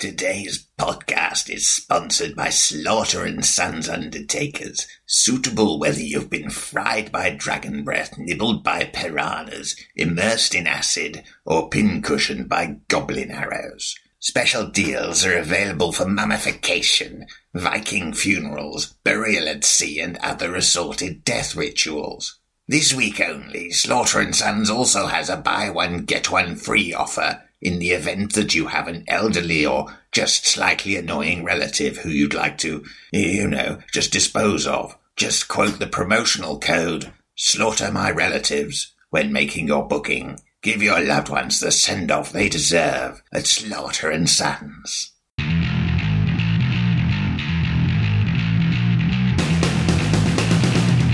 Today's 0.00 0.66
podcast 0.78 1.54
is 1.54 1.68
sponsored 1.68 2.34
by 2.34 2.48
Slaughter 2.48 3.22
and 3.26 3.44
Sons 3.44 3.86
Undertakers, 3.86 4.86
suitable 5.04 5.78
whether 5.78 6.00
you've 6.00 6.30
been 6.30 6.48
fried 6.48 7.12
by 7.12 7.28
dragon 7.28 7.84
breath, 7.84 8.16
nibbled 8.16 8.64
by 8.64 8.84
piranhas, 8.84 9.76
immersed 9.94 10.54
in 10.54 10.66
acid, 10.66 11.22
or 11.44 11.68
pincushioned 11.68 12.48
by 12.48 12.78
goblin 12.88 13.30
arrows. 13.30 13.94
Special 14.20 14.70
deals 14.70 15.26
are 15.26 15.36
available 15.36 15.92
for 15.92 16.08
mummification, 16.08 17.26
Viking 17.52 18.14
funerals, 18.14 18.94
burial 19.04 19.48
at 19.48 19.64
sea, 19.64 20.00
and 20.00 20.16
other 20.22 20.54
assorted 20.54 21.24
death 21.24 21.54
rituals. 21.54 22.40
This 22.66 22.94
week 22.94 23.20
only, 23.20 23.70
Slaughter 23.70 24.20
and 24.20 24.34
Sons 24.34 24.70
also 24.70 25.08
has 25.08 25.28
a 25.28 25.36
buy 25.36 25.68
one 25.68 26.06
get 26.06 26.30
one 26.30 26.56
free 26.56 26.94
offer 26.94 27.42
in 27.60 27.78
the 27.78 27.90
event 27.90 28.34
that 28.34 28.54
you 28.54 28.68
have 28.68 28.88
an 28.88 29.04
elderly 29.06 29.66
or 29.66 29.98
just 30.12 30.46
slightly 30.46 30.96
annoying 30.96 31.44
relative 31.44 31.98
who 31.98 32.08
you'd 32.08 32.34
like 32.34 32.58
to, 32.58 32.84
you 33.12 33.46
know, 33.46 33.78
just 33.92 34.12
dispose 34.12 34.66
of. 34.66 34.96
Just 35.16 35.48
quote 35.48 35.78
the 35.78 35.86
promotional 35.86 36.58
code 36.58 37.12
Slaughter 37.36 37.92
My 37.92 38.10
Relatives 38.10 38.92
when 39.10 39.32
making 39.32 39.66
your 39.66 39.86
booking. 39.86 40.40
Give 40.62 40.82
your 40.82 41.00
loved 41.00 41.28
ones 41.28 41.60
the 41.60 41.70
send 41.72 42.10
off 42.10 42.32
they 42.32 42.48
deserve 42.48 43.22
at 43.32 43.46
Slaughter 43.46 44.10
and 44.10 44.28
Sons. 44.28 45.12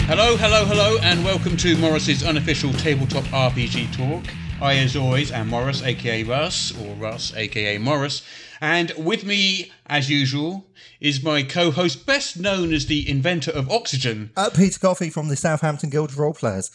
Hello, 0.08 0.36
hello, 0.36 0.64
hello, 0.64 0.98
and 1.02 1.24
welcome 1.24 1.56
to 1.56 1.76
Morrus's 1.78 2.22
unofficial 2.22 2.72
tabletop 2.72 3.24
RPG 3.24 3.96
talk. 3.96 4.24
I, 4.60 4.76
as 4.78 4.96
always, 4.96 5.30
am 5.30 5.50
Morrus, 5.50 5.84
aka 5.84 6.22
Russ, 6.22 6.72
or 6.80 6.94
Russ, 6.94 7.34
aka 7.36 7.78
Morrus, 7.78 8.22
and 8.60 8.90
with 8.96 9.24
me, 9.24 9.70
as 9.86 10.08
usual, 10.08 10.66
is 10.98 11.22
my 11.22 11.42
co-host, 11.42 12.06
best 12.06 12.38
known 12.38 12.72
as 12.72 12.86
the 12.86 13.08
inventor 13.08 13.50
of 13.50 13.70
oxygen. 13.70 14.30
Uh, 14.36 14.48
Peter 14.50 14.78
Coffey 14.78 15.10
from 15.10 15.28
the 15.28 15.36
Southampton 15.36 15.90
Guild 15.90 16.10
of 16.10 16.18
Role 16.18 16.32
Players. 16.32 16.70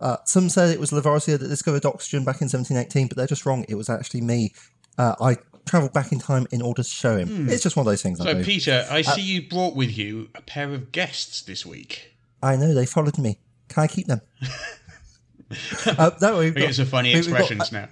Uh, 0.00 0.16
some 0.24 0.48
said 0.48 0.70
it 0.70 0.78
was 0.78 0.92
Lavoisier 0.92 1.36
that 1.38 1.48
discovered 1.48 1.84
oxygen 1.84 2.24
back 2.24 2.40
in 2.40 2.46
1718, 2.46 3.08
but 3.08 3.16
they're 3.16 3.26
just 3.26 3.44
wrong. 3.46 3.64
It 3.68 3.74
was 3.74 3.90
actually 3.90 4.20
me. 4.20 4.52
Uh, 4.96 5.14
I 5.20 5.36
travelled 5.66 5.92
back 5.92 6.12
in 6.12 6.20
time 6.20 6.46
in 6.52 6.62
order 6.62 6.82
to 6.82 6.88
show 6.88 7.16
him. 7.16 7.48
It's 7.48 7.62
just 7.62 7.74
one 7.76 7.86
of 7.86 7.90
those 7.90 8.02
things. 8.02 8.20
I, 8.20 8.24
So, 8.24 8.34
do. 8.34 8.44
Peter, 8.44 8.86
I 8.90 9.02
see 9.02 9.22
you 9.22 9.48
brought 9.48 9.74
with 9.74 9.96
you 9.96 10.28
a 10.36 10.40
pair 10.42 10.72
of 10.72 10.92
guests 10.92 11.42
this 11.42 11.66
week. 11.66 12.12
I 12.42 12.54
know 12.56 12.74
they 12.74 12.86
followed 12.86 13.18
me. 13.18 13.38
Can 13.68 13.82
I 13.82 13.86
keep 13.88 14.06
them? 14.06 14.20
uh, 15.86 16.10
no, 16.20 16.38
we've 16.38 16.54
got- 16.54 16.60
get 16.60 16.74
some 16.74 16.86
funny 16.86 17.10
we- 17.14 17.20
we've 17.20 17.30
got- 17.30 17.40
expressions 17.40 17.72
now. 17.72 17.88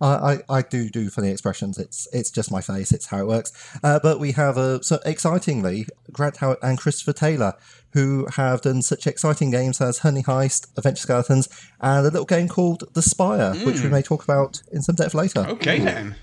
I, 0.00 0.32
I, 0.50 0.56
I 0.58 0.62
do 0.62 0.88
do 0.90 1.10
funny 1.10 1.30
expressions. 1.30 1.78
It's 1.78 2.08
it's 2.12 2.28
just 2.32 2.50
my 2.50 2.60
face. 2.60 2.90
It's 2.90 3.06
how 3.06 3.18
it 3.20 3.26
works. 3.28 3.52
Uh, 3.84 4.00
but 4.02 4.18
we 4.18 4.32
have 4.32 4.58
uh, 4.58 4.80
so 4.82 4.98
excitingly 5.06 5.86
Grant 6.10 6.38
Howitt 6.38 6.58
and 6.60 6.76
Christopher 6.76 7.12
Taylor, 7.12 7.54
who 7.92 8.26
have 8.34 8.62
done 8.62 8.82
such 8.82 9.06
exciting 9.06 9.52
games 9.52 9.80
as 9.80 9.98
Honey 9.98 10.24
Heist, 10.24 10.76
Adventure 10.76 11.02
Skeletons, 11.02 11.48
and 11.80 12.00
a 12.04 12.10
little 12.10 12.24
game 12.24 12.48
called 12.48 12.82
The 12.94 13.02
Spire, 13.02 13.54
which 13.64 13.76
Hmm. 13.78 13.84
we 13.84 13.90
may 13.90 14.02
talk 14.02 14.24
about 14.24 14.60
in 14.72 14.82
some 14.82 14.96
depth 14.96 15.14
later. 15.14 15.46
Okay, 15.46 15.78
then. 15.78 16.16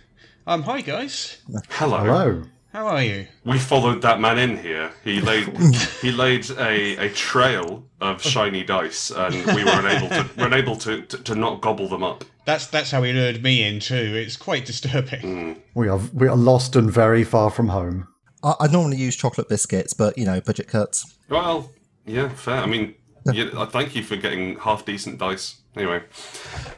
Um, 0.46 0.64
hi, 0.64 0.82
guys. 0.82 1.38
Hello. 1.70 2.00
Hello. 2.00 2.44
How 2.72 2.86
are 2.88 3.02
you? 3.02 3.28
We 3.46 3.58
followed 3.58 4.02
that 4.04 4.20
man 4.20 4.38
in 4.38 4.58
here. 4.58 4.92
He 5.04 5.22
laid 5.22 5.48
he 6.02 6.12
laid 6.12 6.50
a, 6.52 6.98
a 6.98 7.10
trail 7.10 7.84
of 8.00 8.22
shiny 8.22 8.64
dice, 8.64 9.10
and 9.12 9.34
we 9.56 9.64
were 9.64 9.80
unable 9.80 10.10
to 10.10 10.30
were 10.38 10.46
unable 10.48 10.76
to, 10.78 11.02
to, 11.02 11.18
to 11.24 11.36
not 11.36 11.62
gobble 11.62 11.88
them 11.90 12.04
up. 12.04 12.24
That's 12.46 12.68
that's 12.68 12.92
how 12.92 13.02
he 13.04 13.12
lured 13.14 13.42
me 13.44 13.64
in 13.68 13.80
too. 13.80 13.96
It's 13.96 14.38
quite 14.38 14.66
disturbing. 14.66 15.62
We 15.74 15.88
are 15.88 16.00
we 16.14 16.28
are 16.28 16.36
lost 16.36 16.76
and 16.76 16.92
very 16.92 17.24
far 17.24 17.50
from 17.50 17.70
home. 17.70 18.08
I, 18.44 18.54
I 18.62 18.68
normally 18.68 18.98
use 18.98 19.16
chocolate 19.16 19.50
biscuits, 19.50 19.94
but 19.94 20.18
you 20.18 20.26
know, 20.26 20.40
budget 20.40 20.68
cuts. 20.68 21.16
Well, 21.28 21.72
yeah, 22.06 22.30
fair. 22.30 22.58
I 22.58 22.66
mean, 22.68 22.94
yeah, 23.32 23.46
uh, 23.54 23.66
thank 23.66 23.96
you 23.96 24.04
for 24.04 24.16
getting 24.16 24.58
half 24.60 24.86
decent 24.86 25.18
dice. 25.18 25.56
Anyway, 25.76 26.04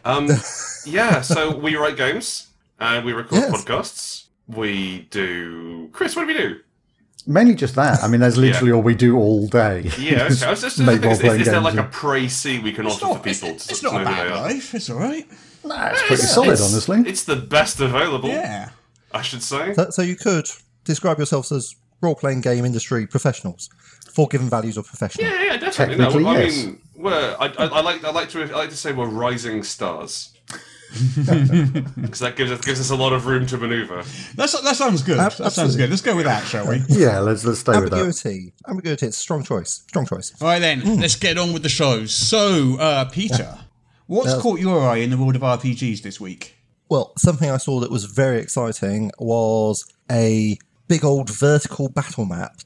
um, 0.06 0.28
yeah. 0.86 1.22
So 1.22 1.56
we 1.56 1.76
write 1.76 1.98
games, 1.98 2.48
and 2.80 3.06
we 3.06 3.12
record 3.14 3.42
Yes. 3.42 3.52
podcasts. 3.52 4.21
We 4.56 5.08
do. 5.12 5.90
Chris, 5.92 6.16
what 6.16 6.24
do 6.24 6.28
we 6.28 6.34
do? 6.34 6.60
Mainly 7.28 7.54
just 7.54 7.76
that. 7.76 8.04
I 8.04 8.08
mean, 8.08 8.20
that's 8.22 8.38
literally 8.38 8.72
all 8.72 8.82
we 8.82 8.96
do 8.96 9.18
all 9.18 9.48
day. 9.48 9.82
Yeah, 10.00 10.26
is 10.26 10.42
okay. 10.42 10.48
I 10.48 10.52
was 10.52 10.62
just, 10.62 10.80
make 10.80 11.04
is, 11.06 11.22
is, 11.22 11.42
is 11.42 11.46
there 11.48 11.60
like 11.62 11.76
a 11.76 11.84
and- 11.84 11.94
précis 11.94 12.64
we 12.64 12.74
can 12.74 12.88
offer 12.88 13.06
for 13.06 13.20
people 13.20 13.50
to, 13.50 13.54
it's 13.56 13.80
to 13.80 13.86
not 13.86 13.94
know 13.94 14.02
a 14.02 14.06
bad 14.06 14.32
life. 14.32 14.74
It's 14.74 14.90
all 14.90 14.98
right. 14.98 15.28
Nah, 15.64 15.90
it's 15.90 16.02
pretty 16.02 16.24
solid, 16.24 16.54
It's- 16.54 16.72
honestly. 16.72 17.04
It's 17.06 17.24
the 17.24 17.36
best 17.36 17.80
available, 17.80 18.30
Yeah. 18.30 18.70
I 19.14 19.22
should 19.22 19.44
say. 19.44 19.74
So, 19.76 19.90
so 19.92 20.02
you 20.02 20.16
could 20.16 20.48
describe 20.84 21.18
yourselves 21.18 21.52
as 21.52 21.76
role-playing 22.02 22.42
game 22.42 22.66
industry 22.66 23.06
professionals, 23.06 23.70
for 24.12 24.28
given 24.28 24.50
values 24.50 24.76
of 24.78 24.88
professional. 24.88 25.28
Yeah, 25.28 25.44
yeah, 25.44 25.58
definitely. 25.58 25.98
No, 25.98 26.06
Technically, 26.10 26.26
I 26.26 26.42
yes. 26.42 26.66
mean, 26.66 26.82
we're, 26.96 27.36
I, 27.40 27.46
I, 27.46 27.66
I 27.66 27.82
like, 27.82 28.04
I 28.04 28.12
like 28.12 28.30
to, 28.30 28.42
I 28.42 28.46
like 28.48 28.70
to 28.72 28.76
say 28.76 28.92
we're 28.92 29.06
rising 29.06 29.62
stars 29.62 30.31
because 31.96 32.20
that 32.20 32.36
gives 32.36 32.52
us 32.52 32.60
gives 32.62 32.80
us 32.80 32.90
a 32.90 32.96
lot 32.96 33.14
of 33.14 33.26
room 33.26 33.46
to 33.48 33.58
manoeuvre. 33.58 34.04
That's, 34.36 34.60
that 34.62 34.76
sounds 34.76 35.02
good. 35.02 35.20
Ab- 35.20 35.32
that 35.34 35.54
sounds 35.54 35.76
good. 35.76 35.90
Let's 35.90 36.02
go 36.02 36.16
with 36.16 36.26
that, 36.26 36.46
shall 36.46 36.68
we? 36.68 36.82
Yeah, 36.90 37.20
let's 37.20 37.46
let's 37.46 37.60
stay 37.60 37.80
with 37.80 37.92
that. 37.92 38.00
Ambiguity. 38.00 38.54
Ambiguity. 38.68 39.06
It's 39.06 39.18
a 39.18 39.20
strong 39.20 39.44
choice. 39.44 39.84
Strong 39.88 40.08
choice. 40.08 40.34
All 40.42 40.48
right, 40.48 40.60
then. 40.60 41.00
Let's 41.00 41.16
get 41.16 41.38
on 41.38 41.54
with 41.54 41.64
the 41.64 41.70
show. 41.70 42.06
So, 42.06 42.78
uh, 42.80 43.06
Peter, 43.06 43.58
what's 44.08 44.36
caught 44.42 44.60
your 44.60 44.82
eye 44.82 44.98
in 44.98 45.10
the 45.10 45.18
world 45.18 45.36
of 45.36 45.42
RPGs 45.42 46.02
this 46.02 46.20
week? 46.20 46.56
Well, 46.90 47.14
something 47.18 47.50
I 47.50 47.58
saw 47.58 47.80
that 47.80 47.90
was 47.90 48.04
very 48.06 48.40
exciting 48.40 49.12
was 49.18 49.86
a 50.12 50.58
big 50.90 51.06
old 51.06 51.30
vertical 51.30 51.88
battle 51.88 52.26
map. 52.26 52.58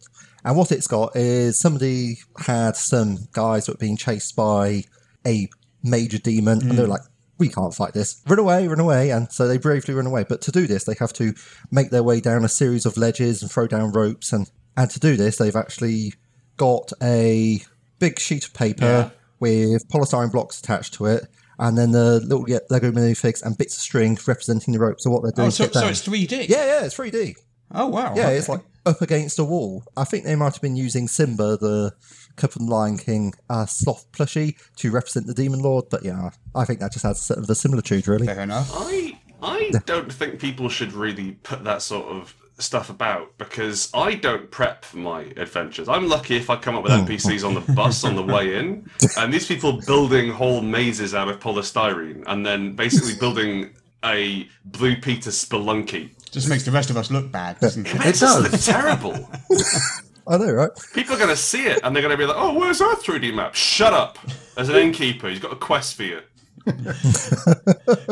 And 0.44 0.58
what 0.58 0.72
it's 0.72 0.88
got 0.88 1.16
is 1.16 1.60
somebody 1.60 2.18
had 2.38 2.76
some 2.76 3.28
guys 3.34 3.66
that 3.66 3.74
were 3.74 3.78
being 3.80 3.98
chased 3.98 4.36
by 4.36 4.84
a 5.26 5.48
major 5.84 6.18
demon, 6.18 6.62
and 6.62 6.72
they're 6.72 6.88
like, 6.88 7.02
we 7.38 7.50
can't 7.50 7.74
fight 7.74 7.94
this. 7.94 8.22
Run 8.28 8.40
away, 8.40 8.68
run 8.68 8.80
away. 8.80 9.10
And 9.12 9.32
so 9.32 9.48
they 9.48 9.58
bravely 9.58 9.94
run 9.94 10.06
away. 10.08 10.26
But 10.28 10.42
to 10.44 10.52
do 10.52 10.68
this, 10.68 10.86
they 10.86 10.96
have 11.00 11.14
to 11.14 11.34
make 11.72 11.90
their 11.90 12.04
way 12.04 12.20
down 12.22 12.46
a 12.46 12.50
series 12.50 12.86
of 12.86 12.98
ledges 12.98 13.42
and 13.42 13.52
throw 13.52 13.68
down 13.68 13.92
ropes. 13.92 14.32
And, 14.32 14.50
and 14.78 14.90
to 14.92 15.00
do 15.00 15.16
this, 15.18 15.38
they've 15.38 15.56
actually 15.56 16.14
got 16.58 16.92
a 17.02 17.62
big 18.00 18.20
sheet 18.20 18.46
of 18.46 18.54
paper 18.54 18.86
Yeah. 18.86 19.10
with 19.40 19.88
polystyrene 19.90 20.32
blocks 20.32 20.60
attached 20.60 20.94
to 20.96 21.06
it. 21.08 21.28
And 21.58 21.78
then 21.78 21.92
the 21.92 22.20
little 22.20 22.50
yeah, 22.50 22.60
Lego 22.70 22.92
minifigs 22.92 23.42
and 23.44 23.58
bits 23.58 23.76
of 23.76 23.82
string 23.82 24.18
representing 24.28 24.74
the 24.74 24.80
ropes. 24.80 25.04
So 25.04 25.10
what 25.10 25.22
they're 25.24 25.32
oh, 25.32 25.36
doing 25.36 25.48
Oh, 25.48 25.50
so, 25.50 25.68
so 25.68 25.88
it's 25.88 26.06
3D? 26.06 26.50
yeah, 26.50 26.66
yeah, 26.66 26.86
it's 26.86 26.96
3D. 26.98 27.36
Oh, 27.72 27.88
wow. 27.88 28.14
Yeah, 28.16 28.24
okay. 28.28 28.38
it's 28.38 28.50
like 28.50 28.62
up 28.86 29.02
against 29.02 29.40
a 29.40 29.44
wall. 29.44 29.84
I 29.98 30.04
think 30.04 30.24
they 30.24 30.36
might 30.36 30.54
have 30.54 30.62
been 30.62 30.76
using 30.76 31.08
Simba, 31.08 31.58
the 31.58 31.94
Cup 32.36 32.56
and 32.56 32.70
Lion 32.70 32.98
King 32.98 33.34
uh, 33.50 33.66
sloth 33.66 34.12
plushie, 34.12 34.56
to 34.78 34.92
represent 34.92 35.28
the 35.28 35.34
Demon 35.34 35.60
Lord. 35.60 35.86
But 35.90 36.04
yeah, 36.04 36.32
I 36.54 36.66
think 36.66 36.80
that 36.80 36.92
just 36.92 37.06
adds 37.06 37.22
sort 37.22 37.40
of 37.40 37.50
a 37.50 37.56
similitude, 37.56 38.08
really. 38.08 38.28
Fair 38.28 38.42
enough. 38.42 38.70
I 38.74 39.20
I 39.42 39.72
don't 39.86 40.12
think 40.12 40.40
people 40.40 40.70
should 40.70 40.94
really 40.94 41.34
put 41.44 41.64
that 41.66 41.82
sort 41.82 42.08
of 42.08 42.36
stuff 42.58 42.90
about 42.90 43.38
because 43.38 43.90
I 43.94 44.16
don't 44.16 44.50
prep 44.50 44.86
for 44.86 44.98
my 44.98 45.22
adventures. 45.38 45.90
I'm 45.90 46.08
lucky 46.08 46.38
if 46.38 46.50
I 46.50 46.56
come 46.56 46.76
up 46.76 46.84
with 46.84 46.94
NPCs 46.94 47.46
on 47.46 47.54
the 47.54 47.74
bus 47.74 48.04
on 48.04 48.16
the 48.16 48.24
way 48.24 48.56
in, 48.56 48.90
and 49.18 49.34
these 49.34 49.46
people 49.46 49.82
building 49.86 50.32
whole 50.32 50.62
mazes 50.62 51.14
out 51.14 51.28
of 51.28 51.40
polystyrene 51.40 52.24
and 52.28 52.46
then 52.46 52.76
basically 52.76 53.16
building 53.20 53.76
a 54.04 54.48
Blue 54.64 54.96
Peter 54.96 55.32
spelunky. 55.32 56.12
Just 56.36 56.50
makes 56.50 56.64
the 56.64 56.72
rest 56.72 56.90
of 56.90 56.98
us 56.98 57.10
look 57.10 57.32
bad, 57.32 57.60
doesn't 57.60 57.88
it? 57.88 57.96
It 57.96 58.20
does. 58.20 58.24
us 58.24 58.52
look 58.52 58.62
terrible. 58.62 59.14
I 60.28 60.38
know, 60.38 60.52
right? 60.52 60.70
People 60.94 61.16
are 61.16 61.18
going 61.18 61.30
to 61.30 61.36
see 61.38 61.66
it 61.66 61.80
and 61.84 61.96
they're 61.96 62.02
going 62.04 62.12
to 62.12 62.18
be 62.18 62.26
like, 62.26 62.36
"Oh, 62.38 62.54
where's 62.60 62.82
our 62.82 62.96
3D 62.96 63.34
map?" 63.34 63.56
Shut 63.56 63.94
up. 63.94 64.18
As 64.58 64.70
an 64.70 64.76
innkeeper, 64.76 65.30
he's 65.30 65.40
got 65.40 65.54
a 65.54 65.56
quest 65.56 65.96
for 65.96 66.04
you. 66.04 66.20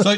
So, 0.02 0.16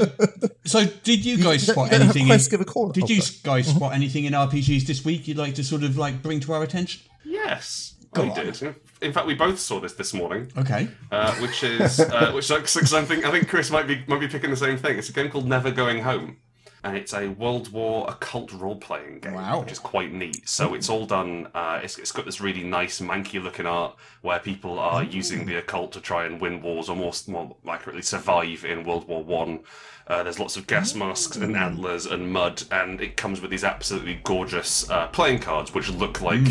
so 0.65 0.85
did 1.03 1.23
you 1.25 1.37
guys 1.37 1.65
you 1.67 1.73
spot 1.73 1.89
don't 1.89 2.01
have 2.01 2.09
anything? 2.15 2.25
quests, 2.27 2.47
in, 2.47 2.51
give 2.51 2.61
a 2.61 2.65
call. 2.65 2.89
Did 2.89 3.09
you 3.09 3.21
guys 3.43 3.67
spot 3.67 3.93
anything 3.93 4.25
in 4.25 4.33
RPGs 4.33 4.85
this 4.85 5.03
week 5.05 5.27
you'd 5.27 5.37
like 5.37 5.55
to 5.55 5.63
sort 5.63 5.83
of 5.83 5.97
like 5.97 6.21
bring 6.21 6.39
to 6.41 6.53
our 6.53 6.63
attention? 6.63 7.01
Yes, 7.23 7.95
Go 8.13 8.23
I 8.23 8.29
on. 8.29 8.35
did. 8.45 8.75
In 9.01 9.13
fact, 9.13 9.27
we 9.27 9.35
both 9.35 9.59
saw 9.59 9.79
this 9.79 9.93
this 9.93 10.13
morning. 10.13 10.51
Okay. 10.57 10.87
uh, 11.11 11.33
which 11.35 11.63
is 11.63 11.99
uh, 11.99 12.31
which 12.33 12.47
because 12.49 12.93
I 12.93 13.03
think 13.03 13.25
I 13.25 13.31
think 13.31 13.47
Chris 13.49 13.71
might 13.71 13.87
be 13.87 14.03
might 14.07 14.19
be 14.19 14.27
picking 14.27 14.49
the 14.49 14.57
same 14.57 14.77
thing. 14.77 14.97
It's 14.97 15.09
a 15.09 15.13
game 15.13 15.29
called 15.29 15.47
Never 15.47 15.71
Going 15.71 16.03
Home, 16.03 16.37
and 16.85 16.95
it's 16.95 17.13
a 17.13 17.27
World 17.29 17.71
War 17.73 18.05
occult 18.07 18.53
role 18.53 18.77
playing 18.77 19.19
game, 19.19 19.33
Wow. 19.33 19.59
which 19.61 19.71
is 19.71 19.79
quite 19.79 20.13
neat. 20.13 20.47
So 20.47 20.73
it's 20.75 20.89
all 20.89 21.05
done. 21.05 21.47
Uh, 21.53 21.81
it's, 21.83 21.97
it's 21.97 22.11
got 22.13 22.25
this 22.25 22.39
really 22.39 22.63
nice 22.63 23.01
manky 23.01 23.43
looking 23.43 23.65
art 23.65 23.95
where 24.21 24.39
people 24.39 24.79
are 24.79 25.03
using 25.03 25.45
the 25.45 25.55
occult 25.57 25.91
to 25.93 25.99
try 25.99 26.25
and 26.25 26.39
win 26.39 26.61
wars, 26.61 26.87
or 26.89 26.95
more 26.95 27.11
more 27.27 27.55
accurately 27.67 28.01
survive 28.03 28.63
in 28.63 28.83
World 28.85 29.07
War 29.07 29.23
One. 29.23 29.59
Uh, 30.07 30.21
there's 30.21 30.37
lots 30.39 30.55
of 30.55 30.67
gas 30.67 30.93
masks 30.93 31.35
and 31.35 31.57
antlers 31.57 32.05
and 32.05 32.31
mud, 32.31 32.61
and 32.69 33.01
it 33.01 33.17
comes 33.17 33.41
with 33.41 33.49
these 33.49 33.63
absolutely 33.63 34.19
gorgeous 34.23 34.87
uh, 34.91 35.07
playing 35.07 35.39
cards, 35.39 35.73
which 35.73 35.89
look 35.89 36.21
like 36.21 36.45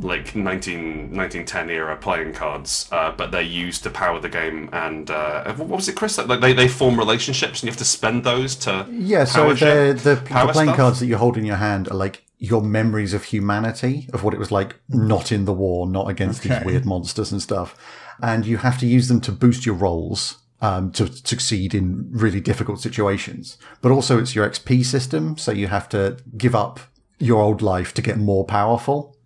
like 0.00 0.34
19, 0.34 1.14
1910 1.16 1.70
era 1.70 1.96
playing 1.96 2.32
cards, 2.32 2.88
uh, 2.90 3.12
but 3.12 3.30
they're 3.30 3.42
used 3.42 3.84
to 3.84 3.90
power 3.90 4.18
the 4.18 4.28
game. 4.28 4.68
And 4.72 5.08
uh, 5.10 5.54
what 5.54 5.68
was 5.68 5.88
it, 5.88 5.94
Chris? 5.94 6.18
Like 6.18 6.40
they, 6.40 6.52
they 6.52 6.66
form 6.66 6.98
relationships, 6.98 7.60
and 7.60 7.68
you 7.68 7.70
have 7.70 7.78
to 7.78 7.84
spend 7.84 8.24
those 8.24 8.56
to 8.56 8.86
Yeah, 8.90 9.22
so 9.24 9.42
power 9.44 9.54
they're 9.76 9.94
They're, 9.94 10.14
the, 10.16 10.20
the 10.20 10.26
playing 10.26 10.68
stuff? 10.68 10.76
cards 10.76 11.00
that 11.00 11.06
you 11.06 11.16
hold 11.16 11.36
in 11.36 11.44
your 11.44 11.56
hand 11.56 11.88
are 11.90 11.94
like 11.94 12.24
your 12.38 12.62
memories 12.62 13.14
of 13.14 13.24
humanity, 13.24 14.08
of 14.12 14.22
what 14.22 14.34
it 14.34 14.38
was 14.38 14.50
like 14.50 14.76
not 14.88 15.32
in 15.32 15.44
the 15.44 15.52
war, 15.52 15.86
not 15.86 16.08
against 16.08 16.42
these 16.42 16.64
weird 16.64 16.84
monsters 16.84 17.32
and 17.32 17.40
stuff. 17.40 17.76
And 18.22 18.46
you 18.46 18.58
have 18.58 18.78
to 18.80 18.86
use 18.86 19.08
them 19.08 19.20
to 19.22 19.32
boost 19.32 19.66
your 19.66 19.74
rolls 19.74 20.38
um, 20.60 20.90
to 20.92 21.06
succeed 21.06 21.74
in 21.74 22.08
really 22.10 22.40
difficult 22.40 22.80
situations. 22.80 23.58
But 23.82 23.92
also, 23.92 24.18
it's 24.18 24.34
your 24.34 24.48
XP 24.48 24.84
system, 24.84 25.36
so 25.36 25.52
you 25.52 25.66
have 25.68 25.88
to 25.90 26.18
give 26.36 26.54
up 26.54 26.80
your 27.18 27.42
old 27.42 27.62
life 27.62 27.94
to 27.94 28.02
get 28.02 28.18
more 28.18 28.44
powerful. 28.44 29.16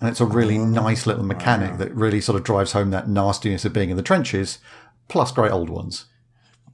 And 0.00 0.08
it's 0.08 0.20
a 0.20 0.26
really 0.26 0.58
nice 0.58 1.06
little 1.06 1.24
mechanic 1.24 1.78
that 1.78 1.94
really 1.94 2.20
sort 2.20 2.36
of 2.36 2.44
drives 2.44 2.72
home 2.72 2.90
that 2.90 3.08
nastiness 3.08 3.64
of 3.64 3.72
being 3.72 3.90
in 3.90 3.96
the 3.96 4.02
trenches, 4.02 4.58
plus 5.08 5.30
great 5.30 5.52
old 5.52 5.70
ones. 5.70 6.06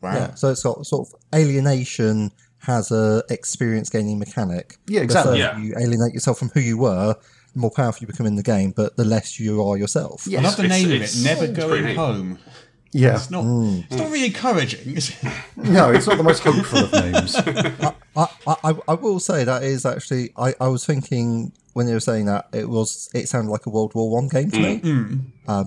Wow. 0.01 0.15
Yeah, 0.15 0.35
so 0.35 0.51
it's 0.51 0.63
got 0.63 0.87
sort 0.87 1.09
of 1.09 1.21
alienation 1.35 2.31
has 2.61 2.91
a 2.91 3.23
experience 3.31 3.89
gaining 3.91 4.19
mechanic. 4.19 4.77
Yeah, 4.87 5.01
exactly. 5.01 5.41
further 5.41 5.59
Yeah. 5.59 5.59
You 5.59 5.75
alienate 5.79 6.13
yourself 6.15 6.39
from 6.39 6.49
who 6.51 6.61
you 6.61 6.77
were, 6.79 7.15
the 7.55 7.59
more 7.61 7.71
powerful 7.71 8.01
you 8.03 8.07
become 8.07 8.27
in 8.27 8.37
the 8.37 8.43
game, 8.43 8.73
but 8.77 8.97
the 8.97 9.05
less 9.05 9.39
you 9.41 9.63
are 9.67 9.77
yourself. 9.77 10.27
I 10.29 10.41
love 10.41 10.57
the 10.57 10.65
It's- 10.65 10.83
name 10.85 10.93
of 10.97 11.03
it. 11.03 11.17
Never 11.23 11.47
going 11.47 11.83
pretty 11.83 11.95
home. 11.95 12.39
Yeah. 12.93 13.17
It's 13.17 13.31
not. 13.31 13.45
Mm. 13.45 13.85
It's 13.87 13.97
not 13.97 14.11
really 14.11 14.27
encouraging. 14.27 14.97
Is 14.97 15.11
it? 15.11 15.17
No, 15.57 15.91
it's 15.91 16.07
not 16.07 16.17
the 16.17 16.23
most 16.23 16.43
hopeful 16.43 16.79
of 16.85 16.93
names. 16.93 17.37
I, 18.17 18.27
I, 18.47 18.57
I, 18.65 18.75
I 18.89 18.95
will 18.95 19.21
say 19.21 19.45
that 19.45 19.63
is 19.63 19.85
actually 19.85 20.31
I, 20.37 20.55
I 20.61 20.69
was 20.69 20.87
thinking 20.87 21.53
when 21.75 21.87
they 21.87 21.93
were 21.93 22.01
saying 22.01 22.25
that 22.27 22.49
it 22.55 22.69
was 22.69 23.11
it 23.15 23.29
sounded 23.29 23.51
like 23.51 23.67
a 23.67 23.71
World 23.71 23.95
War 23.95 24.11
One 24.11 24.29
game 24.29 24.51
to 24.51 24.59
me. 24.59 24.81
Mm. 24.81 25.07
Mm. 25.11 25.21
Uh, 25.47 25.65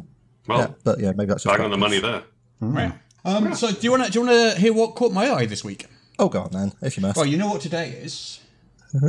well, 0.48 0.60
Yeah, 0.60 0.68
but 0.84 1.00
yeah, 1.00 1.12
maybe 1.16 1.28
that's 1.28 1.44
just 1.44 1.56
bang 1.56 1.64
on 1.64 1.72
the 1.72 1.78
money 1.78 2.00
there. 2.00 2.24
Right. 2.60 2.94
Um, 3.24 3.54
so 3.54 3.72
do 3.72 3.78
you 3.82 3.92
want 3.92 4.06
to 4.06 4.12
do 4.12 4.20
you 4.20 4.26
want 4.26 4.54
to 4.56 4.60
hear 4.60 4.74
what 4.74 4.96
caught 4.96 5.12
my 5.14 5.30
eye 5.32 5.46
this 5.46 5.64
week? 5.64 5.86
Oh 6.22 6.30
god, 6.30 6.54
man, 6.54 6.72
if 6.84 6.96
you 6.98 7.02
must. 7.02 7.18
Well, 7.18 7.26
you 7.26 7.36
know 7.38 7.50
what 7.50 7.62
today 7.62 7.90
is. 7.90 8.40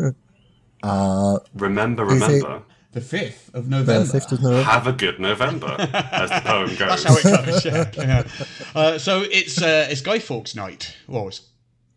Remember, 1.55 2.07
Is 2.11 2.23
it- 2.23 2.27
remember. 2.27 2.63
The 2.93 3.01
fifth 3.01 3.51
of 3.55 3.71
the 3.71 3.77
November. 3.79 4.07
fifth 4.13 4.33
of 4.33 4.43
November. 4.43 4.63
Have 4.65 4.87
a 4.87 4.93
good 4.93 5.19
November, 5.19 5.77
as 6.13 6.29
the 6.29 6.43
poem 6.45 6.69
goes. 6.69 6.79
That's 6.79 7.05
how 7.05 7.17
it 7.17 7.47
goes. 7.47 7.65
Yeah. 7.65 7.91
yeah. 7.97 8.27
Uh, 8.75 8.99
so 8.99 9.23
it's 9.23 9.63
uh, 9.63 9.89
it's 9.91 10.03
Guy 10.03 10.19
Fawkes 10.19 10.55
night, 10.55 10.95
or 11.09 11.29
it's- 11.29 11.41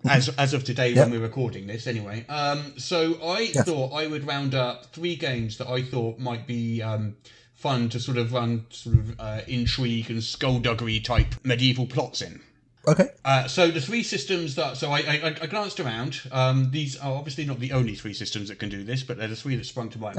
as 0.07 0.29
as 0.37 0.53
of 0.53 0.63
today 0.63 0.93
when 0.93 1.11
we're 1.11 1.19
recording 1.19 1.65
this, 1.67 1.85
anyway. 1.87 2.25
Um, 2.29 2.75
so 2.77 3.17
I 3.27 3.47
thought 3.47 3.91
I 3.93 4.05
would 4.07 4.25
round 4.27 4.53
up 4.55 4.85
three 4.93 5.15
games 5.15 5.57
that 5.57 5.67
I 5.67 5.81
thought 5.81 6.19
might 6.19 6.45
be 6.47 6.81
um, 6.81 7.15
fun 7.55 7.89
to 7.89 7.99
sort 7.99 8.17
of 8.17 8.31
run 8.31 8.65
sort 8.69 8.97
of 8.97 9.19
uh, 9.19 9.41
intrigue 9.47 10.09
and 10.11 10.23
skullduggery 10.23 10.99
type 11.01 11.33
medieval 11.43 11.87
plots 11.87 12.21
in. 12.21 12.39
Okay. 12.87 13.09
Uh, 13.23 13.47
so 13.47 13.71
the 13.71 13.81
three 13.81 14.03
systems 14.03 14.55
that 14.55 14.77
so 14.77 14.91
I, 14.91 14.99
I, 14.99 15.35
I 15.41 15.45
glanced 15.47 15.79
around. 15.79 16.21
Um, 16.31 16.69
these 16.71 16.97
are 16.97 17.13
obviously 17.13 17.45
not 17.45 17.59
the 17.59 17.71
only 17.71 17.95
three 17.95 18.13
systems 18.13 18.49
that 18.49 18.59
can 18.59 18.69
do 18.69 18.83
this, 18.83 19.03
but 19.03 19.17
they're 19.17 19.27
the 19.27 19.35
three 19.35 19.55
that 19.55 19.65
sprung 19.65 19.89
to 19.89 19.99
mind. 19.99 20.15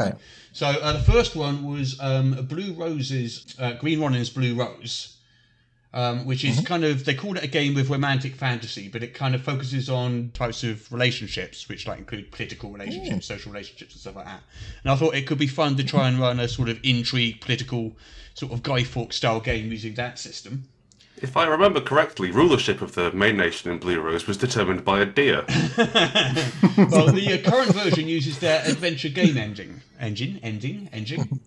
So 0.52 0.66
uh, 0.66 0.92
the 0.92 1.12
first 1.12 1.36
one 1.36 1.64
was 1.64 1.98
um, 2.00 2.32
Blue 2.48 2.72
Rose's 2.74 3.54
uh, 3.58 3.74
Green 3.74 4.00
Ronin's 4.00 4.30
Blue 4.30 4.54
Rose, 4.54 5.16
um, 5.94 6.26
which 6.26 6.44
is 6.44 6.60
kind 6.66 6.84
of 6.84 7.04
they 7.04 7.14
call 7.14 7.36
it 7.36 7.44
a 7.44 7.46
game 7.46 7.74
with 7.74 7.88
romantic 7.88 8.34
fantasy, 8.34 8.88
but 8.88 9.02
it 9.02 9.14
kind 9.14 9.34
of 9.34 9.42
focuses 9.42 9.88
on 9.88 10.30
types 10.34 10.64
of 10.64 10.90
relationships, 10.92 11.68
which 11.68 11.86
like 11.86 11.98
include 11.98 12.30
political 12.32 12.70
relationships, 12.70 13.26
social 13.26 13.52
relationships, 13.52 13.94
and 13.94 14.00
stuff 14.00 14.16
like 14.16 14.26
that. 14.26 14.42
And 14.82 14.90
I 14.90 14.96
thought 14.96 15.14
it 15.14 15.26
could 15.26 15.38
be 15.38 15.46
fun 15.46 15.76
to 15.76 15.84
try 15.84 16.08
and 16.08 16.18
run 16.18 16.40
a 16.40 16.48
sort 16.48 16.68
of 16.68 16.80
intrigue, 16.82 17.40
political, 17.40 17.96
sort 18.34 18.52
of 18.52 18.62
Guy 18.62 18.82
Fawkes 18.82 19.16
style 19.16 19.40
game 19.40 19.70
using 19.70 19.94
that 19.94 20.18
system. 20.18 20.68
If 21.22 21.36
I 21.36 21.46
remember 21.46 21.80
correctly, 21.80 22.30
rulership 22.30 22.82
of 22.82 22.94
the 22.94 23.10
main 23.12 23.36
nation 23.38 23.70
in 23.70 23.78
Blue 23.78 23.98
Rose 24.00 24.26
was 24.26 24.36
determined 24.36 24.84
by 24.84 25.00
a 25.00 25.06
deer. 25.06 25.44
Well, 26.76 27.10
the 27.10 27.40
uh, 27.42 27.50
current 27.50 27.72
version 27.72 28.06
uses 28.06 28.38
their 28.38 28.62
adventure 28.66 29.08
game 29.08 29.38
engine. 29.38 29.80
Engine? 29.98 30.38
Ending? 30.42 30.90
Engine? 30.92 31.40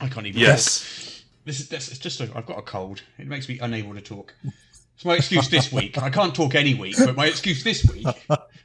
I 0.00 0.08
can't 0.08 0.26
even 0.26 0.40
Yes. 0.40 0.80
talk. 0.80 1.24
This 1.46 1.60
is 1.60 1.68
this, 1.68 1.88
it's 1.90 1.98
just 1.98 2.20
a, 2.20 2.30
I've 2.34 2.44
got 2.46 2.58
a 2.58 2.62
cold. 2.62 3.02
It 3.18 3.26
makes 3.26 3.48
me 3.48 3.58
unable 3.58 3.94
to 3.94 4.00
talk. 4.02 4.34
It's 4.96 5.04
my 5.04 5.14
excuse 5.14 5.48
this 5.48 5.72
week. 5.72 5.96
I 5.98 6.10
can't 6.10 6.34
talk 6.34 6.54
any 6.54 6.74
week, 6.74 6.96
but 6.98 7.16
my 7.16 7.26
excuse 7.26 7.64
this 7.64 7.84
week. 7.90 8.06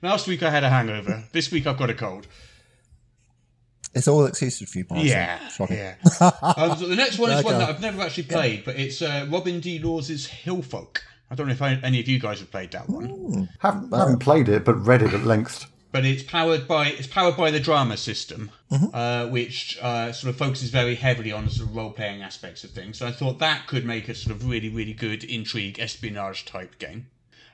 Last 0.02 0.28
week 0.28 0.44
I 0.44 0.50
had 0.50 0.64
a 0.64 0.70
hangover. 0.70 1.24
This 1.32 1.50
week 1.52 1.66
I've 1.66 1.78
got 1.78 1.90
a 1.90 1.94
cold. 1.94 2.28
It's 3.94 4.08
all 4.08 4.26
excuses 4.26 4.70
for 4.72 4.78
you, 4.80 4.86
Martin. 4.90 5.08
Yeah, 5.08 5.40
yeah. 5.70 5.96
um, 6.22 6.78
so 6.78 6.88
the 6.88 6.96
next 6.96 7.18
one 7.18 7.32
is 7.32 7.44
one 7.44 7.58
that 7.58 7.70
I've 7.70 7.82
never 7.82 8.02
actually 8.02 8.24
played, 8.24 8.64
but 8.66 8.78
it's 8.78 9.02
uh, 9.02 9.26
Robin 9.30 9.60
D. 9.60 9.80
Laws's 9.80 10.28
Hillfolk. 10.28 11.00
I 11.32 11.36
don't 11.36 11.48
know 11.48 11.54
if 11.54 11.62
I, 11.62 11.74
any 11.84 12.00
of 12.00 12.08
you 12.08 12.20
guys 12.20 12.40
have 12.40 12.52
played 12.52 12.72
that 12.72 12.90
one. 12.90 13.50
haven't, 13.60 13.92
haven't 13.94 14.20
played 14.20 14.50
it, 14.50 14.64
but 14.66 14.74
read 14.76 15.02
it 15.02 15.14
at 15.14 15.24
length. 15.26 15.66
but 15.92 16.06
it's 16.06 16.22
powered 16.24 16.68
by 16.68 16.88
it's 16.90 17.08
powered 17.08 17.36
by 17.38 17.50
the 17.52 17.60
drama 17.60 17.98
system, 17.98 18.52
Mm-hmm. 18.72 18.94
uh, 18.96 19.26
which 19.32 19.80
uh, 19.82 20.12
sort 20.12 20.30
of 20.30 20.38
focuses 20.38 20.70
very 20.70 20.94
heavily 20.94 21.32
on 21.32 21.46
the 21.46 21.50
sort 21.52 21.70
of 21.70 21.76
role 21.76 21.90
playing 21.92 22.22
aspects 22.22 22.64
of 22.64 22.70
things. 22.70 23.00
So 23.00 23.08
I 23.08 23.12
thought 23.12 23.40
that 23.40 23.66
could 23.66 23.84
make 23.86 24.08
a 24.08 24.14
sort 24.14 24.36
of 24.36 24.48
really 24.48 24.70
really 24.70 24.94
good 24.94 25.24
intrigue 25.24 25.80
espionage 25.80 26.46
type 26.46 26.78
game. 26.78 27.08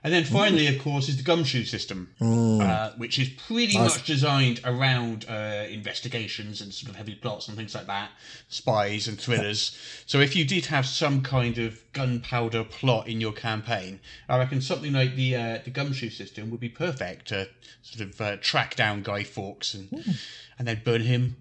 And 0.06 0.14
then 0.14 0.24
finally, 0.24 0.68
of 0.68 0.78
course, 0.84 1.10
is 1.10 1.18
the 1.18 1.24
gumshoe 1.24 1.64
system, 1.64 2.14
uh, 2.22 2.92
which 2.92 3.18
is 3.18 3.28
pretty 3.28 3.76
much 3.76 4.06
designed 4.06 4.62
around 4.64 5.26
uh, 5.28 5.66
investigations 5.68 6.62
and 6.62 6.72
sort 6.72 6.92
of 6.92 6.96
heavy 6.96 7.16
plots 7.16 7.48
and 7.48 7.58
things 7.58 7.74
like 7.74 7.88
that, 7.88 8.12
spies 8.48 9.08
and 9.08 9.20
thrillers. 9.20 9.76
So 10.06 10.20
if 10.20 10.36
you 10.36 10.46
did 10.46 10.68
have 10.68 10.86
some 10.86 11.24
kind 11.24 11.58
of 11.58 11.82
gunpowder 11.94 12.66
plot 12.66 13.08
in 13.08 13.20
your 13.20 13.32
campaign, 13.32 14.00
I 14.30 14.38
reckon 14.38 14.62
something 14.62 14.94
like 14.94 15.16
the 15.16 15.36
uh, 15.36 15.60
the 15.66 15.72
gumshoe 15.72 16.12
system 16.12 16.52
would 16.52 16.60
be 16.60 16.70
perfect 16.70 17.30
to 17.30 17.50
sort 17.82 18.08
of 18.08 18.22
uh, 18.22 18.38
track 18.38 18.76
down 18.76 19.02
Guy 19.02 19.24
Fawkes 19.24 19.74
and 19.74 19.90
and 20.60 20.68
then 20.68 20.84
burn 20.86 21.02
him 21.02 21.36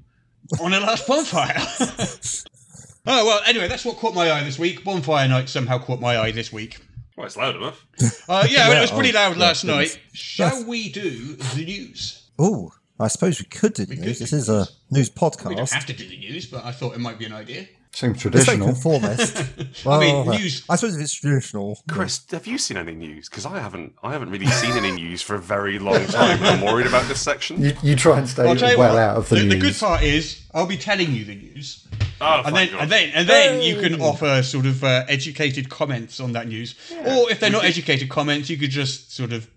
on 0.58 0.72
a 0.72 0.81
last 0.81 1.06
bonfire. 1.06 1.52
oh 3.06 3.26
well, 3.26 3.43
anyway, 3.46 3.69
that's 3.69 3.84
what 3.84 3.99
caught 3.99 4.14
my 4.14 4.32
eye 4.32 4.43
this 4.43 4.58
week. 4.58 4.84
Bonfire 4.84 5.28
night 5.28 5.50
somehow 5.50 5.76
caught 5.76 6.00
my 6.00 6.16
eye 6.16 6.31
this 6.32 6.50
week. 6.50 6.78
Well, 7.16 7.26
it's 7.26 7.37
loud 7.37 7.56
enough. 7.56 7.87
Uh, 8.26 8.46
yeah, 8.49 8.72
it 8.72 8.81
was 8.81 8.90
pretty 8.90 9.11
oh, 9.11 9.20
loud 9.20 9.37
last 9.37 9.66
goodness. 9.66 9.96
night. 9.96 10.02
Shall 10.14 10.64
we 10.64 10.88
do 10.88 11.37
the 11.37 11.64
news? 11.66 12.31
Oh, 12.38 12.72
I 12.99 13.08
suppose 13.08 13.38
we 13.38 13.44
could 13.44 13.75
do 13.75 13.84
the 13.84 13.96
could 13.96 14.05
news. 14.05 14.19
do 14.19 14.25
This 14.25 14.32
is 14.32 14.49
a 14.49 14.66
news 14.90 15.11
podcast. 15.11 15.50
We 15.50 15.55
don't 15.56 15.66
podcast. 15.66 15.72
have 15.72 15.87
to 15.87 15.93
do 15.93 16.08
the 16.08 16.16
news, 16.16 16.46
but 16.46 16.64
I 16.64 16.72
thought 16.72 16.94
it 16.94 17.00
might 17.00 17.19
be 17.19 17.26
an 17.26 17.34
idea. 17.34 17.66
Seems 17.94 18.14
It's 18.14 18.23
traditional. 18.23 18.67
conformist. 18.67 19.44
well, 19.85 20.00
mean, 20.00 20.29
uh, 20.29 20.32
news- 20.32 20.64
I 20.69 20.75
suppose 20.75 20.96
if 20.96 21.02
it's 21.02 21.14
traditional. 21.14 21.79
Chris, 21.88 22.25
have 22.32 22.44
you 22.44 22.58
seen 22.58 22.76
any 22.76 22.93
news? 22.93 23.29
Because 23.29 23.46
I 23.46 23.61
haven't. 23.61 23.94
I 24.02 24.12
haven't 24.12 24.31
really 24.31 24.46
seen 24.46 24.73
any 24.73 24.91
news 24.91 25.23
for 25.23 25.37
a 25.37 25.38
very 25.38 25.79
long 25.79 26.05
time. 26.06 26.43
I'm 26.43 26.61
worried 26.61 26.88
about 26.88 27.06
this 27.06 27.20
section. 27.20 27.62
You, 27.62 27.73
you 27.85 27.94
try 27.94 28.19
and 28.19 28.29
stay 28.29 28.49
I'll 28.49 28.56
tell 28.56 28.73
you 28.73 28.79
well 28.79 28.94
what, 28.94 29.00
out 29.00 29.17
of 29.17 29.29
the, 29.29 29.37
the, 29.37 29.43
news. 29.44 29.52
the 29.55 29.61
good 29.61 29.76
part 29.79 30.02
is 30.02 30.43
I'll 30.52 30.67
be 30.67 30.76
telling 30.76 31.12
you 31.12 31.25
the 31.25 31.37
news, 31.37 31.87
Oh, 32.21 32.42
and 32.45 32.57
then 32.57 32.71
God. 32.73 32.83
and 32.83 32.90
then 32.90 33.11
and 33.14 33.28
then 33.28 33.62
you 33.62 33.80
can 33.80 34.00
offer 34.00 34.42
sort 34.42 34.66
of 34.66 34.83
uh, 34.83 35.04
educated 35.09 35.69
comments 35.69 36.19
on 36.19 36.33
that 36.33 36.49
news, 36.49 36.75
or 37.07 37.30
if 37.30 37.38
they're 37.38 37.49
not 37.50 37.64
educated 37.64 38.09
comments, 38.09 38.50
you 38.50 38.57
could 38.57 38.71
just 38.71 39.12
sort 39.14 39.33
of 39.33 39.49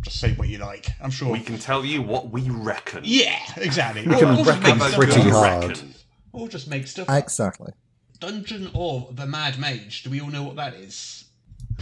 just 0.00 0.18
say 0.18 0.32
what 0.32 0.48
you 0.48 0.58
like. 0.58 0.88
I'm 1.00 1.10
sure. 1.10 1.30
we 1.30 1.40
can 1.40 1.58
tell 1.58 1.84
you 1.84 2.02
what 2.02 2.30
we 2.30 2.42
reckon. 2.50 3.02
yeah, 3.04 3.38
exactly. 3.56 4.02
We 4.06 4.16
can 4.16 4.36
or, 4.36 4.40
or 4.40 4.44
reckon 4.44 4.78
pretty 4.78 5.20
hard. 5.30 5.68
Reckon. 5.68 5.94
Or 6.32 6.48
just 6.48 6.68
make 6.68 6.86
stuff. 6.86 7.08
up. 7.08 7.18
Exactly. 7.22 7.72
Dungeon 8.20 8.70
of 8.74 9.16
the 9.16 9.26
Mad 9.26 9.58
Mage. 9.58 10.02
Do 10.02 10.10
we 10.10 10.20
all 10.20 10.28
know 10.30 10.42
what 10.42 10.56
that 10.56 10.74
is? 10.74 11.24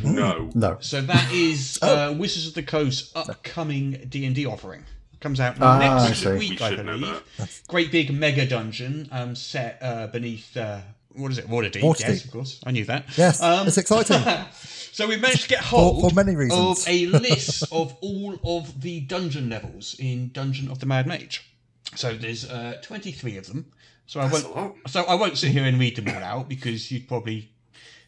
No. 0.04 0.50
no. 0.54 0.76
So 0.80 1.00
that 1.00 1.32
is 1.32 1.78
Oh. 1.82 2.10
uh, 2.10 2.12
Wizards 2.12 2.46
of 2.48 2.54
the 2.54 2.62
Coast 2.62 3.16
upcoming 3.16 4.06
D 4.08 4.24
and 4.26 4.34
D 4.34 4.44
offering. 4.46 4.84
Comes 5.20 5.40
out 5.40 5.56
Ah, 5.60 5.78
I 5.78 6.08
next 6.08 6.20
see. 6.20 6.32
week, 6.32 6.60
We 6.60 6.66
I 6.66 6.70
should 6.76 6.84
know 6.84 6.98
believe. 6.98 7.62
Great 7.68 7.90
big 7.90 8.12
mega 8.12 8.46
dungeon 8.46 9.08
um, 9.10 9.34
set 9.34 9.78
uh, 9.80 10.06
beneath 10.08 10.54
uh, 10.56 10.80
what 11.14 11.32
is 11.32 11.38
it? 11.38 11.48
Waterdeep. 11.48 11.80
Waterdeep. 11.80 12.00
Yes, 12.00 12.24
of 12.26 12.30
course. 12.30 12.60
I 12.66 12.70
knew 12.72 12.84
that. 12.84 13.06
Yes, 13.16 13.40
Um, 13.42 13.66
it's 13.66 13.78
exciting. 13.78 14.22
so 14.92 15.08
we 15.08 15.16
managed 15.16 15.44
to 15.44 15.48
get 15.48 15.60
hold 15.60 16.10
for 16.10 16.14
many 16.14 16.36
reasons. 16.36 16.82
of 16.86 16.88
a 16.92 17.06
list 17.06 17.62
of 17.72 17.96
all 18.02 18.38
of 18.44 18.82
the 18.82 19.00
dungeon 19.00 19.48
levels 19.48 19.96
in 19.98 20.28
Dungeon 20.32 20.70
of 20.70 20.78
the 20.80 20.86
Mad 20.86 21.06
Mage. 21.06 21.50
So 21.94 22.14
there's 22.14 22.44
uh, 22.50 22.78
23 22.82 23.38
of 23.38 23.46
them. 23.46 23.72
So 24.06 24.20
I 24.20 24.28
won't. 24.30 24.88
So 24.88 25.02
I 25.02 25.14
won't 25.14 25.36
sit 25.36 25.50
here 25.50 25.64
and 25.64 25.78
read 25.78 25.96
them 25.96 26.14
all 26.14 26.22
out 26.22 26.48
because 26.48 26.90
you'd 26.90 27.08
probably, 27.08 27.50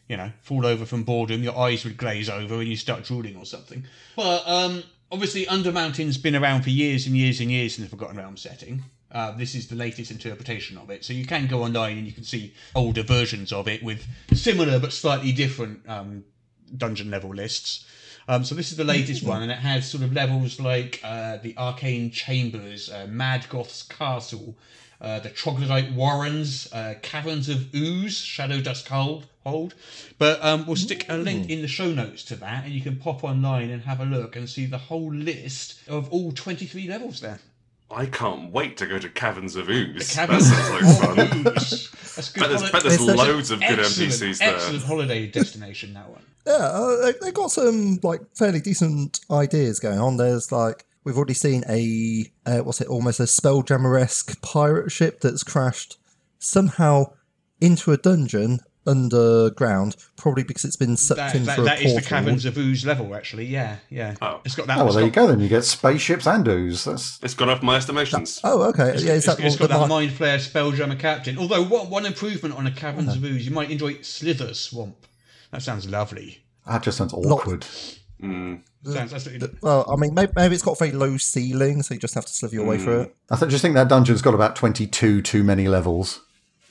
you 0.07 0.17
know, 0.17 0.31
fall 0.41 0.65
over 0.65 0.85
from 0.85 1.03
boredom. 1.03 1.43
Your 1.43 1.57
eyes 1.57 1.83
would 1.83 1.97
glaze 1.97 2.29
over 2.29 2.55
and 2.55 2.67
you 2.67 2.77
start 2.77 3.03
drooling 3.03 3.35
or 3.35 3.45
something. 3.45 3.83
But 4.15 4.47
um, 4.47 4.83
obviously, 5.11 5.45
Undermountain's 5.45 6.17
been 6.17 6.35
around 6.35 6.63
for 6.63 6.69
years 6.69 7.05
and 7.05 7.15
years 7.17 7.41
and 7.41 7.51
years 7.51 7.77
in 7.77 7.83
the 7.83 7.89
Forgotten 7.89 8.17
Realms 8.17 8.41
setting. 8.41 8.83
Uh, 9.11 9.31
this 9.31 9.55
is 9.55 9.67
the 9.67 9.75
latest 9.75 10.11
interpretation 10.11 10.77
of 10.77 10.91
it, 10.91 11.03
so 11.03 11.13
you 11.13 11.25
can 11.25 11.47
go 11.47 11.63
online 11.63 11.97
and 11.97 12.05
you 12.05 12.13
can 12.13 12.23
see 12.23 12.53
older 12.75 13.01
versions 13.01 13.51
of 13.51 13.67
it 13.67 13.81
with 13.81 14.05
similar 14.33 14.79
but 14.79 14.93
slightly 14.93 15.31
different 15.31 15.81
um, 15.89 16.23
dungeon 16.77 17.09
level 17.09 17.31
lists. 17.31 17.85
Um, 18.27 18.43
so 18.43 18.53
this 18.53 18.69
is 18.69 18.77
the 18.77 18.83
latest 18.83 19.23
one, 19.23 19.41
and 19.41 19.51
it 19.51 19.57
has 19.57 19.89
sort 19.89 20.03
of 20.03 20.13
levels 20.13 20.59
like 20.59 21.01
uh, 21.03 21.37
the 21.37 21.57
Arcane 21.57 22.11
Chambers, 22.11 22.91
uh, 22.91 23.07
Maddgoth's 23.09 23.81
Castle, 23.81 24.55
uh, 25.01 25.19
the 25.19 25.29
Troglodyte 25.29 25.93
Warrens, 25.93 26.71
uh, 26.73 26.95
Caverns 27.01 27.47
of 27.49 27.73
Ooze, 27.73 28.15
Shadowdusk 28.21 28.87
Hold, 28.87 29.27
old. 29.45 29.73
But 30.17 30.43
um, 30.43 30.65
we'll 30.65 30.75
stick 30.75 31.05
a 31.09 31.17
link 31.17 31.49
in 31.49 31.61
the 31.61 31.67
show 31.67 31.91
notes 31.91 32.23
to 32.25 32.35
that, 32.37 32.65
and 32.65 32.73
you 32.73 32.81
can 32.81 32.97
pop 32.97 33.23
online 33.23 33.69
and 33.69 33.83
have 33.83 33.99
a 34.01 34.05
look 34.05 34.35
and 34.35 34.49
see 34.49 34.65
the 34.65 34.77
whole 34.77 35.13
list 35.13 35.79
of 35.87 36.09
all 36.11 36.31
23 36.31 36.87
levels 36.87 37.21
there. 37.21 37.39
I 37.91 38.05
can't 38.05 38.51
wait 38.51 38.77
to 38.77 38.85
go 38.85 38.99
to 38.99 39.09
Caverns 39.09 39.55
of 39.55 39.67
Ooze. 39.67 40.13
Caverns 40.13 40.47
that 40.49 40.81
sounds 40.83 40.99
like 41.17 41.31
fun. 41.31 41.47
Ooze. 41.47 41.89
That's 42.15 42.29
good. 42.31 42.41
bet 42.41 42.49
there's, 42.59 42.71
bet 42.71 42.81
there's 42.83 42.93
It's 42.95 43.05
such 43.05 43.15
a- 43.15 43.17
loads 43.17 43.51
of 43.51 43.59
good 43.61 43.79
excellent, 43.79 44.11
NPCs 44.11 44.37
there. 44.39 44.53
excellent 44.55 44.83
holiday 44.83 45.25
destination, 45.27 45.93
that 45.95 46.07
one. 46.09 46.21
Yeah, 46.45 46.53
uh, 46.53 46.95
they, 47.05 47.13
they 47.21 47.31
got 47.31 47.51
some 47.51 47.99
like 48.03 48.21
fairly 48.35 48.59
decent 48.61 49.19
ideas 49.31 49.79
going 49.79 49.97
on. 49.99 50.17
There's 50.17 50.51
like 50.51 50.85
we've 51.09 51.17
already 51.17 51.33
seen 51.33 51.63
a 51.67 52.31
uh, 52.45 52.59
what's 52.59 52.79
it 52.81 52.87
almost 52.87 53.19
a 53.19 53.23
spelljammer 53.23 53.99
esque 53.99 54.39
pirate 54.41 54.91
ship 54.91 55.19
that's 55.21 55.43
crashed 55.43 55.97
somehow 56.37 57.05
into 57.59 57.91
a 57.91 57.97
dungeon 57.97 58.59
underground, 58.87 59.95
probably 60.17 60.43
because 60.43 60.63
it's 60.65 60.75
been 60.75 60.95
sucked 60.97 61.17
That, 61.17 61.35
in 61.35 61.45
that, 61.45 61.55
through 61.55 61.65
that 61.65 61.79
a 61.79 61.81
is 61.81 61.91
portal. 61.91 62.01
the 62.01 62.07
Caverns 62.07 62.45
of 62.45 62.57
Ooze 62.57 62.85
level, 62.85 63.13
actually. 63.15 63.45
Yeah, 63.45 63.77
yeah. 63.89 64.15
Oh. 64.21 64.39
It's 64.45 64.55
got 64.55 64.67
that. 64.67 64.75
Oh, 64.77 64.79
well, 64.79 64.87
it's 64.87 64.95
there 64.95 65.05
you 65.05 65.11
go. 65.11 65.27
Then 65.27 65.39
you 65.41 65.47
get 65.49 65.63
spaceships 65.63 66.25
and 66.27 66.47
ooze. 66.47 66.85
That's 66.85 67.19
It's 67.21 67.33
gone 67.33 67.49
off 67.49 67.61
my 67.61 67.75
estimations. 67.75 68.39
Oh, 68.43 68.63
okay. 68.69 68.85
yeah, 68.87 68.93
is 68.93 69.03
It's, 69.03 69.25
that 69.25 69.39
it's 69.39 69.59
one 69.59 69.67
got 69.67 69.73
that 69.73 69.79
that 69.81 69.89
Mind 69.89 70.11
Flayer 70.11 70.37
Spelljammer 70.39 70.97
Captain. 70.99 71.37
Although, 71.37 71.63
what 71.65 71.89
one 71.89 72.05
improvement 72.05 72.55
on 72.55 72.65
a 72.67 72.71
Caverns 72.71 73.15
of 73.15 73.23
Ooze, 73.23 73.45
you 73.47 73.51
might 73.53 73.69
enjoy 73.71 74.01
Slither 74.01 74.53
Swamp. 74.53 75.05
That 75.51 75.61
sounds 75.61 75.89
lovely. 75.89 76.39
that 76.67 76.83
just 76.83 76.97
sounds 76.97 77.13
awkward. 77.13 77.65
Mm. 78.85 78.93
Sounds 78.93 79.13
absolutely. 79.13 79.49
Well, 79.61 79.85
I 79.91 79.99
mean, 79.99 80.13
maybe, 80.13 80.31
maybe 80.35 80.55
it's 80.55 80.63
got 80.63 80.79
a 80.79 80.85
very 80.85 80.91
low 80.91 81.17
ceiling, 81.17 81.83
so 81.83 81.93
you 81.93 81.99
just 81.99 82.13
have 82.13 82.25
to 82.25 82.33
slither 82.33 82.55
your 82.55 82.65
way 82.65 82.77
mm. 82.77 82.83
through 82.83 83.01
it. 83.01 83.15
I 83.29 83.35
th- 83.35 83.51
just 83.51 83.61
think 83.61 83.75
that 83.75 83.89
dungeon's 83.89 84.21
got 84.21 84.33
about 84.33 84.55
twenty-two 84.55 85.21
too 85.21 85.43
many 85.43 85.67
levels. 85.67 86.21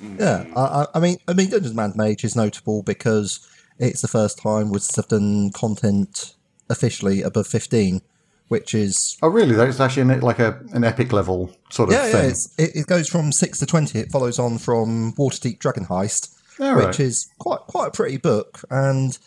Mm. 0.02 0.18
Yeah, 0.18 0.46
I, 0.56 0.60
I, 0.60 0.86
I 0.94 1.00
mean, 1.00 1.18
I 1.28 1.34
mean, 1.34 1.50
Dungeons 1.50 1.74
Man's 1.74 1.96
Mage 1.96 2.24
is 2.24 2.34
notable 2.34 2.82
because 2.82 3.46
it's 3.78 4.00
the 4.00 4.08
first 4.08 4.38
time 4.38 4.70
Wizards 4.70 4.96
have 4.96 5.08
done 5.08 5.50
content 5.52 6.34
officially 6.70 7.20
above 7.20 7.46
fifteen, 7.46 8.00
which 8.48 8.74
is 8.74 9.18
Oh, 9.22 9.28
really? 9.28 9.54
That's 9.54 9.80
actually 9.80 10.14
an, 10.14 10.20
like 10.20 10.38
a 10.38 10.60
an 10.72 10.84
epic 10.84 11.12
level 11.12 11.52
sort 11.68 11.90
of 11.90 11.94
yeah, 11.94 12.06
yeah. 12.06 12.12
thing. 12.12 12.30
It's, 12.30 12.58
it, 12.58 12.70
it 12.74 12.86
goes 12.86 13.08
from 13.08 13.32
six 13.32 13.58
to 13.58 13.66
twenty. 13.66 13.98
It 13.98 14.10
follows 14.10 14.38
on 14.38 14.56
from 14.56 15.12
Waterdeep 15.18 15.58
Dragon 15.58 15.84
Heist, 15.84 16.34
All 16.58 16.76
which 16.76 17.00
is 17.00 17.28
quite 17.38 17.60
quite 17.60 17.88
a 17.88 17.90
pretty 17.90 18.16
book 18.16 18.64
and 18.70 19.18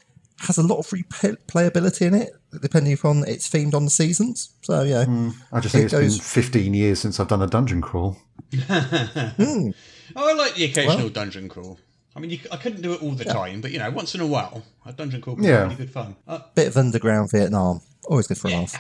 has 0.42 0.58
a 0.58 0.64
lot 0.64 0.80
of 0.80 0.88
replayability 0.88 2.02
in 2.08 2.14
it, 2.14 2.32
depending 2.62 2.94
upon 2.94 3.24
it's 3.28 3.50
themed 3.50 3.74
on 3.74 3.86
the 3.86 3.92
seasons. 3.92 4.50
So 4.62 4.84
yeah, 4.84 5.06
I 5.54 5.60
just 5.60 5.74
think 5.74 5.84
it 5.84 5.86
it's 5.86 5.94
goes- 5.94 6.18
been 6.18 6.24
fifteen 6.26 6.74
years 6.74 7.00
since 7.00 7.20
I've 7.20 7.28
done 7.28 7.42
a 7.42 7.48
dungeon 7.48 7.82
crawl. 7.82 8.18
Oh, 10.14 10.30
I 10.30 10.34
like 10.34 10.56
the 10.56 10.66
occasional 10.66 11.08
dungeon 11.10 11.48
crawl. 11.48 11.80
I 12.16 12.20
mean, 12.20 12.32
you, 12.32 12.40
I 12.52 12.58
couldn't 12.58 12.82
do 12.82 12.92
it 12.94 13.02
all 13.02 13.12
the 13.12 13.24
time, 13.24 13.62
but 13.62 13.72
you 13.72 13.80
know, 13.80 13.90
once 13.92 14.14
in 14.14 14.20
a 14.20 14.28
while, 14.28 14.62
a 14.86 14.92
dungeon 14.92 15.22
crawl 15.22 15.38
can 15.38 15.46
Yeah. 15.46 15.60
be 15.60 15.64
really 15.64 15.76
good 15.76 15.92
fun. 15.92 16.16
Uh, 16.28 16.40
bit 16.54 16.68
of 16.68 16.76
underground 16.76 17.32
Vietnam, 17.32 17.80
always 18.10 18.28
good 18.28 18.38
for 18.38 18.50
a 18.50 18.52
laugh. 18.52 18.76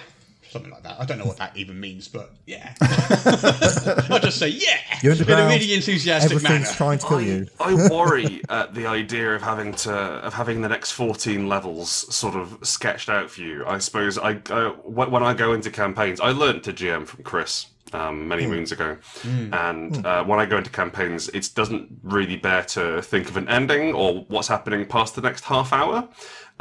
Something 0.51 0.71
like 0.71 0.83
that. 0.83 0.99
I 0.99 1.05
don't 1.05 1.17
know 1.17 1.25
what 1.25 1.37
that 1.37 1.55
even 1.55 1.79
means, 1.79 2.07
but 2.07 2.31
yeah. 2.45 2.73
I 2.81 4.19
just 4.21 4.37
say 4.37 4.49
yeah 4.49 4.77
You're 5.01 5.13
in 5.13 5.21
a 5.21 5.47
really 5.47 5.73
enthusiastic 5.73 6.31
Everything's 6.31 6.65
manner. 6.65 6.75
trying 6.75 6.99
to 6.99 7.07
kill 7.07 7.21
you. 7.21 7.47
I 7.59 7.73
worry 7.89 8.41
at 8.49 8.73
the 8.73 8.85
idea 8.85 9.33
of 9.35 9.41
having 9.41 9.73
to 9.73 9.93
of 9.93 10.33
having 10.33 10.61
the 10.61 10.69
next 10.69 10.91
fourteen 10.91 11.47
levels 11.47 11.89
sort 11.89 12.35
of 12.35 12.57
sketched 12.61 13.09
out 13.09 13.29
for 13.29 13.41
you. 13.41 13.65
I 13.65 13.77
suppose 13.77 14.17
I, 14.17 14.41
I 14.49 14.69
when 14.85 15.23
I 15.23 15.33
go 15.33 15.53
into 15.53 15.71
campaigns, 15.71 16.19
I 16.19 16.31
learned 16.31 16.63
to 16.65 16.73
GM 16.73 17.07
from 17.07 17.23
Chris 17.23 17.67
um, 17.93 18.27
many 18.27 18.47
moons 18.47 18.71
ago, 18.71 18.97
and 19.23 20.05
uh, 20.05 20.23
when 20.23 20.39
I 20.39 20.45
go 20.45 20.57
into 20.57 20.69
campaigns, 20.69 21.29
it 21.29 21.49
doesn't 21.55 21.99
really 22.03 22.37
bear 22.37 22.63
to 22.63 23.01
think 23.01 23.29
of 23.29 23.37
an 23.37 23.47
ending 23.49 23.93
or 23.93 24.25
what's 24.27 24.47
happening 24.47 24.85
past 24.85 25.15
the 25.15 25.21
next 25.21 25.43
half 25.45 25.73
hour. 25.73 26.07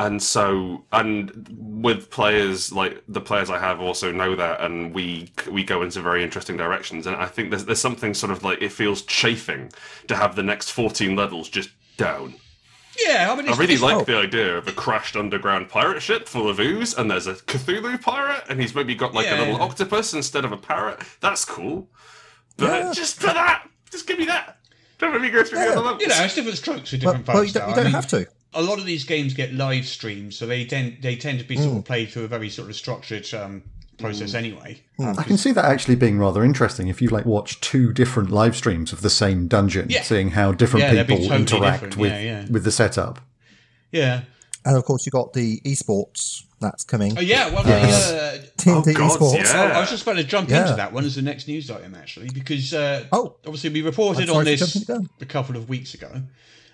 And 0.00 0.22
so, 0.22 0.82
and 0.92 1.46
with 1.60 2.10
players 2.10 2.72
like 2.72 3.02
the 3.06 3.20
players 3.20 3.50
I 3.50 3.58
have 3.58 3.80
also 3.82 4.10
know 4.10 4.34
that, 4.34 4.62
and 4.62 4.94
we 4.94 5.30
we 5.50 5.62
go 5.62 5.82
into 5.82 6.00
very 6.00 6.24
interesting 6.24 6.56
directions. 6.56 7.06
And 7.06 7.16
I 7.16 7.26
think 7.26 7.50
there's 7.50 7.66
there's 7.66 7.82
something 7.82 8.14
sort 8.14 8.32
of 8.32 8.42
like 8.42 8.62
it 8.62 8.72
feels 8.72 9.02
chafing 9.02 9.70
to 10.08 10.16
have 10.16 10.36
the 10.36 10.42
next 10.42 10.70
14 10.70 11.14
levels 11.16 11.50
just 11.50 11.68
down. 11.98 12.34
Yeah, 13.06 13.30
I 13.30 13.36
mean, 13.36 13.46
I 13.52 13.56
really 13.56 13.74
it's, 13.74 13.82
like 13.82 14.06
the 14.06 14.16
idea 14.16 14.56
of 14.56 14.66
a 14.68 14.72
crashed 14.72 15.16
underground 15.16 15.68
pirate 15.68 16.00
ship 16.00 16.26
full 16.26 16.48
of 16.48 16.58
ooze, 16.58 16.94
and 16.94 17.10
there's 17.10 17.26
a 17.26 17.34
Cthulhu 17.34 18.00
pirate, 18.00 18.44
and 18.48 18.58
he's 18.58 18.74
maybe 18.74 18.94
got 18.94 19.12
like 19.12 19.26
Yeah. 19.26 19.38
a 19.38 19.40
little 19.40 19.60
octopus 19.62 20.14
instead 20.14 20.46
of 20.46 20.52
a 20.52 20.56
parrot. 20.56 21.00
That's 21.20 21.44
cool. 21.44 21.88
But 22.56 22.70
Yeah. 22.84 22.92
just 22.94 23.20
for 23.20 23.26
that, 23.28 23.68
just 23.90 24.06
give 24.06 24.18
me 24.18 24.24
that. 24.26 24.56
Don't 24.98 25.12
let 25.12 25.20
me 25.20 25.28
go 25.30 25.44
through 25.44 25.58
the 25.58 25.66
other 25.72 25.80
levels. 25.80 26.00
you 26.02 26.08
know, 26.08 26.24
it's 26.24 26.34
different 26.34 26.56
strokes 26.58 26.88
for 26.90 26.96
different 26.96 27.26
well, 27.26 27.36
folks. 27.38 27.54
you 27.54 27.60
don't, 27.60 27.68
you. 27.68 27.72
I 27.72 27.76
don't 27.76 27.84
mean, 27.84 27.94
have 27.94 28.06
to. 28.08 28.26
A 28.54 28.62
lot 28.62 28.78
of 28.78 28.84
these 28.86 29.04
games 29.04 29.34
get 29.34 29.52
live 29.54 29.86
streamed, 29.86 30.34
so 30.34 30.46
they 30.46 30.64
tend 30.64 30.98
they 31.02 31.16
tend 31.16 31.38
to 31.38 31.44
be 31.44 31.56
sort 31.56 31.74
Mm. 31.74 31.78
of 31.78 31.84
played 31.84 32.10
through 32.10 32.24
a 32.24 32.28
very 32.28 32.50
sort 32.50 32.68
of 32.70 32.76
structured 32.76 33.32
um, 33.34 33.62
process 33.98 34.34
anyway. 34.34 34.80
I 34.98 35.22
can 35.22 35.36
see 35.36 35.52
that 35.52 35.64
actually 35.66 35.94
being 35.96 36.18
rather 36.18 36.42
interesting 36.42 36.88
if 36.88 37.02
you 37.02 37.08
like 37.08 37.26
watch 37.26 37.60
two 37.60 37.92
different 37.92 38.30
live 38.30 38.56
streams 38.56 38.92
of 38.92 39.02
the 39.02 39.10
same 39.10 39.46
dungeon, 39.46 39.86
Yeah. 39.90 40.02
seeing 40.02 40.30
how 40.30 40.52
different 40.52 40.84
Yeah, 40.86 41.02
people 41.04 41.18
totally 41.18 41.36
interact 41.40 41.74
different. 41.82 41.96
with 41.96 42.12
Yeah, 42.12 42.20
yeah. 42.20 42.46
with 42.50 42.64
the 42.64 42.72
setup. 42.72 43.20
Yeah. 43.92 44.22
And 44.64 44.76
of 44.76 44.84
course, 44.84 45.06
you've 45.06 45.12
got 45.12 45.32
the 45.32 45.60
esports 45.66 46.44
that's 46.60 46.84
coming. 46.84 47.16
Oh 47.16 47.20
yeah. 47.20 47.48
Well, 47.50 47.62
the, 47.62 47.74
uh, 47.74 48.38
Oh, 48.66 48.82
God, 48.82 48.84
esports. 49.18 49.34
yeah. 49.52 49.72
I 49.74 49.80
was 49.80 49.88
just 49.90 50.02
about 50.02 50.16
to 50.16 50.24
jump 50.24 50.50
Yeah. 50.50 50.62
into 50.62 50.76
that 50.76 50.92
one 50.92 51.04
as 51.06 51.14
the 51.14 51.22
next 51.22 51.48
news 51.48 51.70
item 51.70 51.94
actually, 51.94 52.28
because 52.28 52.74
uh, 52.74 53.04
Oh. 53.12 53.36
obviously 53.46 53.70
we 53.70 53.80
reported 53.82 54.28
on 54.28 54.44
this 54.44 54.60
jumping 54.60 54.82
the 54.86 54.92
gun. 54.94 55.08
a 55.20 55.24
couple 55.26 55.56
of 55.56 55.68
weeks 55.68 55.94
ago. 55.94 56.10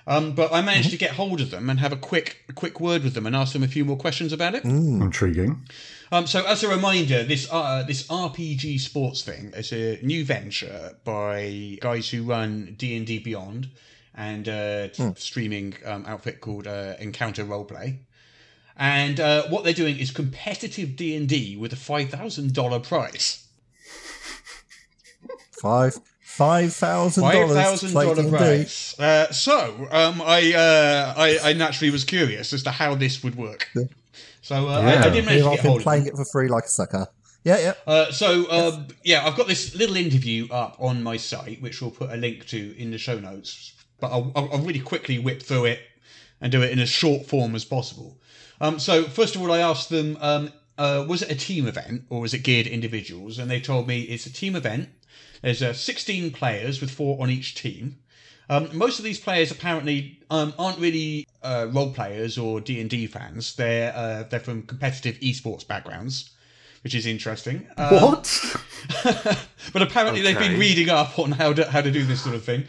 Um, 0.09 0.33
but 0.35 0.53
I 0.53 0.63
managed 0.63 0.91
to 0.91 0.97
get 0.97 1.13
hold 1.13 1.41
of 1.41 1.51
them 1.51 1.69
and 1.69 1.81
have 1.81 1.93
a 1.93 1.97
quick 1.97 2.45
a 2.49 2.53
quick 2.53 2.79
word 2.81 3.03
with 3.03 3.15
them 3.15 3.27
and 3.27 3.35
ask 3.35 3.53
them 3.53 3.65
a 3.65 3.69
few 3.69 3.85
more 3.85 3.97
questions 3.97 4.33
about 4.33 4.55
it. 4.55 4.65
Intriguing. 4.65 5.67
Um, 6.13 6.29
so, 6.29 6.47
as 6.47 6.63
a 6.63 6.69
reminder, 6.69 7.25
this 7.25 7.49
uh, 7.51 7.83
this 7.83 8.07
RPG 8.07 8.79
sports 8.81 9.23
thing 9.23 9.53
is 9.57 9.73
a 9.73 9.99
new 10.03 10.25
venture 10.25 10.97
by 11.05 11.79
guys 11.81 12.09
who 12.11 12.23
run 12.23 12.77
D 12.79 12.97
and 12.97 13.05
D 13.05 13.19
Beyond 13.19 13.69
and 14.15 14.49
uh, 14.49 14.93
streaming 15.15 15.75
um, 15.85 16.05
outfit 16.07 16.41
called 16.41 16.67
uh, 16.67 16.95
Encounter 17.01 17.45
Roleplay. 17.45 17.99
And 18.77 19.19
uh, 19.19 19.49
what 19.49 19.65
they're 19.65 19.73
doing 19.73 19.99
is 19.99 20.11
competitive 20.11 20.97
D 20.97 21.17
and 21.17 21.29
D 21.29 21.57
with 21.57 21.73
a 21.73 21.77
five 21.77 22.11
thousand 22.11 22.55
dollar 22.55 22.79
prize. 22.79 23.47
Five 25.61 25.99
five 26.37 26.73
thousand 26.75 27.23
Five 27.23 27.33
dollars. 27.33 27.57
thousand 27.57 27.95
dollar 27.95 28.29
prize. 28.31 28.95
Uh, 28.99 29.31
so, 29.33 29.89
um, 29.91 30.23
I, 30.23 30.53
uh, 30.55 31.15
I 31.17 31.39
I 31.51 31.53
naturally 31.55 31.91
was 31.91 32.05
curious 32.05 32.53
as 32.53 32.63
to 32.65 32.71
how 32.71 32.95
this 32.95 33.23
would 33.25 33.35
work. 33.37 33.71
So 34.43 34.69
uh, 34.69 34.73
I, 34.73 34.79
I 34.79 34.93
Yeah. 34.95 35.09
did 35.11 35.25
manage 35.25 35.29
Here 35.29 35.43
to 35.43 35.49
I've 35.51 35.57
get 35.57 35.63
been 35.63 35.71
hold 35.71 35.81
of 35.81 35.85
playing 35.85 36.07
it 36.07 36.15
for 36.17 36.25
free 36.25 36.49
like 36.49 36.65
a 36.65 36.69
sucker. 36.69 37.07
Yeah, 37.45 37.59
yeah. 37.59 37.75
Uh, 37.87 38.11
so 38.13 38.51
um, 38.51 38.89
yeah, 39.05 39.27
I've 39.27 39.37
got 39.37 39.47
this 39.47 39.75
little 39.75 39.97
interview 39.97 40.49
up 40.51 40.77
on 40.81 41.03
my 41.03 41.17
site, 41.17 41.63
which 41.63 41.81
we'll 41.81 41.91
put 41.93 42.11
a 42.11 42.17
link 42.17 42.47
to 42.49 42.77
in 42.77 42.91
the 42.91 42.99
show 42.99 43.19
notes. 43.21 43.73
But 44.01 44.11
I'll, 44.13 44.33
I'll 44.37 44.49
I'll 44.53 44.59
really 44.63 44.81
quickly 44.81 45.19
whip 45.19 45.43
through 45.43 45.67
it 45.67 45.81
and 46.41 46.53
do 46.53 46.63
it 46.63 46.71
in 46.71 46.79
as 46.81 46.89
short 46.89 47.27
form 47.27 47.55
as 47.55 47.65
possible. 47.65 48.19
Um, 48.61 48.79
so 48.79 49.05
first 49.05 49.37
of 49.37 49.43
all, 49.43 49.53
I 49.53 49.59
asked 49.59 49.89
them, 49.91 50.17
um, 50.21 50.53
uh, 50.77 51.05
was 51.09 51.23
it 51.23 51.31
a 51.31 51.35
team 51.35 51.67
event 51.67 52.03
or 52.11 52.21
was 52.21 52.35
it 52.35 52.41
geared 52.43 52.67
individuals? 52.67 53.39
And 53.39 53.51
they 53.51 53.61
told 53.61 53.87
me 53.89 54.03
it's 54.03 54.27
a 54.27 54.33
team 54.33 54.55
event. 54.57 54.89
There's 55.43 55.63
uh, 55.63 55.73
16 55.73 56.31
players 56.33 56.81
with 56.81 56.91
four 56.91 57.21
on 57.23 57.31
each 57.31 57.55
team. 57.55 57.99
Um, 58.49 58.69
most 58.77 58.99
of 58.99 59.05
these 59.05 59.19
players 59.19 59.51
apparently 59.51 60.21
um, 60.31 60.55
aren't 60.59 60.79
really 60.79 61.27
uh, 61.43 61.67
role 61.71 61.93
players 61.93 62.39
or 62.39 62.61
D 62.61 62.81
and 62.81 62.89
D 62.89 63.07
fans. 63.07 63.57
They're 63.57 63.93
uh, 63.95 64.23
they're 64.25 64.41
from 64.41 64.63
competitive 64.63 65.19
esports 65.21 65.67
backgrounds, 65.67 66.31
which 66.85 66.95
is 66.95 67.07
interesting. 67.07 67.67
Um, 67.77 67.95
What? 67.95 68.57
but 69.73 69.83
apparently 69.83 70.21
they've 70.23 70.39
been 70.39 70.61
reading 70.61 70.91
up 70.91 71.19
on 71.19 71.33
how 71.33 71.53
to 71.53 71.69
how 71.69 71.81
to 71.81 71.91
do 71.91 72.05
this 72.05 72.23
sort 72.23 72.37
of 72.37 72.45
thing. 72.45 72.65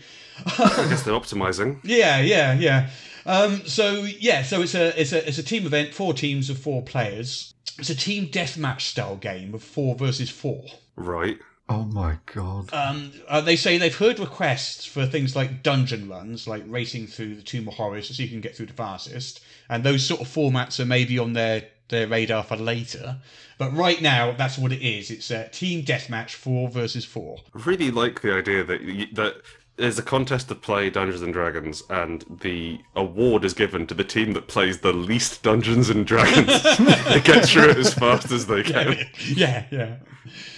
I 0.45 0.87
guess 0.89 1.03
they're 1.03 1.13
optimizing. 1.13 1.79
Yeah, 1.83 2.19
yeah, 2.21 2.53
yeah. 2.53 2.89
Um, 3.25 3.65
so 3.65 4.03
yeah, 4.19 4.43
so 4.43 4.61
it's 4.61 4.73
a 4.73 4.99
it's 4.99 5.11
a 5.11 5.27
it's 5.27 5.37
a 5.37 5.43
team 5.43 5.65
event, 5.65 5.93
four 5.93 6.13
teams 6.13 6.49
of 6.49 6.57
four 6.57 6.81
players. 6.81 7.53
It's 7.77 7.89
a 7.91 7.95
team 7.95 8.29
deathmatch 8.29 8.81
style 8.81 9.17
game 9.17 9.53
of 9.53 9.61
four 9.61 9.93
versus 9.95 10.29
four. 10.31 10.63
Right. 10.95 11.37
Oh 11.69 11.83
my 11.83 12.17
god. 12.33 12.71
Um, 12.73 13.11
uh, 13.27 13.41
they 13.41 13.57
say 13.57 13.77
they've 13.77 13.95
heard 13.95 14.19
requests 14.19 14.85
for 14.85 15.05
things 15.05 15.35
like 15.35 15.63
dungeon 15.63 16.07
runs, 16.07 16.47
like 16.47 16.63
racing 16.67 17.07
through 17.07 17.35
the 17.35 17.41
Tomb 17.41 17.67
of 17.67 17.73
Horrors 17.73 18.07
to 18.07 18.13
see 18.13 18.25
who 18.25 18.31
can 18.31 18.41
get 18.41 18.55
through 18.55 18.67
the 18.67 18.73
fastest, 18.73 19.41
and 19.69 19.83
those 19.83 20.05
sort 20.05 20.21
of 20.21 20.27
formats 20.27 20.79
are 20.79 20.85
maybe 20.85 21.19
on 21.19 21.33
their 21.33 21.65
their 21.89 22.07
radar 22.07 22.43
for 22.43 22.55
later. 22.57 23.17
But 23.57 23.73
right 23.75 24.01
now, 24.01 24.33
that's 24.33 24.57
what 24.57 24.71
it 24.71 24.81
is. 24.85 25.09
It's 25.09 25.31
a 25.31 25.49
team 25.49 25.83
deathmatch, 25.83 26.31
four 26.31 26.69
versus 26.69 27.05
four. 27.05 27.39
I 27.55 27.61
really 27.65 27.91
like 27.91 28.21
the 28.21 28.33
idea 28.33 28.63
that 28.63 28.81
y- 28.85 29.09
that 29.13 29.41
there's 29.77 29.99
a 29.99 30.03
contest 30.03 30.49
to 30.49 30.55
play 30.55 30.89
Dungeons 30.89 31.21
and 31.21 31.31
Dragons, 31.31 31.83
and 31.89 32.25
the 32.41 32.79
award 32.95 33.45
is 33.45 33.53
given 33.53 33.87
to 33.87 33.93
the 33.93 34.03
team 34.03 34.33
that 34.33 34.47
plays 34.47 34.79
the 34.79 34.91
least 34.91 35.43
Dungeons 35.43 35.89
and 35.89 36.05
Dragons. 36.05 36.47
it 36.49 37.23
gets 37.23 37.51
through 37.51 37.69
it 37.69 37.77
as 37.77 37.93
fast 37.93 38.31
as 38.31 38.47
they 38.47 38.63
can. 38.63 38.97
yeah, 39.35 39.65
yeah. 39.71 39.97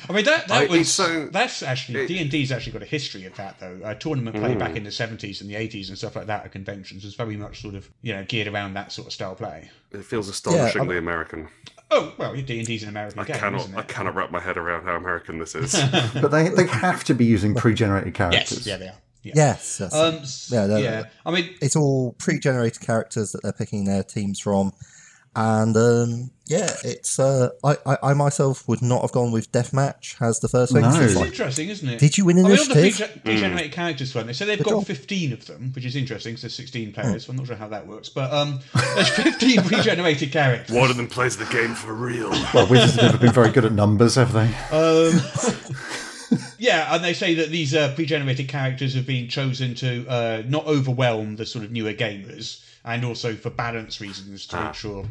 I 0.09 0.13
mean 0.13 0.25
that 0.25 0.47
that 0.47 0.63
I- 0.63 0.65
was 0.65 0.91
so- 0.91 1.27
that's 1.27 1.61
actually 1.61 2.07
D 2.07 2.19
and 2.19 2.31
D's 2.31 2.51
actually 2.51 2.71
got 2.71 2.81
a 2.81 2.85
history 2.85 3.25
of 3.25 3.35
that 3.35 3.59
though. 3.59 3.79
A 3.83 3.93
tournament 3.93 4.35
play 4.37 4.55
back 4.55 4.71
hmm. 4.71 4.77
in 4.77 4.83
the 4.83 4.91
seventies 4.91 5.41
and 5.41 5.49
the 5.49 5.55
eighties 5.55 5.89
and 5.89 5.97
stuff 5.97 6.15
like 6.15 6.25
that 6.25 6.45
at 6.45 6.51
conventions 6.51 7.03
was 7.03 7.13
very 7.13 7.37
much 7.37 7.61
sort 7.61 7.75
of 7.75 7.87
you 8.01 8.13
know 8.15 8.23
geared 8.23 8.47
around 8.47 8.73
that 8.73 8.91
sort 8.91 9.07
of 9.07 9.13
style 9.13 9.35
play. 9.35 9.69
It 9.91 10.05
feels 10.05 10.27
astonishingly 10.27 10.97
American. 10.97 11.49
Oh 11.91 12.13
well, 12.17 12.35
D 12.35 12.57
and 12.57 12.67
D's 12.67 12.83
an 12.83 12.89
American 12.89 13.19
I 13.19 13.23
game, 13.25 13.35
cannot, 13.37 13.61
isn't 13.61 13.75
I 13.77 13.83
cannot 13.83 14.15
wrap 14.15 14.31
my 14.31 14.39
head 14.39 14.57
around 14.57 14.85
how 14.85 14.95
American 14.95 15.37
this 15.39 15.53
is. 15.53 15.73
But 16.13 16.31
they, 16.31 16.49
they 16.49 16.67
have 16.67 17.03
to 17.05 17.13
be 17.13 17.25
using 17.25 17.53
pre-generated 17.53 18.13
characters. 18.13 18.65
Yes, 18.65 18.67
yeah, 18.67 18.77
they 18.77 18.87
are. 18.87 18.95
Yeah. 19.35 19.47
Yes, 19.53 19.77
yes. 19.79 19.93
Um, 19.93 20.15
s- 20.15 20.49
Yeah, 20.51 20.77
yeah. 20.77 21.03
I 21.25 21.31
mean, 21.31 21.55
it's 21.61 21.75
all 21.75 22.13
pre-generated 22.19 22.81
characters 22.81 23.31
that 23.31 23.43
they're 23.43 23.53
picking 23.53 23.85
their 23.85 24.03
teams 24.03 24.39
from, 24.39 24.73
and 25.35 25.77
um, 25.77 26.31
yeah, 26.47 26.69
it's. 26.83 27.19
Uh, 27.19 27.49
I, 27.63 27.77
I 27.85 27.97
I 28.01 28.13
myself 28.13 28.67
would 28.67 28.81
not 28.81 29.01
have 29.03 29.11
gone 29.11 29.31
with 29.31 29.51
deathmatch 29.51 30.15
as 30.19 30.39
the 30.39 30.47
first 30.47 30.73
thing. 30.73 30.81
No. 30.81 30.89
It's 30.89 30.97
it's 30.97 31.15
like, 31.15 31.27
interesting, 31.27 31.69
isn't 31.69 31.87
it? 31.87 31.99
Did 31.99 32.17
you 32.17 32.25
win 32.25 32.39
I 32.39 32.49
mean, 32.49 32.51
on 32.59 32.67
the 32.67 32.79
initiative? 32.79 33.11
pre- 33.23 33.33
pre-generated 33.33 33.71
characters 33.71 34.15
one, 34.15 34.25
they 34.25 34.33
say 34.33 34.45
they've 34.45 34.57
Good 34.57 34.65
got 34.65 34.71
job. 34.79 34.85
15 34.87 35.33
of 35.33 35.45
them, 35.45 35.71
which 35.75 35.85
is 35.85 35.95
interesting 35.95 36.31
because 36.33 36.41
there's 36.41 36.55
16 36.55 36.93
players. 36.93 37.25
so 37.27 37.29
I'm 37.31 37.37
not 37.37 37.45
sure 37.45 37.55
how 37.55 37.67
that 37.67 37.85
works, 37.85 38.09
but 38.09 38.33
um, 38.33 38.59
there's 38.95 39.09
15 39.09 39.61
pre-generated 39.65 40.31
characters. 40.31 40.75
One 40.75 40.89
of 40.89 40.97
them 40.97 41.07
plays 41.07 41.37
the 41.37 41.45
game 41.45 41.75
for 41.75 41.93
real. 41.93 42.31
Well, 42.53 42.67
Wizards 42.67 42.95
have 42.95 43.03
never 43.03 43.17
been 43.19 43.31
very 43.33 43.51
good 43.51 43.65
at 43.65 43.71
numbers, 43.73 44.15
have 44.15 44.33
they? 44.33 44.47
Um, 44.71 45.21
yeah, 46.59 46.93
and 46.93 47.03
they 47.03 47.13
say 47.13 47.33
that 47.35 47.49
these 47.49 47.73
uh, 47.73 47.93
pre-generated 47.95 48.47
characters 48.47 48.93
have 48.93 49.07
been 49.07 49.27
chosen 49.27 49.73
to 49.75 50.05
uh, 50.07 50.43
not 50.47 50.65
overwhelm 50.67 51.35
the 51.37 51.45
sort 51.45 51.65
of 51.65 51.71
newer 51.71 51.93
gamers, 51.93 52.63
and 52.85 53.03
also 53.03 53.33
for 53.35 53.49
balance 53.49 53.99
reasons 53.99 54.45
to 54.47 54.61
make 54.63 54.73
sure 54.75 55.05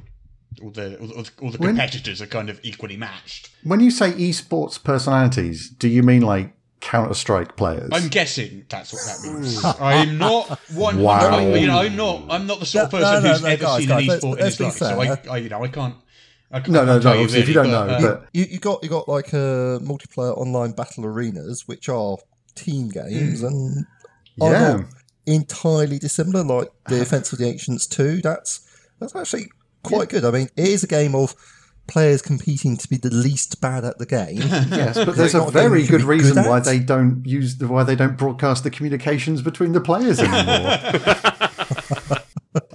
all 0.62 0.70
the 0.70 0.98
all, 0.98 1.06
the- 1.08 1.30
all 1.42 1.50
the 1.50 1.58
When- 1.58 1.70
competitors 1.70 2.20
are 2.22 2.26
kind 2.26 2.50
of 2.50 2.60
equally 2.62 2.96
matched. 2.96 3.50
When 3.64 3.80
you 3.80 3.90
say 3.90 4.12
esports 4.12 4.82
personalities, 4.82 5.68
do 5.70 5.88
you 5.88 6.02
mean 6.02 6.22
like 6.22 6.52
Counter 6.80 7.14
Strike 7.14 7.56
players? 7.56 7.90
I'm 7.92 8.08
guessing 8.08 8.64
that's 8.68 8.92
what 8.92 9.02
that 9.06 9.32
means. 9.32 9.64
I'm 9.80 10.16
not 10.18 10.48
one. 10.74 10.98
Wow. 11.00 11.38
You 11.54 11.66
know, 11.66 11.78
I'm 11.80 11.96
not. 11.96 12.22
I'm 12.30 12.46
not 12.46 12.60
the 12.60 12.66
sort 12.66 12.84
of 12.86 12.90
person 12.92 13.14
no, 13.14 13.20
no, 13.20 13.28
who's 13.32 13.42
no, 13.42 13.48
ever 13.48 13.62
guys, 13.62 13.78
seen 13.78 13.88
guys, 13.88 14.02
an 14.02 14.08
let's- 14.08 14.24
esport 14.24 14.38
in 14.38 14.44
his 14.44 14.60
life. 14.60 14.72
So 14.74 15.00
I. 15.00 15.18
I, 15.30 15.36
you 15.38 15.48
know, 15.48 15.64
I 15.64 15.68
can't. 15.68 15.94
I 16.50 16.60
No, 16.66 16.84
no, 16.84 16.98
no, 16.98 17.10
obviously, 17.10 17.40
if 17.40 17.48
you 17.48 17.54
don't 17.54 17.70
but, 17.70 17.86
know, 17.86 17.94
uh, 17.94 18.00
but- 18.00 18.28
you, 18.32 18.44
you 18.44 18.58
got 18.58 18.82
you 18.82 18.88
got 18.88 19.08
like 19.08 19.32
a 19.32 19.78
multiplayer 19.82 20.36
online 20.36 20.72
battle 20.72 21.04
arenas, 21.04 21.68
which 21.68 21.88
are 21.88 22.16
team 22.54 22.88
games 22.88 23.42
and 23.42 23.84
are 24.40 24.52
Yeah. 24.52 24.82
entirely 25.26 25.98
dissimilar. 25.98 26.42
Like 26.44 26.68
the 26.88 26.98
Defense 26.98 27.32
of 27.32 27.38
the 27.38 27.46
Ancients 27.46 27.86
two. 27.86 28.20
That's 28.22 28.60
that's 28.98 29.14
actually 29.14 29.50
quite 29.82 30.08
good. 30.08 30.24
I 30.24 30.30
mean, 30.30 30.48
it 30.56 30.68
is 30.68 30.82
a 30.82 30.88
game 30.88 31.14
of 31.14 31.34
players 31.86 32.20
competing 32.20 32.76
to 32.76 32.86
be 32.88 32.96
the 32.98 33.08
least 33.10 33.60
bad 33.62 33.84
at 33.84 33.98
the 33.98 34.04
game. 34.06 34.36
Yes, 34.70 34.94
but 34.96 35.16
there's 35.16 35.34
a 35.34 35.42
a 35.42 35.50
very 35.50 35.86
good 35.86 36.02
reason 36.02 36.34
good 36.34 36.46
why 36.46 36.60
they 36.60 36.78
don't 36.78 37.24
use 37.26 37.56
the 37.58 37.68
why 37.68 37.82
they 37.84 37.96
don't 37.96 38.16
broadcast 38.16 38.64
the 38.64 38.70
communications 38.70 39.40
between 39.42 39.72
the 39.72 39.80
players 39.80 40.18
anymore. 40.20 40.78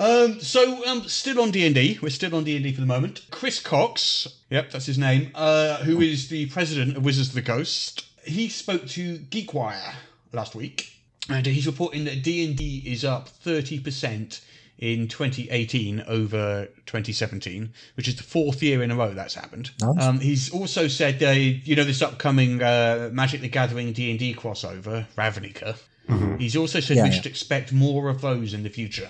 Um, 0.04 0.42
so, 0.42 0.86
um, 0.86 1.08
still 1.08 1.40
on 1.40 1.52
D 1.52 1.66
and 1.66 1.74
D. 1.74 1.98
We're 2.02 2.10
still 2.10 2.36
on 2.36 2.44
D 2.44 2.58
and 2.58 2.64
D 2.64 2.74
for 2.74 2.82
the 2.82 2.88
moment. 2.88 3.26
Chris 3.32 3.62
Cocks, 3.62 4.28
yep, 4.50 4.70
that's 4.70 4.86
his 4.86 4.98
name. 4.98 5.32
Uh, 5.34 5.78
who 5.78 6.02
is 6.02 6.28
the 6.28 6.48
president 6.48 6.98
of 6.98 7.06
Wizards 7.06 7.30
of 7.30 7.36
the 7.36 7.42
Coast? 7.42 8.06
He 8.26 8.50
spoke 8.50 8.86
to 8.90 9.20
GeekWire 9.20 9.94
last 10.34 10.56
week, 10.56 10.92
and 11.30 11.46
he's 11.46 11.66
reporting 11.66 12.04
that 12.04 12.22
D 12.22 12.44
and 12.46 12.58
D 12.58 12.84
is 12.86 13.06
up 13.06 13.30
thirty 13.30 13.80
percent 13.80 14.42
in 14.78 15.08
2018 15.08 16.04
over 16.08 16.66
2017, 16.88 17.72
which 17.96 18.10
is 18.10 18.18
the 18.18 18.24
fourth 18.24 18.62
year 18.62 18.84
in 18.84 18.92
a 18.92 18.96
row 18.96 19.14
that's 19.14 19.36
happened. 19.36 19.72
Nice. 19.80 20.04
Um, 20.04 20.20
he's 20.20 20.50
also 20.52 20.90
said, 20.90 21.24
uh, 21.24 21.30
you 21.30 21.78
know, 21.78 21.86
this 21.86 22.02
upcoming 22.02 22.62
uh, 22.62 23.10
Magic 23.14 23.40
the 23.40 23.48
Gathering 23.48 23.94
D 23.94 24.10
and 24.10 24.20
D 24.20 24.34
crossover, 24.34 25.06
Ravnica. 25.16 25.78
Mm-hmm. 26.14 26.38
He's 26.38 26.56
also 26.56 26.80
said 26.80 26.98
Yeah, 26.98 27.04
we 27.04 27.10
yeah. 27.10 27.16
should 27.16 27.26
expect 27.26 27.72
more 27.74 28.10
of 28.10 28.22
those 28.22 28.54
in 28.54 28.64
the 28.64 28.70
future. 28.70 29.10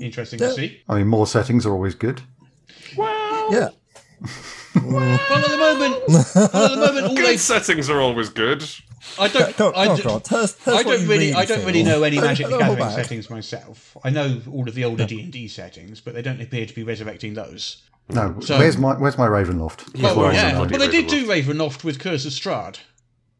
Interesting 0.00 0.38
to 0.40 0.52
see. 0.52 0.80
I 0.88 0.98
mean, 0.98 1.06
more 1.08 1.26
settings 1.26 1.66
are 1.66 1.72
always 1.72 1.94
good. 1.94 2.22
yeah, 2.96 3.68
Well, 4.74 5.00
at 5.02 5.48
the 5.48 5.56
moment, 5.58 6.02
well, 6.08 6.20
at 6.20 6.70
the 6.70 6.76
moment, 6.76 7.06
all 7.06 7.14
Good 7.16 7.26
they, 7.26 7.36
settings 7.36 7.90
are 7.90 8.00
always 8.00 8.28
good. 8.28 8.64
I 9.18 9.28
don't, 9.28 9.56
Go, 9.56 9.72
go 9.72 9.78
I, 9.78 9.88
on, 9.88 9.96
do- 9.96 10.02
Grant. 10.02 10.24
Tell 10.24 10.38
us, 10.40 10.54
tell 10.54 10.74
us 10.74 10.80
I 10.84 10.86
what 10.86 10.92
don't 10.92 11.02
you 11.02 11.08
really, 11.08 11.32
I 11.34 11.44
don't 11.44 11.64
really 11.64 11.82
know 11.82 12.02
any 12.02 12.20
Magic 12.20 12.48
the 12.48 12.58
Gathering 12.58 12.90
settings 12.90 13.30
myself. 13.30 13.96
I 14.04 14.10
know 14.10 14.40
all 14.52 14.68
of 14.68 14.74
the 14.74 14.84
older 14.84 15.06
D 15.06 15.20
and 15.22 15.32
D 15.32 15.48
settings, 15.48 16.00
but 16.00 16.14
they 16.14 16.22
don't 16.22 16.40
appear 16.40 16.66
to 16.66 16.74
be 16.74 16.82
resurrecting 16.84 17.34
those. 17.34 17.82
No, 18.10 18.38
So- 18.40 18.58
where's 18.58 18.76
my 18.78 18.94
where's 18.94 19.18
my 19.18 19.26
Ravenloft? 19.28 19.88
Oh, 19.88 19.98
yeah, 19.98 20.10
Oh, 20.10 20.16
well, 20.18 20.32
yeah. 20.32 20.50
somebody 20.52 20.78
Well, 20.78 20.86
they 20.88 20.92
did 21.02 21.08
do 21.08 21.26
Ravenloft 21.26 21.84
with 21.84 21.98
Curse 21.98 22.24
of 22.26 22.32
Strahd 22.32 22.78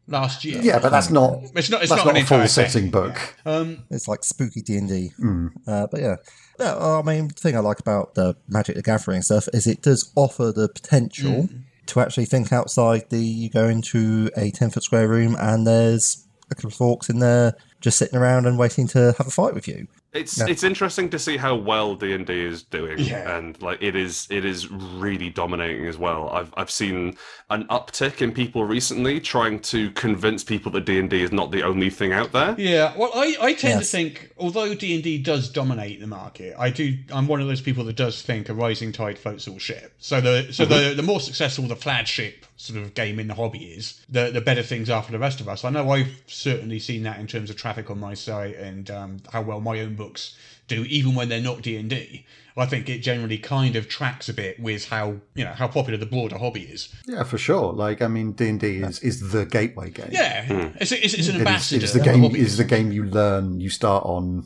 last 0.09 0.43
year. 0.43 0.59
Yeah, 0.61 0.79
but 0.79 0.89
that's 0.89 1.09
not 1.09 1.39
It's 1.55 1.69
not. 1.69 1.81
It's 1.81 1.89
not, 1.91 2.05
not, 2.05 2.15
an 2.15 2.21
a 2.21 2.25
full 2.25 2.37
entire 2.37 2.47
setting 2.47 2.71
setting. 2.71 2.91
book. 2.91 3.35
Um, 3.45 3.83
It's 3.89 4.07
like 4.07 4.23
spooky 4.23 4.61
D 4.61 4.77
and 4.77 4.89
D. 4.89 5.11
Hmm. 5.17 5.47
Uh, 5.67 5.87
But 5.91 6.01
yeah, 6.01 6.15
yeah. 6.59 6.75
I 6.77 7.01
mean, 7.03 7.27
the 7.29 7.33
thing 7.35 7.55
I 7.55 7.59
like 7.59 7.79
about 7.79 8.15
the 8.15 8.35
Magic 8.47 8.75
the 8.75 8.81
Gathering 8.81 9.21
stuff 9.21 9.47
is 9.53 9.67
it 9.67 9.81
does 9.81 10.11
offer 10.15 10.51
the 10.51 10.67
potential 10.69 11.43
Mm. 11.43 11.63
to 11.87 11.99
actually 11.99 12.25
think 12.25 12.51
outside 12.51 13.09
the. 13.09 13.19
You 13.19 13.49
go 13.49 13.67
into 13.67 14.29
a 14.35 14.51
ten 14.51 14.69
foot 14.69 14.83
square 14.83 15.07
room 15.07 15.35
and 15.39 15.65
there's 15.65 16.25
a 16.51 16.55
couple 16.55 16.69
of 16.69 16.75
orcs 16.99 17.09
in 17.09 17.19
there 17.19 17.53
just 17.81 17.97
sitting 17.97 18.17
around 18.17 18.45
and 18.47 18.57
waiting 18.57 18.87
to 18.87 19.13
have 19.17 19.27
a 19.27 19.31
fight 19.31 19.53
with 19.53 19.67
you. 19.67 19.87
It's 20.11 20.41
it's 20.41 20.63
interesting 20.63 21.09
to 21.11 21.19
see 21.19 21.37
how 21.37 21.55
well 21.55 21.93
D 21.93 22.13
and 22.13 22.25
D 22.25 22.33
is 22.33 22.63
doing, 22.63 22.97
Yeah. 22.97 23.37
and 23.37 23.61
like 23.61 23.79
it 23.81 23.95
is 23.95 24.27
it 24.31 24.43
is 24.43 24.67
really 24.71 25.29
dominating 25.29 25.85
as 25.85 25.99
well. 25.99 26.29
I've 26.29 26.51
I've 26.57 26.71
seen 26.71 27.15
an 27.51 27.65
uptick 27.65 28.19
in 28.21 28.31
people 28.31 28.63
recently 28.65 29.19
trying 29.19 29.59
to 29.59 29.91
convince 29.91 30.43
people 30.43 30.71
that 30.71 30.85
D 30.85 30.97
and 30.97 31.11
D 31.11 31.21
is 31.21 31.31
not 31.31 31.51
the 31.51 31.61
only 31.61 31.91
thing 31.91 32.11
out 32.11 32.31
there. 32.31 32.55
Yeah, 32.57 32.93
well, 32.97 33.11
I, 33.13 33.37
I 33.39 33.53
tend 33.53 33.81
to 33.81 33.85
think, 33.85 34.31
although 34.39 34.73
D 34.73 34.95
and 34.95 35.03
D 35.03 35.19
does 35.19 35.47
dominate 35.47 35.99
the 35.99 36.07
market, 36.07 36.55
I 36.57 36.71
do. 36.71 36.97
I'm 37.13 37.27
one 37.27 37.39
of 37.39 37.47
those 37.47 37.61
people 37.61 37.83
that 37.85 37.95
does 37.95 38.21
think 38.23 38.49
a 38.49 38.53
rising 38.55 38.91
tide 38.91 39.19
floats 39.19 39.47
all 39.47 39.59
ships. 39.59 39.91
So 39.99 40.19
the 40.21 40.51
so 40.51 40.65
the 40.65 40.95
the 40.95 41.03
more 41.03 41.19
successful 41.19 41.65
the 41.67 41.75
flagship 41.75 42.47
sort 42.61 42.77
of 42.77 42.93
game 42.93 43.19
in 43.21 43.27
the 43.29 43.33
hobby 43.35 43.63
is, 43.63 44.05
the 44.09 44.31
the 44.31 44.41
better 44.41 44.61
things 44.61 44.89
are 44.89 45.01
for 45.01 45.13
the 45.13 45.17
rest 45.19 45.39
of 45.39 45.47
us. 45.47 45.63
I 45.63 45.69
know 45.69 45.89
I've 45.91 46.21
certainly 46.27 46.77
seen 46.79 47.03
that 47.03 47.17
in 47.17 47.25
terms 47.25 47.49
of 47.49 47.55
traffic 47.55 47.89
on 47.89 47.99
my 47.99 48.13
site 48.13 48.57
and 48.57 48.91
um, 48.91 49.17
how 49.31 49.41
well 49.41 49.61
my 49.61 49.79
own 49.79 49.95
books 49.95 50.35
do, 50.67 50.83
even 50.83 51.15
when 51.15 51.29
they're 51.29 51.41
not 51.41 51.61
D 51.61 51.77
and 51.77 51.89
D. 51.89 52.25
I 52.57 52.65
think 52.65 52.89
it 52.89 52.97
generally 52.99 53.37
kind 53.37 53.77
of 53.77 53.87
tracks 53.87 54.27
a 54.27 54.33
bit 54.33 54.59
with 54.59 54.89
how 54.89 55.15
you 55.33 55.45
know 55.45 55.53
how 55.53 55.69
popular 55.69 55.97
the 55.97 56.05
broader 56.05 56.37
hobby 56.37 56.63
is. 56.63 56.89
Yeah, 57.07 57.23
for 57.23 57.37
sure. 57.37 57.71
Like, 57.71 58.01
I 58.01 58.07
mean, 58.09 58.33
D 58.33 58.49
and 58.49 58.59
D 58.59 58.79
is 58.79 58.99
is 58.99 59.31
the 59.31 59.45
gateway 59.45 59.91
game. 59.91 60.09
Yeah, 60.11 60.71
it's, 60.75 60.91
it's, 60.91 61.13
it's 61.13 61.29
an 61.29 61.35
It 61.35 61.41
is, 61.41 61.47
ambassador. 61.47 61.83
it's 61.85 61.93
the 61.93 62.01
game. 62.01 62.25
Is 62.35 62.57
the 62.57 62.65
game 62.65 62.91
you 62.91 63.05
learn. 63.05 63.61
You 63.61 63.69
start 63.69 64.03
on. 64.05 64.45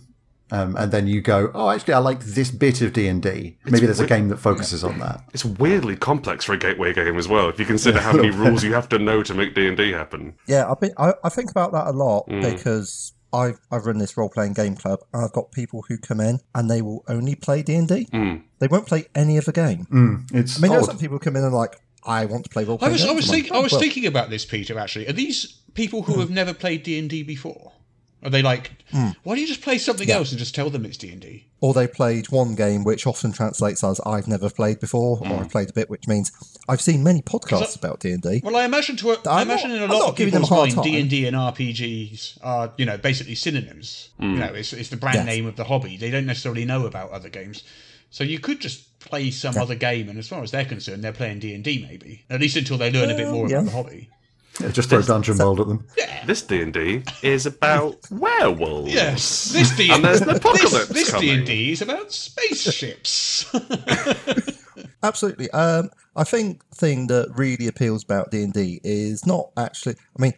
Um, 0.53 0.75
and 0.77 0.91
then 0.91 1.07
you 1.07 1.19
go, 1.19 1.49
oh, 1.55 1.69
actually, 1.71 1.95
I 1.95 1.97
like 1.97 2.19
this 2.19 2.51
bit 2.51 2.81
of 2.81 2.93
D 2.93 3.07
and 3.07 3.21
D. 3.23 3.57
Maybe 3.65 3.87
there's 3.87 3.99
a 3.99 4.05
game 4.05 4.29
that 4.29 4.37
focuses 4.37 4.83
on 4.83 4.99
that. 4.99 5.23
It's 5.33 5.43
weirdly 5.43 5.95
complex 5.95 6.45
for 6.45 6.53
a 6.53 6.57
gateway 6.57 6.93
game 6.93 7.17
as 7.17 7.27
well. 7.27 7.49
If 7.49 7.59
you 7.59 7.65
consider 7.65 7.99
how 7.99 8.13
many 8.13 8.29
rules 8.43 8.63
you 8.63 8.71
have 8.73 8.87
to 8.89 8.99
know 8.99 9.23
to 9.23 9.33
make 9.33 9.55
D 9.55 9.67
and 9.67 9.75
D 9.75 9.91
happen. 9.91 10.35
Yeah, 10.47 10.69
I've 10.71 10.79
been, 10.79 10.93
I, 10.97 11.13
I 11.23 11.29
think 11.29 11.49
about 11.51 11.71
that 11.73 11.87
a 11.87 11.91
lot 11.91 12.27
Mm. 12.29 12.53
because 12.53 13.13
I've, 13.33 13.59
I've 13.71 13.85
run 13.87 13.97
this 13.97 14.15
role 14.15 14.29
playing 14.29 14.53
game 14.53 14.75
club 14.75 14.99
and 15.11 15.25
I've 15.25 15.31
got 15.33 15.51
people 15.51 15.83
who 15.89 15.97
come 15.97 16.19
in 16.21 16.39
and 16.53 16.69
they 16.69 16.81
will 16.83 17.03
only 17.07 17.33
play 17.35 17.63
D 17.63 17.73
and 17.73 17.87
D. 17.87 18.05
Mm. 18.13 18.43
They 18.59 18.67
won't 18.67 18.85
play 18.85 19.05
any 19.15 19.37
other 19.39 19.51
game. 19.51 20.27
It's 20.33 20.57
I 20.57 20.61
mean, 20.61 20.71
there's 20.71 20.83
odd. 20.83 20.91
some 20.91 20.99
people 20.99 21.15
who 21.17 21.19
come 21.19 21.35
in 21.35 21.43
and 21.43 21.53
like, 21.53 21.75
I 22.05 22.25
want 22.25 22.43
to 22.43 22.49
play 22.49 22.63
role 22.63 22.75
I 22.75 22.77
playing. 22.77 22.93
was, 22.93 23.05
I 23.05 23.11
was, 23.11 23.27
think, 23.29 23.51
I 23.51 23.59
was 23.59 23.71
well, 23.71 23.81
thinking 23.81 24.05
about 24.05 24.29
this, 24.29 24.45
Peter. 24.45 24.77
Actually, 24.77 25.07
are 25.07 25.13
these 25.13 25.45
people 25.73 26.03
who 26.03 26.19
have 26.19 26.29
never 26.29 26.53
played 26.53 26.83
D 26.83 26.97
and 26.99 27.09
D 27.09 27.23
before? 27.23 27.71
Are 28.23 28.29
they 28.29 28.41
like, 28.41 28.71
Hmm. 28.91 29.09
why 29.23 29.33
don't 29.33 29.41
you 29.41 29.47
just 29.47 29.61
play 29.61 29.77
something 29.77 30.09
else 30.09 30.31
and 30.31 30.39
just 30.39 30.55
tell 30.55 30.69
them 30.69 30.85
it's 30.85 30.97
D 30.97 31.09
and 31.11 31.19
D? 31.21 31.45
or 31.61 31.73
they 31.73 31.87
played 31.87 32.29
one 32.29 32.55
game 32.55 32.83
which 32.83 33.07
often 33.07 33.31
translates 33.31 33.85
as 33.85 33.97
I've 34.05 34.27
never 34.27 34.49
played 34.49 34.81
before, 34.81 35.17
Hmm. 35.17 35.31
or 35.31 35.39
I've 35.41 35.49
played 35.49 35.69
a 35.69 35.73
bit, 35.73 35.89
which 35.89 36.07
means 36.09 36.31
I've 36.67 36.81
seen 36.81 37.03
many 37.03 37.21
podcasts 37.21 37.75
about 37.75 37.99
D 38.01 38.11
and 38.11 38.21
D. 38.21 38.41
Well, 38.43 38.55
I 38.57 38.65
imagine 38.65 38.95
to 38.97 39.11
a, 39.11 39.17
I 39.27 39.39
I'm 39.41 39.49
imagine 39.49 39.69
not- 39.69 39.83
in 39.83 39.89
a 39.89 39.93
lot 39.93 40.09
of 40.09 40.15
people's 40.15 40.51
mind. 40.51 40.75
D 40.83 40.99
and 40.99 41.09
D 41.09 41.25
and 41.25 41.35
RPGs 41.35 42.37
are 42.43 42.73
you 42.77 42.85
know 42.85 42.97
basically 42.97 43.35
synonyms. 43.35 44.09
You 44.19 44.27
know, 44.29 44.53
it's, 44.53 44.73
it's 44.73 44.89
the 44.89 44.97
brand 44.97 45.15
Yes. 45.17 45.25
name 45.25 45.45
of 45.45 45.55
the 45.55 45.65
hobby. 45.65 45.97
They 45.97 46.11
don't 46.11 46.25
necessarily 46.25 46.65
know 46.65 46.85
about 46.85 47.11
other 47.11 47.29
games, 47.29 47.63
so 48.09 48.23
you 48.23 48.39
could 48.39 48.59
just 48.59 48.99
play 48.99 49.31
some 49.31 49.57
other 49.57 49.75
game, 49.75 50.07
and 50.09 50.17
as 50.19 50.27
far 50.27 50.43
as 50.43 50.51
they're 50.51 50.63
concerned, 50.65 51.03
they're 51.03 51.11
playing 51.13 51.39
D 51.39 51.53
and 51.53 51.63
D 51.63 51.85
maybe 51.89 52.23
at 52.29 52.39
least 52.41 52.55
until 52.57 52.77
they 52.77 52.91
learn 52.91 53.09
a 53.09 53.15
bit 53.15 53.29
more 53.29 53.49
yeah. 53.49 53.57
about 53.59 53.65
the 53.65 53.71
hobby. 53.71 54.09
Yeah, 54.59 54.69
just 54.69 54.89
throw 54.89 55.01
Dungeon 55.01 55.37
World 55.37 55.59
at 55.59 55.67
them. 55.67 55.87
Yeah. 55.97 56.25
This 56.25 56.41
D 56.41 56.61
and 56.61 56.73
D 56.73 57.03
is 57.21 57.45
about 57.45 57.97
werewolves. 58.11 58.93
Yes, 58.93 59.51
this 59.51 59.75
D 59.75 59.91
And 59.91 60.03
there's 60.03 60.21
an 60.21 60.29
apocalypse 60.29 60.89
This 60.89 61.11
D 61.11 61.31
and 61.31 61.45
D 61.45 61.71
is 61.71 61.81
about 61.81 62.11
spaceships. 62.11 63.51
Absolutely. 65.03 65.49
Um, 65.51 65.89
I 66.15 66.23
think 66.23 66.67
the 66.69 66.75
thing 66.75 67.07
that 67.07 67.31
really 67.35 67.67
appeals 67.67 68.03
about 68.03 68.31
D 68.31 68.43
and 68.43 68.53
D 68.53 68.79
is 68.83 69.25
not 69.25 69.49
actually. 69.57 69.95
I 70.17 70.21
mean, 70.21 70.33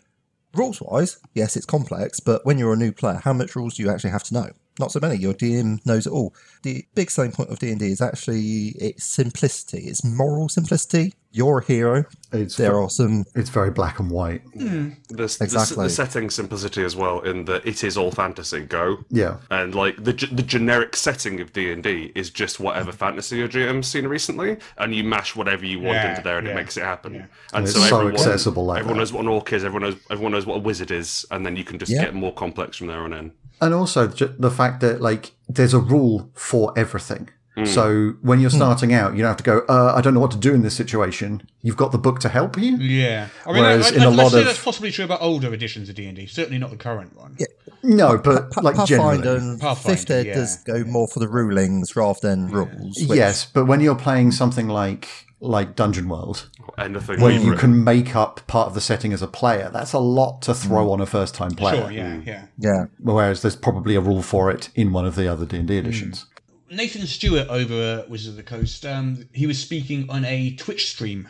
rules 0.53 0.81
wise, 0.81 1.19
yes, 1.33 1.55
it's 1.55 1.65
complex, 1.65 2.19
but 2.19 2.45
when 2.45 2.57
you're 2.57 2.73
a 2.73 2.77
new 2.77 2.91
player, 2.91 3.19
how 3.23 3.33
much 3.33 3.55
rules 3.55 3.75
do 3.75 3.83
you 3.83 3.89
actually 3.89 4.11
have 4.11 4.23
to 4.23 4.33
know? 4.33 4.49
Not 4.79 4.91
so 4.91 4.99
many. 4.99 5.15
Your 5.17 5.33
DM 5.33 5.85
knows 5.85 6.05
it 6.05 6.11
all. 6.11 6.33
The 6.63 6.85
big 6.95 7.09
selling 7.09 7.31
point 7.31 7.49
of 7.49 7.59
D 7.59 7.69
and 7.71 7.79
D 7.79 7.87
is 7.87 8.01
actually 8.01 8.69
its 8.79 9.05
simplicity. 9.05 9.87
It's 9.87 10.03
moral 10.03 10.49
simplicity. 10.49 11.13
You're 11.31 11.59
a 11.59 11.65
hero. 11.65 12.05
It's 12.31 12.55
There 12.55 12.73
are 12.75 12.81
awesome. 12.83 13.25
it's 13.35 13.49
very 13.49 13.69
black 13.69 13.99
and 13.99 14.09
white. 14.09 14.41
Hmm. 14.53 14.91
The, 15.09 15.15
the, 15.15 15.37
Exactly. 15.41 15.83
the 15.83 15.89
setting 15.89 16.29
simplicity 16.29 16.83
as 16.83 16.95
well, 16.95 17.19
in 17.21 17.43
that 17.45 17.65
it 17.65 17.83
is 17.83 17.97
all 17.97 18.11
fantasy. 18.11 18.61
Go. 18.61 18.99
Yeah. 19.09 19.37
And 19.51 19.75
like 19.75 19.95
the 20.01 20.13
the 20.13 20.43
generic 20.43 20.95
setting 20.95 21.41
of 21.41 21.51
D 21.53 21.71
and 21.73 21.83
D 21.83 22.11
is 22.15 22.29
just 22.29 22.59
whatever 22.61 22.91
fantasy 22.93 23.37
your 23.37 23.49
GM's 23.49 23.87
seen 23.87 24.07
recently, 24.07 24.57
and 24.77 24.95
you 24.95 25.03
mash 25.03 25.35
whatever 25.35 25.65
you 25.65 25.79
want 25.79 25.95
Yeah, 25.95 26.09
into 26.11 26.21
there, 26.21 26.37
and 26.37 26.47
yeah, 26.47 26.53
it 26.53 26.55
makes 26.55 26.77
it 26.77 26.83
happen. 26.83 27.13
yeah. 27.15 27.19
And 27.53 27.65
And 27.65 27.69
so 27.69 27.79
it's 27.79 27.89
so 27.89 27.97
everyone, 27.99 28.13
accessible 28.15 28.65
like 28.65 28.79
everyone 28.79 28.95
that. 28.97 29.01
knows 29.01 29.13
what 29.13 29.21
an 29.21 29.27
orc 29.27 29.51
is. 29.53 29.63
Everyone 29.65 29.89
knows 29.89 29.99
everyone 30.09 30.31
knows 30.31 30.45
what 30.45 30.55
a 30.55 30.59
wizard 30.59 30.91
is, 30.91 31.25
and 31.31 31.45
then 31.45 31.55
you 31.57 31.65
can 31.65 31.79
just 31.79 31.91
Yeah. 31.91 32.05
get 32.05 32.13
more 32.13 32.33
complex 32.33 32.77
from 32.77 32.87
there 32.87 33.01
on 33.01 33.11
in. 33.13 33.31
And 33.61 33.73
also 33.73 34.07
the 34.07 34.51
fact 34.51 34.81
that 34.81 35.01
like 35.01 35.31
there's 35.47 35.73
a 35.73 35.79
rule 35.79 36.29
for 36.33 36.73
everything. 36.77 37.29
Hmm. 37.55 37.63
So 37.65 38.09
when 38.21 38.41
you're 38.41 38.49
starting 38.49 38.93
out, 38.93 39.13
you 39.15 39.19
don't 39.21 39.29
have 39.29 39.37
to 39.37 39.43
go. 39.43 39.59
Uh, 39.69 39.93
I 39.95 40.01
don't 40.01 40.13
know 40.13 40.19
what 40.19 40.31
to 40.31 40.37
do 40.37 40.53
in 40.53 40.61
this 40.61 40.75
situation. 40.75 41.47
You've 41.61 41.77
got 41.77 41.93
the 41.93 41.97
book 41.97 42.19
to 42.19 42.29
help 42.29 42.57
you. 42.57 42.75
Yeah, 42.75 43.29
I 43.45 43.53
mean, 43.53 43.61
Whereas 43.63 43.91
I, 43.91 43.93
I, 43.93 43.95
in 43.95 44.01
I, 44.01 44.05
a 44.05 44.09
I'd 44.09 44.15
lot 44.17 44.33
of- 44.33 44.45
that's 44.45 44.61
possibly 44.61 44.91
true 44.91 45.05
about 45.05 45.21
older 45.21 45.53
editions 45.53 45.87
of 45.87 45.95
D 45.95 46.05
and 46.05 46.17
D. 46.17 46.25
Certainly 46.25 46.59
not 46.59 46.71
the 46.71 46.75
current 46.75 47.15
one. 47.15 47.37
Yeah. 47.39 47.45
No, 47.81 48.17
but 48.17 48.51
Pa- 48.51 48.61
like 48.61 48.75
Pathfinder 48.75 49.23
generally, 49.23 49.37
and 49.51 49.61
Pathfinder, 49.61 49.97
Fifth 49.97 50.09
Ed 50.11 50.25
yeah. 50.25 50.33
does 50.33 50.57
go 50.63 50.83
more 50.83 51.07
for 51.07 51.19
the 51.19 51.29
rulings 51.29 51.95
rather 51.95 52.19
than 52.21 52.47
rules. 52.49 52.97
which- 53.07 53.17
yes. 53.17 53.45
But 53.45 53.65
when 53.67 53.79
you're 53.79 53.95
playing 53.95 54.31
something 54.31 54.67
like 54.67 55.07
like 55.39 55.75
Dungeon 55.75 56.07
World, 56.09 56.49
Anything 56.77 57.19
where 57.19 57.31
you 57.31 57.51
written. 57.51 57.57
can 57.57 57.83
make 57.83 58.15
up 58.15 58.45
part 58.47 58.67
of 58.67 58.73
the 58.73 58.81
setting 58.81 59.13
as 59.13 59.21
a 59.21 59.27
player, 59.27 59.69
that's 59.71 59.93
a 59.93 59.99
lot 59.99 60.41
to 60.43 60.53
throw 60.53 60.91
on 60.91 61.01
a 61.01 61.05
first 61.05 61.35
time 61.35 61.51
player. 61.51 61.81
Sure, 61.81 61.91
yeah, 61.91 62.21
yeah. 62.25 62.47
Yeah. 62.57 62.85
Whereas 62.99 63.41
there's 63.41 63.55
probably 63.55 63.95
a 63.95 64.01
rule 64.01 64.21
for 64.21 64.49
it 64.49 64.69
in 64.75 64.91
one 64.93 65.05
of 65.05 65.15
the 65.15 65.27
other 65.27 65.45
D 65.45 65.57
and 65.57 65.67
D 65.67 65.77
editions. 65.77 66.25
Nathan 66.71 67.05
Stewart 67.05 67.47
over 67.47 67.99
at 68.01 68.09
Wizards 68.09 68.29
of 68.29 68.35
the 68.37 68.43
Coast, 68.43 68.85
um, 68.85 69.27
he 69.33 69.45
was 69.45 69.59
speaking 69.59 70.09
on 70.09 70.25
a 70.25 70.55
Twitch 70.55 70.89
stream 70.89 71.29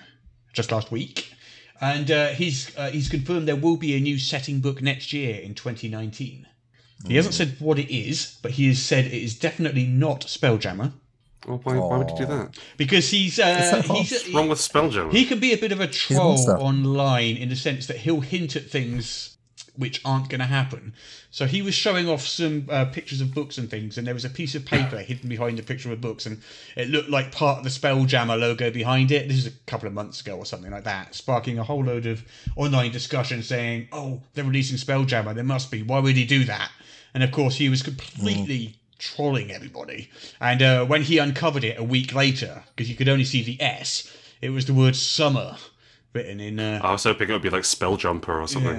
just 0.54 0.72
last 0.72 0.92
week, 0.92 1.34
and 1.82 2.10
uh, 2.10 2.28
he's 2.30 2.76
uh, 2.78 2.90
he's 2.90 3.10
confirmed 3.10 3.48
there 3.48 3.56
will 3.56 3.78
be 3.78 3.96
a 3.96 4.00
new 4.00 4.18
setting 4.18 4.62
book 4.62 4.82
next 4.82 5.12
year 5.12 5.36
in 5.42 5.54
2019. 5.54 6.48
He 7.08 7.18
hasn't 7.18 7.36
said 7.36 7.58
what 7.60 7.78
it 7.78 7.94
is, 7.94 8.40
but 8.42 8.52
he 8.52 8.68
has 8.70 8.82
said 8.82 9.06
it 9.06 9.14
is 9.14 9.38
definitely 9.38 9.86
not 9.86 10.22
Spelljammer 10.22 10.94
Oh, 11.48 11.58
why, 11.64 11.78
why 11.78 11.98
would 11.98 12.10
you 12.10 12.18
do 12.18 12.26
that? 12.26 12.58
because 12.78 13.10
he's 13.10 13.40
uh, 13.40 13.82
so 13.82 13.94
he's 13.94 14.12
What's 14.12 14.34
wrong 14.34 14.50
with 14.50 14.60
Spelljammer? 14.60 15.12
he 15.12 15.26
can 15.26 15.40
be 15.40 15.54
a 15.54 15.58
bit 15.58 15.72
of 15.72 15.80
a 15.80 15.88
troll 15.88 16.38
online 16.50 17.38
in 17.38 17.50
the 17.50 17.56
sense 17.56 17.88
that 17.88 17.98
he'll 17.98 18.22
hint 18.22 18.56
at 18.56 18.70
things 18.70 19.38
which 19.78 20.02
aren't 20.06 20.30
going 20.30 20.40
to 20.40 20.46
happen. 20.46 20.94
So 21.32 21.46
he 21.46 21.62
was 21.62 21.74
showing 21.74 22.08
off 22.08 22.26
some 22.26 22.66
uh, 22.72 22.86
pictures 22.86 23.20
of 23.20 23.34
books 23.34 23.58
and 23.58 23.70
things, 23.70 23.98
and 23.98 24.08
there 24.08 24.14
was 24.14 24.24
a 24.24 24.30
piece 24.30 24.56
of 24.56 24.66
paper 24.66 24.98
hidden 25.10 25.28
behind 25.28 25.58
the 25.58 25.64
picture 25.64 25.92
of 25.92 26.00
books, 26.00 26.26
and 26.26 26.42
it 26.78 26.90
looked 26.90 27.10
like 27.10 27.34
part 27.34 27.58
of 27.58 27.64
the 27.66 27.70
Spelljammer 27.70 28.40
logo 28.40 28.72
behind 28.72 29.12
it. 29.12 29.28
This 29.28 29.38
is 29.38 29.48
a 29.48 29.52
couple 29.68 29.88
of 29.88 29.94
months 29.94 30.22
ago 30.22 30.38
or 30.38 30.46
something 30.46 30.72
like 30.72 30.86
that, 30.86 31.14
sparking 31.14 31.60
a 31.60 31.64
whole 31.64 31.84
load 31.84 32.06
of 32.06 32.24
online 32.56 32.92
discussion 32.92 33.44
saying, 33.44 33.90
"Oh, 33.92 34.22
they're 34.34 34.46
releasing 34.46 34.78
Spelljammer. 34.78 35.36
There 35.36 35.44
must 35.44 35.70
be. 35.72 35.84
Why 35.84 36.00
would 36.00 36.16
he 36.16 36.26
do 36.26 36.46
that?" 36.46 36.72
And 37.14 37.22
of 37.22 37.32
course, 37.32 37.56
he 37.58 37.68
was 37.70 37.82
completely. 37.84 38.78
Trolling 38.98 39.52
everybody, 39.52 40.10
and 40.40 40.62
uh, 40.62 40.86
when 40.86 41.02
he 41.04 41.18
uncovered 41.18 41.64
it 41.64 41.78
a 41.78 41.84
week 41.84 42.14
later, 42.16 42.64
because 42.76 42.90
you 42.90 42.96
could 42.96 43.10
only 43.10 43.26
see 43.26 43.44
the 43.44 43.62
S, 43.62 44.10
it 44.42 44.50
was 44.52 44.66
the 44.66 44.74
word 44.74 44.96
summer 44.96 45.58
written 46.14 46.40
in. 46.40 46.60
Uh, 46.62 46.80
I 46.82 46.94
was 46.94 47.04
hoping 47.04 47.30
it 47.30 47.34
would 47.34 47.42
be 47.42 47.50
like 47.50 47.64
Spelljumper 47.64 48.30
or 48.42 48.48
something. 48.48 48.74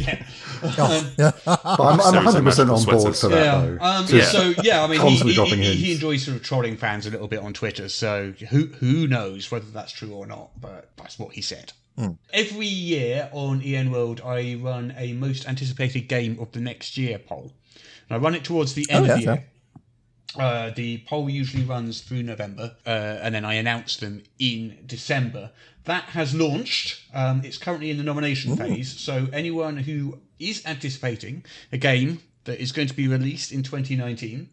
yeah. 0.00 0.24
yeah. 1.18 1.30
But 1.44 1.60
I'm, 1.80 2.00
I'm 2.00 2.24
100 2.24 2.44
percent 2.44 2.70
on 2.70 2.82
board 2.82 3.14
for 3.14 3.28
that 3.28 3.44
Yeah. 3.44 3.60
though. 3.60 3.78
Um, 3.80 4.06
Yeah. 4.08 4.24
So 4.24 4.54
yeah, 4.62 4.82
I 4.82 4.86
mean, 4.86 5.00
he, 5.02 5.16
he, 5.16 5.32
he, 5.44 5.74
he 5.74 5.92
enjoys 5.92 6.24
sort 6.24 6.38
of 6.38 6.42
trolling 6.42 6.78
fans 6.78 7.04
a 7.06 7.10
little 7.10 7.28
bit 7.28 7.40
on 7.40 7.52
Twitter. 7.52 7.90
So 7.90 8.32
who 8.48 8.66
who 8.66 9.06
knows 9.06 9.50
whether 9.50 9.66
that's 9.66 9.92
true 9.92 10.12
or 10.14 10.26
not? 10.26 10.58
But 10.58 10.90
that's 10.96 11.18
what 11.18 11.34
he 11.34 11.42
said. 11.42 11.72
Every 12.32 12.66
year 12.66 13.28
on 13.32 13.60
EN 13.60 13.90
World, 13.90 14.20
I 14.24 14.54
run 14.62 14.94
a 14.96 15.12
most 15.14 15.46
anticipated 15.48 16.02
game 16.08 16.38
of 16.40 16.52
the 16.52 16.60
next 16.60 16.96
year 16.96 17.18
poll. 17.18 17.52
And 18.08 18.16
I 18.16 18.18
run 18.24 18.34
it 18.36 18.44
towards 18.44 18.74
the 18.74 18.86
end 18.88 19.06
Oh, 19.06 19.10
of 19.12 19.18
the 19.18 19.24
yeah, 19.24 19.32
year. 19.34 19.44
Uh, 20.36 20.70
the 20.70 20.98
poll 21.06 21.30
usually 21.30 21.64
runs 21.64 22.02
through 22.02 22.22
November, 22.22 22.76
uh, 22.86 22.90
and 23.22 23.34
then 23.34 23.44
I 23.44 23.54
announce 23.54 23.96
them 23.96 24.22
in 24.38 24.78
December. 24.86 25.50
That 25.84 26.04
has 26.04 26.34
launched. 26.34 27.00
Um, 27.14 27.40
it's 27.44 27.56
currently 27.56 27.90
in 27.90 27.96
the 27.96 28.04
nomination 28.04 28.56
phase. 28.56 28.98
So 29.00 29.28
anyone 29.32 29.78
who 29.78 30.18
is 30.38 30.64
anticipating 30.66 31.44
a 31.72 31.78
game 31.78 32.20
that 32.44 32.60
is 32.60 32.72
going 32.72 32.88
to 32.88 32.94
be 32.94 33.08
released 33.08 33.52
in 33.52 33.62
2019 33.62 34.50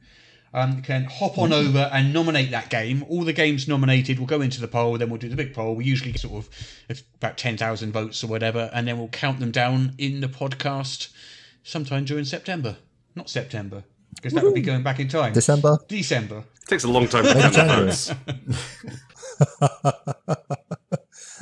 um, 0.54 0.82
can 0.82 1.04
hop 1.04 1.38
on 1.38 1.52
over 1.52 1.90
and 1.92 2.14
nominate 2.14 2.52
that 2.52 2.70
game. 2.70 3.04
All 3.10 3.26
the 3.26 3.34
games 3.34 3.68
nominated 3.68 4.18
will 4.18 4.26
go 4.26 4.40
into 4.40 4.62
the 4.62 4.70
poll. 4.70 4.98
Then 4.98 5.10
we'll 5.10 5.20
do 5.20 5.28
the 5.28 5.36
big 5.36 5.54
poll. 5.54 5.76
We 5.76 5.84
usually 5.84 6.14
get 6.14 6.22
sort 6.22 6.46
of 6.46 7.02
about 7.18 7.38
10,000 7.38 7.92
votes 7.92 8.24
or 8.24 8.28
whatever, 8.28 8.70
and 8.74 8.88
then 8.88 8.98
we'll 8.98 9.10
count 9.10 9.42
them 9.42 9.52
down 9.52 9.94
in 9.98 10.22
the 10.22 10.30
podcast 10.30 11.10
sometime 11.64 12.06
during 12.06 12.24
September. 12.24 12.78
Not 13.16 13.30
September, 13.30 13.84
because 14.16 14.34
that 14.34 14.44
would 14.44 14.56
be 14.56 14.62
going 14.62 14.82
back 14.84 15.00
in 15.00 15.08
time. 15.08 15.34
December. 15.34 15.78
December. 15.88 16.40
It 16.64 16.68
takes 16.68 16.84
a 16.84 16.90
long 16.90 17.08
time 17.08 17.24
to 17.26 17.34
count 17.34 17.54
the 17.54 17.60
January. 17.60 17.86
votes. 17.86 18.12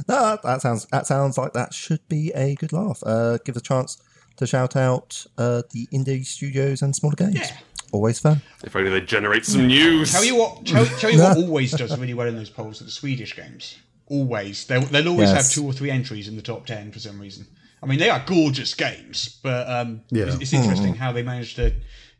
No, 0.08 0.38
that 0.44 0.62
sounds 0.62 0.86
that 0.92 1.08
sounds 1.08 1.38
like 1.38 1.54
that 1.54 1.74
should 1.74 2.06
be 2.10 2.32
a 2.34 2.56
good 2.56 2.74
laugh. 2.74 3.02
Uh, 3.06 3.38
give 3.46 3.56
a 3.56 3.62
chance 3.62 4.02
to 4.38 4.48
shout 4.48 4.76
out 4.76 5.26
uh, 5.38 5.62
the 5.72 5.88
indie 5.94 6.26
studios 6.26 6.82
and 6.82 6.96
smaller 6.96 7.16
games. 7.16 7.36
Yeah. 7.36 7.58
Always 7.92 8.20
fun. 8.20 8.42
If 8.64 8.76
only 8.76 8.90
they 8.90 9.02
generate 9.02 9.46
some 9.46 9.68
news. 9.68 10.12
Tell 10.12 10.26
you 10.26 10.36
what, 10.36 10.66
tell, 10.66 10.86
tell 10.86 11.12
you 11.12 11.20
what 11.20 11.38
always 11.38 11.72
does 11.72 11.98
really 11.98 12.16
well 12.16 12.28
in 12.28 12.36
those 12.36 12.50
polls 12.50 12.82
are 12.82 12.86
the 12.86 12.92
Swedish 12.92 13.36
games. 13.36 13.78
Always. 14.08 14.66
They'll, 14.66 14.82
they'll 14.82 15.10
always 15.10 15.30
Yes. 15.30 15.54
have 15.56 15.64
two 15.64 15.70
or 15.70 15.74
three 15.74 15.92
entries 15.92 16.28
in 16.28 16.36
the 16.36 16.42
top 16.42 16.66
10 16.66 16.92
for 16.92 17.00
some 17.00 17.20
reason. 17.20 17.46
I 17.82 17.86
mean, 17.86 18.00
they 18.00 18.10
are 18.10 18.24
gorgeous 18.26 18.74
games, 18.74 19.40
but 19.44 19.70
um, 19.70 20.02
Yeah. 20.10 20.26
it's, 20.26 20.38
it's 20.42 20.54
interesting 20.54 20.96
how 20.96 21.12
they 21.12 21.22
manage 21.22 21.54
to, 21.56 21.72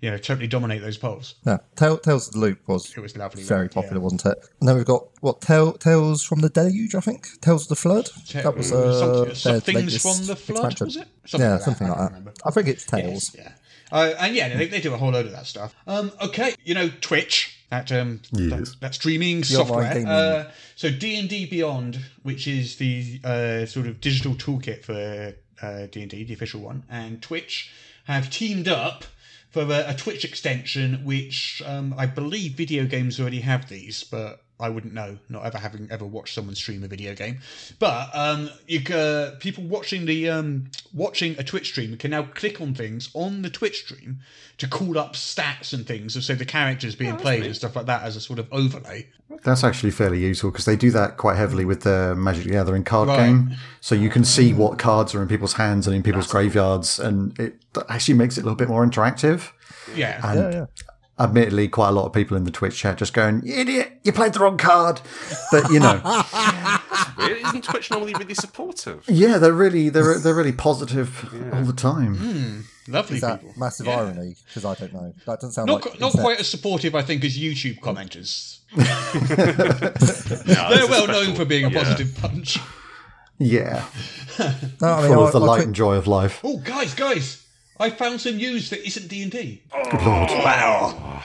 you 0.04 0.12
know, 0.12 0.18
totally 0.18 0.48
dominate 0.48 0.82
those 0.82 0.98
polls. 0.98 1.36
No, 1.46 1.58
Tale, 1.78 1.98
Tales 1.98 2.28
of 2.28 2.34
the 2.34 2.40
Loop 2.42 2.68
was 2.68 2.92
It 2.96 3.00
was 3.00 3.16
lovely. 3.16 3.42
very 3.44 3.68
wasn't 3.68 3.72
it? 3.72 3.74
popular, 3.82 4.02
wasn't 4.02 4.26
it? 4.26 4.38
And 4.60 4.68
then 4.68 4.76
we've 4.76 4.86
got 4.86 5.06
what 5.22 5.40
Tale, 5.40 5.72
Tales 5.74 6.24
from 6.24 6.42
the 6.42 6.50
Deluge, 6.50 6.94
I 6.94 7.00
think. 7.00 7.26
Tales 7.40 7.64
of 7.64 7.70
the 7.70 7.76
Flood. 7.78 8.10
Te- 8.28 8.42
that 8.42 8.58
was 8.58 8.74
uh, 8.74 9.00
something- 9.34 9.36
some 9.36 9.62
things 9.62 10.02
from 10.02 10.26
the 10.28 10.36
flood, 10.36 10.72
expansion. 10.74 10.86
was 10.88 10.96
it? 10.98 11.08
Something 11.26 11.48
yeah, 11.48 11.54
like 11.54 11.62
something 11.62 11.88
I 11.88 11.90
like 11.92 11.98
can't 12.00 12.10
that. 12.12 12.20
remember. 12.20 12.34
I 12.46 12.52
think 12.52 12.68
it's 12.68 12.84
Yes, 12.92 13.02
Tales. 13.02 13.36
yeah. 13.36 13.52
Uh, 13.94 14.14
and 14.20 14.36
yeah, 14.36 14.58
they, 14.58 14.68
they 14.68 14.82
do 14.82 14.94
a 14.94 14.98
whole 14.98 15.12
load 15.12 15.26
of 15.26 15.32
that 15.32 15.46
stuff. 15.46 15.74
Um, 15.88 16.12
okay, 16.22 16.56
you 16.66 16.74
know 16.74 16.90
Twitch, 17.00 17.58
that 17.70 17.90
um, 17.94 18.22
Yes. 18.34 18.72
that, 18.72 18.80
that 18.82 18.94
streaming 18.96 19.38
online 19.38 19.44
software. 19.46 20.04
Uh, 20.06 20.52
so 20.76 20.90
D 20.92 21.18
and 21.18 21.30
D 21.30 21.46
Beyond, 21.46 22.00
which 22.24 22.46
is 22.46 22.76
the 22.76 23.22
uh, 23.24 23.66
sort 23.68 23.88
of 23.88 24.02
digital 24.02 24.34
toolkit 24.36 24.84
for 24.84 25.34
uh, 25.62 25.88
D 25.92 26.02
and 26.02 26.10
D, 26.12 26.26
the 26.26 26.34
official 26.34 26.60
one, 26.60 26.84
and 26.90 27.22
Twitch 27.22 27.72
have 28.06 28.30
teamed 28.30 28.68
up 28.68 29.06
for 29.54 29.62
a, 29.62 29.92
a 29.92 29.94
Twitch 29.94 30.26
extension, 30.26 31.06
which 31.06 31.62
um, 31.66 31.94
I 31.98 32.08
believe 32.08 32.54
video 32.54 32.86
games 32.86 33.20
already 33.20 33.42
have 33.42 33.70
these, 33.70 34.04
but 34.04 34.44
I 34.64 34.70
wouldn't 34.70 34.94
know, 34.94 35.18
not 35.28 35.46
ever 35.46 35.58
having 35.58 35.90
ever 35.92 36.06
watched 36.06 36.34
someone 36.34 36.56
stream 36.56 36.84
a 36.86 36.88
video 36.88 37.14
game. 37.14 37.40
But 37.80 38.16
um, 38.16 38.50
you 38.66 38.82
ca 38.82 39.32
people 39.40 39.66
watching 39.66 40.06
the 40.06 40.30
um, 40.30 40.72
watching 40.94 41.38
a 41.38 41.44
Twitch 41.44 41.68
stream 41.68 41.98
can 41.98 42.12
now 42.12 42.24
click 42.24 42.62
on 42.62 42.74
things 42.74 43.10
on 43.14 43.42
the 43.42 43.50
Twitch 43.50 43.84
stream 43.84 44.20
to 44.58 44.68
call 44.68 44.98
up 44.98 45.14
stats 45.14 45.74
and 45.74 45.86
things, 45.86 46.26
so 46.26 46.34
the 46.34 46.46
characters 46.46 46.96
being 46.96 47.18
played 47.18 47.44
and 47.44 47.56
stuff 47.56 47.76
like 47.76 47.88
that 47.88 48.04
as 48.04 48.16
a 48.16 48.22
sort 48.22 48.40
of 48.40 48.48
overlay. 48.54 49.08
That's 49.44 49.64
actually 49.64 49.92
fairly 49.92 50.20
useful 50.20 50.52
because 50.52 50.66
they 50.66 50.78
do 50.78 50.92
that 50.92 51.18
quite 51.18 51.36
heavily 51.36 51.66
with 51.66 51.82
the 51.82 52.16
Magic 52.16 52.46
the 52.46 52.52
Gathering 52.52 52.84
card 52.84 53.10
Right. 53.10 53.18
game. 53.18 53.52
So 53.82 53.96
you 53.96 54.10
can 54.10 54.24
see 54.24 54.54
what 54.54 54.80
cards 54.80 55.14
are 55.14 55.22
in 55.22 55.28
people's 55.28 55.54
hands 55.54 55.88
and 55.88 55.96
in 55.96 56.04
people's 56.04 56.28
graveyards, 56.28 57.00
and 57.00 57.38
it 57.38 57.56
actually 57.90 58.14
makes 58.14 58.38
it 58.38 58.42
a 58.42 58.44
little 58.44 58.56
bit 58.56 58.70
more 58.70 58.86
interactive. 58.86 59.52
Yeah, 59.94 60.22
And 60.24 60.40
Yeah, 60.40 60.50
yeah. 60.52 60.66
Admittedly, 61.24 61.68
quite 61.68 61.90
a 61.90 61.92
lot 61.92 62.06
of 62.06 62.14
people 62.14 62.36
in 62.38 62.44
the 62.44 62.52
Twitch 62.52 62.78
chat 62.78 62.98
just 62.98 63.14
going, 63.14 63.42
"You 63.46 63.56
idiot, 63.56 64.00
you 64.04 64.12
played 64.12 64.34
the 64.34 64.40
wrong 64.40 64.58
card." 64.58 65.02
But 65.52 65.70
you 65.72 65.80
know, 65.80 66.02
Isn't 67.20 67.64
Twitch 67.64 67.90
normally 67.92 68.14
really 68.14 68.34
supportive? 68.34 69.04
yeah, 69.08 69.38
they're 69.38 69.54
really 69.54 69.90
they're 69.90 70.18
they're 70.20 70.34
really 70.36 70.52
positive 70.52 71.30
all 71.54 71.64
the 71.64 71.74
time. 71.74 72.16
Hmm. 72.16 72.92
lovely 72.92 73.16
Is 73.16 73.22
that 73.22 73.42
people. 73.42 73.56
massive 73.58 73.86
Yeah. 73.88 74.00
irony? 74.00 74.36
Because 74.48 74.66
I 74.66 74.76
don't 74.76 74.94
know. 74.94 75.14
That 75.26 75.40
doesn't 75.40 75.52
sound 75.54 75.68
Not, 75.68 75.86
like 75.86 76.00
not 76.00 76.12
quite 76.14 76.40
as 76.40 76.48
supportive, 76.50 76.96
I 76.96 77.02
think, 77.02 77.24
as 77.24 77.38
YouTube 77.38 77.80
commenters. 77.80 78.60
No, 80.48 80.70
They're 80.76 80.88
well 80.88 81.08
known 81.08 81.36
for 81.36 81.46
being 81.46 81.66
a 81.66 81.70
yeah. 81.70 81.84
positive 81.84 82.22
bunch. 82.22 82.60
Yeah, 83.40 83.86
No, 84.40 84.88
I 84.88 85.02
mean, 85.02 85.12
full 85.14 85.24
I- 85.24 85.28
of 85.28 85.32
the 85.34 85.40
I 85.42 85.44
light 85.46 85.56
tweet- 85.58 85.68
and 85.68 85.76
joy 85.76 85.96
of 85.96 86.08
life. 86.08 86.40
Oh, 86.44 86.58
guys, 86.58 86.94
guys! 86.94 87.43
I 87.80 87.90
found 87.90 88.22
some 88.22 88.38
news 88.38 88.70
that 88.70 88.86
isn't 88.86 89.08
D 89.08 89.24
and 89.24 89.32
D. 89.32 89.64
Good 89.92 90.02
lord! 90.04 90.30
Wow. 90.30 91.24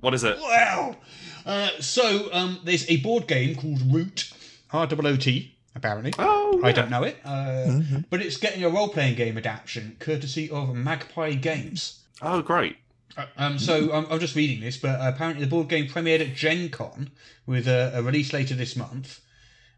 What 0.00 0.14
is 0.14 0.24
it? 0.24 0.38
Wow! 0.38 0.96
Uh, 1.44 1.70
so 1.80 2.28
um, 2.32 2.60
there's 2.64 2.88
a 2.88 2.98
board 2.98 3.26
game 3.26 3.54
called 3.56 3.80
Root, 3.92 4.30
R 4.72 4.86
O 4.90 4.96
O 5.06 5.16
T, 5.16 5.54
apparently. 5.74 6.12
Oh, 6.18 6.60
I 6.64 6.72
don't 6.72 6.90
know 6.90 7.02
it, 7.02 7.18
uh, 7.24 7.80
but 8.10 8.22
it's 8.22 8.36
getting 8.36 8.64
a 8.64 8.68
role-playing 8.68 9.16
game 9.16 9.36
adaptation 9.36 9.96
courtesy 9.98 10.48
of 10.50 10.74
Magpie 10.74 11.34
Games. 11.34 12.00
Oh, 12.22 12.40
great. 12.42 12.76
Uh, 13.16 13.26
Um, 13.36 13.58
so 13.58 13.92
I'm, 13.92 14.06
I'm 14.10 14.20
just 14.20 14.34
reading 14.36 14.60
this, 14.60 14.76
but 14.76 14.98
apparently 15.00 15.44
the 15.44 15.50
board 15.50 15.68
game 15.68 15.86
premiered 15.88 16.20
at 16.20 16.34
Gen 16.34 16.68
Con 16.70 17.10
with 17.46 17.66
a, 17.68 17.92
a 17.94 18.02
release 18.02 18.32
later 18.32 18.54
this 18.54 18.76
month, 18.76 19.20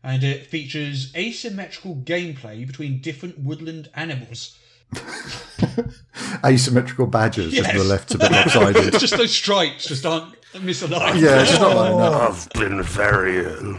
and 0.05 0.23
it 0.23 0.47
features 0.47 1.13
asymmetrical 1.17 1.97
gameplay 1.97 2.67
between 2.67 3.01
different 3.01 3.39
woodland 3.41 3.89
animals. 3.95 4.57
Asymmetrical 6.45 7.07
badgers 7.07 7.53
just 7.53 7.69
Yes. 7.69 7.77
were 7.79 7.85
left 7.85 8.15
a 8.15 8.19
bit 8.19 8.31
lopsided. 8.33 8.93
just 8.99 9.17
those 9.17 9.33
stripes 9.35 9.87
just 9.87 10.07
aren't 10.07 10.35
misaligned. 10.55 11.21
yeah, 11.21 11.41
it's 11.43 11.51
just 11.51 11.61
not 11.61 11.77
like 11.77 11.97
that. 11.97 12.13
I've 12.13 12.49
been 12.55 12.83
very 12.83 13.39
ill. 13.39 13.79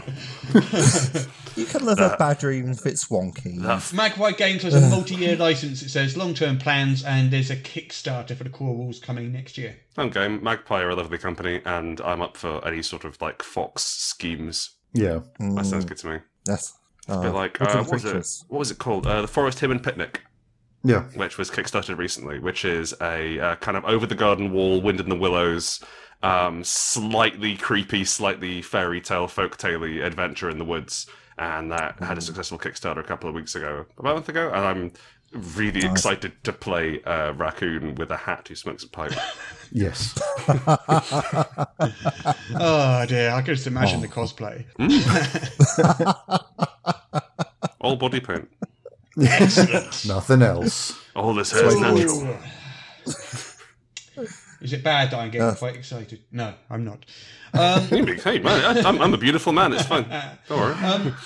You 1.56 1.64
can 1.66 1.84
live 1.84 1.98
a 1.98 2.14
badger 2.18 2.52
even 2.52 2.70
if 2.70 2.86
it's 2.86 3.08
wonky. 3.08 3.56
Magpie 3.92 4.30
Games 4.32 4.62
has 4.62 4.74
a 4.74 4.88
multi-year 4.88 5.34
license. 5.36 5.82
It 5.82 5.88
says 5.88 6.16
long-term 6.16 6.58
plans, 6.58 7.02
and 7.02 7.32
there's 7.32 7.50
a 7.50 7.56
Kickstarter 7.56 8.36
for 8.36 8.44
the 8.44 8.50
core 8.50 8.76
rules 8.76 9.00
coming 9.00 9.32
next 9.32 9.58
year. 9.58 9.76
I'm 9.96 10.10
game. 10.10 10.42
Magpie 10.42 10.80
are 10.82 10.90
a 10.90 10.94
lovely 10.94 11.18
company, 11.18 11.60
and 11.64 12.00
I'm 12.02 12.22
up 12.22 12.36
for 12.36 12.64
any 12.66 12.82
sort 12.82 13.04
of 13.04 13.20
like 13.20 13.42
Fox 13.42 13.82
schemes. 13.82 14.70
Yeah. 14.92 15.20
That 15.40 15.66
sounds 15.66 15.84
good 15.84 15.98
to 15.98 16.06
me. 16.08 16.18
Yes. 16.46 16.74
A 17.08 17.14
Uh, 17.14 17.22
bit 17.22 17.34
like 17.34 17.60
uh, 17.60 17.82
what 17.84 17.90
was 17.92 18.04
it? 18.04 18.44
What 18.48 18.58
was 18.60 18.70
it 18.70 18.78
called? 18.78 19.06
Uh, 19.06 19.22
the 19.22 19.28
Forest 19.28 19.58
Hymn 19.60 19.70
and 19.72 19.82
Picnic, 19.82 20.20
Yeah. 20.84 21.02
which 21.16 21.38
was 21.38 21.50
kickstarted 21.50 21.98
recently, 21.98 22.38
which 22.38 22.64
is 22.64 22.94
a 23.00 23.40
uh, 23.40 23.56
kind 23.56 23.76
of 23.76 23.84
over 23.84 24.06
the 24.06 24.14
garden 24.14 24.52
wall, 24.52 24.80
wind 24.80 25.00
in 25.00 25.08
the 25.08 25.16
willows, 25.16 25.82
um, 26.22 26.62
slightly 26.64 27.56
creepy, 27.56 28.04
slightly 28.04 28.62
fairy 28.62 29.00
tale, 29.00 29.26
folktale 29.26 30.04
adventure 30.04 30.48
in 30.48 30.58
the 30.58 30.64
woods, 30.64 31.06
and 31.36 31.70
that 31.72 31.98
had 32.00 32.18
a 32.18 32.20
successful 32.20 32.58
Kickstarter 32.58 32.98
a 32.98 33.02
couple 33.04 33.28
of 33.28 33.34
weeks 33.34 33.54
ago, 33.54 33.86
about 33.98 34.10
a 34.10 34.14
month 34.14 34.28
ago, 34.28 34.48
and 34.48 34.64
I'm 34.64 34.92
really 35.54 35.84
excited 35.84 36.32
to 36.44 36.52
play 36.54 37.00
a 37.04 37.34
raccoon 37.34 37.94
with 37.96 38.10
a 38.10 38.16
hat 38.16 38.48
who 38.48 38.54
smokes 38.54 38.84
a 38.84 38.88
pipe. 38.88 39.12
Yes. 39.70 40.18
Oh 42.60 43.04
dear, 43.06 43.30
I 43.32 43.42
can 43.42 43.54
just 43.54 43.66
imagine 43.66 44.00
the 44.00 44.08
cosplay. 44.08 44.64
All 47.80 47.96
body 47.96 48.20
paint. 48.20 48.48
Nothing 50.06 50.42
else. 50.42 50.96
All 51.16 51.34
this 51.34 51.50
hair 51.50 51.66
is 51.66 51.80
natural. 51.80 52.36
Is 54.60 54.72
it 54.72 54.82
bad 54.82 55.12
that 55.12 55.18
I'm 55.20 55.30
getting 55.30 55.54
quite 55.54 55.76
excited? 55.76 56.20
No, 56.32 56.54
I'm 56.70 56.84
not. 56.84 57.04
Um, 57.54 57.80
Hey 57.88 58.40
man, 58.40 58.76
I, 58.76 58.86
I'm, 58.86 59.00
I'm 59.00 59.14
a 59.14 59.16
beautiful 59.16 59.54
man. 59.54 59.72
It's 59.72 59.86
fine. 59.86 60.04
Don't 60.50 60.60
worry. 60.60 60.74
um, 60.84 61.16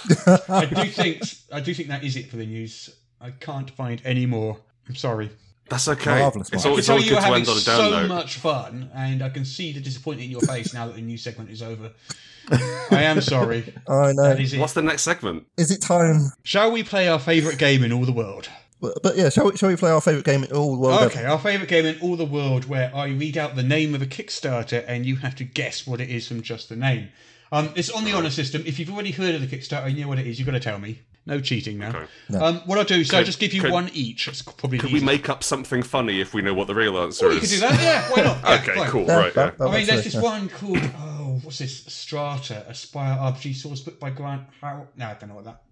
I 0.48 0.66
do 0.66 0.84
think 0.88 1.20
I 1.50 1.58
do 1.58 1.74
think 1.74 1.88
that 1.88 2.04
is 2.04 2.14
it 2.16 2.30
for 2.30 2.36
the 2.36 2.46
news. 2.46 2.90
I 3.20 3.32
can't 3.32 3.68
find 3.68 4.00
any 4.04 4.24
more. 4.24 4.56
I'm 4.88 4.94
sorry. 4.94 5.30
That's 5.68 5.88
okay. 5.88 6.20
Marvellous, 6.20 6.50
It's, 6.52 6.66
all, 6.66 6.76
it's 6.76 6.86
can 6.86 6.86
tell 6.86 6.94
always 6.94 7.04
you 7.06 7.10
good 7.10 7.14
were 7.16 7.20
to 7.20 7.26
having 7.26 7.40
end 7.40 7.48
on 7.48 7.56
a 7.56 7.60
so 7.60 7.90
down 7.90 7.90
note. 8.02 8.08
much 8.08 8.36
fun, 8.36 8.90
and 8.94 9.22
I 9.22 9.28
can 9.30 9.44
see 9.44 9.72
the 9.72 9.80
disappointment 9.80 10.26
in 10.26 10.30
your 10.30 10.40
face 10.42 10.74
now 10.74 10.86
that 10.86 10.96
the 10.96 11.02
new 11.02 11.16
segment 11.16 11.50
is 11.50 11.62
over. 11.62 11.92
I 12.50 13.02
am 13.04 13.20
sorry. 13.20 13.72
I 13.88 14.12
know. 14.12 14.22
That 14.24 14.40
is 14.40 14.52
it. 14.52 14.58
What's 14.60 14.72
the 14.74 14.82
next 14.82 15.02
segment? 15.02 15.46
Is 15.56 15.70
it 15.70 15.80
time? 15.80 16.32
Shall 16.42 16.72
we 16.72 16.82
play 16.82 17.08
our 17.08 17.18
favourite 17.18 17.56
game 17.58 17.84
in 17.84 17.92
all 17.92 18.04
the 18.04 18.12
world? 18.12 18.48
But, 18.80 19.00
but 19.02 19.16
yeah, 19.16 19.28
shall 19.28 19.48
we, 19.50 19.56
shall 19.56 19.68
we 19.68 19.76
play 19.76 19.90
our 19.92 20.00
favourite 20.00 20.24
game 20.24 20.42
in 20.42 20.50
all 20.52 20.72
the 20.72 20.78
world? 20.80 21.02
Okay, 21.04 21.24
our 21.24 21.38
favourite 21.38 21.68
game 21.68 21.86
in 21.86 22.00
all 22.00 22.16
the 22.16 22.24
world, 22.26 22.64
where 22.68 22.94
I 22.94 23.06
read 23.06 23.38
out 23.38 23.54
the 23.54 23.62
name 23.62 23.94
of 23.94 24.02
a 24.02 24.06
Kickstarter 24.06 24.84
and 24.88 25.06
you 25.06 25.16
have 25.16 25.36
to 25.36 25.44
guess 25.44 25.86
what 25.86 26.00
it 26.00 26.10
is 26.10 26.26
from 26.26 26.42
just 26.42 26.68
the 26.68 26.74
name. 26.76 27.08
Um, 27.52 27.70
it's 27.76 27.90
on 27.90 28.04
the 28.04 28.12
honour 28.12 28.30
system. 28.30 28.64
If 28.66 28.80
you've 28.80 28.90
already 28.90 29.12
heard 29.12 29.36
of 29.36 29.40
the 29.40 29.46
Kickstarter 29.56 29.86
and 29.86 29.96
you 29.96 30.02
know 30.02 30.08
what 30.08 30.18
it 30.18 30.26
is, 30.26 30.38
you've 30.38 30.46
got 30.46 30.52
to 30.52 30.60
tell 30.60 30.80
me. 30.80 30.98
No 31.24 31.40
cheating 31.40 31.78
now. 31.78 31.90
Okay. 31.90 32.36
Um, 32.36 32.56
what 32.66 32.78
I'll 32.78 32.84
do, 32.84 33.04
so 33.04 33.18
I'll 33.18 33.24
just 33.24 33.38
give 33.38 33.52
you 33.54 33.60
could- 33.60 33.70
one 33.70 33.88
each. 33.92 34.26
It's 34.26 34.42
probably 34.42 34.78
the 34.78 34.82
Could 34.82 34.92
we 34.92 35.00
make 35.00 35.28
up 35.28 35.44
something 35.44 35.82
funny 35.84 36.20
if 36.20 36.34
we 36.34 36.42
know 36.42 36.52
what 36.52 36.66
the 36.66 36.74
real 36.74 36.98
answer 36.98 37.26
Oh, 37.26 37.30
you 37.30 37.38
is? 37.38 37.42
could 37.42 37.50
do 37.50 37.60
that, 37.60 37.80
yeah. 37.80 38.10
Why 38.10 38.22
not? 38.24 38.38
Yeah, 38.44 38.54
Okay, 38.60 38.74
fine. 38.74 38.90
cool. 38.90 39.06
Yeah, 39.06 39.16
right. 39.16 39.34
that- 39.34 39.54
Yeah. 39.58 39.66
that 39.66 39.68
I 39.68 39.78
mean, 39.78 39.86
there's 39.86 40.02
this 40.04 40.14
yeah. 40.14 40.20
one 40.20 40.48
called 40.48 40.80
oh, 40.98 41.38
what's 41.44 41.58
this? 41.58 41.84
Strata 41.86 42.64
A 42.68 42.74
Spire 42.74 43.16
RPG 43.16 43.54
source 43.54 43.80
book 43.80 44.00
by 44.00 44.10
Grant 44.10 44.48
Howitt. 44.60 44.88
No, 44.96 45.06
I 45.06 45.14
don't 45.14 45.28
know 45.28 45.36
what 45.36 45.44
that. 45.44 45.62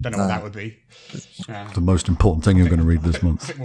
Don't 0.00 0.12
know 0.12 0.18
what 0.18 0.28
that 0.28 0.42
would 0.42 0.52
be. 0.52 0.76
Yeah. 1.48 1.70
The 1.74 1.80
most 1.80 2.06
important 2.08 2.44
thing 2.44 2.58
you're 2.58 2.68
going 2.68 2.80
to 2.80 2.84
read 2.84 3.02
this 3.02 3.22
month. 3.22 3.48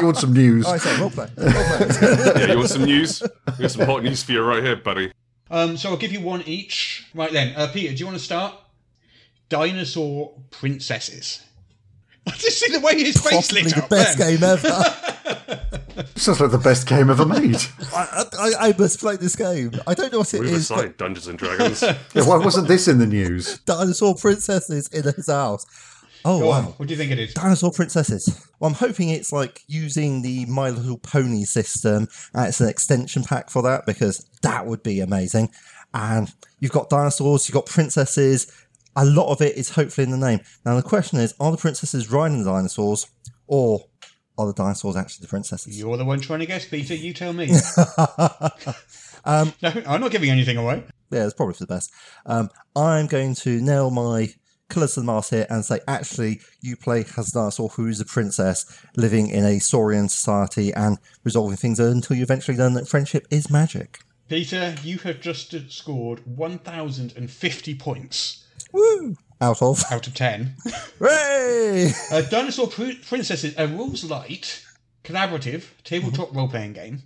you 0.00 0.06
want 0.06 0.16
some 0.16 0.32
news? 0.32 0.64
Oh, 0.66 0.72
I 0.72 0.78
say 0.78 0.98
role 0.98 1.10
play. 1.10 1.28
Role 1.36 1.52
play. 1.52 1.86
yeah, 2.36 2.46
you 2.52 2.56
want 2.56 2.70
some 2.70 2.84
news? 2.84 3.22
We 3.22 3.62
got 3.62 3.70
some 3.70 3.84
hot 3.86 4.02
news 4.02 4.22
for 4.22 4.32
you 4.32 4.42
right 4.42 4.62
here, 4.62 4.76
buddy. 4.76 5.12
Um, 5.50 5.76
so 5.76 5.90
I'll 5.90 5.96
give 5.96 6.12
you 6.12 6.20
one 6.20 6.42
each. 6.42 7.06
Right 7.14 7.32
then, 7.32 7.54
uh, 7.56 7.68
Peter, 7.72 7.92
do 7.92 7.98
you 7.98 8.06
want 8.06 8.18
to 8.18 8.24
start? 8.24 8.54
Dinosaur 9.48 10.32
princesses. 10.50 11.42
I 12.26 12.30
just 12.32 12.58
see 12.60 12.70
the 12.72 12.80
way 12.80 13.02
his 13.02 13.16
face 13.20 13.32
Possibly 13.32 13.62
lit 13.64 13.74
the 13.74 13.82
up. 13.84 13.90
best 13.90 14.18
then. 14.18 14.36
game 14.38 14.44
ever. 14.44 16.06
Sounds 16.16 16.40
like 16.40 16.50
the 16.50 16.58
best 16.58 16.86
game 16.86 17.10
ever 17.10 17.26
made. 17.26 17.56
I, 17.94 18.24
I, 18.38 18.52
I 18.68 18.74
must 18.78 19.00
play 19.00 19.16
this 19.16 19.34
game. 19.36 19.72
I 19.86 19.94
don't 19.94 20.12
know 20.12 20.18
what 20.18 20.32
it 20.34 20.40
Move 20.42 20.52
is. 20.52 20.68
but 20.68 20.78
aside, 20.78 20.96
Dungeons 20.96 21.26
and 21.26 21.38
Dragons. 21.38 21.82
Yeah, 21.82 22.26
why 22.26 22.36
wasn't 22.36 22.68
this 22.68 22.86
in 22.88 22.98
the 22.98 23.06
news? 23.06 23.58
Dinosaur 23.60 24.14
princesses 24.14 24.88
in 24.88 25.02
his 25.02 25.26
house. 25.26 25.66
Oh 26.24 26.40
Go 26.40 26.50
on, 26.50 26.64
wow. 26.64 26.74
What 26.76 26.88
do 26.88 26.94
you 26.94 26.98
think 26.98 27.12
it 27.12 27.18
is? 27.18 27.34
Dinosaur 27.34 27.72
Princesses. 27.72 28.46
Well, 28.58 28.68
I'm 28.68 28.74
hoping 28.74 29.08
it's 29.08 29.32
like 29.32 29.62
using 29.66 30.22
the 30.22 30.46
My 30.46 30.70
Little 30.70 30.98
Pony 30.98 31.44
system. 31.44 32.08
And 32.34 32.48
it's 32.48 32.60
an 32.60 32.68
extension 32.68 33.24
pack 33.24 33.50
for 33.50 33.62
that 33.62 33.86
because 33.86 34.26
that 34.42 34.66
would 34.66 34.82
be 34.82 35.00
amazing. 35.00 35.50
And 35.94 36.32
you've 36.58 36.72
got 36.72 36.90
dinosaurs, 36.90 37.48
you've 37.48 37.54
got 37.54 37.66
princesses. 37.66 38.52
A 38.96 39.04
lot 39.04 39.30
of 39.32 39.40
it 39.40 39.56
is 39.56 39.70
hopefully 39.70 40.04
in 40.04 40.10
the 40.10 40.16
name. 40.18 40.40
Now, 40.64 40.76
the 40.76 40.82
question 40.82 41.18
is 41.18 41.34
are 41.40 41.50
the 41.50 41.56
princesses 41.56 42.10
riding 42.10 42.44
the 42.44 42.50
dinosaurs 42.50 43.06
or 43.46 43.84
are 44.36 44.46
the 44.46 44.52
dinosaurs 44.52 44.96
actually 44.96 45.22
the 45.24 45.28
princesses? 45.28 45.78
You're 45.78 45.96
the 45.96 46.04
one 46.04 46.20
trying 46.20 46.40
to 46.40 46.46
guess, 46.46 46.66
Peter. 46.66 46.94
You 46.94 47.12
tell 47.14 47.32
me. 47.32 47.50
Um, 49.24 49.52
no, 49.62 49.70
I'm 49.86 50.00
not 50.00 50.10
giving 50.10 50.30
anything 50.30 50.56
away. 50.56 50.82
yeah, 51.10 51.24
it's 51.24 51.34
probably 51.34 51.54
for 51.54 51.64
the 51.64 51.74
best. 51.74 51.92
Um, 52.26 52.48
I'm 52.74 53.06
going 53.06 53.34
to 53.36 53.60
nail 53.60 53.90
my 53.90 54.32
the 54.70 55.02
mast 55.02 55.30
here 55.30 55.46
and 55.50 55.64
say, 55.64 55.80
actually, 55.86 56.40
you 56.60 56.76
play 56.76 57.04
dinosaur 57.04 57.68
who 57.70 57.86
is 57.86 58.00
a 58.00 58.04
princess 58.04 58.64
living 58.96 59.28
in 59.28 59.44
a 59.44 59.58
Saurian 59.58 60.08
society 60.08 60.72
and 60.72 60.98
resolving 61.24 61.56
things 61.56 61.80
until 61.80 62.16
you 62.16 62.22
eventually 62.22 62.56
learn 62.56 62.74
that 62.74 62.88
friendship 62.88 63.26
is 63.30 63.50
magic. 63.50 64.00
Peter, 64.28 64.76
you 64.82 64.98
have 64.98 65.20
just 65.20 65.54
scored 65.70 66.20
1,050 66.24 67.74
points 67.74 68.46
Woo! 68.72 69.16
Out 69.40 69.62
of. 69.62 69.82
out 69.90 70.06
of 70.06 70.14
10. 70.14 70.54
Hooray! 70.98 71.92
Uh, 72.12 72.22
Dinosaur 72.22 72.68
Pr- 72.68 72.92
Princesses, 73.06 73.54
a 73.56 73.66
rules 73.66 74.04
light, 74.04 74.64
collaborative 75.02 75.64
tabletop 75.82 76.34
role 76.34 76.48
playing 76.48 76.74
game 76.74 77.02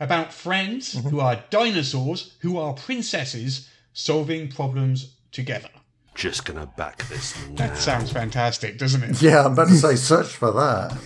about 0.00 0.32
friends 0.32 0.94
who 1.08 1.20
are 1.20 1.44
dinosaurs 1.50 2.34
who 2.40 2.58
are 2.58 2.74
princesses 2.74 3.68
solving 3.92 4.48
problems 4.48 5.14
together. 5.30 5.68
Just 6.14 6.44
gonna 6.44 6.66
back 6.76 7.06
this. 7.08 7.32
That 7.54 7.76
sounds 7.78 8.12
fantastic, 8.12 8.78
doesn't 8.78 9.02
it? 9.02 9.22
Yeah, 9.22 9.44
I'm 9.46 9.52
about 9.52 9.68
to 9.68 9.74
say 9.74 9.96
search 9.96 10.28
for 10.28 10.52
that. 10.52 10.96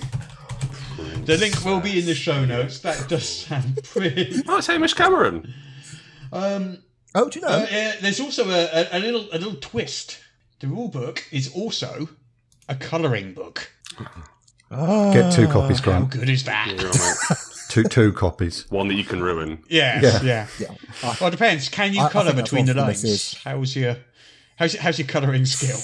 The 1.24 1.36
link 1.36 1.64
will 1.64 1.80
be 1.80 1.98
in 2.00 2.06
the 2.06 2.14
show 2.14 2.44
notes. 2.44 2.80
That 2.80 3.08
does 3.08 3.28
sound 3.28 3.80
pretty. 3.84 4.42
Oh, 4.48 4.58
it's 4.58 4.66
Hamish 4.66 4.94
Cameron. 4.94 5.52
Um, 6.32 6.78
Oh, 7.14 7.28
do 7.30 7.38
you 7.38 7.46
know? 7.46 7.52
uh, 7.52 7.62
uh, 7.62 7.92
there's 8.02 8.20
also 8.20 8.48
a, 8.50 8.64
a, 8.72 8.98
a 8.98 9.00
little 9.00 9.22
a 9.32 9.38
little 9.38 9.56
twist. 9.56 10.20
The 10.60 10.66
rule 10.66 10.88
book 10.88 11.24
is 11.32 11.50
also 11.54 12.08
a 12.68 12.74
colouring 12.74 13.32
book. 13.32 13.70
Get 14.70 15.32
two 15.32 15.46
copies, 15.48 15.80
Grant. 15.80 16.12
How 16.12 16.20
good 16.20 16.28
is 16.28 16.44
that? 16.44 16.68
You're. 16.78 16.92
Two 17.68 17.82
two 17.84 18.12
copies. 18.12 18.64
One 18.70 18.86
that 18.88 18.94
you 18.94 19.02
can 19.04 19.22
ruin. 19.22 19.62
Yeah, 19.68 20.00
Yeah. 20.00 20.22
yeah. 20.22 20.46
yeah. 20.58 20.68
Well, 21.02 21.28
it 21.28 21.30
depends. 21.32 21.68
Can 21.68 21.92
you 21.94 22.00
I- 22.00 22.06
I 22.06 22.10
colour 22.10 22.24
think 22.26 22.36
that's 22.36 22.50
between 22.50 22.66
the 22.66 22.74
lines? 22.74 23.34
How's 23.44 23.74
is. 23.76 23.96
How's 24.56 24.74
your 24.74 24.82
how's 24.82 24.96
how's 24.96 24.98
your 24.98 25.08
colouring 25.08 25.44
skill? 25.46 25.78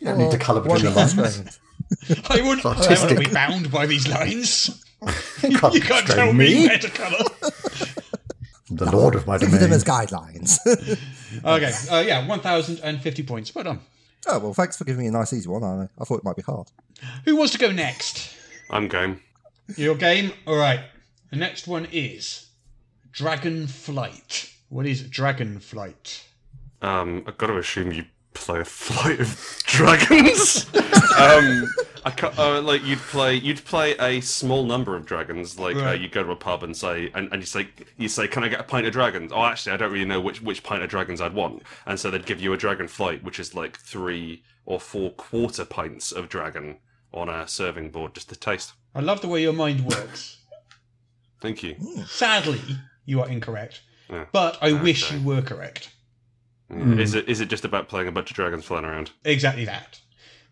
You 0.00 0.06
don't 0.08 0.18
need 0.18 0.30
to 0.32 0.38
colour 0.38 0.60
between 0.60 0.82
the 0.82 0.90
lines. 0.90 1.60
I 2.30 2.40
wouldn't, 2.40 2.40
I 2.40 2.42
don't 2.42 2.42
want 2.42 2.62
to 2.64 2.68
artistic. 2.90 3.18
be 3.18 3.26
bound 3.32 3.70
by 3.70 3.86
these 3.86 4.08
lines. 4.08 4.84
You 5.44 5.56
can't, 5.56 5.74
You 5.74 5.80
can't 5.80 6.06
tell 6.08 6.32
me 6.32 6.54
me. 6.54 6.66
where 6.66 6.78
to 6.78 6.90
colour. 6.90 7.24
The 8.68 8.90
Lord 8.90 9.14
of 9.14 9.28
my 9.28 9.38
domain. 9.38 9.52
Give 9.52 9.60
them 9.60 9.72
as 9.72 9.84
guidelines. 9.84 10.58
okay, 11.44 11.72
uh, 11.94 12.00
yeah, 12.04 12.26
1,050 12.26 13.22
points. 13.22 13.54
Well 13.54 13.62
done. 13.62 13.80
oh, 14.26 14.38
well, 14.40 14.54
thanks 14.54 14.76
for 14.76 14.82
giving 14.82 15.02
me 15.02 15.06
a 15.06 15.12
nice, 15.12 15.32
easy 15.32 15.48
one. 15.48 15.62
I, 15.62 15.88
I 16.00 16.04
thought 16.04 16.18
it 16.18 16.24
might 16.24 16.34
be 16.34 16.42
hard. 16.42 16.66
Who 17.26 17.36
wants 17.36 17.52
to 17.52 17.58
go 17.60 17.70
next? 17.70 18.34
I'm 18.70 18.88
game. 18.88 19.20
Your 19.76 19.94
game? 19.94 20.32
All 20.48 20.56
right. 20.56 20.80
The 21.30 21.36
next 21.36 21.68
one 21.68 21.86
is 21.92 22.48
Dragon 23.12 23.68
Flight. 23.68 24.52
What 24.68 24.84
is 24.84 25.02
Dragon 25.08 25.60
Flight? 25.60 26.24
Um, 26.82 27.24
I've 27.26 27.38
got 27.38 27.48
to 27.48 27.56
assume 27.58 27.92
you 27.92 28.04
play 28.34 28.60
a 28.60 28.64
flight 28.66 29.20
of 29.20 29.58
dragons. 29.66 30.66
um, 31.18 31.66
I 32.04 32.10
ca- 32.16 32.32
uh, 32.38 32.62
like 32.62 32.84
you'd 32.84 32.98
play 33.00 33.34
you'd 33.34 33.64
play 33.64 33.96
a 33.98 34.20
small 34.20 34.64
number 34.64 34.94
of 34.94 35.04
dragons. 35.04 35.58
Like 35.58 35.76
uh, 35.76 35.90
you'd 35.90 36.12
go 36.12 36.22
to 36.22 36.30
a 36.30 36.36
pub 36.36 36.62
and 36.62 36.76
say 36.76 37.10
and, 37.14 37.28
and 37.32 37.42
you 37.42 37.46
say 37.46 37.68
you 37.96 38.08
say, 38.08 38.28
"Can 38.28 38.44
I 38.44 38.48
get 38.48 38.60
a 38.60 38.64
pint 38.64 38.86
of 38.86 38.92
dragons?" 38.92 39.32
Oh, 39.34 39.44
actually, 39.44 39.72
I 39.72 39.76
don't 39.76 39.92
really 39.92 40.04
know 40.04 40.20
which 40.20 40.40
which 40.40 40.62
pint 40.62 40.82
of 40.82 40.88
dragons 40.88 41.20
I'd 41.20 41.34
want, 41.34 41.62
and 41.86 41.98
so 41.98 42.10
they'd 42.10 42.24
give 42.26 42.40
you 42.40 42.52
a 42.52 42.56
dragon 42.56 42.86
flight, 42.88 43.24
which 43.24 43.40
is 43.40 43.54
like 43.54 43.76
three 43.78 44.42
or 44.64 44.78
four 44.78 45.10
quarter 45.12 45.64
pints 45.64 46.12
of 46.12 46.28
dragon 46.28 46.78
on 47.12 47.28
a 47.28 47.48
serving 47.48 47.90
board 47.90 48.14
just 48.14 48.28
to 48.28 48.36
taste. 48.36 48.72
I 48.94 49.00
love 49.00 49.20
the 49.20 49.28
way 49.28 49.42
your 49.42 49.52
mind 49.54 49.84
works. 49.86 50.36
Thank 51.40 51.62
you. 51.62 51.76
Sadly, 52.06 52.60
you 53.04 53.20
are 53.20 53.28
incorrect. 53.28 53.80
Yeah. 54.10 54.26
But 54.32 54.58
I 54.60 54.72
wish 54.72 55.12
you 55.12 55.20
were 55.22 55.42
correct. 55.42 55.90
Yeah. 56.70 56.96
Is 56.96 57.14
it 57.14 57.28
is 57.28 57.40
it 57.40 57.48
just 57.48 57.64
about 57.64 57.88
playing 57.88 58.08
a 58.08 58.12
bunch 58.12 58.30
of 58.30 58.36
dragons 58.36 58.64
flying 58.64 58.84
around? 58.84 59.10
Exactly 59.24 59.64
that. 59.64 60.00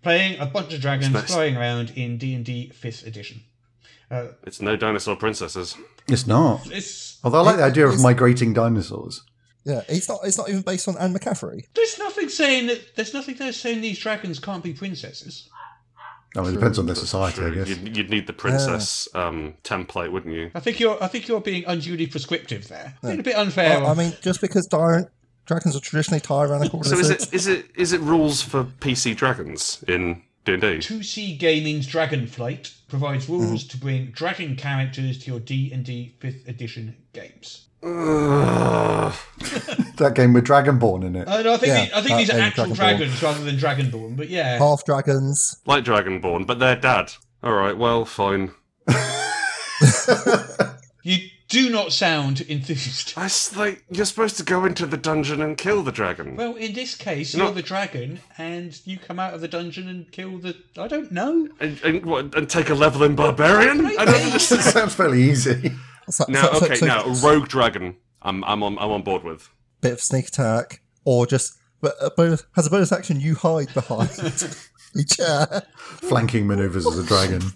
Playing 0.03 0.39
a 0.39 0.47
bunch 0.47 0.73
of 0.73 0.81
dragons 0.81 1.13
Nice. 1.13 1.33
flying 1.33 1.57
around 1.57 1.91
in 1.97 2.17
D 2.19 2.35
and 2.35 2.45
D 2.45 2.71
Fifth 2.71 3.07
Edition. 3.07 3.43
Uh, 4.11 4.29
It's 4.45 4.61
no 4.63 4.77
dinosaur 4.77 5.17
princesses. 5.17 5.77
It's 6.09 6.27
not. 6.27 6.71
it's 6.71 7.19
Although 7.25 7.39
I 7.41 7.43
like 7.43 7.57
the 7.57 7.65
idea 7.65 7.87
of 7.89 8.01
migrating 8.01 8.53
dinosaurs. 8.55 9.23
Yeah, 9.65 9.83
it's 9.89 10.09
not. 10.09 10.21
It's 10.23 10.39
not 10.39 10.49
even 10.49 10.63
based 10.63 10.87
on 10.87 10.97
Anne 10.97 11.13
McCaffrey. 11.13 11.65
there's 11.75 11.99
nothing 11.99 12.29
saying 12.29 12.69
that 12.69 12.95
there's 12.95 13.13
nothing 13.13 13.35
there 13.35 13.53
saying 13.53 13.81
these 13.81 13.99
dragons 13.99 14.39
can't 14.39 14.63
be 14.63 14.73
princesses. 14.73 15.49
I 16.37 16.41
mean, 16.43 16.51
it 16.51 16.55
depends 16.55 16.79
on 16.79 16.85
the 16.87 16.95
society, 16.95 17.43
I 17.43 17.51
guess. 17.51 17.69
You'd, 17.69 17.97
you'd 17.97 18.11
need 18.11 18.27
the 18.27 18.33
princess 18.35 19.09
um, 19.15 19.55
template, 19.65 20.13
wouldn't 20.13 20.35
you? 20.35 20.51
I 20.55 20.61
think 20.61 20.79
you're 20.79 21.03
I 21.03 21.09
think 21.09 21.27
you're 21.29 21.41
being 21.41 21.65
unduly 21.67 22.07
prescriptive 22.07 22.69
there. 22.69 22.95
Being 23.03 23.21
a 23.21 23.23
bit 23.23 23.37
unfair. 23.37 23.83
I, 23.83 23.87
I 23.91 23.95
mean, 23.95 24.13
just 24.23 24.41
because 24.41 24.67
di- 24.67 25.05
dragons 25.47 25.75
are 25.77 25.81
traditionally 25.81 26.21
tyrannical, 26.21 26.83
So 26.85 26.99
is 26.99 27.09
it 27.11 27.33
is 27.33 27.47
it 27.47 27.67
is 27.75 27.93
it 27.93 28.01
rules 28.01 28.43
for 28.43 28.65
PC 28.65 29.17
dragons 29.17 29.83
in 29.89 30.23
D 30.45 30.53
and 30.55 30.61
D? 30.63 30.69
2C 30.79 31.39
Gaming's 31.39 31.87
Dragonflight 31.89 32.73
provides 32.89 33.29
rules 33.29 33.65
Mm-hmm. 33.65 33.69
to 33.69 33.77
bring 33.79 34.07
dragon 34.13 34.55
characters 34.57 35.19
to 35.25 35.31
your 35.31 35.41
D&D 35.41 36.15
5th 36.21 36.47
edition 36.49 36.97
games. 37.13 37.63
That 39.97 40.13
game 40.15 40.33
with 40.35 40.47
Dragonborn 40.47 41.05
in 41.05 41.17
it. 41.17 41.27
Uh, 41.27 41.43
no, 41.43 41.55
I 41.55 41.57
think, 41.57 41.69
Yeah, 41.69 41.87
the- 41.87 41.97
I 41.97 42.01
think 42.03 42.19
these 42.19 42.31
are 42.31 42.39
actual 42.39 42.67
Dragonborn. 42.67 42.75
dragons 42.77 43.23
rather 43.23 43.43
than 43.45 43.57
Dragonborn, 43.57 44.17
but 44.17 44.29
yeah. 44.29 44.59
half 44.59 44.85
dragons. 44.85 45.57
Like 45.67 45.85
Dragonborn, 45.85 46.47
but 46.47 46.59
they're 46.59 46.77
dad. 46.77 47.13
All 47.43 47.53
right, 47.55 47.77
well, 47.77 48.05
fine. 48.05 48.53
You 51.03 51.19
do 51.49 51.71
not 51.71 51.93
sound 51.93 52.41
enthused. 52.43 53.15
I 53.17 53.27
s- 53.27 53.55
like 53.57 53.85
you're 53.91 54.05
supposed 54.07 54.37
to 54.39 54.43
go 54.43 54.65
into 54.65 54.85
the 54.87 54.97
dungeon 54.97 55.41
and 55.41 55.57
kill 55.57 55.83
the 55.83 55.93
dragon. 55.93 56.37
Well, 56.37 56.55
in 56.57 56.73
this 56.73 56.95
case, 56.95 57.35
No. 57.35 57.45
you're 57.47 57.55
the 57.55 57.63
dragon, 57.63 58.21
and 58.39 58.79
you 58.85 58.99
come 58.99 59.19
out 59.19 59.35
of 59.35 59.41
the 59.41 59.49
dungeon 59.49 59.89
and 59.89 60.11
kill 60.11 60.39
the. 60.39 60.57
I 60.77 60.89
don't 60.89 61.13
know. 61.13 61.49
And, 61.61 61.81
and 61.83 62.05
what? 62.07 62.35
And 62.35 62.49
take 62.51 62.69
a 62.71 62.75
level 62.75 63.03
in 63.05 63.15
barbarian? 63.15 63.87
I 63.87 64.05
don't 64.05 64.15
understand. 64.25 64.63
Sounds 64.63 64.95
fairly 64.95 65.23
easy. 65.23 65.73
So, 66.11 66.25
Now, 66.29 66.43
so- 66.53 66.59
so- 66.61 66.67
okay, 66.67 66.75
so 66.77 66.87
now 66.87 67.05
rogue 67.23 67.49
dragon. 67.49 67.97
I'm 68.23 68.43
I'm 68.45 68.63
on 68.63 68.79
I'm 68.79 68.91
on 68.91 69.03
board 69.03 69.23
with. 69.25 69.49
bit 69.81 69.93
of 69.93 70.01
sneak 70.01 70.29
attack, 70.29 70.81
or 71.05 71.27
just 71.27 71.55
but 71.81 71.95
a 72.01 72.11
bonus, 72.11 72.45
has 72.57 72.67
a 72.67 72.71
bonus 72.71 72.91
action. 72.91 73.21
You 73.21 73.35
hide 73.37 73.73
behind 73.75 74.11
a 74.97 75.05
chair. 75.05 75.63
Flanking 75.77 76.47
maneuvers 76.47 76.87
as 76.87 76.99
a 76.99 77.05
dragon. 77.07 77.43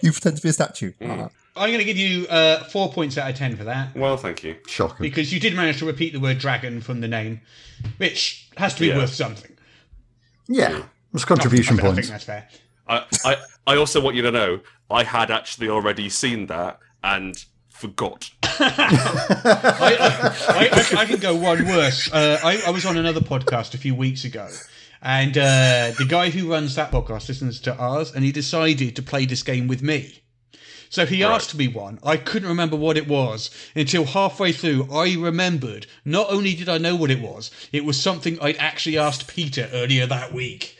You 0.00 0.12
pretend 0.12 0.36
to 0.36 0.42
be 0.42 0.48
a 0.48 0.52
statue. 0.52 0.92
Mm. 1.00 1.22
Ah, 1.24 1.28
I'm 1.54 1.68
going 1.68 1.78
to 1.80 1.84
give 1.84 1.98
you 1.98 2.26
uh, 2.28 2.64
four 2.64 2.90
points 2.92 3.18
out 3.18 3.30
of 3.30 3.36
ten 3.36 3.56
for 3.56 3.64
that. 3.64 3.94
Well, 3.94 4.16
thank 4.16 4.42
you. 4.42 4.56
Shocking. 4.66 5.02
Because 5.04 5.32
you 5.32 5.38
did 5.40 5.54
manage 5.54 5.78
to 5.80 5.86
repeat 5.86 6.12
the 6.14 6.20
word 6.20 6.38
dragon 6.38 6.80
from 6.80 7.00
the 7.00 7.08
name, 7.08 7.40
which 7.98 8.48
has 8.56 8.74
to 8.74 8.80
be 8.80 8.86
Yeah. 8.88 8.96
worth 8.98 9.12
something. 9.14 9.50
Yeah. 10.48 10.82
It's 11.14 11.24
contribution 11.26 11.78
I, 11.78 11.82
think- 11.82 11.92
I 11.92 11.94
think 11.96 12.06
that's 12.08 12.24
fair. 12.24 12.48
I, 12.88 13.04
I 13.24 13.36
I 13.66 13.76
also 13.76 14.00
want 14.00 14.16
you 14.16 14.22
to 14.22 14.30
know 14.32 14.60
I 14.90 15.04
had 15.04 15.30
actually 15.30 15.68
already 15.68 16.08
seen 16.08 16.46
that 16.46 16.78
and 17.04 17.34
forgot. 17.68 18.30
I, 18.42 19.96
I, 20.00 20.48
I, 20.48 20.96
I, 20.98 21.02
I 21.02 21.04
can 21.06 21.18
go 21.18 21.34
one 21.36 21.64
worse. 21.66 22.12
Uh, 22.12 22.38
I, 22.42 22.62
I 22.66 22.70
was 22.70 22.84
on 22.86 22.96
another 22.96 23.20
podcast 23.20 23.74
a 23.74 23.78
few 23.78 23.94
weeks 23.94 24.24
ago, 24.24 24.48
and 25.00 25.36
uh, 25.38 25.92
the 25.98 26.06
guy 26.08 26.30
who 26.30 26.50
runs 26.50 26.74
that 26.74 26.90
podcast 26.90 27.28
listens 27.28 27.60
to 27.60 27.76
ours, 27.76 28.12
and 28.14 28.24
he 28.24 28.32
decided 28.32 28.96
to 28.96 29.02
play 29.02 29.26
this 29.26 29.42
game 29.42 29.68
with 29.68 29.82
me. 29.82 30.21
So 30.92 31.06
he 31.06 31.24
asked 31.24 31.54
me 31.54 31.68
one. 31.68 31.98
I 32.02 32.18
couldn't 32.18 32.50
remember 32.50 32.76
what 32.76 32.98
it 32.98 33.08
was 33.08 33.48
until 33.74 34.04
halfway 34.04 34.52
through. 34.52 34.88
I 34.92 35.14
remembered. 35.14 35.86
Not 36.04 36.30
only 36.30 36.54
did 36.54 36.68
I 36.68 36.76
know 36.76 36.96
what 36.96 37.10
it 37.10 37.22
was, 37.22 37.50
it 37.72 37.86
was 37.86 37.98
something 37.98 38.38
I'd 38.42 38.58
actually 38.58 38.98
asked 38.98 39.26
Peter 39.26 39.70
earlier 39.72 40.04
that 40.04 40.34
week, 40.34 40.76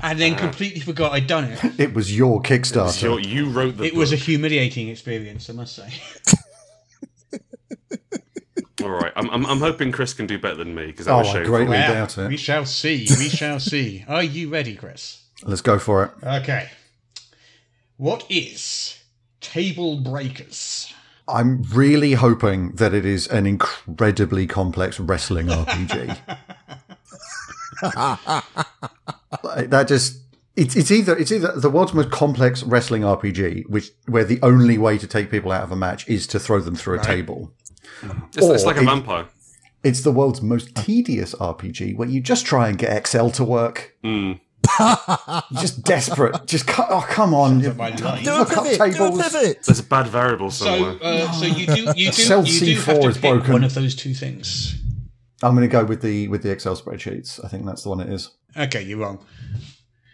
and 0.00 0.18
then 0.18 0.32
ah. 0.32 0.38
completely 0.38 0.80
forgot 0.80 1.12
I'd 1.12 1.26
done 1.26 1.44
it. 1.44 1.60
It 1.78 1.92
was 1.92 2.16
your 2.16 2.40
Kickstarter. 2.40 2.88
So 2.88 3.18
you 3.18 3.50
wrote 3.50 3.76
the. 3.76 3.84
It 3.84 3.94
was 3.94 4.14
a 4.14 4.16
humiliating 4.16 4.88
experience, 4.88 5.50
I 5.50 5.52
must 5.52 5.76
say. 5.76 5.92
All 8.82 8.88
right, 8.88 9.12
I'm, 9.16 9.28
I'm 9.28 9.44
I'm 9.44 9.58
hoping 9.60 9.92
Chris 9.92 10.14
can 10.14 10.26
do 10.26 10.38
better 10.38 10.56
than 10.56 10.74
me 10.74 10.86
because 10.86 11.04
that 11.04 11.12
Oh, 11.12 11.18
was 11.18 11.28
I 11.28 11.32
shameful. 11.34 11.54
greatly 11.56 11.76
Well, 11.76 11.92
doubt 11.92 12.16
it. 12.16 12.28
We 12.28 12.38
shall 12.38 12.64
see. 12.64 13.06
We 13.18 13.28
shall 13.28 13.60
see. 13.72 14.06
Are 14.08 14.22
you 14.22 14.48
ready, 14.48 14.74
Chris? 14.74 15.22
Let's 15.42 15.60
go 15.60 15.78
for 15.78 16.02
it. 16.04 16.12
Okay. 16.26 16.70
What 17.98 18.24
is 18.30 19.03
Table 19.44 19.98
Breakers? 19.98 20.92
I'm 21.28 21.62
really 21.72 22.12
hoping 22.12 22.72
that 22.72 22.92
it 22.92 23.06
is 23.06 23.26
an 23.28 23.46
incredibly 23.46 24.46
complex 24.46 24.98
wrestling 25.00 25.46
RPG. 25.46 26.18
That 29.56 29.88
just 29.88 30.20
it's 30.56 30.74
it's 30.76 30.90
either 30.90 31.16
it's 31.16 31.30
either 31.32 31.52
the 31.58 31.68
world's 31.70 31.92
most 31.92 32.10
complex 32.10 32.62
wrestling 32.62 33.02
RPG, 33.02 33.68
which 33.68 33.90
where 34.06 34.24
the 34.24 34.38
only 34.42 34.78
way 34.78 34.96
to 34.98 35.06
take 35.06 35.30
people 35.30 35.52
out 35.52 35.62
of 35.64 35.72
a 35.72 35.76
match 35.76 36.08
is 36.08 36.26
to 36.28 36.38
throw 36.40 36.60
them 36.60 36.74
through 36.76 36.98
a 37.00 37.02
table. 37.02 37.52
It's, 38.34 38.46
it's 38.46 38.64
like 38.64 38.76
a 38.76 38.80
it- 38.82 38.86
vampire. 38.86 39.26
It's 39.82 40.00
the 40.00 40.12
world's 40.12 40.40
most 40.40 40.74
tedious 40.74 41.34
RPG, 41.34 41.96
where 41.96 42.08
you 42.08 42.20
just 42.22 42.46
try 42.46 42.68
and 42.68 42.78
get 42.78 42.96
Excel 42.96 43.30
to 43.32 43.44
work. 43.44 43.94
Mm. 44.02 44.40
You're 45.50 45.60
just 45.60 45.82
desperate. 45.84 46.46
Just 46.46 46.66
cu- 46.66 46.82
oh 46.88 47.04
come 47.08 47.34
on, 47.34 47.60
you- 47.60 47.72
my 47.74 47.90
life. 47.90 48.24
Do 48.24 48.34
a 48.34 48.38
look 48.38 48.56
up 48.56 48.64
pivot. 48.64 48.78
Do 48.78 48.84
a 48.84 48.90
tables. 49.08 49.22
pivot. 49.32 49.62
There's 49.64 49.78
a 49.80 49.84
bad 49.84 50.06
variable 50.08 50.50
So, 50.50 50.64
somewhere. 50.64 50.98
uh, 51.02 51.32
so 51.32 51.46
you 51.46 51.66
do 51.66 51.80
you 51.96 52.06
do 52.10 52.12
Cell 52.12 52.44
you 52.44 52.60
do 52.60 52.74
have 52.80 52.96
C4 52.96 53.02
to 53.02 53.08
is 53.08 53.18
pick 53.18 53.30
broken. 53.32 53.52
one 53.52 53.64
of 53.64 53.74
those 53.74 53.94
two 53.94 54.14
things. 54.14 54.76
I'm 55.42 55.54
going 55.54 55.68
to 55.68 55.72
go 55.72 55.84
with 55.84 56.00
the 56.02 56.28
with 56.28 56.42
the 56.42 56.50
Excel 56.50 56.76
spreadsheets. 56.76 57.44
I 57.44 57.48
think 57.48 57.66
that's 57.66 57.82
the 57.82 57.88
one 57.90 58.00
it 58.00 58.08
is. 58.08 58.30
Okay, 58.56 58.82
you're 58.82 58.98
wrong. 58.98 59.24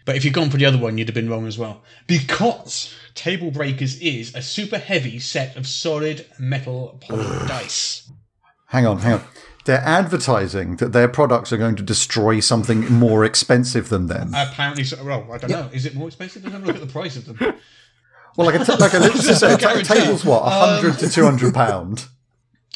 But 0.03 0.15
if 0.15 0.25
you'd 0.25 0.33
gone 0.33 0.49
for 0.49 0.57
the 0.57 0.65
other 0.65 0.79
one, 0.79 0.97
you'd 0.97 1.07
have 1.07 1.15
been 1.15 1.29
wrong 1.29 1.45
as 1.45 1.57
well. 1.59 1.83
Because 2.07 2.93
Table 3.13 3.51
Breakers 3.51 3.99
is 4.01 4.33
a 4.33 4.41
super 4.41 4.79
heavy 4.79 5.19
set 5.19 5.55
of 5.55 5.67
solid 5.67 6.25
metal 6.39 6.97
poly 7.01 7.23
dice. 7.47 8.11
Hang 8.67 8.85
on, 8.87 8.97
hang 8.99 9.13
on. 9.13 9.23
They're 9.65 9.81
advertising 9.81 10.77
that 10.77 10.91
their 10.91 11.07
products 11.07 11.51
are 11.53 11.57
going 11.57 11.75
to 11.75 11.83
destroy 11.83 12.39
something 12.39 12.91
more 12.91 13.23
expensive 13.23 13.89
than 13.89 14.07
them. 14.07 14.33
Apparently, 14.35 14.83
so, 14.83 15.03
well, 15.03 15.27
I 15.31 15.37
don't 15.37 15.51
know. 15.51 15.69
Is 15.71 15.85
it 15.85 15.93
more 15.95 16.07
expensive? 16.07 16.43
Let's 16.43 16.53
have 16.53 16.63
a 16.63 16.65
look 16.67 16.75
at 16.75 16.81
the 16.81 16.87
price 16.91 17.15
of 17.17 17.25
them. 17.25 17.53
Well, 18.37 18.47
like 18.47 18.61
a, 18.61 18.63
t- 18.63 18.77
like 18.77 18.93
a 18.93 18.99
let's 18.99 19.25
just 19.25 19.41
say 19.41 19.53
a 19.53 19.57
table's 19.83 20.23
what, 20.23 20.43
hundred 20.49 20.97
to 20.99 21.09
two 21.09 21.25
hundred 21.25 21.53
pound. 21.53 22.05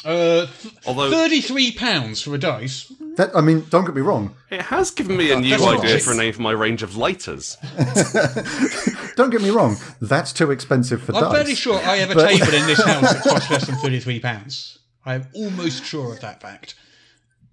Uh, 0.04 0.46
th- 0.60 0.74
Although 0.86 1.10
thirty-three 1.10 1.72
pounds 1.72 2.20
for 2.22 2.34
a 2.34 2.38
dice. 2.38 2.92
That 3.16 3.34
I 3.34 3.40
mean, 3.40 3.64
don't 3.70 3.86
get 3.86 3.94
me 3.94 4.02
wrong. 4.02 4.36
it 4.50 4.60
has 4.60 4.90
given 4.92 5.16
me 5.16 5.32
a 5.32 5.40
new 5.40 5.48
That's 5.50 5.62
idea 5.64 5.94
nice. 5.94 6.04
for 6.04 6.12
a 6.12 6.14
name 6.16 6.32
for 6.34 6.42
my 6.42 6.52
range 6.52 6.82
of 6.84 6.96
lighters. 6.96 7.56
Don't 9.16 9.30
get 9.30 9.40
me 9.42 9.50
wrong. 9.50 9.76
That's 10.00 10.32
too 10.32 10.50
expensive 10.50 11.02
for 11.02 11.12
dice. 11.12 11.22
I'm 11.22 11.28
dice. 11.32 11.36
fairly 11.38 11.54
sure 11.54 11.78
I 11.78 11.96
have 11.96 12.10
a 12.10 12.14
But- 12.14 12.28
table 12.28 12.54
in 12.54 12.66
this 12.66 12.84
house 12.84 13.12
that 13.14 13.22
costs 13.22 13.50
less 13.50 13.66
than 13.66 13.76
thirty-three 13.76 14.20
pounds. 14.20 14.78
I'm 15.06 15.28
almost 15.34 15.84
sure 15.84 16.12
of 16.12 16.20
that 16.20 16.40
fact. 16.42 16.74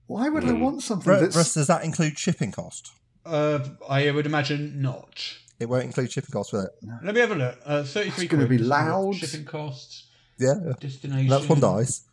Why 0.07 0.27
would 0.29 0.43
I 0.43 0.51
want 0.53 0.81
something 0.83 1.09
Russ, 1.11 1.33
that's 1.35 1.53
does 1.53 1.67
that 1.67 1.83
include 1.85 2.17
shipping 2.19 2.51
cost? 2.51 2.91
Uh, 3.25 3.59
I 3.87 4.11
would 4.11 4.25
imagine 4.25 4.81
not. 4.81 5.23
It 5.59 5.69
won't 5.69 5.85
include 5.85 6.11
shipping 6.11 6.31
costs 6.31 6.51
with 6.51 6.65
it. 6.65 6.71
Let 7.03 7.13
me 7.15 7.21
have 7.21 7.31
a 7.31 7.35
look. 7.35 7.57
Uh, 7.65 7.83
Thirty-three. 7.83 8.25
It's 8.25 8.31
gonna 8.33 8.47
be 8.47 8.57
loud. 8.57 9.15
Shipping 9.15 9.45
costs. 9.45 10.07
Yeah, 10.39 10.55
Destination. 10.79 11.27
that's 11.29 11.47
one 11.47 11.59
dice. 11.61 12.03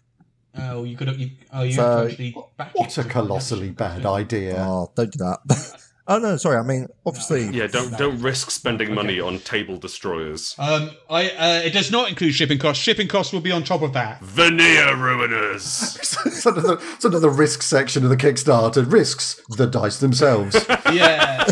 Oh, 0.56 0.84
you 0.84 0.96
could 0.96 1.08
have. 1.08 1.18
You, 1.18 1.30
oh, 1.52 1.62
you 1.62 1.72
So- 1.72 1.82
have 1.82 2.06
to 2.06 2.10
actually. 2.12 2.36
back 2.56 2.74
what 2.74 2.96
it 2.96 2.98
a 2.98 3.08
colossally 3.08 3.70
bad 3.70 4.04
idea? 4.06 4.56
Oh, 4.58 4.92
don't 4.94 5.10
do 5.10 5.18
that. 5.18 5.80
oh 6.10 6.18
no, 6.18 6.36
sorry. 6.36 6.58
I 6.58 6.62
mean, 6.62 6.86
obviously, 7.06 7.46
Yeah, 7.48 7.66
don't 7.66 7.96
don't 7.96 8.20
risk 8.20 8.50
spending 8.50 8.92
money 8.94 9.18
on 9.20 9.38
table 9.38 9.78
destroyers. 9.78 10.54
Um, 10.58 10.90
I. 11.08 11.30
Uh, 11.30 11.60
it 11.64 11.72
does 11.72 11.90
not 11.90 12.08
include 12.10 12.34
shipping 12.34 12.58
costs. 12.58 12.82
Shipping 12.82 13.08
costs 13.08 13.32
will 13.32 13.40
be 13.40 13.52
on 13.52 13.64
top 13.64 13.80
of 13.82 13.94
that. 13.94 14.20
Veneer 14.20 14.94
ruiners. 14.96 15.96
it's, 16.26 16.44
under 16.46 16.60
the, 16.60 16.72
it's 16.94 17.04
under 17.04 17.18
the 17.20 17.30
risk 17.30 17.62
section 17.62 18.04
of 18.04 18.10
the 18.10 18.16
Kickstarter. 18.16 18.90
Risks 18.90 19.40
the 19.56 19.66
dice 19.66 19.98
themselves. 19.98 20.54
Yeah. 20.92 21.46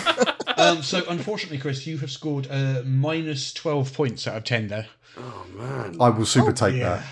um, 0.56 0.82
so 0.82 1.04
unfortunately, 1.08 1.58
Chris, 1.58 1.86
you 1.86 1.98
have 1.98 2.10
scored 2.10 2.48
uh, 2.50 2.82
minus 2.84 3.52
twelve 3.52 3.92
points 3.92 4.26
out 4.26 4.36
of 4.36 4.44
ten 4.44 4.66
there. 4.68 4.88
oh 5.16 5.46
man. 5.54 5.96
I 6.00 6.08
will 6.10 6.26
super 6.26 6.52
take 6.52 6.74
Yeah. 6.74 7.02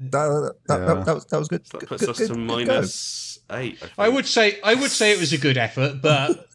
that. 0.00 0.10
That, 0.10 0.52
that, 0.68 0.78
Yeah. 0.80 0.94
that, 0.94 1.06
that 1.06 1.14
was, 1.14 1.24
that 1.26 1.38
was 1.38 1.48
good. 1.48 1.64
That 1.66 1.86
puts 1.88 2.00
good, 2.02 2.10
us 2.10 2.18
good, 2.18 2.28
to 2.28 2.34
good 2.34 2.48
go. 2.48 2.54
minus 2.54 3.38
eight. 3.50 3.78
I. 3.96 4.06
I 4.06 4.08
would 4.10 4.26
say 4.26 4.60
I 4.62 4.74
would 4.74 4.90
say 4.90 5.12
it 5.12 5.18
was 5.20 5.32
a 5.32 5.38
good 5.38 5.56
effort, 5.56 6.02
but 6.02 6.46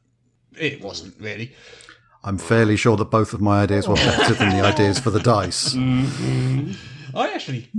it 0.60 0.82
wasn't 0.82 1.16
really. 1.20 1.54
I'm 2.24 2.38
fairly 2.38 2.76
sure 2.76 2.98
that 2.98 3.06
both 3.06 3.34
of 3.34 3.42
my 3.42 3.62
ideas 3.64 3.88
were 3.88 3.96
better 3.96 4.34
than 4.34 4.50
the 4.50 4.62
ideas 4.66 5.00
for 5.00 5.10
the 5.10 5.22
dice. 5.22 5.74
Mm-hmm. 5.74 7.18
I 7.18 7.32
actually 7.32 7.70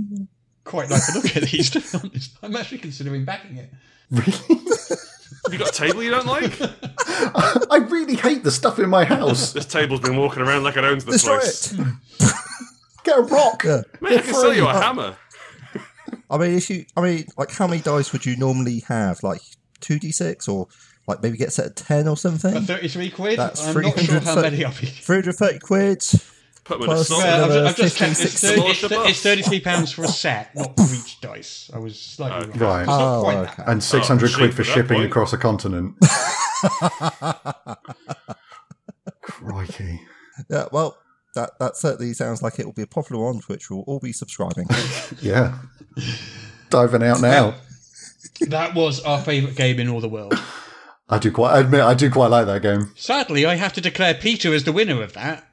quite 0.63 0.89
like 0.89 1.01
the 1.05 1.21
look 1.23 1.37
at 1.37 1.43
these. 1.43 1.69
To 1.71 1.79
be 1.79 1.87
honest, 2.09 2.37
I'm 2.41 2.55
actually 2.55 2.79
considering 2.79 3.23
backing 3.25 3.57
it. 3.57 3.71
Really? 4.09 4.31
Have 5.45 5.53
you 5.53 5.59
got 5.59 5.69
a 5.69 5.73
table 5.73 6.03
you 6.03 6.11
don't 6.11 6.25
like? 6.27 6.51
I 6.61 7.85
really 7.89 8.15
hate 8.15 8.43
the 8.43 8.51
stuff 8.51 8.77
in 8.79 8.89
my 8.89 9.05
house. 9.05 9.53
this 9.53 9.65
table's 9.65 9.99
been 10.01 10.17
walking 10.17 10.41
around 10.43 10.63
like 10.63 10.77
it 10.77 10.83
owns 10.83 11.05
the 11.05 11.13
Destroy 11.13 11.39
place. 11.39 11.73
it. 11.73 11.87
Get 13.03 13.17
a 13.17 13.21
rock. 13.21 13.63
Yeah. 13.63 13.81
Mate, 14.01 14.19
I 14.19 14.21
can 14.21 14.33
sell 14.33 14.53
you 14.53 14.67
a 14.67 14.71
free. 14.73 14.81
hammer. 14.81 15.17
I 16.29 16.37
mean, 16.37 16.55
if 16.55 16.69
you, 16.69 16.85
I 16.95 17.01
mean, 17.01 17.25
like, 17.37 17.51
how 17.51 17.67
many 17.67 17.81
dice 17.81 18.13
would 18.13 18.25
you 18.25 18.37
normally 18.37 18.79
have? 18.87 19.23
Like 19.23 19.41
two 19.79 19.97
d 19.97 20.11
six, 20.11 20.47
or 20.47 20.67
like 21.11 21.21
maybe 21.23 21.37
get 21.37 21.51
set 21.53 21.65
at 21.67 21.75
ten 21.75 22.07
or 22.07 22.17
something? 22.17 22.55
At 22.55 22.63
33 22.63 23.09
quid. 23.11 23.37
That's 23.39 23.65
I'm 23.67 23.81
not 23.81 23.99
sure 23.99 24.19
how 24.19 24.33
330 24.33 24.41
many 24.41 24.65
I'll 24.65 24.71
be. 24.71 24.87
Three 24.87 25.17
hundred 25.17 25.33
thirty 25.35 25.59
quid. 25.59 26.03
Put 26.63 26.79
them 26.79 26.83
in 26.83 26.91
a 26.91 26.93
Plus, 26.95 27.07
slot. 27.07 27.25
uh, 27.25 27.45
I've, 27.45 27.51
I've 27.69 27.75
just 27.75 27.97
15, 27.97 28.07
checked. 28.15 28.21
It's, 28.21 28.39
16. 28.39 28.49
30, 28.59 28.69
it's, 28.69 28.83
it's 29.09 29.21
33 29.23 29.59
pounds 29.61 29.91
for 29.91 30.03
a 30.03 30.07
set, 30.07 30.55
not 30.55 30.75
for 30.77 30.93
each 30.95 31.19
dice. 31.19 31.71
I 31.73 31.79
was 31.79 31.99
slightly 31.99 32.49
Okay. 32.49 32.59
wrong. 32.59 32.69
Right. 32.71 32.85
Oh, 32.87 33.27
okay. 33.51 33.63
And 33.65 33.83
600 33.83 34.27
cheap 34.27 34.37
quid 34.37 34.53
for 34.53 34.63
shipping 34.63 34.97
point. 34.97 35.05
across 35.09 35.33
a 35.33 35.37
continent. 35.39 35.95
Crikey. 39.21 40.01
Yeah, 40.49 40.65
well, 40.71 40.97
that 41.35 41.57
that 41.59 41.77
certainly 41.77 42.13
sounds 42.13 42.41
like 42.41 42.59
it 42.59 42.65
will 42.65 42.73
be 42.73 42.81
a 42.83 42.87
popular 42.87 43.23
one, 43.23 43.39
to 43.39 43.45
which 43.47 43.69
we'll 43.69 43.81
all 43.81 43.99
be 43.99 44.13
subscribing. 44.13 44.67
Yeah. 45.21 45.57
Diving 46.69 47.03
out 47.03 47.21
now. 47.21 47.55
That 48.47 48.73
was 48.75 49.01
our 49.03 49.19
favourite 49.19 49.55
game 49.55 49.79
in 49.79 49.89
all 49.89 49.99
the 49.99 50.07
world. 50.09 50.33
I 51.11 51.19
do 51.19 51.29
quite 51.31 51.51
I 51.53 51.59
admit 51.59 51.81
I 51.81 51.93
do 51.93 52.09
quite 52.09 52.27
like 52.27 52.45
that 52.47 52.61
game. 52.61 52.91
Sadly, 52.95 53.45
I 53.45 53.55
have 53.55 53.73
to 53.73 53.81
declare 53.81 54.13
Peter 54.13 54.53
as 54.53 54.63
the 54.63 54.71
winner 54.71 55.03
of 55.03 55.13
that. 55.13 55.45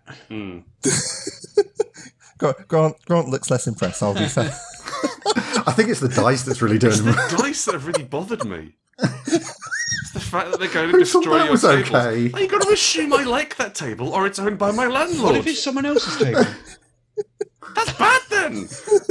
Grant, 2.38 2.68
Grant, 2.68 3.04
Grant 3.06 3.28
looks 3.28 3.50
less 3.50 3.66
impressed. 3.66 4.02
I'll 4.02 4.14
be 4.14 4.26
fair. 4.28 4.44
I 5.66 5.72
think 5.74 5.88
it's 5.90 6.00
the 6.00 6.09
dice 6.09 6.44
that's 6.44 6.62
really 6.62 6.78
doing 6.78 7.04
them. 7.04 7.14
dice 7.36 7.64
that 7.64 7.74
have 7.74 7.86
really 7.86 8.04
bothered 8.04 8.44
me. 8.46 8.76
It's 9.00 10.12
the 10.12 10.20
fact 10.20 10.50
that 10.52 10.61
they're 10.61 10.68
going 10.72 10.86
to 10.86 10.92
Who 10.92 10.98
destroy 11.00 11.38
that 11.38 11.44
your 11.44 11.52
was 11.52 11.62
tables. 11.62 11.88
okay? 11.88 12.28
Well, 12.28 12.42
you 12.42 12.48
going 12.48 12.62
to 12.62 12.70
assume 12.72 13.12
I 13.12 13.24
like 13.24 13.56
that 13.56 13.74
table, 13.74 14.11
or 14.11 14.26
it's 14.26 14.38
owned 14.38 14.59
by 14.59 14.70
my 14.70 14.86
landlord? 14.86 15.32
What 15.32 15.36
if 15.36 15.46
it's 15.48 15.62
someone 15.62 15.84
else's 15.86 16.16
table? 16.16 16.44
That's 17.74 17.92
bad 17.94 18.22
then. 18.30 18.68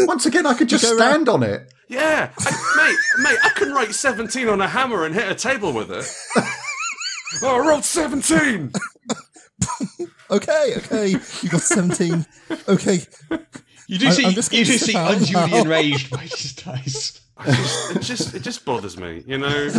Once 0.07 0.25
again, 0.25 0.45
I 0.45 0.53
could 0.53 0.69
just 0.69 0.83
Go 0.85 0.95
stand 0.95 1.27
on 1.29 1.43
it. 1.43 1.71
Yeah, 1.89 2.31
I, 2.37 2.73
mate, 2.77 3.23
mate, 3.23 3.39
I 3.43 3.49
can 3.49 3.71
write 3.71 3.93
seventeen 3.93 4.49
on 4.49 4.59
a 4.61 4.67
hammer 4.67 5.05
and 5.05 5.15
hit 5.15 5.31
a 5.31 5.35
table 5.35 5.71
with 5.71 5.89
it. 5.91 6.05
oh, 7.43 7.55
I 7.63 7.67
wrote 7.67 7.85
seventeen. 7.85 8.73
okay, 10.31 10.73
okay, 10.77 11.07
you 11.41 11.49
got 11.49 11.61
seventeen. 11.61 12.25
Okay, 12.67 12.99
You 13.87 13.97
do 13.99 14.07
I- 14.07 14.11
see, 14.11 14.27
you 14.27 14.65
do 14.65 14.77
see 14.77 14.93
down 14.93 15.13
unduly 15.13 15.31
now. 15.49 15.57
enraged 15.61 16.11
by 16.11 16.17
these 16.23 16.53
dice. 16.53 17.21
Just, 17.45 17.95
it 17.95 18.01
just, 18.01 18.35
it 18.35 18.39
just 18.41 18.65
bothers 18.65 18.97
me, 18.97 19.23
you 19.27 19.37
know. 19.37 19.69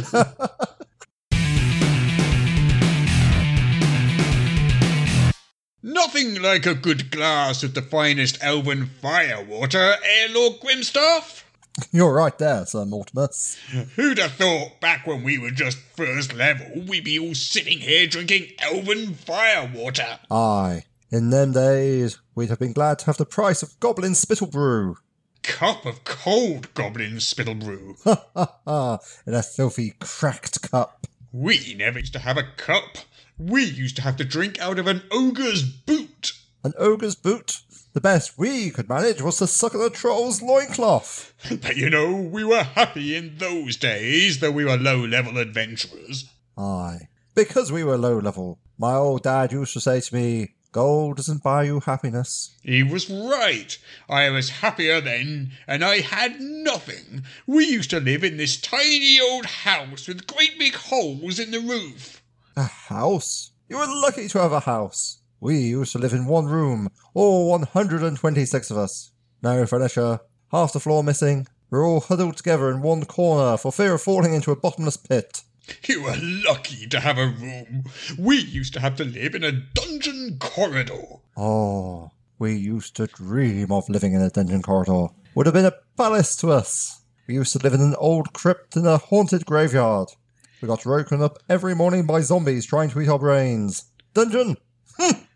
Nothing 5.82 6.42
like 6.42 6.66
a 6.66 6.74
good 6.74 7.10
glass 7.10 7.62
of 7.62 7.74
the 7.74 7.82
finest 7.82 8.38
elven 8.42 8.86
firewater, 9.00 9.94
eh, 10.04 10.26
Lord 10.30 10.60
Grimstaff? 10.60 11.44
you're 11.92 12.12
right 12.12 12.36
there, 12.38 12.66
Sir 12.66 12.84
Mortimus. 12.84 13.56
Who'd 13.96 14.18
have 14.18 14.32
thought 14.32 14.80
back 14.80 15.06
when 15.06 15.22
we 15.22 15.38
were 15.38 15.50
just 15.50 15.78
first 15.78 16.34
level, 16.34 16.82
we'd 16.86 17.04
be 17.04 17.18
all 17.18 17.34
sitting 17.34 17.78
here 17.78 18.06
drinking 18.06 18.48
elven 18.58 19.14
firewater? 19.14 20.18
Aye, 20.30 20.84
in 21.10 21.30
them 21.30 21.52
days, 21.52 22.18
we'd 22.34 22.50
have 22.50 22.58
been 22.58 22.72
glad 22.72 22.98
to 23.00 23.06
have 23.06 23.16
the 23.16 23.26
price 23.26 23.62
of 23.62 23.78
Goblin 23.80 24.14
Spittle 24.14 24.46
Brew. 24.48 24.96
Cup 25.42 25.86
of 25.86 26.04
cold 26.04 26.74
goblin 26.74 27.20
spittle 27.20 27.54
brew. 27.54 27.96
Ah, 28.06 28.98
in 29.26 29.32
a 29.34 29.42
filthy, 29.42 29.94
cracked 29.98 30.70
cup. 30.70 31.06
We 31.32 31.74
never 31.74 32.00
used 32.00 32.12
to 32.14 32.18
have 32.18 32.36
a 32.36 32.42
cup. 32.56 32.98
We 33.38 33.64
used 33.64 33.96
to 33.96 34.02
have 34.02 34.16
to 34.16 34.24
drink 34.24 34.60
out 34.60 34.78
of 34.78 34.86
an 34.86 35.02
ogre's 35.10 35.62
boot. 35.62 36.32
An 36.64 36.74
ogre's 36.76 37.14
boot. 37.14 37.62
The 37.94 38.00
best 38.00 38.38
we 38.38 38.70
could 38.70 38.88
manage 38.88 39.22
was 39.22 39.38
to 39.38 39.46
suck 39.46 39.74
at 39.74 39.80
the 39.80 39.90
troll's 39.90 40.42
loincloth. 40.42 41.32
But 41.62 41.76
you 41.76 41.90
know, 41.90 42.14
we 42.14 42.44
were 42.44 42.62
happy 42.62 43.16
in 43.16 43.38
those 43.38 43.76
days, 43.76 44.40
though 44.40 44.50
we 44.50 44.64
were 44.64 44.76
low 44.76 44.98
level 44.98 45.38
adventurers. 45.38 46.26
Aye. 46.56 47.08
Because 47.34 47.72
we 47.72 47.84
were 47.84 47.96
low 47.96 48.18
level. 48.18 48.58
My 48.76 48.94
old 48.94 49.22
dad 49.22 49.52
used 49.52 49.72
to 49.72 49.80
say 49.80 50.00
to 50.00 50.14
me, 50.14 50.54
Gold 50.70 51.16
doesn't 51.16 51.42
buy 51.42 51.64
you 51.64 51.80
happiness. 51.80 52.54
He 52.62 52.82
was 52.82 53.08
right. 53.08 53.78
I 54.08 54.28
was 54.28 54.50
happier 54.50 55.00
then, 55.00 55.52
and 55.66 55.82
I 55.82 56.00
had 56.00 56.40
nothing. 56.40 57.24
We 57.46 57.64
used 57.66 57.90
to 57.90 58.00
live 58.00 58.22
in 58.22 58.36
this 58.36 58.60
tiny 58.60 59.18
old 59.18 59.46
house 59.46 60.06
with 60.06 60.26
great 60.26 60.58
big 60.58 60.74
holes 60.74 61.38
in 61.38 61.52
the 61.52 61.60
roof. 61.60 62.22
A 62.54 62.64
house? 62.64 63.50
You 63.68 63.78
were 63.78 63.86
lucky 63.86 64.28
to 64.28 64.40
have 64.40 64.52
a 64.52 64.60
house. 64.60 65.17
We 65.40 65.58
used 65.58 65.92
to 65.92 65.98
live 65.98 66.12
in 66.12 66.26
one 66.26 66.46
room, 66.46 66.90
all 67.14 67.48
126 67.50 68.70
of 68.70 68.76
us. 68.76 69.12
No 69.40 69.64
furniture, 69.66 70.18
half 70.50 70.72
the 70.72 70.80
floor 70.80 71.04
missing. 71.04 71.46
We're 71.70 71.86
all 71.86 72.00
huddled 72.00 72.36
together 72.36 72.70
in 72.70 72.82
one 72.82 73.04
corner 73.04 73.56
for 73.56 73.70
fear 73.70 73.94
of 73.94 74.02
falling 74.02 74.34
into 74.34 74.50
a 74.50 74.56
bottomless 74.56 74.96
pit. 74.96 75.42
You 75.86 76.02
were 76.02 76.16
lucky 76.18 76.88
to 76.88 76.98
have 76.98 77.18
a 77.18 77.28
room. 77.28 77.84
We 78.18 78.38
used 78.38 78.72
to 78.74 78.80
have 78.80 78.96
to 78.96 79.04
live 79.04 79.34
in 79.36 79.44
a 79.44 79.52
dungeon 79.52 80.38
corridor. 80.40 81.20
Oh, 81.36 82.10
we 82.38 82.56
used 82.56 82.96
to 82.96 83.06
dream 83.06 83.70
of 83.70 83.88
living 83.88 84.14
in 84.14 84.22
a 84.22 84.30
dungeon 84.30 84.62
corridor. 84.62 85.08
Would 85.34 85.46
have 85.46 85.54
been 85.54 85.66
a 85.66 85.74
palace 85.96 86.34
to 86.36 86.50
us. 86.50 87.02
We 87.28 87.34
used 87.34 87.52
to 87.52 87.58
live 87.60 87.74
in 87.74 87.80
an 87.80 87.94
old 87.98 88.32
crypt 88.32 88.76
in 88.76 88.86
a 88.86 88.98
haunted 88.98 89.46
graveyard. 89.46 90.08
We 90.60 90.66
got 90.66 90.84
woken 90.84 91.22
up 91.22 91.38
every 91.48 91.76
morning 91.76 92.06
by 92.06 92.22
zombies 92.22 92.66
trying 92.66 92.90
to 92.90 93.00
eat 93.00 93.08
our 93.08 93.18
brains. 93.18 93.84
Dungeon! 94.14 94.56
Hm. 94.98 95.27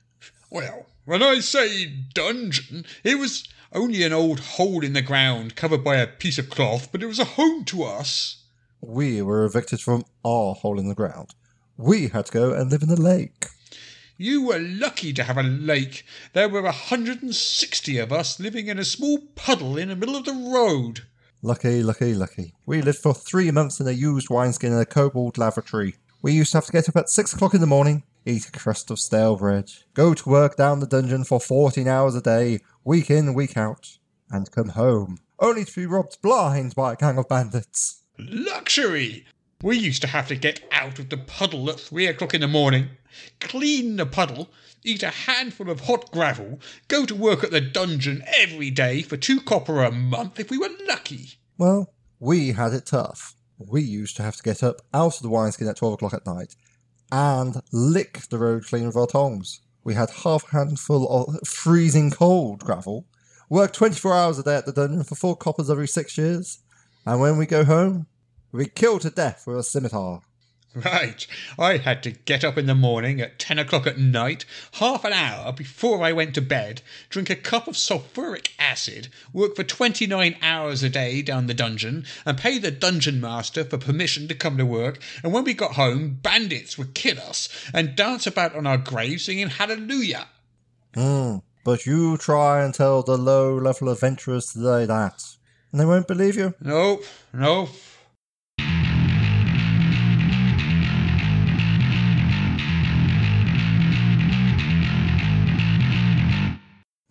Well, 0.52 0.84
when 1.06 1.22
I 1.22 1.40
say 1.40 1.86
dungeon, 2.12 2.84
it 3.02 3.18
was 3.18 3.48
only 3.72 4.02
an 4.02 4.12
old 4.12 4.38
hole 4.40 4.84
in 4.84 4.92
the 4.92 5.00
ground 5.00 5.56
covered 5.56 5.82
by 5.82 5.96
a 5.96 6.06
piece 6.06 6.36
of 6.36 6.50
cloth, 6.50 6.92
but 6.92 7.02
it 7.02 7.06
was 7.06 7.18
a 7.18 7.24
home 7.24 7.64
to 7.64 7.84
us. 7.84 8.44
We 8.82 9.22
were 9.22 9.46
evicted 9.46 9.80
from 9.80 10.04
our 10.22 10.52
hole 10.52 10.78
in 10.78 10.90
the 10.90 10.94
ground. 10.94 11.30
We 11.78 12.08
had 12.08 12.26
to 12.26 12.32
go 12.32 12.52
and 12.52 12.70
live 12.70 12.82
in 12.82 12.90
a 12.90 12.96
lake. 12.96 13.46
You 14.18 14.42
were 14.42 14.58
lucky 14.58 15.14
to 15.14 15.24
have 15.24 15.38
a 15.38 15.42
lake. 15.42 16.04
There 16.34 16.50
were 16.50 16.60
a 16.60 16.64
160 16.64 17.96
of 17.96 18.12
us 18.12 18.38
living 18.38 18.66
in 18.66 18.78
a 18.78 18.84
small 18.84 19.20
puddle 19.34 19.78
in 19.78 19.88
the 19.88 19.96
middle 19.96 20.16
of 20.16 20.26
the 20.26 20.34
road. 20.34 21.06
Lucky, 21.40 21.82
lucky, 21.82 22.12
lucky. 22.12 22.52
We 22.66 22.82
lived 22.82 22.98
for 22.98 23.14
three 23.14 23.50
months 23.50 23.80
in 23.80 23.88
a 23.88 23.92
used 23.92 24.28
wineskin 24.28 24.74
in 24.74 24.78
a 24.78 24.84
kobold 24.84 25.38
lavatory. 25.38 25.94
We 26.20 26.34
used 26.34 26.52
to 26.52 26.58
have 26.58 26.66
to 26.66 26.72
get 26.72 26.90
up 26.90 26.96
at 26.96 27.08
six 27.08 27.32
o'clock 27.32 27.54
in 27.54 27.62
the 27.62 27.66
morning, 27.66 28.02
eat 28.24 28.46
a 28.46 28.52
crust 28.52 28.90
of 28.90 28.98
stale 28.98 29.36
bread, 29.36 29.70
go 29.94 30.14
to 30.14 30.28
work 30.28 30.56
down 30.56 30.80
the 30.80 30.86
dungeon 30.86 31.24
for 31.24 31.40
14 31.40 31.88
hours 31.88 32.14
a 32.14 32.20
day, 32.20 32.60
week 32.84 33.10
in, 33.10 33.34
week 33.34 33.56
out, 33.56 33.98
and 34.30 34.50
come 34.50 34.70
home, 34.70 35.18
only 35.38 35.64
to 35.64 35.74
be 35.74 35.86
robbed 35.86 36.20
blind 36.22 36.74
by 36.74 36.92
a 36.92 36.96
gang 36.96 37.18
of 37.18 37.28
bandits. 37.28 38.02
Luxury! 38.18 39.26
We 39.62 39.78
used 39.78 40.02
to 40.02 40.08
have 40.08 40.26
to 40.28 40.36
get 40.36 40.60
out 40.72 40.98
of 40.98 41.08
the 41.08 41.16
puddle 41.16 41.70
at 41.70 41.78
three 41.78 42.06
o'clock 42.06 42.34
in 42.34 42.40
the 42.40 42.48
morning, 42.48 42.88
clean 43.40 43.96
the 43.96 44.06
puddle, 44.06 44.50
eat 44.82 45.02
a 45.02 45.10
handful 45.10 45.70
of 45.70 45.80
hot 45.80 46.10
gravel, 46.10 46.58
go 46.88 47.06
to 47.06 47.14
work 47.14 47.44
at 47.44 47.52
the 47.52 47.60
dungeon 47.60 48.24
every 48.26 48.70
day 48.70 49.02
for 49.02 49.16
two 49.16 49.40
copper 49.40 49.84
a 49.84 49.92
month 49.92 50.40
if 50.40 50.50
we 50.50 50.58
were 50.58 50.70
lucky. 50.88 51.34
Well, 51.58 51.92
we 52.18 52.52
had 52.52 52.72
it 52.72 52.86
tough. 52.86 53.36
We 53.58 53.82
used 53.82 54.16
to 54.16 54.24
have 54.24 54.34
to 54.36 54.42
get 54.42 54.64
up 54.64 54.82
out 54.92 55.16
of 55.16 55.22
the 55.22 55.28
wineskin 55.28 55.68
at 55.68 55.76
12 55.76 55.94
o'clock 55.94 56.14
at 56.14 56.26
night 56.26 56.56
and 57.12 57.60
lick 57.72 58.22
the 58.30 58.38
road 58.38 58.64
clean 58.64 58.86
with 58.86 58.96
our 58.96 59.06
tongs. 59.06 59.60
We 59.84 59.94
had 59.94 60.10
half 60.24 60.44
a 60.44 60.56
handful 60.56 61.06
of 61.08 61.46
freezing 61.46 62.10
cold 62.10 62.60
gravel, 62.60 63.06
work 63.50 63.74
24 63.74 64.14
hours 64.14 64.38
a 64.38 64.42
day 64.42 64.56
at 64.56 64.64
the 64.64 64.72
dungeon 64.72 65.04
for 65.04 65.14
four 65.14 65.36
coppers 65.36 65.70
every 65.70 65.86
six 65.86 66.16
years, 66.16 66.60
and 67.04 67.20
when 67.20 67.36
we 67.36 67.44
go 67.44 67.64
home, 67.64 68.06
we 68.50 68.66
kill 68.66 68.98
to 69.00 69.10
death 69.10 69.44
with 69.46 69.58
a 69.58 69.62
scimitar. 69.62 70.22
Right. 70.74 71.26
I 71.58 71.76
had 71.76 72.02
to 72.04 72.12
get 72.12 72.44
up 72.44 72.56
in 72.56 72.66
the 72.66 72.74
morning 72.74 73.20
at 73.20 73.38
10 73.38 73.58
o'clock 73.58 73.86
at 73.86 73.98
night, 73.98 74.44
half 74.74 75.04
an 75.04 75.12
hour 75.12 75.52
before 75.52 76.02
I 76.02 76.12
went 76.12 76.34
to 76.34 76.40
bed, 76.40 76.80
drink 77.10 77.28
a 77.28 77.36
cup 77.36 77.68
of 77.68 77.76
sulphuric 77.76 78.52
acid, 78.58 79.08
work 79.32 79.54
for 79.54 79.64
29 79.64 80.36
hours 80.40 80.82
a 80.82 80.88
day 80.88 81.20
down 81.20 81.46
the 81.46 81.54
dungeon, 81.54 82.06
and 82.24 82.38
pay 82.38 82.58
the 82.58 82.70
dungeon 82.70 83.20
master 83.20 83.64
for 83.64 83.76
permission 83.76 84.28
to 84.28 84.34
come 84.34 84.56
to 84.56 84.64
work. 84.64 84.98
And 85.22 85.32
when 85.32 85.44
we 85.44 85.52
got 85.52 85.72
home, 85.72 86.18
bandits 86.22 86.78
would 86.78 86.94
kill 86.94 87.20
us 87.20 87.48
and 87.74 87.94
dance 87.94 88.26
about 88.26 88.54
on 88.54 88.66
our 88.66 88.78
graves 88.78 89.24
singing 89.24 89.48
Hallelujah. 89.48 90.28
Hmm. 90.94 91.38
But 91.64 91.86
you 91.86 92.16
try 92.16 92.64
and 92.64 92.74
tell 92.74 93.02
the 93.02 93.16
low 93.16 93.56
level 93.56 93.88
adventurers 93.88 94.52
today 94.52 94.86
that 94.86 95.36
and 95.72 95.80
they 95.80 95.86
won't 95.86 96.06
believe 96.06 96.36
you. 96.36 96.54
Nope, 96.60 97.04
nope. 97.32 97.70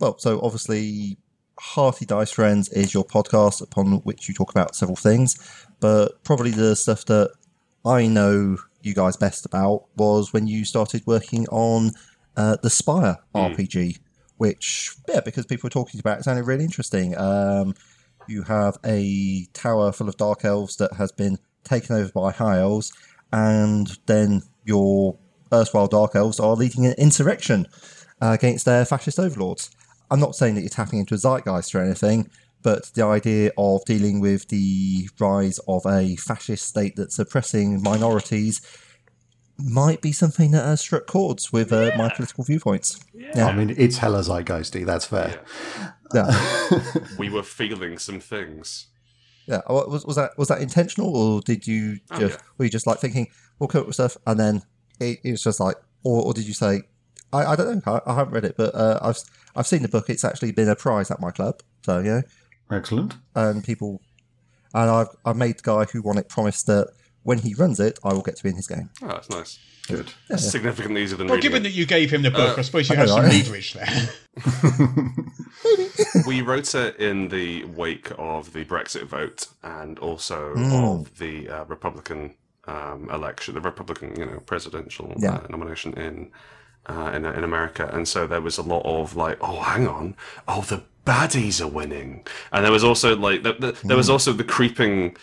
Well, 0.02 0.18
so 0.18 0.42
obviously, 0.42 1.20
Hearty 1.60 2.08
Dice 2.08 2.32
Friends 2.32 2.70
is 2.70 2.92
your 2.92 3.06
podcast 3.06 3.62
upon 3.62 3.98
which 3.98 4.28
you 4.28 4.34
talk 4.34 4.50
about 4.50 4.76
several 4.76 4.96
things, 4.96 5.36
but 5.80 6.24
probably 6.24 6.50
the 6.50 6.76
stuff 6.76 7.06
that 7.06 7.32
I 7.86 8.08
know 8.08 8.58
you 8.82 8.96
guys 8.96 9.16
best 9.16 9.46
about 9.46 9.86
was 9.96 10.34
when 10.34 10.48
you 10.48 10.66
started 10.66 11.04
working 11.06 11.48
on 11.50 11.92
uh, 12.36 12.58
the 12.64 12.72
Spire 12.72 13.18
RPG, 13.36 14.00
which, 14.38 14.96
yeah, 15.08 15.20
because 15.20 15.46
people 15.46 15.68
were 15.68 15.72
talking 15.72 16.00
about 16.00 16.18
it, 16.18 16.24
sounded 16.24 16.48
really 16.48 16.64
interesting. 16.64 17.16
Um, 17.16 17.76
you 18.28 18.42
have 18.42 18.80
a 18.84 19.46
tower 19.54 19.92
full 19.92 20.10
of 20.10 20.18
dark 20.18 20.44
elves 20.44 20.78
that 20.78 20.94
has 20.94 21.12
been 21.12 21.38
taken 21.64 21.96
over 21.96 22.12
by 22.12 22.32
high 22.32 22.58
elves, 22.58 22.92
and 23.32 24.00
then 24.08 24.42
your 24.66 25.20
erstwhile 25.54 25.86
dark 25.86 26.16
elves 26.16 26.40
are 26.40 26.56
leading 26.56 26.88
an 26.88 26.96
insurrection 26.98 27.68
uh, 28.20 28.32
against 28.32 28.66
their 28.66 28.84
fascist 28.84 29.20
overlords. 29.20 29.70
I'm 30.12 30.20
not 30.20 30.36
saying 30.36 30.56
that 30.56 30.62
you're 30.62 30.70
tapping 30.70 31.00
into 31.00 31.16
a 31.16 31.18
zeitgeist 31.18 31.74
or 31.74 31.80
anything, 31.82 32.30
but 32.62 32.92
the 32.94 33.04
idea 33.04 33.52
of 33.58 33.84
dealing 33.86 34.20
with 34.20 34.48
the 34.50 35.10
rise 35.20 35.60
of 35.68 35.84
a 35.88 36.16
fascist 36.18 36.68
state 36.68 36.96
that's 36.96 37.18
oppressing 37.18 37.82
minorities 37.82 38.62
might 39.58 40.02
be 40.02 40.12
something 40.12 40.52
that 40.52 40.64
has 40.66 40.82
struck 40.82 41.06
chords 41.08 41.54
with 41.54 41.72
uh, 41.72 41.92
my 41.98 42.10
political 42.10 42.44
viewpoints. 42.44 43.00
Yeah. 43.14 43.46
I 43.48 43.56
mean, 43.56 43.74
it's 43.78 43.98
hella 43.98 44.20
zeitgeisty. 44.20 44.86
That's 44.86 45.06
fair. 45.06 45.42
Yeah. 46.14 46.30
We 47.18 47.30
were 47.30 47.44
feeling 47.44 47.98
some 47.98 48.20
things. 48.20 48.88
Yeah, 49.48 49.62
Uh, 49.68 49.84
was, 49.88 50.06
was 50.06 50.16
that 50.18 50.38
was 50.38 50.48
that 50.50 50.62
intentional, 50.62 51.16
or 51.16 51.42
did 51.42 51.66
you 51.68 52.00
Oh, 52.12 52.20
just 52.20 52.38
yeah. 52.38 52.44
were 52.58 52.66
you 52.66 52.72
just 52.72 52.86
like 52.88 53.00
thinking 53.00 53.28
we'll 53.60 53.68
come 53.68 53.82
up 53.82 53.88
with 53.88 53.96
stuff, 53.96 54.18
and 54.28 54.40
then 54.40 54.62
it, 55.00 55.20
it 55.24 55.32
was 55.32 55.44
just 55.44 55.60
like, 55.60 55.76
or, 56.04 56.24
or 56.24 56.34
did 56.34 56.48
you 56.48 56.54
say, 56.54 56.84
I, 57.34 57.46
I 57.46 57.56
don't 57.56 57.86
know, 57.86 57.94
I, 58.06 58.12
I 58.12 58.16
haven't 58.16 58.34
read 58.34 58.46
it, 58.46 58.56
but 58.58 58.74
uh, 58.76 59.00
I've 59.02 59.18
I've 59.56 59.68
seen 59.68 59.82
the 59.82 59.88
book. 59.90 60.10
It's 60.10 60.24
actually 60.24 60.52
been 60.52 60.70
a 60.70 60.76
prize 60.76 61.12
at 61.12 61.20
my 61.20 61.32
club, 61.32 61.62
so 61.86 62.00
yeah, 62.00 62.22
Excellent. 62.72 63.16
and 63.36 63.64
people, 63.64 64.02
and 64.74 64.90
I've 64.90 65.08
I've 65.26 65.38
made 65.38 65.58
the 65.60 65.64
guy 65.64 65.86
who 65.86 66.02
won 66.02 66.18
it 66.18 66.30
promise 66.30 66.64
that 66.64 66.90
when 67.24 67.38
he 67.40 67.54
runs 67.54 67.80
it, 67.80 68.00
I 68.04 68.14
will 68.14 68.22
get 68.24 68.36
to 68.38 68.44
be 68.44 68.50
in 68.50 68.56
his 68.56 68.68
game. 68.68 68.90
Oh, 69.04 69.08
that's 69.08 69.30
nice. 69.30 69.60
Good. 69.88 70.12
That's 70.30 70.50
significantly 70.50 71.04
easier 71.04 71.18
than 71.18 71.28
Well, 71.28 71.40
given 71.40 71.62
it. 71.62 71.70
that 71.70 71.72
you 71.72 71.86
gave 71.86 72.12
him 72.12 72.22
the 72.22 72.32
book, 72.32 72.58
Uh, 72.58 72.60
I 72.60 72.64
suppose 72.64 72.88
you 72.90 72.96
I 72.96 73.00
have 73.00 73.08
know, 73.08 73.16
some 73.16 73.26
right? 73.26 73.34
leverage 73.34 73.74
there. 73.74 74.10
we 76.28 76.42
wrote 76.42 76.74
it 76.76 76.96
in 76.98 77.28
the 77.30 77.66
wake 77.66 78.12
of 78.18 78.54
the 78.54 78.64
Brexit 78.66 79.04
vote 79.06 79.48
and 79.64 80.00
also 80.00 80.54
Mm. 80.56 81.02
of 81.02 81.18
the 81.18 81.50
uh, 81.50 81.66
Republican 81.66 82.36
um, 82.68 83.10
election, 83.12 83.56
the 83.56 83.62
Republican, 83.62 84.16
you 84.18 84.26
know, 84.26 84.40
presidential 84.46 85.14
Yeah. 85.18 85.36
uh, 85.38 85.48
nomination 85.50 85.94
in, 85.94 86.32
uh, 86.88 87.12
in 87.14 87.26
in 87.26 87.44
America, 87.44 87.90
and 87.94 88.08
so 88.08 88.28
there 88.28 88.42
was 88.42 88.58
a 88.58 88.62
lot 88.64 88.82
of 88.86 89.16
like, 89.16 89.38
oh, 89.42 89.60
hang 89.62 89.88
on, 89.88 90.16
oh, 90.48 90.62
the 90.62 90.84
baddies 91.06 91.60
are 91.62 91.68
winning, 91.68 92.26
and 92.52 92.64
there 92.66 92.72
was 92.72 92.84
also 92.84 93.16
like, 93.16 93.44
the, 93.44 93.54
the, 93.54 93.72
there 93.84 93.98
was 93.98 94.08
Mm. 94.10 94.14
also 94.14 94.34
the 94.34 94.44
creeping, 94.44 95.16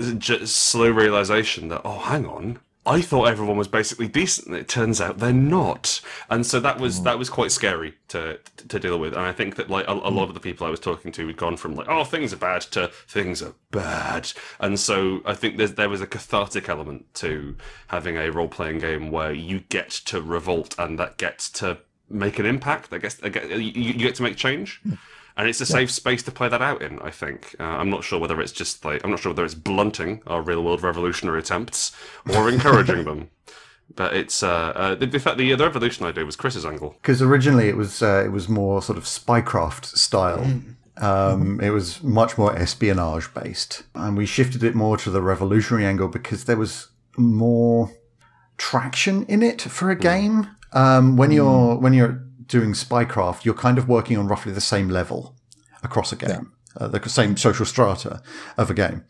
uh, 0.00 0.12
j- 0.14 0.44
slow 0.46 0.90
realization 0.90 1.68
that, 1.68 1.82
oh, 1.84 1.98
hang 1.98 2.26
on. 2.26 2.58
I 2.86 3.02
thought 3.02 3.28
everyone 3.28 3.58
was 3.58 3.68
basically 3.68 4.08
decent. 4.08 4.56
It 4.56 4.66
turns 4.66 5.00
out 5.02 5.18
they're 5.18 5.32
not, 5.32 6.00
and 6.30 6.46
so 6.46 6.60
that 6.60 6.80
was 6.80 7.02
that 7.02 7.18
was 7.18 7.28
quite 7.28 7.52
scary 7.52 7.94
to 8.08 8.38
to 8.68 8.78
deal 8.78 8.98
with. 8.98 9.12
And 9.12 9.22
I 9.22 9.32
think 9.32 9.56
that 9.56 9.68
like 9.68 9.86
a, 9.86 9.92
a 9.92 10.10
lot 10.10 10.28
of 10.28 10.34
the 10.34 10.40
people 10.40 10.66
I 10.66 10.70
was 10.70 10.80
talking 10.80 11.12
to 11.12 11.26
had 11.26 11.36
gone 11.36 11.56
from 11.58 11.74
like 11.74 11.88
oh 11.88 12.04
things 12.04 12.32
are 12.32 12.38
bad 12.38 12.62
to 12.62 12.90
things 13.06 13.42
are 13.42 13.54
bad, 13.70 14.32
and 14.58 14.80
so 14.80 15.20
I 15.26 15.34
think 15.34 15.58
there 15.58 15.88
was 15.90 16.00
a 16.00 16.06
cathartic 16.06 16.68
element 16.68 17.12
to 17.16 17.56
having 17.88 18.16
a 18.16 18.30
role 18.30 18.48
playing 18.48 18.78
game 18.78 19.10
where 19.10 19.32
you 19.32 19.60
get 19.68 19.90
to 19.90 20.22
revolt 20.22 20.74
and 20.78 20.98
that 20.98 21.18
gets 21.18 21.50
to 21.50 21.78
make 22.08 22.38
an 22.38 22.46
impact. 22.46 22.92
I 22.92 22.98
guess 22.98 23.22
I 23.22 23.28
guess- 23.28 23.50
you, 23.50 23.58
you 23.58 23.92
get 23.94 24.14
to 24.16 24.22
make 24.22 24.36
change. 24.36 24.80
Hmm. 24.82 24.94
And 25.36 25.48
it's 25.48 25.60
a 25.60 25.66
safe 25.66 25.90
space 25.90 26.22
to 26.24 26.30
play 26.30 26.48
that 26.48 26.62
out 26.62 26.82
in. 26.82 26.98
I 27.00 27.10
think. 27.10 27.54
Uh, 27.58 27.64
I'm 27.64 27.90
not 27.90 28.04
sure 28.04 28.18
whether 28.18 28.40
it's 28.40 28.52
just 28.52 28.84
like 28.84 29.02
I'm 29.04 29.10
not 29.10 29.20
sure 29.20 29.32
whether 29.32 29.44
it's 29.44 29.54
blunting 29.54 30.22
our 30.26 30.42
real 30.42 30.62
world 30.62 30.82
revolutionary 30.82 31.38
attempts 31.38 31.96
or 32.34 32.48
encouraging 32.52 33.04
them. 33.04 33.30
But 33.94 34.14
it's 34.14 34.42
uh, 34.42 34.48
uh, 34.48 34.94
the, 34.94 35.06
the 35.06 35.18
fact 35.18 35.38
the, 35.38 35.52
the 35.54 35.64
revolution 35.64 36.06
idea 36.06 36.24
was 36.24 36.36
Chris's 36.36 36.64
angle. 36.64 36.96
Because 37.00 37.20
originally 37.20 37.68
it 37.68 37.76
was 37.76 38.02
uh, 38.02 38.22
it 38.24 38.30
was 38.30 38.48
more 38.48 38.82
sort 38.82 38.98
of 38.98 39.04
spycraft 39.04 39.86
style. 39.86 40.62
Um, 41.00 41.60
it 41.60 41.70
was 41.70 42.02
much 42.02 42.36
more 42.36 42.54
espionage 42.54 43.32
based, 43.32 43.84
and 43.94 44.16
we 44.16 44.26
shifted 44.26 44.62
it 44.62 44.74
more 44.74 44.96
to 44.98 45.10
the 45.10 45.22
revolutionary 45.22 45.86
angle 45.86 46.08
because 46.08 46.44
there 46.44 46.58
was 46.58 46.88
more 47.16 47.90
traction 48.58 49.24
in 49.24 49.42
it 49.42 49.62
for 49.62 49.90
a 49.90 49.96
game. 49.96 50.48
Um, 50.72 51.16
when 51.16 51.32
you're 51.32 51.76
when 51.76 51.94
you're 51.94 52.22
doing 52.50 52.72
spycraft, 52.74 53.44
you're 53.44 53.54
kind 53.54 53.78
of 53.78 53.88
working 53.88 54.18
on 54.18 54.28
roughly 54.28 54.52
the 54.52 54.60
same 54.60 54.88
level 54.90 55.34
across 55.82 56.12
a 56.12 56.16
game. 56.16 56.52
Uh, 56.76 56.86
the 56.86 57.08
same 57.08 57.36
social 57.36 57.66
strata 57.66 58.22
of 58.56 58.70
a 58.70 58.74
game, 58.74 59.04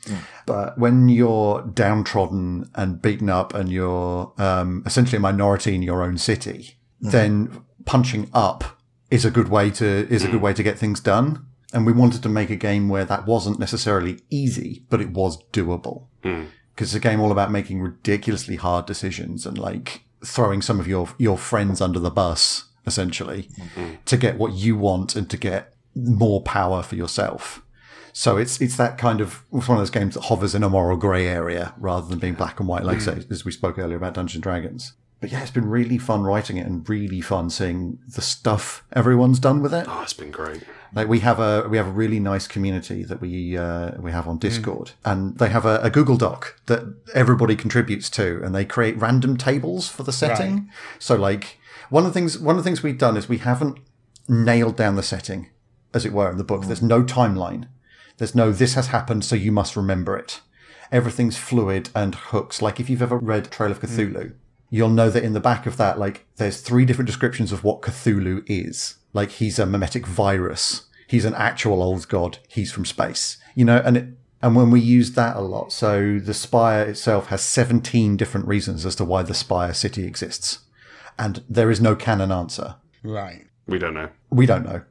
but 0.46 0.78
when 0.78 1.10
you're 1.10 1.60
downtrodden 1.74 2.70
and 2.74 3.02
beaten 3.02 3.28
up, 3.28 3.52
and 3.52 3.68
you're 3.68 4.32
um, 4.38 4.82
essentially 4.86 5.18
a 5.18 5.20
minority 5.20 5.74
in 5.74 5.82
your 5.82 6.02
own 6.02 6.16
city, 6.16 6.78
then 7.00 7.62
punching 7.84 8.30
up 8.32 8.78
is 9.10 9.26
a 9.26 9.30
good 9.30 9.48
way 9.48 9.70
to 9.70 9.86
is 10.08 10.24
a 10.24 10.28
good 10.28 10.40
way 10.40 10.54
to 10.54 10.62
get 10.62 10.78
things 10.78 11.00
done. 11.00 11.44
And 11.74 11.84
we 11.84 11.92
wanted 11.92 12.22
to 12.22 12.28
make 12.30 12.48
a 12.50 12.56
game 12.56 12.88
where 12.88 13.04
that 13.04 13.26
wasn't 13.26 13.58
necessarily 13.58 14.20
easy, 14.30 14.84
but 14.88 15.00
it 15.02 15.10
was 15.10 15.42
doable. 15.52 16.06
Because 16.74 16.94
it's 16.94 16.94
a 16.94 17.08
game 17.08 17.20
all 17.20 17.30
about 17.30 17.50
making 17.52 17.82
ridiculously 17.82 18.56
hard 18.56 18.86
decisions 18.86 19.44
and 19.44 19.58
like 19.58 20.02
throwing 20.24 20.62
some 20.62 20.80
of 20.80 20.88
your 20.88 21.08
your 21.18 21.36
friends 21.36 21.82
under 21.82 21.98
the 21.98 22.10
bus, 22.10 22.69
essentially, 22.90 23.48
mm-hmm. 23.56 23.94
to 24.04 24.16
get 24.16 24.36
what 24.36 24.52
you 24.52 24.76
want 24.76 25.14
and 25.14 25.30
to 25.30 25.36
get 25.36 25.74
more 25.94 26.42
power 26.42 26.82
for 26.82 26.96
yourself. 26.96 27.62
So 28.12 28.36
it's 28.36 28.60
it's 28.60 28.76
that 28.76 28.98
kind 28.98 29.20
of 29.20 29.44
it's 29.52 29.68
one 29.68 29.78
of 29.78 29.82
those 29.82 29.90
games 29.90 30.14
that 30.14 30.24
hovers 30.24 30.54
in 30.54 30.62
a 30.62 30.68
moral 30.68 30.96
grey 30.96 31.26
area 31.26 31.74
rather 31.78 32.08
than 32.08 32.18
being 32.18 32.34
black 32.34 32.58
and 32.58 32.68
white, 32.68 32.84
like 32.84 32.98
mm. 32.98 33.02
say 33.02 33.24
as 33.30 33.44
we 33.44 33.52
spoke 33.52 33.78
earlier 33.78 33.96
about 33.96 34.14
Dungeons 34.14 34.36
and 34.36 34.42
Dragons. 34.42 34.94
But 35.20 35.30
yeah, 35.30 35.42
it's 35.42 35.50
been 35.50 35.68
really 35.68 35.98
fun 35.98 36.22
writing 36.22 36.56
it 36.56 36.66
and 36.66 36.88
really 36.88 37.20
fun 37.20 37.50
seeing 37.50 37.98
the 38.08 38.22
stuff 38.22 38.84
everyone's 38.92 39.38
done 39.38 39.62
with 39.62 39.74
it. 39.74 39.84
Oh, 39.86 40.02
it's 40.02 40.14
been 40.14 40.30
great. 40.30 40.62
Like 40.92 41.08
we 41.08 41.20
have 41.20 41.38
a 41.38 41.68
we 41.68 41.76
have 41.76 41.86
a 41.86 41.92
really 41.92 42.18
nice 42.18 42.48
community 42.48 43.04
that 43.04 43.20
we 43.20 43.56
uh, 43.56 43.92
we 44.00 44.10
have 44.10 44.26
on 44.26 44.38
mm. 44.38 44.40
Discord, 44.40 44.92
and 45.04 45.38
they 45.38 45.48
have 45.48 45.64
a, 45.64 45.78
a 45.82 45.90
Google 45.90 46.16
Doc 46.16 46.58
that 46.66 46.82
everybody 47.14 47.54
contributes 47.54 48.10
to, 48.10 48.40
and 48.42 48.54
they 48.54 48.64
create 48.64 48.96
random 48.96 49.36
tables 49.36 49.88
for 49.88 50.02
the 50.02 50.12
setting. 50.12 50.68
So 50.98 51.14
like 51.14 51.59
one 51.90 52.06
of 52.06 52.12
the 52.12 52.18
things 52.18 52.38
one 52.38 52.56
of 52.56 52.64
the 52.64 52.68
things 52.68 52.82
we've 52.82 52.98
done 52.98 53.16
is 53.16 53.28
we 53.28 53.38
haven't 53.38 53.78
nailed 54.28 54.76
down 54.76 54.96
the 54.96 55.02
setting, 55.02 55.50
as 55.92 56.06
it 56.06 56.12
were, 56.12 56.30
in 56.30 56.38
the 56.38 56.44
book. 56.44 56.64
There's 56.64 56.82
no 56.82 57.02
timeline. 57.02 57.68
There's 58.16 58.34
no 58.34 58.52
this 58.52 58.74
has 58.74 58.88
happened, 58.88 59.24
so 59.24 59.36
you 59.36 59.52
must 59.52 59.76
remember 59.76 60.16
it. 60.16 60.40
Everything's 60.92 61.36
fluid 61.36 61.90
and 61.94 62.14
hooks. 62.14 62.62
Like 62.62 62.80
if 62.80 62.88
you've 62.88 63.02
ever 63.02 63.18
read 63.18 63.50
Trail 63.50 63.70
of 63.70 63.80
mm. 63.80 63.88
Cthulhu, 63.88 64.34
you'll 64.70 64.88
know 64.88 65.10
that 65.10 65.24
in 65.24 65.32
the 65.32 65.40
back 65.40 65.66
of 65.66 65.76
that, 65.76 65.98
like 65.98 66.26
there's 66.36 66.60
three 66.60 66.84
different 66.84 67.06
descriptions 67.06 67.52
of 67.52 67.64
what 67.64 67.82
Cthulhu 67.82 68.44
is. 68.46 68.96
Like 69.12 69.30
he's 69.30 69.58
a 69.58 69.66
memetic 69.66 70.06
virus. 70.06 70.86
He's 71.08 71.24
an 71.24 71.34
actual 71.34 71.82
old 71.82 72.08
god. 72.08 72.38
He's 72.48 72.72
from 72.72 72.84
space. 72.84 73.36
You 73.56 73.64
know, 73.64 73.82
and 73.84 73.96
it, 73.96 74.08
and 74.42 74.56
when 74.56 74.70
we 74.70 74.80
use 74.80 75.12
that 75.12 75.36
a 75.36 75.40
lot, 75.40 75.72
so 75.72 76.18
the 76.18 76.32
spire 76.32 76.84
itself 76.84 77.26
has 77.26 77.42
17 77.42 78.16
different 78.16 78.46
reasons 78.46 78.86
as 78.86 78.94
to 78.96 79.04
why 79.04 79.22
the 79.22 79.34
spire 79.34 79.74
city 79.74 80.06
exists. 80.06 80.60
And 81.20 81.44
there 81.48 81.70
is 81.70 81.80
no 81.80 81.94
canon 81.94 82.32
answer. 82.32 82.74
Right. 83.04 83.46
We 83.66 83.78
don't 83.78 83.94
know. 83.94 84.08
We 84.30 84.46
don't 84.46 84.64
know. 84.64 84.82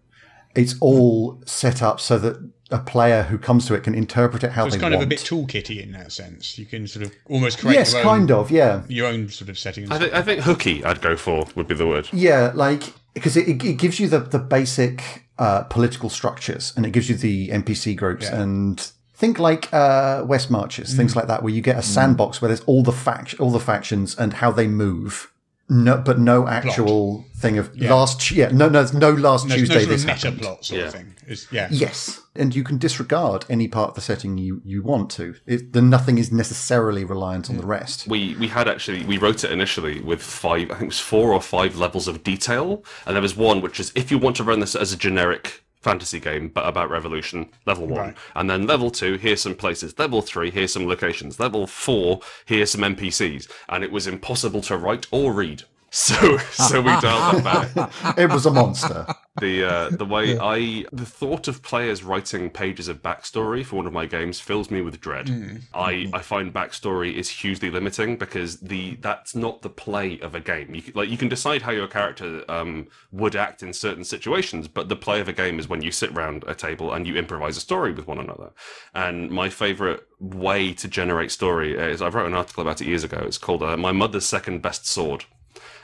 It's 0.55 0.75
all 0.79 1.41
set 1.45 1.81
up 1.81 1.99
so 1.99 2.17
that 2.19 2.37
a 2.71 2.77
player 2.79 3.23
who 3.23 3.37
comes 3.37 3.65
to 3.65 3.73
it 3.73 3.83
can 3.83 3.95
interpret 3.95 4.43
it 4.43 4.51
how 4.51 4.65
It's 4.65 4.75
they 4.75 4.79
kind 4.81 4.93
want. 4.93 5.03
of 5.03 5.07
a 5.07 5.09
bit 5.09 5.19
toolkitty 5.19 5.81
in 5.81 5.91
that 5.93 6.11
sense. 6.11 6.57
You 6.57 6.65
can 6.65 6.87
sort 6.87 7.05
of 7.05 7.11
almost 7.27 7.59
create 7.59 7.75
yes, 7.75 7.93
your, 7.93 8.01
own, 8.01 8.05
kind 8.05 8.31
of, 8.31 8.51
yeah. 8.51 8.83
your 8.87 9.07
own 9.07 9.29
sort 9.29 9.49
of 9.49 9.57
setting. 9.57 9.91
I 9.91 9.97
think 9.97 10.13
I 10.13 10.21
think 10.21 10.41
hooky. 10.41 10.83
I'd 10.85 11.01
go 11.01 11.15
for 11.15 11.45
would 11.55 11.67
be 11.67 11.75
the 11.75 11.87
word. 11.87 12.07
Yeah, 12.13 12.51
like 12.53 12.93
because 13.15 13.35
it, 13.35 13.47
it, 13.47 13.63
it 13.63 13.77
gives 13.77 13.99
you 13.99 14.07
the 14.07 14.19
the 14.19 14.39
basic 14.39 15.25
uh, 15.39 15.63
political 15.63 16.09
structures 16.09 16.73
and 16.75 16.85
it 16.85 16.91
gives 16.91 17.09
you 17.09 17.15
the 17.15 17.49
NPC 17.49 17.95
groups 17.95 18.25
Yeah. 18.25 18.41
and 18.41 18.91
think 19.15 19.39
like 19.39 19.73
uh, 19.73 20.23
West 20.27 20.51
Marches, 20.51 20.93
things 20.95 21.15
like 21.15 21.27
that, 21.27 21.41
where 21.43 21.53
you 21.53 21.61
get 21.61 21.77
a 21.77 21.81
sandbox 21.81 22.41
where 22.41 22.49
there's 22.49 22.61
all 22.61 22.83
the 22.83 22.91
fact 22.91 23.39
all 23.39 23.51
the 23.51 23.59
factions 23.59 24.15
and 24.15 24.33
how 24.33 24.51
they 24.51 24.67
move. 24.67 25.31
No, 25.71 25.97
but 25.97 26.17
no 26.17 26.47
actual 26.47 27.25
thing 27.37 27.59
of 27.59 27.79
last. 27.79 28.31
Yeah, 28.31 28.49
no, 28.51 28.69
no, 28.69 28.85
no. 28.91 29.11
Last 29.11 29.47
There's 29.47 29.59
Tuesday 29.61 29.75
no 29.75 29.79
sort 29.81 29.89
this 29.89 30.03
of 30.03 30.09
happened. 30.09 30.41
plot 30.41 30.65
sort 30.65 30.79
Yeah. 30.81 30.87
of 30.87 30.93
thing. 30.93 31.15
It's, 31.27 31.51
yeah. 31.51 31.67
Yes, 31.69 32.21
and 32.35 32.55
you 32.55 32.63
can 32.63 32.79
disregard 32.79 33.45
any 33.49 33.67
part 33.67 33.89
of 33.89 33.95
the 33.95 34.01
setting 34.01 34.39
you 34.39 34.61
you 34.65 34.81
want 34.81 35.11
to. 35.11 35.35
It, 35.45 35.73
the 35.73 35.81
nothing 35.83 36.17
is 36.17 36.31
necessarily 36.31 37.05
reliant 37.05 37.51
on 37.51 37.57
the 37.57 37.65
rest. 37.67 38.07
We 38.07 38.35
we 38.39 38.47
had 38.47 38.67
actually 38.67 39.05
we 39.05 39.17
wrote 39.19 39.43
it 39.43 39.51
initially 39.51 40.01
with 40.01 40.23
five 40.23 40.71
I 40.71 40.73
think 40.73 40.83
it 40.83 40.85
was 40.87 40.99
four 40.99 41.33
or 41.33 41.41
five 41.41 41.75
levels 41.77 42.07
of 42.07 42.23
detail, 42.23 42.83
and 43.05 43.15
there 43.15 43.21
was 43.21 43.35
one 43.37 43.61
which 43.61 43.79
is 43.79 43.91
if 43.93 44.09
you 44.09 44.17
want 44.17 44.37
to 44.37 44.43
run 44.43 44.59
this 44.61 44.75
as 44.75 44.91
a 44.91 44.97
generic 44.97 45.63
fantasy 45.81 46.19
game, 46.19 46.49
but 46.49 46.67
about 46.67 46.89
revolution. 46.89 47.49
Level 47.65 47.87
one, 47.87 47.99
Right. 47.99 48.17
and 48.35 48.49
then 48.49 48.67
level 48.67 48.91
two. 48.91 49.17
Here's 49.17 49.41
some 49.41 49.55
places. 49.55 49.97
Level 49.97 50.21
three. 50.21 50.51
Here's 50.51 50.73
some 50.73 50.87
locations. 50.87 51.39
Level 51.39 51.67
four. 51.67 52.19
Here's 52.45 52.71
some 52.71 52.81
NPCs, 52.83 53.47
and 53.69 53.83
it 53.83 53.91
was 53.91 54.07
impossible 54.07 54.61
to 54.63 54.77
write 54.77 55.07
or 55.11 55.31
read. 55.33 55.63
So, 55.91 56.37
so 56.51 56.81
we 56.81 56.91
dialed 56.99 57.43
that 57.43 57.73
back 57.75 58.17
It 58.17 58.29
was 58.29 58.45
a 58.45 58.51
monster. 58.51 59.05
the 59.39 59.63
uh, 59.63 59.89
the 59.89 60.05
way 60.05 60.37
I 60.37 60.85
the 60.91 61.05
thought 61.05 61.47
of 61.47 61.63
players 61.63 62.03
writing 62.03 62.49
pages 62.49 62.87
of 62.87 63.01
backstory 63.01 63.65
for 63.65 63.77
one 63.77 63.87
of 63.87 63.93
my 63.93 64.05
games 64.05 64.39
fills 64.39 64.69
me 64.69 64.81
with 64.81 64.99
dread. 65.01 65.29
I 65.73 66.09
I 66.13 66.19
find 66.19 66.53
backstory 66.53 67.13
is 67.13 67.29
hugely 67.29 67.69
limiting 67.69 68.17
because 68.17 68.59
the 68.59 68.97
that's 69.01 69.35
not 69.35 69.61
the 69.61 69.69
play 69.69 70.19
of 70.19 70.35
a 70.35 70.39
game. 70.39 70.75
You, 70.75 70.83
like 70.93 71.09
you 71.09 71.17
can 71.17 71.29
decide 71.29 71.61
how 71.61 71.71
your 71.71 71.87
character 71.87 72.43
um, 72.49 72.87
would 73.11 73.35
act 73.35 73.63
in 73.63 73.73
certain 73.73 74.03
situations, 74.03 74.67
but 74.67 74.89
the 74.89 74.95
play 74.95 75.19
of 75.21 75.27
a 75.27 75.33
game 75.33 75.59
is 75.59 75.67
when 75.67 75.81
you 75.81 75.91
sit 75.91 76.11
around 76.11 76.43
a 76.47 76.55
table 76.55 76.93
and 76.93 77.07
you 77.07 77.15
improvise 77.15 77.57
a 77.57 77.61
story 77.61 77.93
with 77.93 78.07
one 78.07 78.19
another. 78.19 78.51
And 78.93 79.31
my 79.31 79.49
favorite 79.49 80.05
way 80.19 80.73
to 80.73 80.87
generate 80.87 81.31
story 81.31 81.75
is 81.77 82.01
I 82.01 82.09
wrote 82.09 82.27
an 82.27 82.33
article 82.33 82.61
about 82.61 82.81
it 82.81 82.87
years 82.87 83.03
ago. 83.03 83.21
It's 83.25 83.37
called 83.37 83.63
uh, 83.63 83.77
"My 83.77 83.91
Mother's 83.91 84.25
Second 84.25 84.61
Best 84.61 84.85
Sword." 84.85 85.25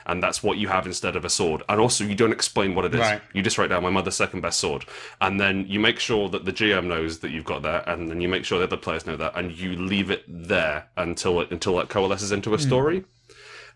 And 0.06 0.22
that's 0.22 0.42
what 0.42 0.58
you 0.58 0.68
have 0.68 0.86
instead 0.86 1.16
of 1.16 1.24
a 1.24 1.30
sword. 1.30 1.62
And 1.68 1.80
also, 1.80 2.04
you 2.04 2.14
don't 2.14 2.32
explain 2.32 2.74
what 2.74 2.84
it 2.84 2.94
is. 2.94 3.00
Right. 3.00 3.20
You 3.32 3.42
just 3.42 3.58
write 3.58 3.70
down 3.70 3.82
my 3.82 3.90
mother's 3.90 4.16
second 4.16 4.40
best 4.40 4.60
sword, 4.60 4.84
and 5.20 5.38
then 5.40 5.66
you 5.68 5.80
make 5.80 5.98
sure 5.98 6.28
that 6.28 6.44
the 6.44 6.52
GM 6.52 6.86
knows 6.86 7.18
that 7.20 7.30
you've 7.30 7.44
got 7.44 7.62
that, 7.62 7.88
and 7.88 8.08
then 8.08 8.20
you 8.20 8.28
make 8.28 8.44
sure 8.44 8.58
the 8.58 8.64
other 8.64 8.76
players 8.76 9.06
know 9.06 9.16
that, 9.16 9.36
and 9.36 9.52
you 9.52 9.76
leave 9.76 10.10
it 10.10 10.24
there 10.28 10.88
until 10.96 11.40
it 11.40 11.50
until 11.50 11.78
it 11.80 11.88
coalesces 11.88 12.32
into 12.32 12.54
a 12.54 12.56
hmm. 12.56 12.62
story. 12.62 13.04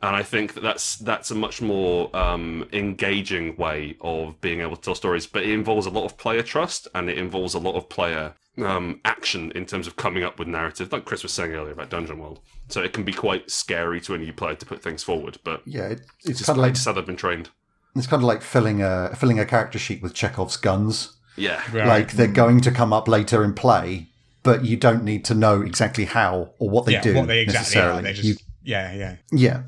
And 0.03 0.17
I 0.17 0.23
think 0.23 0.55
that 0.55 0.63
that's 0.63 0.97
that's 0.97 1.31
a 1.31 1.35
much 1.35 1.61
more 1.61 2.15
um, 2.17 2.67
engaging 2.73 3.57
way 3.57 3.97
of 4.01 4.41
being 4.41 4.61
able 4.63 4.77
to 4.77 4.83
tell 4.83 4.95
stories, 4.95 5.27
but 5.27 5.43
it 5.43 5.51
involves 5.51 5.87
a 5.87 5.91
lot 5.91 6.05
of 6.05 6.17
player 6.17 6.43
trust 6.43 6.89
and 6.95 7.11
it 7.11 7.19
involves 7.19 7.53
a 7.55 7.59
lot 7.59 7.75
of 7.75 7.89
player 7.91 8.35
um, 8.59 9.01
action 9.05 9.53
in 9.53 9.67
terms 9.67 9.87
of 9.87 9.97
coming 9.97 10.25
up 10.25 10.39
with 10.39 10.49
narrative, 10.49 10.91
like 10.93 11.05
Chris 11.05 11.23
was 11.23 11.33
saying 11.33 11.53
earlier 11.53 11.73
about 11.73 11.91
Dungeon 11.91 12.19
World. 12.19 12.41
So 12.69 12.83
it 12.83 12.93
can 12.93 13.05
be 13.05 13.13
quite 13.13 13.51
scary 13.51 14.01
to 14.03 14.15
a 14.15 14.19
new 14.19 14.33
player 14.33 14.55
to 14.55 14.67
put 14.67 14.83
things 14.83 15.03
forward, 15.03 15.39
but 15.45 15.63
Yeah, 15.67 15.89
it, 15.89 16.01
it's 16.25 16.39
just, 16.39 16.47
kind 16.47 16.59
of 16.59 16.63
like 16.63 16.75
just 16.75 16.87
how 16.87 16.93
they've 16.93 17.05
been 17.07 17.17
trained. 17.17 17.51
it's 17.95 18.07
kind 18.07 18.23
of 18.23 18.27
like 18.27 18.43
filling 18.43 18.83
a 18.83 19.15
filling 19.17 19.39
a 19.39 19.45
character 19.45 19.79
sheet 19.79 20.03
with 20.03 20.15
Chekhov's 20.15 20.57
guns. 20.57 21.15
Yeah, 21.37 21.63
Right. 21.73 21.87
Like 21.87 22.13
they're 22.13 22.27
going 22.27 22.61
to 22.63 22.71
come 22.71 22.93
up 22.93 23.07
later 23.07 23.45
in 23.45 23.55
play, 23.55 24.09
but 24.43 24.65
you 24.65 24.77
don't 24.77 25.05
need 25.05 25.25
to 25.27 25.35
know 25.35 25.61
exactly 25.63 26.07
how 26.07 26.53
or 26.59 26.71
what 26.71 26.87
they 26.87 26.93
yeah, 26.93 27.03
do 27.03 27.15
what 27.17 27.29
they 27.29 27.41
exactly 27.41 27.61
necessarily. 27.61 28.03
They're 28.03 28.13
just 28.15 28.29
You- 28.29 28.37
yeah, 28.63 28.93
yeah. 28.93 29.17
yeah, 29.33 29.63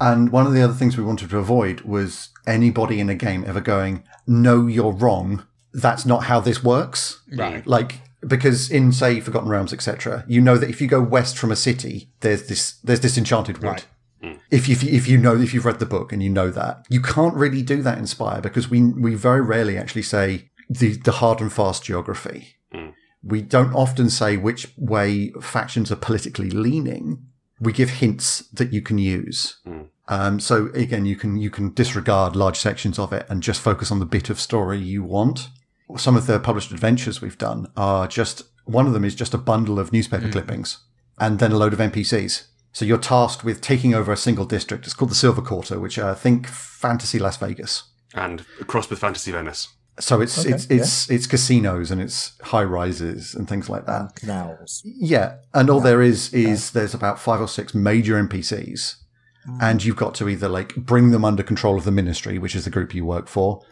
and 0.00 0.30
one 0.30 0.46
of 0.46 0.52
the 0.52 0.62
other 0.62 0.74
things 0.74 0.96
we 0.96 1.04
wanted 1.04 1.30
to 1.30 1.38
avoid 1.38 1.82
was 1.82 2.30
anybody 2.46 3.00
in 3.00 3.08
a 3.08 3.14
game 3.14 3.44
ever 3.46 3.60
going, 3.60 4.04
"No, 4.26 4.66
you're 4.66 4.92
wrong. 4.92 5.46
That's 5.72 6.06
not 6.06 6.24
how 6.24 6.40
this 6.40 6.62
works." 6.62 7.22
Right. 7.32 7.66
Like 7.66 8.00
because 8.26 8.70
in 8.70 8.92
say 8.92 9.20
Forgotten 9.20 9.48
Realms, 9.48 9.72
etc., 9.72 10.24
you 10.26 10.40
know 10.40 10.56
that 10.56 10.70
if 10.70 10.80
you 10.80 10.86
go 10.86 11.02
west 11.02 11.38
from 11.38 11.50
a 11.50 11.56
city, 11.56 12.10
there's 12.20 12.46
this 12.48 12.78
there's 12.84 13.00
this 13.00 13.18
enchanted 13.18 13.58
wood. 13.58 13.68
Right. 13.68 13.86
Mm. 14.22 14.38
If 14.50 14.68
you, 14.68 14.76
if 14.80 15.08
you 15.08 15.18
know 15.18 15.40
if 15.40 15.52
you've 15.52 15.66
read 15.66 15.78
the 15.78 15.86
book 15.86 16.12
and 16.12 16.22
you 16.22 16.30
know 16.30 16.50
that 16.50 16.86
you 16.88 17.00
can't 17.00 17.34
really 17.34 17.62
do 17.62 17.82
that 17.82 17.98
in 17.98 18.06
Spire 18.06 18.40
because 18.40 18.70
we 18.70 18.82
we 18.82 19.14
very 19.14 19.40
rarely 19.40 19.76
actually 19.76 20.02
say 20.02 20.50
the 20.68 20.96
the 20.96 21.12
hard 21.12 21.40
and 21.40 21.52
fast 21.52 21.84
geography. 21.84 22.56
Mm. 22.72 22.94
We 23.22 23.42
don't 23.42 23.74
often 23.74 24.10
say 24.10 24.36
which 24.36 24.72
way 24.76 25.32
factions 25.40 25.90
are 25.90 25.96
politically 25.96 26.50
leaning. 26.50 27.26
We 27.60 27.72
give 27.72 27.90
hints 27.90 28.40
that 28.52 28.72
you 28.72 28.82
can 28.82 28.98
use. 28.98 29.58
Um, 30.08 30.38
so 30.40 30.68
again, 30.74 31.06
you 31.06 31.16
can 31.16 31.36
you 31.38 31.50
can 31.50 31.72
disregard 31.72 32.36
large 32.36 32.58
sections 32.58 32.98
of 32.98 33.12
it 33.12 33.26
and 33.28 33.42
just 33.42 33.60
focus 33.60 33.90
on 33.90 34.00
the 34.00 34.06
bit 34.06 34.28
of 34.28 34.38
story 34.40 34.78
you 34.78 35.02
want. 35.02 35.48
Some 35.96 36.16
of 36.16 36.26
the 36.26 36.38
published 36.40 36.72
adventures 36.72 37.20
we've 37.20 37.38
done 37.38 37.68
are 37.76 38.06
just 38.08 38.42
one 38.64 38.86
of 38.86 38.92
them 38.92 39.04
is 39.04 39.14
just 39.14 39.34
a 39.34 39.38
bundle 39.38 39.78
of 39.78 39.92
newspaper 39.92 40.30
clippings 40.30 40.78
and 41.18 41.38
then 41.38 41.52
a 41.52 41.56
load 41.56 41.72
of 41.72 41.78
NPCs. 41.78 42.46
So 42.72 42.84
you're 42.84 42.98
tasked 42.98 43.44
with 43.44 43.60
taking 43.60 43.94
over 43.94 44.10
a 44.10 44.16
single 44.16 44.46
district. 44.46 44.84
It's 44.84 44.94
called 44.94 45.10
the 45.10 45.14
Silver 45.14 45.42
Quarter, 45.42 45.78
which 45.78 45.98
uh, 45.98 46.14
think 46.14 46.48
fantasy 46.48 47.18
Las 47.18 47.36
Vegas. 47.36 47.84
and 48.14 48.44
crossed 48.66 48.90
with 48.90 48.98
Fantasy 48.98 49.30
Venice. 49.30 49.68
So 50.00 50.20
it's 50.20 50.38
Okay, 50.40 50.50
it's 50.50 50.66
it's 50.70 51.10
it's 51.10 51.26
casinos 51.26 51.90
and 51.90 52.00
it's 52.00 52.32
high 52.42 52.64
rises 52.64 53.34
and 53.34 53.48
things 53.48 53.68
like 53.68 53.86
that. 53.86 54.16
Canals. 54.16 54.82
Yeah, 54.84 55.36
and 55.52 55.70
all 55.70 55.80
there 55.80 56.02
is 56.02 56.32
is 56.34 56.72
there's 56.72 56.94
about 56.94 57.20
five 57.20 57.40
or 57.40 57.46
six 57.46 57.74
major 57.74 58.14
NPCs, 58.20 58.96
mm. 59.48 59.58
and 59.62 59.84
you've 59.84 59.96
got 59.96 60.14
to 60.16 60.28
either 60.28 60.48
like 60.48 60.74
bring 60.74 61.10
them 61.10 61.24
under 61.24 61.44
control 61.44 61.76
of 61.76 61.84
the 61.84 61.92
Ministry, 61.92 62.38
which 62.38 62.56
is 62.56 62.64
the 62.64 62.70
group 62.70 62.92
you 62.92 63.04
work 63.04 63.28
for, 63.28 63.62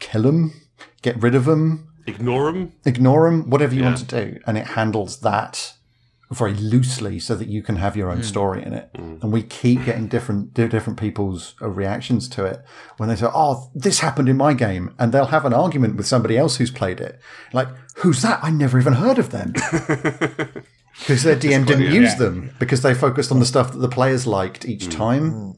kill 0.00 0.22
them, 0.22 0.54
get 1.02 1.20
rid 1.22 1.34
of 1.34 1.44
them, 1.44 1.88
Ignore 2.06 2.52
them. 2.52 2.72
ignore 2.86 3.30
them, 3.30 3.50
whatever 3.50 3.74
you 3.74 3.82
want 3.82 3.98
to 3.98 4.04
do, 4.04 4.40
and 4.46 4.56
it 4.56 4.68
handles 4.68 5.20
that 5.20 5.74
very 6.30 6.52
loosely 6.54 7.18
so 7.18 7.34
that 7.34 7.48
you 7.48 7.62
can 7.62 7.76
have 7.76 7.96
your 7.96 8.10
own 8.10 8.22
story 8.22 8.62
in 8.62 8.72
it. 8.74 8.90
And 8.94 9.32
we 9.32 9.42
keep 9.42 9.84
getting 9.84 10.08
different 10.08 10.52
different 10.54 10.98
people's 10.98 11.54
uh, 11.62 11.68
reactions 11.68 12.28
to 12.30 12.44
it 12.44 12.62
when 12.98 13.08
they 13.08 13.16
say, 13.16 13.26
"Oh, 13.32 13.70
this 13.74 14.00
happened 14.00 14.28
in 14.28 14.36
my 14.36 14.52
game," 14.54 14.94
and 14.98 15.12
they'll 15.12 15.26
have 15.26 15.44
an 15.46 15.54
argument 15.54 15.96
with 15.96 16.06
somebody 16.06 16.36
else 16.36 16.56
who's 16.56 16.70
played 16.70 17.00
it. 17.00 17.18
Like, 17.52 17.68
who's 17.96 18.20
that? 18.22 18.40
I 18.42 18.50
never 18.50 18.78
even 18.78 18.94
heard 18.94 19.18
of 19.18 19.30
them. 19.30 19.54
Because 21.00 21.22
their 21.22 21.36
DM 21.36 21.64
didn't 21.64 21.84
yeah. 21.84 21.90
use 21.92 22.10
Yeah. 22.12 22.18
them 22.18 22.50
because 22.58 22.82
they 22.82 22.92
focused 22.92 23.30
on 23.30 23.38
the 23.38 23.46
stuff 23.46 23.70
that 23.72 23.78
the 23.78 23.88
players 23.88 24.26
liked 24.26 24.64
each 24.64 24.88
time, 24.88 25.54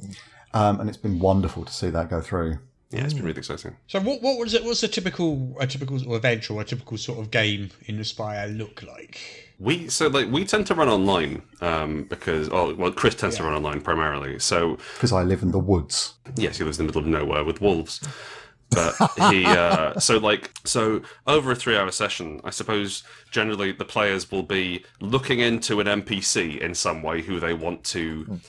um, 0.52 0.80
and 0.80 0.86
it's 0.88 0.98
been 0.98 1.18
wonderful 1.18 1.64
to 1.64 1.72
see 1.72 1.88
that 1.88 2.10
go 2.10 2.20
through. 2.20 2.58
Yeah, 2.90 3.04
it's 3.04 3.14
been 3.14 3.24
really 3.24 3.38
exciting. 3.38 3.74
So 3.86 4.00
what 4.00 4.20
what 4.20 4.36
was 4.38 4.52
it? 4.52 4.62
What's 4.64 4.82
a 4.82 4.88
typical 4.88 5.56
a 5.58 5.66
typical 5.66 5.98
sort 5.98 6.10
of 6.10 6.16
adventure 6.16 6.52
or 6.54 6.60
a 6.60 6.64
typical 6.64 6.98
sort 6.98 7.20
of 7.20 7.30
game 7.30 7.70
in 7.86 7.98
Aspire 8.00 8.48
look 8.48 8.82
like? 8.82 9.49
We 9.60 9.88
so 9.88 10.08
like 10.08 10.28
we 10.30 10.44
tend 10.46 10.66
to 10.68 10.74
run 10.74 10.88
online 10.88 11.42
um, 11.60 12.04
because 12.04 12.48
oh 12.50 12.74
well 12.74 12.90
Chris 12.92 13.14
tends 13.14 13.36
to 13.36 13.42
run 13.44 13.52
online 13.52 13.82
primarily. 13.82 14.38
So 14.38 14.78
Because 14.94 15.12
I 15.12 15.22
live 15.22 15.42
in 15.42 15.50
the 15.52 15.58
woods. 15.58 16.14
yes, 16.36 16.56
he 16.58 16.64
lives 16.64 16.80
in 16.80 16.86
the 16.86 16.90
middle 16.90 17.02
of 17.02 17.06
nowhere 17.06 17.44
with 17.44 17.60
wolves. 17.60 18.00
But 18.70 18.94
he 19.30 19.44
uh, 19.62 19.98
so 20.00 20.16
like 20.18 20.52
so 20.64 21.02
over 21.26 21.50
a 21.52 21.54
three-hour 21.56 21.90
session, 21.90 22.40
I 22.42 22.50
suppose 22.50 23.02
generally 23.30 23.72
the 23.72 23.84
players 23.84 24.30
will 24.30 24.44
be 24.44 24.84
looking 25.00 25.40
into 25.40 25.78
an 25.80 25.86
NPC 25.86 26.58
in 26.58 26.74
some 26.74 27.02
way 27.02 27.20
who 27.20 27.38
they 27.38 27.52
want 27.52 27.84
to. 27.84 28.40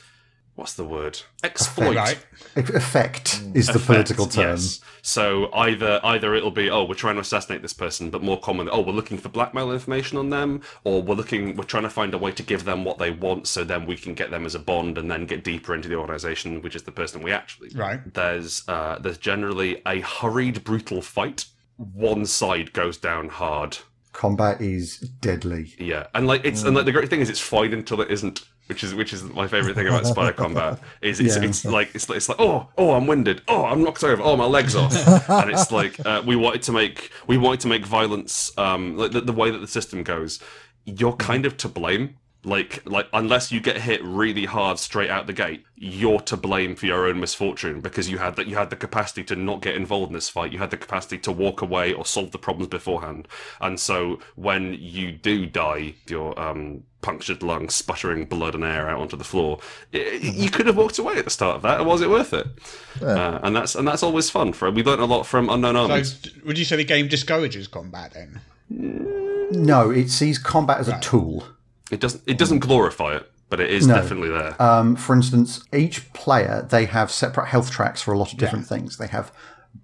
What's 0.56 0.74
the 0.74 0.84
word? 0.84 1.20
Exploit. 1.44 1.96
Right. 1.96 2.18
E- 2.58 2.60
Effect 2.60 3.42
is 3.54 3.68
the 3.68 3.74
effect, 3.74 3.86
political 3.86 4.26
term. 4.28 4.58
Yes. 4.58 4.82
So 5.02 5.52
either 5.54 6.00
either 6.04 6.36
it'll 6.36 6.52
be 6.52 6.70
oh 6.70 6.84
we're 6.84 6.94
trying 6.94 7.16
to 7.16 7.22
assassinate 7.22 7.62
this 7.62 7.74
person, 7.74 8.10
but 8.10 8.22
more 8.22 8.40
commonly 8.40 8.72
oh 8.72 8.82
we're 8.82 8.92
looking 8.92 9.18
for 9.18 9.30
blackmail 9.30 9.72
information 9.72 10.18
on 10.18 10.30
them, 10.30 10.62
or 10.84 11.02
we're 11.02 11.16
looking 11.16 11.56
we're 11.56 11.64
trying 11.64 11.84
to 11.84 11.90
find 11.90 12.14
a 12.14 12.18
way 12.18 12.32
to 12.34 12.44
give 12.44 12.66
them 12.66 12.84
what 12.84 12.98
they 13.00 13.12
want, 13.12 13.48
so 13.48 13.64
then 13.64 13.86
we 13.86 13.96
can 13.96 14.14
get 14.14 14.30
them 14.30 14.46
as 14.46 14.54
a 14.54 14.60
bond 14.60 14.98
and 14.98 15.10
then 15.10 15.26
get 15.26 15.44
deeper 15.44 15.74
into 15.74 15.88
the 15.88 15.96
organization, 15.96 16.62
which 16.62 16.76
is 16.76 16.84
the 16.84 16.92
person 16.92 17.24
we 17.24 17.32
actually 17.32 17.70
Right. 17.70 18.14
There's 18.14 18.68
uh, 18.68 19.00
there's 19.00 19.18
generally 19.18 19.82
a 19.86 20.02
hurried 20.02 20.64
brutal 20.64 21.02
fight. 21.02 21.46
One 21.78 22.26
side 22.26 22.74
goes 22.74 22.98
down 22.98 23.30
hard. 23.30 23.78
Combat 24.14 24.60
is 24.62 24.98
deadly. 25.00 25.74
Yeah, 25.80 26.08
and 26.14 26.28
like 26.28 26.44
it's 26.44 26.64
and 26.64 26.76
like 26.76 26.86
the 26.86 26.92
great 26.92 27.10
thing 27.10 27.22
is 27.22 27.30
it's 27.30 27.40
fine 27.40 27.72
until 27.74 28.02
it 28.02 28.12
isn't, 28.12 28.42
which 28.72 28.84
is 28.86 28.96
which 28.96 29.12
is 29.12 29.22
my 29.24 29.48
favorite 29.48 29.76
thing 29.76 29.88
about 29.88 30.06
Spire 30.08 30.32
Combat 30.32 30.80
is 31.02 31.20
it's 31.20 31.36
Yeah. 31.36 31.44
it's 31.50 31.66
like 31.66 31.90
it's 31.94 32.08
like 32.10 32.16
it's 32.18 32.30
like 32.30 32.40
oh 32.40 32.70
oh 32.78 32.92
I'm 32.94 33.06
winded. 33.06 33.42
Oh 33.50 33.66
I'm 33.66 33.84
knocked 33.84 34.04
over. 34.04 34.22
Oh 34.24 34.38
my 34.38 34.46
legs 34.46 34.76
off. 34.76 34.94
And 35.30 35.52
it's 35.52 35.72
like 35.74 35.94
uh, 36.06 36.22
we 36.26 36.36
wanted 36.38 36.62
to 36.68 36.72
make 36.72 37.12
we 37.28 37.38
wanted 37.38 37.60
to 37.66 37.68
make 37.68 37.86
violence 37.86 38.34
um 38.58 38.96
like 38.96 39.12
the, 39.12 39.20
the 39.20 39.34
way 39.42 39.52
that 39.52 39.60
the 39.60 39.68
system 39.68 40.04
goes 40.04 40.40
you're 40.86 41.18
kind 41.32 41.46
of 41.46 41.58
to 41.58 41.68
blame 41.68 42.16
like 42.44 42.82
like 42.90 43.08
unless 43.14 43.52
you 43.52 43.60
get 43.60 43.78
hit 43.78 44.04
really 44.04 44.46
hard 44.46 44.80
straight 44.80 45.10
out 45.10 45.28
the 45.28 45.34
gate 45.34 45.64
you're 45.76 46.20
to 46.20 46.38
blame 46.38 46.76
for 46.76 46.86
your 46.86 47.08
own 47.08 47.20
misfortune 47.20 47.82
because 47.82 48.08
you 48.08 48.20
had 48.20 48.36
that 48.36 48.46
you 48.46 48.56
had 48.56 48.70
the 48.70 48.76
capacity 48.76 49.24
to 49.24 49.36
not 49.36 49.62
get 49.62 49.76
involved 49.76 50.10
in 50.10 50.14
this 50.14 50.30
fight. 50.30 50.52
You 50.52 50.60
had 50.60 50.70
the 50.70 50.78
capacity 50.78 51.18
to 51.20 51.32
walk 51.32 51.64
away 51.64 51.92
or 51.92 52.06
solve 52.06 52.32
the 52.32 52.38
problems 52.38 52.68
beforehand. 52.68 53.28
And 53.60 53.80
so 53.80 54.20
when 54.36 54.76
you 54.80 55.12
do 55.12 55.48
die 55.48 55.96
your 56.08 56.40
um 56.40 56.84
punctured 57.02 57.42
lung 57.42 57.68
sputtering 57.70 58.26
blood 58.26 58.54
and 58.54 58.64
air 58.64 58.88
out 58.88 59.02
onto 59.02 59.18
the 59.18 59.24
floor 59.24 59.58
i 59.92 60.20
you 60.22 60.52
could 60.52 60.68
have 60.68 60.78
walked 60.78 61.00
away 61.00 61.16
at 61.16 61.26
the 61.26 61.32
start 61.32 61.56
of 61.56 61.62
that. 61.64 61.84
Was 61.84 62.02
it 62.02 62.12
worth 62.12 62.34
it? 62.34 62.46
Uh, 63.02 63.40
and 63.42 63.56
that's 63.56 63.74
and 63.74 63.88
that's 63.88 64.04
always 64.04 64.30
fun 64.30 64.54
for 64.54 64.70
we 64.70 64.84
learned 64.84 65.02
a 65.02 65.06
lot 65.06 65.26
from 65.26 65.50
unknown 65.50 65.76
armies. 65.76 66.14
d- 66.14 66.32
would 66.46 66.60
you 66.60 66.66
say 66.66 66.76
the 66.76 66.84
game 66.84 67.08
discourages 67.08 67.68
combat 67.68 68.14
then? 68.14 68.40
No, 68.70 69.90
it 69.90 70.10
sees 70.10 70.38
combat 70.38 70.80
as 70.80 70.88
a 70.88 71.00
tool. 71.00 71.44
It 71.92 72.00
doesn't 72.00 72.24
it 72.26 72.38
doesn't 72.38 72.60
glorify 72.60 73.16
it 73.16 73.30
but 73.50 73.60
it 73.60 73.70
is 73.70 73.86
No. 73.86 73.96
definitely 73.96 74.30
there 74.30 74.56
Um, 74.62 74.96
for 74.96 75.14
instance, 75.16 75.64
each 75.74 76.12
player 76.14 76.66
they 76.70 76.86
have 76.86 77.12
separate 77.12 77.48
health 77.48 77.70
tracks 77.70 78.02
for 78.02 78.14
a 78.14 78.18
lot 78.18 78.32
of 78.32 78.40
different 78.40 78.66
things. 78.66 78.98
They 78.98 79.08
have 79.08 79.32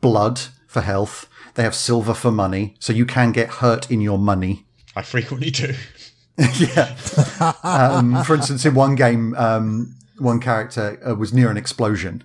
blood 0.01 0.39
for 0.67 0.81
health. 0.81 1.27
They 1.55 1.63
have 1.63 1.75
silver 1.75 2.13
for 2.13 2.31
money, 2.31 2.75
so 2.79 2.93
you 2.93 3.05
can 3.05 3.31
get 3.33 3.49
hurt 3.61 3.91
in 3.91 3.99
your 3.99 4.17
money. 4.19 4.65
I 4.95 5.01
frequently 5.01 5.49
do. 5.51 5.73
yeah. 6.37 6.95
Um, 7.63 8.23
for 8.23 8.35
instance, 8.35 8.63
in 8.65 8.73
one 8.75 8.95
game, 8.95 9.35
um, 9.35 9.95
one 10.19 10.39
character 10.39 10.99
uh, 11.07 11.15
was 11.15 11.33
near 11.33 11.49
an 11.49 11.57
explosion, 11.57 12.23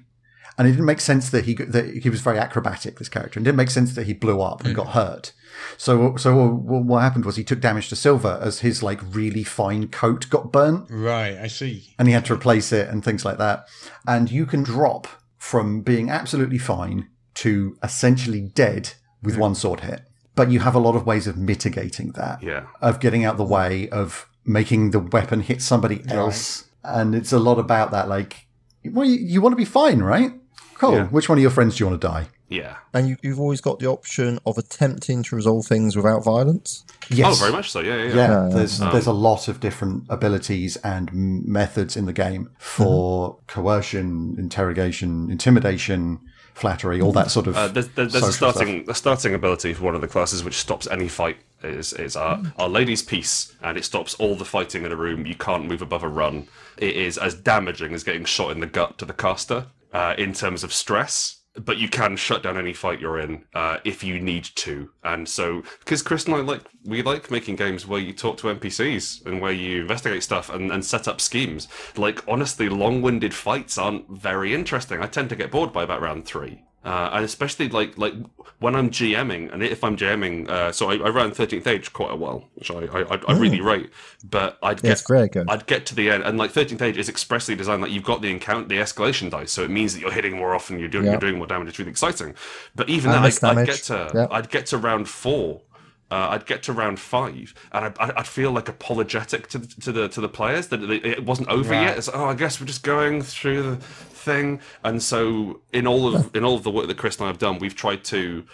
and 0.59 0.69
it 0.69 0.73
didn't 0.73 0.87
make 0.87 1.01
sense 1.01 1.31
that 1.31 1.45
he 1.47 1.55
that 1.55 1.97
he 2.03 2.11
was 2.11 2.21
very 2.21 2.39
acrobatic. 2.39 2.99
This 2.99 3.09
character, 3.09 3.39
and 3.39 3.47
it 3.47 3.49
didn't 3.51 3.57
make 3.59 3.71
sense 3.71 3.95
that 3.95 4.07
he 4.07 4.13
blew 4.13 4.41
up 4.43 4.65
and 4.65 4.75
got 4.77 4.89
hurt. 4.89 5.33
So, 5.77 6.17
so 6.17 6.47
what 6.47 7.01
happened 7.03 7.25
was 7.25 7.37
he 7.37 7.45
took 7.45 7.61
damage 7.61 7.89
to 7.89 7.97
silver 7.97 8.39
as 8.43 8.61
his 8.61 8.83
like 8.83 9.01
really 9.15 9.45
fine 9.45 9.89
coat 9.89 10.29
got 10.31 10.53
burnt, 10.53 10.87
Right, 10.91 11.37
I 11.37 11.47
see. 11.49 11.95
and 11.99 12.09
he 12.09 12.15
had 12.15 12.25
to 12.27 12.35
replace 12.35 12.73
it 12.73 12.89
and 12.89 13.05
things 13.05 13.25
like 13.25 13.39
that. 13.39 13.69
And 14.07 14.31
you 14.31 14.47
can 14.47 14.63
drop 14.63 15.07
from 15.39 15.81
being 15.83 16.11
absolutely 16.11 16.59
fine 16.59 17.09
to 17.35 17.77
essentially 17.83 18.41
dead 18.41 18.95
with 19.23 19.37
one 19.39 19.55
sword 19.55 19.81
hit. 19.81 20.03
But 20.35 20.51
you 20.51 20.61
have 20.61 20.75
a 20.75 20.79
lot 20.79 20.97
of 20.97 21.05
ways 21.07 21.27
of 21.27 21.37
mitigating 21.37 22.13
that 22.13 22.43
Yeah. 22.43 22.65
of 22.81 23.01
getting 23.01 23.25
out 23.25 23.37
the 23.37 23.45
way, 23.45 23.89
of 23.91 24.27
making 24.45 24.91
the 24.91 24.99
weapon 25.01 25.41
hit 25.41 25.61
somebody 25.63 26.03
else. 26.09 26.65
And 26.85 27.15
it's 27.15 27.33
a 27.33 27.39
lot 27.39 27.59
about 27.59 27.91
that. 27.93 28.09
Like, 28.09 28.47
well, 28.85 29.05
you, 29.05 29.17
you 29.19 29.41
want 29.41 29.53
to 29.53 29.57
be 29.57 29.65
fine, 29.65 30.01
right? 30.01 30.33
Cool. 30.75 30.95
Yeah. 30.95 31.05
Which 31.07 31.29
one 31.29 31.39
of 31.39 31.43
your 31.43 31.51
friends 31.51 31.77
do 31.77 31.85
you 31.85 31.91
want 31.91 32.01
to 32.01 32.09
die? 32.09 32.27
Yeah. 32.53 32.77
And 32.93 33.09
you, 33.09 33.17
you've 33.23 33.41
always 33.41 33.61
got 33.61 33.79
the 33.79 33.87
option 33.87 34.39
of 34.45 34.59
attempting 34.59 35.23
to 35.25 35.37
resolve 35.37 35.67
things 35.67 35.97
without 35.97 36.23
violence. 36.23 36.85
Yes. 37.09 37.37
Oh, 37.41 37.45
very 37.45 37.53
much 37.53 37.71
so. 37.71 37.81
Yeah, 37.81 37.97
yeah, 37.97 38.05
yeah. 38.05 38.15
Yeah, 38.15 38.49
there's 38.53 38.79
there's 38.79 39.07
a 39.07 39.13
lot 39.13 39.49
of 39.49 39.61
different 39.61 40.05
abilities 40.09 40.77
and 40.79 41.11
methods 41.13 41.97
in 41.97 42.07
the 42.07 42.13
game 42.13 42.51
for 42.59 43.39
coercion, 43.47 44.37
interrogation, 44.39 45.31
intimidation, 45.31 46.21
flattery, 46.55 47.01
all 47.01 47.13
that 47.13 47.31
sort 47.31 47.47
of. 47.47 47.57
Uh, 47.57 47.69
there's 47.69 47.89
there's, 47.89 48.13
there's 48.13 48.25
a 48.25 48.33
social 48.33 48.53
starting 48.53 48.91
a 48.91 48.95
starting 48.95 49.35
ability 49.35 49.73
for 49.75 49.85
one 49.85 49.95
of 49.95 50.01
the 50.01 50.09
classes 50.09 50.45
which 50.45 50.55
stops 50.55 50.87
any 50.89 51.09
fight. 51.09 51.37
Is 51.63 51.93
is 51.93 52.17
our 52.17 52.37
Hmm. 52.37 52.49
our 52.59 52.69
lady's 52.69 53.03
peace, 53.03 53.55
and 53.63 53.79
it 53.79 53.85
stops 53.85 54.15
all 54.15 54.35
the 54.35 54.45
fighting 54.45 54.85
in 54.85 54.93
a 54.93 54.97
room. 54.97 55.27
You 55.27 55.35
can't 55.37 55.67
move 55.67 55.81
above 55.81 56.03
a 56.03 56.09
run. 56.09 56.49
It 56.77 56.97
is 56.97 57.17
as 57.19 57.35
damaging 57.35 57.95
as 57.95 58.03
getting 58.05 58.25
shot 58.25 58.51
in 58.51 58.61
the 58.61 58.67
gut 58.67 58.99
to 58.99 59.05
the 59.05 59.13
caster 59.13 59.67
uh, 59.93 60.15
in 60.19 60.33
terms 60.33 60.65
of 60.65 60.73
stress. 60.73 61.39
But 61.55 61.77
you 61.77 61.89
can 61.89 62.17
shut 62.17 62.43
down 62.43 62.57
any 62.57 62.73
fight 62.73 62.99
you're 62.99 63.19
in 63.19 63.45
uh, 63.55 63.79
if 63.85 64.03
you 64.03 64.19
need 64.19 64.45
to, 64.45 64.91
and 65.05 65.29
so 65.29 65.63
because 65.81 66.01
Chris 66.01 66.25
and 66.25 66.35
I 66.35 66.39
like 66.39 66.63
we 66.85 67.03
like 67.03 67.31
making 67.31 67.57
games 67.57 67.87
where 67.87 68.01
you 68.01 68.15
talk 68.15 68.39
to 68.39 68.47
NPCs 68.47 69.27
and 69.27 69.41
where 69.41 69.53
you 69.53 69.83
investigate 69.83 70.23
stuff 70.23 70.49
and, 70.49 70.73
and 70.73 70.83
set 70.85 71.07
up 71.07 71.21
schemes. 71.21 71.69
Like 71.97 72.27
honestly, 72.27 72.71
long-winded 72.71 73.35
fights 73.35 73.77
aren't 73.77 74.09
very 74.09 74.55
interesting. 74.55 75.03
I 75.03 75.07
tend 75.07 75.29
to 75.29 75.37
get 75.37 75.51
bored 75.51 75.75
by 75.75 75.83
about 75.83 76.01
round 76.01 76.25
three. 76.25 76.63
Uh, 76.85 77.11
and 77.13 77.25
especially 77.25 77.69
like 77.69 77.97
like 77.97 78.13
when 78.59 78.75
I'm 78.75 78.91
GMing, 78.91 79.53
and 79.53 79.63
if 79.63 79.85
I'm 79.85 79.97
GMing, 79.97 80.49
uh, 80.49 80.73
so 80.73 80.91
I, 80.91 80.95
I 80.95 81.11
ran 81.11 81.31
13th 81.31 81.67
Age 81.67 81.93
quite 81.93 82.11
a 82.11 82.17
while, 82.17 82.49
which 82.55 82.71
I 82.73 82.85
I, 82.87 83.03
I, 83.03 83.21
I 83.29 83.39
really 83.39 83.61
rate. 83.61 83.91
But 84.25 84.59
I'd 84.63 84.83
get 84.83 84.91
it's 84.93 85.07
very 85.09 85.29
good. 85.29 85.49
I'd 85.49 85.67
get 85.67 85.87
to 85.87 85.95
the 85.95 86.11
end, 86.11 86.25
and 86.25 86.39
like 86.39 86.53
13th 86.53 86.83
Age 86.83 86.99
is 86.99 87.09
expressly 87.09 87.55
designed 87.55 87.83
like 87.83 87.93
you've 87.93 88.03
got 88.03 88.21
the 88.21 88.31
encounter, 88.31 88.67
the 88.67 88.77
escalation 88.79 89.31
dice, 89.31 89.53
so 89.53 89.63
it 89.63 89.71
means 89.71 89.95
that 89.95 90.01
you're 90.01 90.13
hitting 90.13 90.37
more 90.37 90.55
often, 90.57 90.79
you're 90.81 90.89
doing 90.89 91.05
Yeah. 91.05 91.13
you're 91.13 91.21
doing 91.21 91.39
more 91.39 91.47
damage. 91.47 91.69
It's 91.69 91.79
really 91.79 91.91
exciting. 91.93 92.35
But 92.75 92.89
even 92.89 93.13
And 93.13 93.25
then, 93.25 93.33
I'd, 93.53 93.59
I'd 93.59 93.67
get 93.67 93.77
to 93.85 94.11
Yeah. 94.15 94.27
I'd 94.31 94.51
get 94.51 94.67
to 94.67 94.77
round 94.79 95.09
four. 95.09 95.63
Uh, 96.11 96.29
I'd 96.33 96.45
get 96.45 96.63
to 96.65 96.75
round 96.75 97.01
five, 97.01 97.55
and 97.73 97.87
I'd, 97.87 97.99
I'd 97.99 98.27
feel 98.27 98.51
like 98.53 98.69
apologetic 98.69 99.47
to 99.49 99.59
the, 99.59 99.67
to 99.81 99.93
the 99.93 100.09
to 100.09 100.21
the 100.21 100.29
players 100.29 100.67
that 100.69 100.83
it 100.83 101.25
wasn't 101.25 101.49
over 101.49 101.73
yet. 101.73 101.97
It's 101.97 102.11
oh, 102.13 102.27
I 102.27 102.35
guess 102.35 102.61
we're 102.61 102.67
just 102.67 102.83
going 102.83 103.23
through 103.23 103.63
the 103.63 103.77
thing. 104.23 104.61
And 104.85 105.03
so, 105.03 105.61
in 105.73 105.87
all 105.87 106.15
of 106.15 106.35
in 106.35 106.45
all 106.45 106.55
of 106.57 106.63
the 106.63 106.71
work 106.71 106.87
that 106.89 106.97
Chris 106.97 107.17
and 107.17 107.25
I 107.25 107.29
have 107.29 107.39
done, 107.39 107.59
we've 107.59 107.77
tried 107.77 108.05
to 108.05 108.45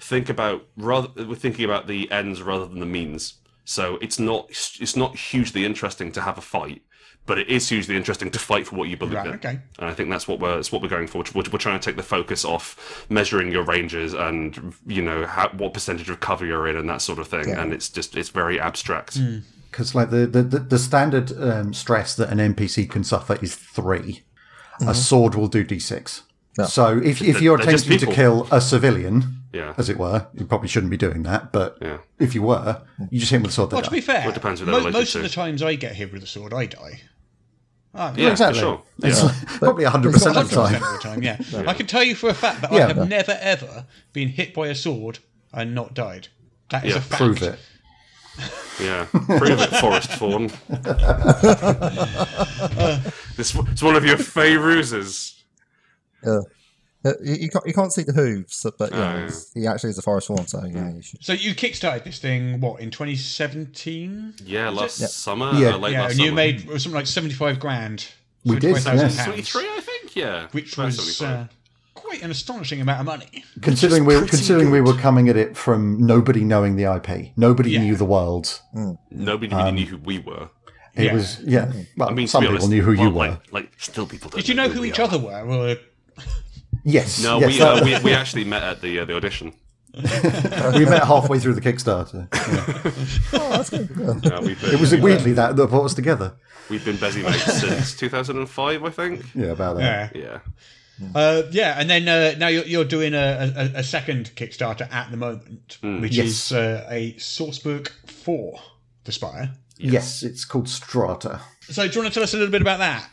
think 0.00 0.28
about 0.28 0.64
rather 0.76 1.08
we're 1.24 1.34
thinking 1.34 1.64
about 1.64 1.86
the 1.86 2.10
ends 2.10 2.40
rather 2.42 2.66
than 2.66 2.80
the 2.80 2.86
means. 2.86 3.34
So 3.64 3.98
it's 4.00 4.18
not 4.18 4.48
it's 4.80 4.96
not 4.96 5.16
hugely 5.16 5.64
interesting 5.64 6.10
to 6.12 6.20
have 6.22 6.38
a 6.38 6.40
fight, 6.40 6.82
but 7.26 7.38
it 7.38 7.48
is 7.48 7.68
hugely 7.68 7.96
interesting 7.96 8.30
to 8.30 8.38
fight 8.38 8.66
for 8.66 8.76
what 8.76 8.88
you 8.88 8.96
believe 8.96 9.16
Right, 9.16 9.26
in. 9.26 9.34
okay. 9.34 9.58
And 9.78 9.90
I 9.90 9.92
think 9.94 10.08
that's 10.08 10.26
what 10.26 10.40
we're 10.40 10.54
that's 10.56 10.72
what 10.72 10.80
we're 10.82 10.88
going 10.88 11.06
for. 11.08 11.22
We're, 11.34 11.42
we're 11.52 11.58
trying 11.58 11.78
to 11.78 11.84
take 11.84 11.96
the 11.96 12.02
focus 12.02 12.44
off 12.44 13.04
measuring 13.10 13.52
your 13.52 13.64
ranges 13.64 14.14
and 14.14 14.74
you 14.86 15.02
know 15.02 15.26
how, 15.26 15.50
what 15.50 15.74
percentage 15.74 16.08
of 16.08 16.20
cover 16.20 16.46
you're 16.46 16.66
in 16.66 16.76
and 16.76 16.88
that 16.88 17.02
sort 17.02 17.18
of 17.18 17.28
thing. 17.28 17.50
And 17.50 17.72
it's 17.74 17.88
just 17.90 18.16
it's 18.16 18.30
very 18.30 18.58
abstract. 18.58 19.18
because 19.70 19.94
like 19.94 20.08
the 20.10 20.26
the, 20.26 20.42
the, 20.42 20.58
the 20.60 20.78
standard 20.78 21.30
um, 21.38 21.74
stress 21.74 22.14
that 22.14 22.30
an 22.30 22.38
NPC 22.54 22.88
can 22.88 23.04
suffer 23.04 23.36
is 23.42 23.54
3 24.80 24.88
A 24.88 24.94
sword 24.94 25.34
will 25.34 25.48
do 25.48 25.64
d6. 25.64 26.22
So 26.66 26.98
if 26.98 27.22
if 27.22 27.40
you're 27.40 27.56
They're 27.58 27.68
attempting 27.74 27.98
to 27.98 28.06
kill 28.06 28.48
a 28.50 28.60
civilian, 28.60 29.42
Yeah. 29.52 29.74
as 29.78 29.88
it 29.88 29.96
were, 29.96 30.26
you 30.34 30.44
probably 30.44 30.66
shouldn't 30.68 30.90
be 30.90 30.96
doing 30.96 31.22
that. 31.22 31.52
But 31.52 31.78
Yeah. 31.80 31.98
if 32.18 32.34
you 32.34 32.42
were, 32.42 32.82
you 33.10 33.20
just 33.20 33.30
hit 33.30 33.36
them 33.38 33.42
with 33.44 33.52
a 33.52 33.54
sword. 33.54 33.72
Well, 33.72 33.82
to 33.82 33.88
die. 33.90 33.94
be 33.96 34.00
fair, 34.00 34.20
Well, 34.22 34.30
it 34.30 34.34
depends 34.34 34.60
mo- 34.62 34.90
most 34.90 35.12
to. 35.12 35.18
of 35.18 35.22
the 35.24 35.28
times 35.30 35.62
I 35.62 35.76
get 35.76 35.94
hit 35.94 36.12
with 36.12 36.22
a 36.22 36.26
sword, 36.26 36.52
I 36.52 36.66
die. 36.66 37.00
Oh, 37.94 38.12
Yeah, 38.16 38.30
exactly. 38.32 38.60
for 38.60 38.66
sure. 38.66 38.82
It's 39.08 39.22
Yeah. 39.22 39.32
probably 39.58 39.84
hundred 39.84 40.12
percent 40.12 40.36
of 40.36 40.50
the 40.50 40.56
100% 40.56 40.68
time. 40.70 40.82
of 40.82 40.92
the 40.92 40.98
time, 41.08 41.22
yeah. 41.22 41.70
I 41.70 41.74
can 41.74 41.86
tell 41.86 42.02
you 42.02 42.14
for 42.16 42.28
a 42.28 42.34
fact 42.34 42.60
that 42.62 42.72
I 42.72 42.76
Yeah. 42.78 42.88
have 42.88 43.08
never 43.08 43.38
ever 43.40 43.86
been 44.12 44.28
hit 44.28 44.52
by 44.52 44.66
a 44.68 44.74
sword 44.74 45.20
and 45.52 45.74
not 45.74 45.94
died. 45.94 46.28
That 46.70 46.84
is 46.84 46.92
Yeah, 46.92 46.98
a 46.98 47.02
fact. 47.02 47.22
Prove 47.22 47.42
it. 47.42 47.58
Yeah, 48.80 49.06
prove 49.10 49.60
it, 49.60 49.70
Forest 49.80 50.12
Fawn. 50.12 50.50
this 53.36 53.54
it's 53.54 53.82
one 53.82 53.96
of 53.96 54.04
your 54.04 54.18
fey 54.18 54.56
ruses. 54.56 55.42
Uh, 56.24 56.40
uh, 57.04 57.12
you, 57.22 57.34
you 57.34 57.48
can't 57.50 57.66
you 57.66 57.72
can't 57.72 57.92
see 57.92 58.02
the 58.02 58.12
hooves, 58.12 58.66
but 58.78 58.90
yeah, 58.92 58.98
Oh, 58.98 59.18
yeah. 59.26 59.30
he 59.54 59.66
actually 59.66 59.90
is 59.90 59.98
a 59.98 60.02
forest 60.02 60.28
fawn. 60.28 60.46
So 60.46 60.64
yeah, 60.64 60.92
you 60.92 61.02
should. 61.02 61.24
So 61.24 61.32
you 61.32 61.54
kickstarted 61.54 62.04
this 62.04 62.18
thing 62.18 62.60
what 62.60 62.80
in 62.80 62.90
2017? 62.90 64.34
Yeah, 64.44 64.68
last 64.70 65.00
Yep. 65.00 65.10
summer, 65.10 65.52
Yeah. 65.54 65.76
late 65.76 65.92
Yeah, 65.92 66.02
last 66.02 66.10
and 66.12 66.20
you 66.20 66.32
made 66.32 66.60
something 66.68 66.92
like 66.92 67.06
75 67.06 67.60
grand. 67.60 68.06
We 68.44 68.58
did, 68.58 68.76
75,000 68.76 69.10
yeah. 69.10 69.24
pounds, 69.24 69.50
23, 69.52 69.76
I 69.76 69.80
think. 69.80 70.16
Yeah, 70.16 70.46
which 70.52 70.72
About 70.74 70.86
was 70.86 71.16
75. 71.16 71.46
uh, 71.46 71.48
quite 72.00 72.22
an 72.22 72.30
astonishing 72.30 72.80
amount 72.80 73.00
of 73.00 73.06
money. 73.06 73.44
Considering 73.62 74.04
we 74.04 74.14
pretty 74.16 74.30
considering 74.30 74.70
we 74.70 74.80
were 74.80 74.94
coming 74.94 75.28
at 75.28 75.36
it 75.36 75.56
from 75.56 75.98
nobody 76.06 76.42
knowing 76.44 76.76
the 76.76 76.84
IP, 76.84 77.32
nobody 77.36 77.70
Yeah. 77.72 77.80
knew 77.82 77.96
the 77.96 78.04
world. 78.04 78.60
nobody 79.10 79.54
really 79.54 79.72
knew 79.72 79.86
who 79.86 79.96
we 79.98 80.18
were. 80.18 80.48
It 80.94 81.04
Yeah. 81.04 81.14
was 81.14 81.40
yeah. 81.44 81.72
Well, 81.96 82.08
I 82.08 82.12
mean, 82.12 82.26
some 82.26 82.42
people 82.42 82.56
honest, 82.56 82.70
knew 82.70 82.82
who 82.82 82.92
you 82.92 83.10
were. 83.10 83.28
Like, 83.28 83.52
like, 83.52 83.72
still 83.78 84.06
people 84.06 84.30
don't. 84.30 84.38
Did 84.40 84.48
you 84.48 84.54
know 84.54 84.68
who 84.68 84.80
we 84.80 84.88
each 84.88 84.98
are. 84.98 85.02
other 85.04 85.18
were? 85.18 85.44
Well, 85.46 85.76
yes. 86.84 87.22
No, 87.22 87.38
yes, 87.40 87.48
we, 87.56 87.62
uh, 87.62 87.84
we 87.84 88.04
we 88.10 88.12
actually 88.14 88.44
met 88.44 88.62
at 88.62 88.80
the 88.80 89.00
uh, 89.00 89.04
the 89.04 89.14
audition. 89.16 89.52
we 89.98 90.84
met 90.84 91.04
halfway 91.04 91.38
through 91.38 91.54
the 91.54 91.60
Kickstarter. 91.60 92.28
Uh, 93.32 94.40
we've 94.42 94.60
been, 94.60 94.74
It 94.74 94.80
was 94.80 94.94
weirdly 94.94 95.32
that 95.32 95.56
that 95.56 95.66
brought 95.68 95.84
us 95.86 95.94
together. 95.94 96.34
we've 96.70 96.84
been 96.84 96.96
busy 96.96 97.22
mates 97.22 97.60
since 97.60 97.94
2005, 97.96 98.84
I 98.84 98.90
think. 98.90 99.24
Yeah, 99.34 99.46
about 99.46 99.76
that. 99.76 100.14
yeah. 100.14 100.22
Yeah. 100.22 100.38
Uh, 101.14 101.42
yeah, 101.50 101.76
and 101.78 101.88
then 101.88 102.08
uh, 102.08 102.34
now 102.38 102.48
you're, 102.48 102.64
you're 102.64 102.84
doing 102.84 103.14
a, 103.14 103.52
a, 103.74 103.78
a 103.80 103.82
second 103.84 104.32
Kickstarter 104.34 104.92
at 104.92 105.10
the 105.10 105.16
moment, 105.16 105.78
which 105.82 106.16
Yes. 106.16 106.26
is 106.26 106.52
uh, 106.52 106.86
a 106.90 107.12
sourcebook 107.14 107.90
for 108.06 108.58
the 109.04 109.12
Spire. 109.12 109.52
Yes, 109.78 110.22
it's 110.24 110.44
called 110.44 110.68
Strata. 110.68 111.40
So, 111.70 111.86
do 111.86 111.94
you 111.94 112.00
want 112.02 112.12
to 112.12 112.14
tell 112.14 112.24
us 112.24 112.34
a 112.34 112.36
little 112.36 112.50
bit 112.50 112.62
about 112.62 112.78
that? 112.80 113.08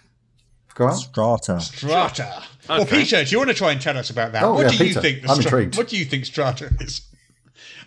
Go 0.73 0.87
on. 0.87 0.95
Strata. 0.95 1.59
Strata. 1.61 2.43
Well, 2.67 2.81
Okay. 2.81 2.97
Peter, 3.03 3.23
do 3.23 3.29
you 3.29 3.37
want 3.37 3.49
to 3.51 3.53
try 3.55 3.71
and 3.71 3.79
tell 3.79 3.97
us 3.97 4.09
about 4.09 4.31
that? 4.31 4.43
Oh, 4.43 4.55
what 4.55 4.71
yeah, 4.73 4.77
do 4.79 4.85
you 4.87 4.93
think? 4.95 5.21
The 5.21 5.29
I'm 5.29 5.35
Stra- 5.41 5.43
intrigued. 5.61 5.77
What 5.77 5.87
do 5.87 5.97
you 5.97 6.05
think 6.05 6.25
Strata 6.25 6.71
is? 6.81 7.01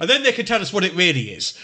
And 0.01 0.09
then 0.09 0.23
they 0.23 0.31
can 0.31 0.47
tell 0.47 0.63
us 0.63 0.73
what 0.73 0.85
it 0.85 0.95
really 0.95 1.33
is. 1.33 1.59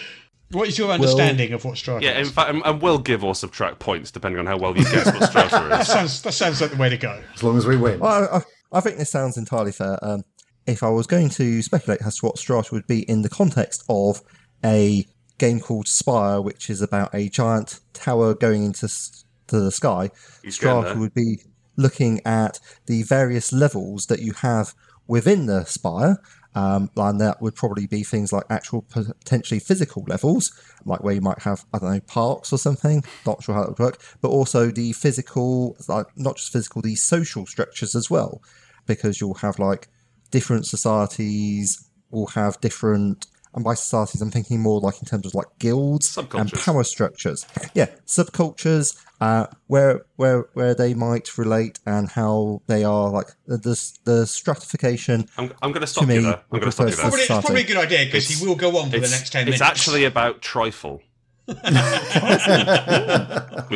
What 0.54 0.68
is 0.68 0.78
your 0.78 0.90
understanding 0.90 1.52
of 1.52 1.64
what 1.64 1.76
Strata 1.76 2.04
Yeah, 2.04 2.18
in 2.18 2.26
fact, 2.26 2.50
and, 2.50 2.62
and 2.64 2.80
we'll 2.80 2.98
give 2.98 3.24
or 3.24 3.34
subtract 3.34 3.78
points 3.80 4.10
depending 4.10 4.38
on 4.38 4.46
how 4.46 4.56
well 4.56 4.76
you 4.76 4.84
guess 4.84 5.06
what 5.06 5.28
Strata 5.30 5.76
is. 5.80 5.86
Sounds, 5.88 6.22
that 6.22 6.32
sounds 6.32 6.60
like 6.60 6.70
the 6.70 6.76
way 6.76 6.88
to 6.88 6.96
go. 6.96 7.22
As 7.34 7.42
long 7.42 7.56
as 7.58 7.66
we 7.66 7.76
win. 7.76 7.98
Well, 8.00 8.28
I, 8.32 8.36
I, 8.38 8.42
I 8.78 8.80
think 8.80 8.98
this 8.98 9.10
sounds 9.10 9.36
entirely 9.36 9.72
fair. 9.72 9.98
Um, 10.02 10.24
if 10.66 10.82
I 10.82 10.88
was 10.88 11.06
going 11.06 11.28
to 11.30 11.60
speculate 11.62 12.00
as 12.02 12.16
to 12.18 12.26
what 12.26 12.38
Strata 12.38 12.70
would 12.72 12.86
be 12.86 13.00
in 13.08 13.22
the 13.22 13.28
context 13.28 13.84
of 13.88 14.22
a 14.64 15.06
game 15.38 15.60
called 15.60 15.88
Spire, 15.88 16.40
which 16.40 16.70
is 16.70 16.80
about 16.80 17.14
a 17.14 17.28
giant 17.28 17.80
tower 17.92 18.34
going 18.34 18.64
into 18.64 18.86
s- 18.86 19.24
to 19.48 19.60
the 19.60 19.70
sky, 19.70 20.10
He's 20.42 20.58
getting 20.58 20.80
Strata 20.82 20.98
would 20.98 21.14
be 21.14 21.38
looking 21.76 22.20
at 22.24 22.60
the 22.86 23.02
various 23.02 23.52
levels 23.52 24.06
that 24.06 24.20
you 24.20 24.32
have 24.34 24.74
within 25.06 25.46
the 25.46 25.64
Spire. 25.64 26.18
Um, 26.54 26.90
and 26.96 27.20
that 27.20 27.42
would 27.42 27.56
probably 27.56 27.86
be 27.86 28.04
things 28.04 28.32
like 28.32 28.44
actual 28.48 28.82
potentially 28.82 29.58
physical 29.58 30.04
levels, 30.06 30.52
like 30.84 31.02
where 31.02 31.14
you 31.14 31.20
might 31.20 31.40
have, 31.40 31.64
I 31.72 31.78
don't 31.78 31.92
know, 31.92 32.00
parks 32.00 32.52
or 32.52 32.58
something. 32.58 33.02
Not 33.26 33.42
sure 33.42 33.54
how 33.54 33.62
that 33.62 33.70
would 33.70 33.78
work, 33.80 34.00
but 34.20 34.28
also 34.28 34.70
the 34.70 34.92
physical, 34.92 35.76
like 35.88 36.06
not 36.16 36.36
just 36.36 36.52
physical, 36.52 36.80
the 36.80 36.94
social 36.94 37.46
structures 37.46 37.94
as 37.94 38.08
well, 38.08 38.40
because 38.86 39.20
you'll 39.20 39.34
have 39.34 39.58
like 39.58 39.88
different 40.30 40.66
societies 40.66 41.88
will 42.10 42.28
have 42.28 42.60
different. 42.60 43.26
And 43.54 43.62
by 43.62 43.74
societies, 43.74 44.20
I'm 44.20 44.30
thinking 44.30 44.60
more 44.60 44.80
like 44.80 45.00
in 45.00 45.06
terms 45.06 45.26
of 45.26 45.34
like 45.34 45.46
guilds 45.60 46.18
and 46.18 46.52
power 46.52 46.82
structures. 46.82 47.46
Yeah, 47.72 47.86
subcultures, 48.06 49.00
uh, 49.20 49.46
where 49.68 50.04
where 50.16 50.48
where 50.54 50.74
they 50.74 50.92
might 50.92 51.38
relate 51.38 51.78
and 51.86 52.08
how 52.08 52.62
they 52.66 52.82
are 52.82 53.10
like 53.10 53.28
the 53.46 53.56
the, 53.58 53.92
the 54.04 54.26
stratification. 54.26 55.28
I'm, 55.38 55.52
I'm 55.62 55.70
going 55.70 55.82
to 55.82 55.86
stop 55.86 56.08
you 56.08 56.20
there. 56.22 56.42
I'm 56.50 56.60
going 56.60 56.62
to 56.64 56.72
stop 56.72 56.88
you 56.88 56.96
there. 56.96 57.00
Probably, 57.02 57.18
it's 57.18 57.24
Starting. 57.26 57.46
probably 57.46 57.62
a 57.62 57.66
good 57.66 57.76
idea 57.76 58.04
because 58.06 58.28
he 58.28 58.44
will 58.44 58.56
go 58.56 58.76
on 58.78 58.90
for 58.90 58.98
the 58.98 59.08
next 59.08 59.30
10 59.30 59.44
minutes. 59.44 59.60
it's 59.60 59.60
minutes. 59.60 59.80
actually 59.80 60.04
about 60.04 60.42
trifle. 60.42 61.00
we 61.46 61.54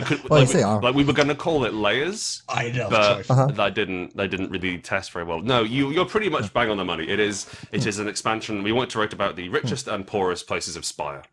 could, 0.00 0.26
Well, 0.28 0.42
you 0.42 0.46
like, 0.46 0.54
we, 0.54 0.62
like 0.62 0.94
we 0.94 1.04
were 1.04 1.12
going 1.12 1.28
to 1.28 1.34
call 1.34 1.64
it 1.66 1.74
layers, 1.74 2.42
I 2.48 2.70
know. 2.70 2.88
but 2.88 3.26
sorry. 3.26 3.40
Uh-huh. 3.40 3.52
that 3.52 3.74
didn't 3.74 4.16
they 4.16 4.26
didn't 4.26 4.50
really 4.50 4.78
test 4.78 5.12
very 5.12 5.26
well. 5.26 5.42
No, 5.42 5.64
you 5.64 5.90
you're 5.90 6.06
pretty 6.06 6.30
much 6.30 6.50
bang 6.54 6.70
on 6.70 6.78
the 6.78 6.84
money. 6.84 7.06
It 7.06 7.20
is 7.20 7.46
it 7.70 7.86
is 7.86 7.98
an 7.98 8.08
expansion. 8.08 8.62
We 8.62 8.72
want 8.72 8.88
to 8.90 8.98
write 8.98 9.12
about 9.12 9.36
the 9.36 9.50
richest 9.50 9.86
and 9.86 10.06
poorest 10.06 10.46
places 10.46 10.76
of 10.76 10.86
Spire. 10.86 11.24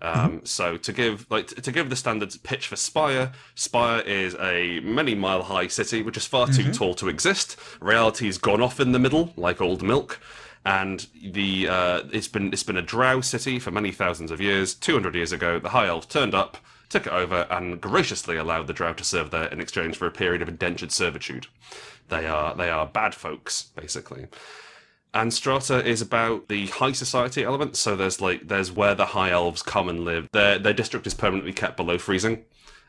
Um, 0.00 0.14
mm-hmm. 0.14 0.44
So 0.44 0.78
to 0.78 0.92
give 0.92 1.26
like 1.30 1.48
to 1.48 1.72
give 1.72 1.90
the 1.90 1.96
standard 1.96 2.34
pitch 2.42 2.68
for 2.68 2.76
Spire, 2.76 3.32
Spire 3.54 4.00
is 4.00 4.34
a 4.36 4.80
many 4.80 5.14
mile 5.14 5.42
high 5.42 5.68
city 5.68 6.02
which 6.02 6.16
is 6.16 6.26
far 6.26 6.46
too 6.46 6.62
mm-hmm. 6.62 6.72
tall 6.72 6.94
to 6.94 7.08
exist. 7.08 7.56
Reality's 7.80 8.38
gone 8.38 8.62
off 8.62 8.80
in 8.80 8.92
the 8.92 8.98
middle 8.98 9.32
like 9.36 9.60
old 9.60 9.82
milk. 9.82 10.20
And 10.64 11.06
the 11.20 11.68
uh, 11.68 12.02
it's 12.12 12.28
been 12.28 12.52
it's 12.52 12.62
been 12.62 12.76
a 12.76 12.82
drow 12.82 13.20
city 13.20 13.58
for 13.58 13.70
many 13.70 13.90
thousands 13.90 14.30
of 14.30 14.40
years. 14.40 14.74
Two 14.74 14.92
hundred 14.92 15.14
years 15.14 15.32
ago, 15.32 15.58
the 15.58 15.70
High 15.70 15.88
Elves 15.88 16.06
turned 16.06 16.34
up, 16.34 16.56
took 16.88 17.06
it 17.06 17.12
over, 17.12 17.46
and 17.50 17.80
graciously 17.80 18.36
allowed 18.36 18.68
the 18.68 18.72
drow 18.72 18.92
to 18.92 19.04
serve 19.04 19.30
there 19.30 19.46
in 19.46 19.60
exchange 19.60 19.96
for 19.96 20.06
a 20.06 20.12
period 20.12 20.40
of 20.40 20.48
indentured 20.48 20.92
servitude. 20.92 21.48
They 22.08 22.26
are 22.26 22.54
they 22.54 22.70
are 22.70 22.86
bad 22.86 23.14
folks, 23.14 23.70
basically. 23.74 24.26
And 25.14 25.34
Strata 25.34 25.84
is 25.84 26.00
about 26.00 26.48
the 26.48 26.68
high 26.68 26.92
society 26.92 27.42
element. 27.42 27.76
So 27.76 27.96
there's 27.96 28.20
like 28.20 28.48
there's 28.48 28.72
where 28.72 28.94
the 28.94 29.06
high 29.06 29.30
elves 29.30 29.62
come 29.62 29.88
and 29.88 30.04
live. 30.04 30.28
Their 30.32 30.58
their 30.58 30.72
district 30.72 31.06
is 31.06 31.14
permanently 31.14 31.52
kept 31.52 31.76
below 31.76 31.98
freezing. 31.98 32.44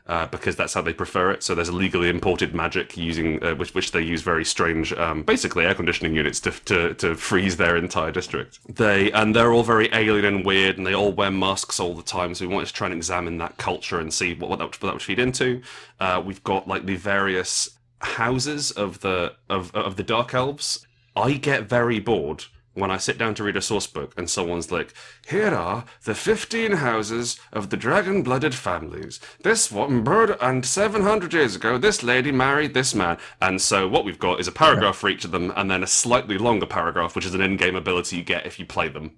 Uh, 0.06 0.26
because 0.26 0.54
that's 0.54 0.74
how 0.74 0.82
they 0.82 0.92
prefer 0.92 1.30
it. 1.30 1.42
So 1.42 1.54
there's 1.54 1.70
illegally 1.70 2.10
imported 2.10 2.54
magic 2.54 2.94
using 2.94 3.42
uh, 3.42 3.54
which 3.54 3.74
which 3.74 3.92
they 3.92 4.02
use 4.02 4.20
very 4.20 4.44
strange, 4.44 4.92
um, 4.92 5.22
basically 5.22 5.64
air 5.64 5.74
conditioning 5.74 6.14
units 6.14 6.40
to, 6.40 6.50
to 6.50 6.92
to 6.96 7.14
freeze 7.14 7.56
their 7.56 7.74
entire 7.74 8.12
district. 8.12 8.58
They 8.68 9.10
and 9.12 9.34
they're 9.34 9.50
all 9.50 9.62
very 9.62 9.88
alien 9.94 10.26
and 10.26 10.44
weird, 10.44 10.76
and 10.76 10.86
they 10.86 10.92
all 10.94 11.10
wear 11.10 11.30
masks 11.30 11.80
all 11.80 11.94
the 11.94 12.02
time. 12.02 12.34
So 12.34 12.46
we 12.46 12.52
wanted 12.52 12.66
to 12.66 12.74
try 12.74 12.88
and 12.88 12.94
examine 12.94 13.38
that 13.38 13.56
culture 13.56 13.98
and 13.98 14.12
see 14.12 14.34
what, 14.34 14.50
what, 14.50 14.58
that, 14.58 14.66
would, 14.66 14.74
what 14.74 14.88
that 14.88 14.92
would 14.92 15.02
feed 15.02 15.18
into. 15.18 15.62
Uh, 15.98 16.22
we've 16.22 16.44
got 16.44 16.68
like 16.68 16.84
the 16.84 16.96
various 16.96 17.70
houses 18.00 18.72
of 18.72 19.00
the 19.00 19.32
of 19.48 19.74
of 19.74 19.96
the 19.96 20.02
dark 20.02 20.34
elves. 20.34 20.86
I 21.16 21.32
get 21.32 21.66
very 21.66 21.98
bored 21.98 22.44
when 22.74 22.90
I 22.90 22.96
sit 22.96 23.18
down 23.18 23.34
to 23.36 23.44
read 23.44 23.56
a 23.56 23.62
source 23.62 23.86
book 23.86 24.12
and 24.16 24.28
someone's 24.28 24.70
like, 24.70 24.92
"Here 25.28 25.54
are 25.54 25.84
the 26.04 26.14
fifteen 26.14 26.72
houses 26.72 27.38
of 27.52 27.70
the 27.70 27.76
dragon-blooded 27.76 28.54
families. 28.54 29.20
This 29.42 29.72
one 29.72 30.02
bird, 30.04 30.36
and 30.40 30.64
seven 30.66 31.02
hundred 31.02 31.32
years 31.32 31.56
ago, 31.56 31.78
this 31.78 32.02
lady 32.02 32.32
married 32.32 32.74
this 32.74 32.94
man." 32.94 33.18
And 33.40 33.60
so 33.60 33.88
what 33.88 34.04
we've 34.04 34.18
got 34.18 34.40
is 34.40 34.48
a 34.48 34.52
paragraph 34.52 34.96
for 34.96 35.08
each 35.08 35.24
of 35.24 35.30
them, 35.30 35.52
and 35.56 35.70
then 35.70 35.82
a 35.82 35.86
slightly 35.86 36.38
longer 36.38 36.66
paragraph, 36.66 37.14
which 37.16 37.26
is 37.26 37.34
an 37.34 37.40
in-game 37.40 37.76
ability 37.76 38.16
you 38.16 38.24
get 38.24 38.46
if 38.46 38.58
you 38.58 38.66
play 38.66 38.88
them 38.88 39.12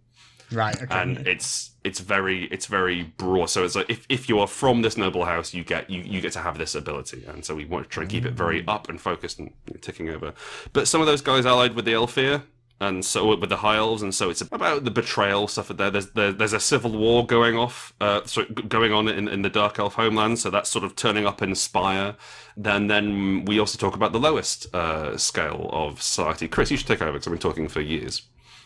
right. 0.52 0.80
Okay. 0.80 0.94
and 0.94 1.26
it's 1.26 1.72
it's 1.84 2.00
very 2.00 2.44
it's 2.44 2.66
very 2.66 3.02
broad. 3.02 3.50
So 3.50 3.64
it's 3.64 3.74
like 3.74 3.90
if, 3.90 4.06
if 4.08 4.28
you 4.28 4.38
are 4.40 4.46
from 4.46 4.82
this 4.82 4.96
noble 4.96 5.24
house, 5.24 5.54
you 5.54 5.64
get 5.64 5.88
you, 5.90 6.02
you 6.02 6.20
get 6.20 6.32
to 6.32 6.40
have 6.40 6.58
this 6.58 6.74
ability, 6.74 7.24
and 7.26 7.44
so 7.44 7.54
we 7.54 7.64
want 7.64 7.84
to 7.84 7.90
try 7.90 8.02
and 8.02 8.10
keep 8.10 8.24
it 8.24 8.32
very 8.32 8.66
up 8.66 8.88
and 8.88 9.00
focused 9.00 9.38
and 9.38 9.52
ticking 9.80 10.08
over. 10.10 10.34
But 10.72 10.88
some 10.88 11.00
of 11.00 11.06
those 11.06 11.22
guys 11.22 11.46
allied 11.46 11.74
with 11.74 11.84
the 11.84 11.92
Aelfir. 11.92 12.42
And 12.78 13.04
so 13.04 13.34
with 13.36 13.48
the 13.48 13.56
high 13.56 13.76
elves, 13.76 14.02
and 14.02 14.14
so 14.14 14.28
it's 14.28 14.42
about 14.42 14.84
the 14.84 14.90
betrayal 14.90 15.48
stuff. 15.48 15.68
There, 15.68 15.90
there's 15.90 16.10
there, 16.10 16.30
there's 16.32 16.52
a 16.52 16.60
civil 16.60 16.92
war 16.92 17.24
going 17.24 17.56
off, 17.56 17.94
uh, 18.02 18.20
so 18.26 18.44
going 18.68 18.92
on 18.92 19.08
in, 19.08 19.28
in 19.28 19.40
the 19.40 19.48
dark 19.48 19.78
elf 19.78 19.94
homeland. 19.94 20.38
So 20.38 20.50
that's 20.50 20.68
sort 20.68 20.84
of 20.84 20.94
turning 20.94 21.26
up 21.26 21.40
in 21.40 21.54
Spire. 21.54 22.16
Then 22.54 22.88
then 22.88 23.46
we 23.46 23.58
also 23.58 23.78
talk 23.78 23.96
about 23.96 24.12
the 24.12 24.20
lowest 24.20 24.74
uh, 24.74 25.16
scale 25.16 25.70
of 25.72 26.02
society. 26.02 26.48
Chris, 26.48 26.70
you 26.70 26.76
should 26.76 26.86
take 26.86 27.00
over 27.00 27.12
because 27.12 27.26
I've 27.26 27.32
been 27.32 27.40
talking 27.40 27.68
for 27.68 27.80
years. 27.80 28.22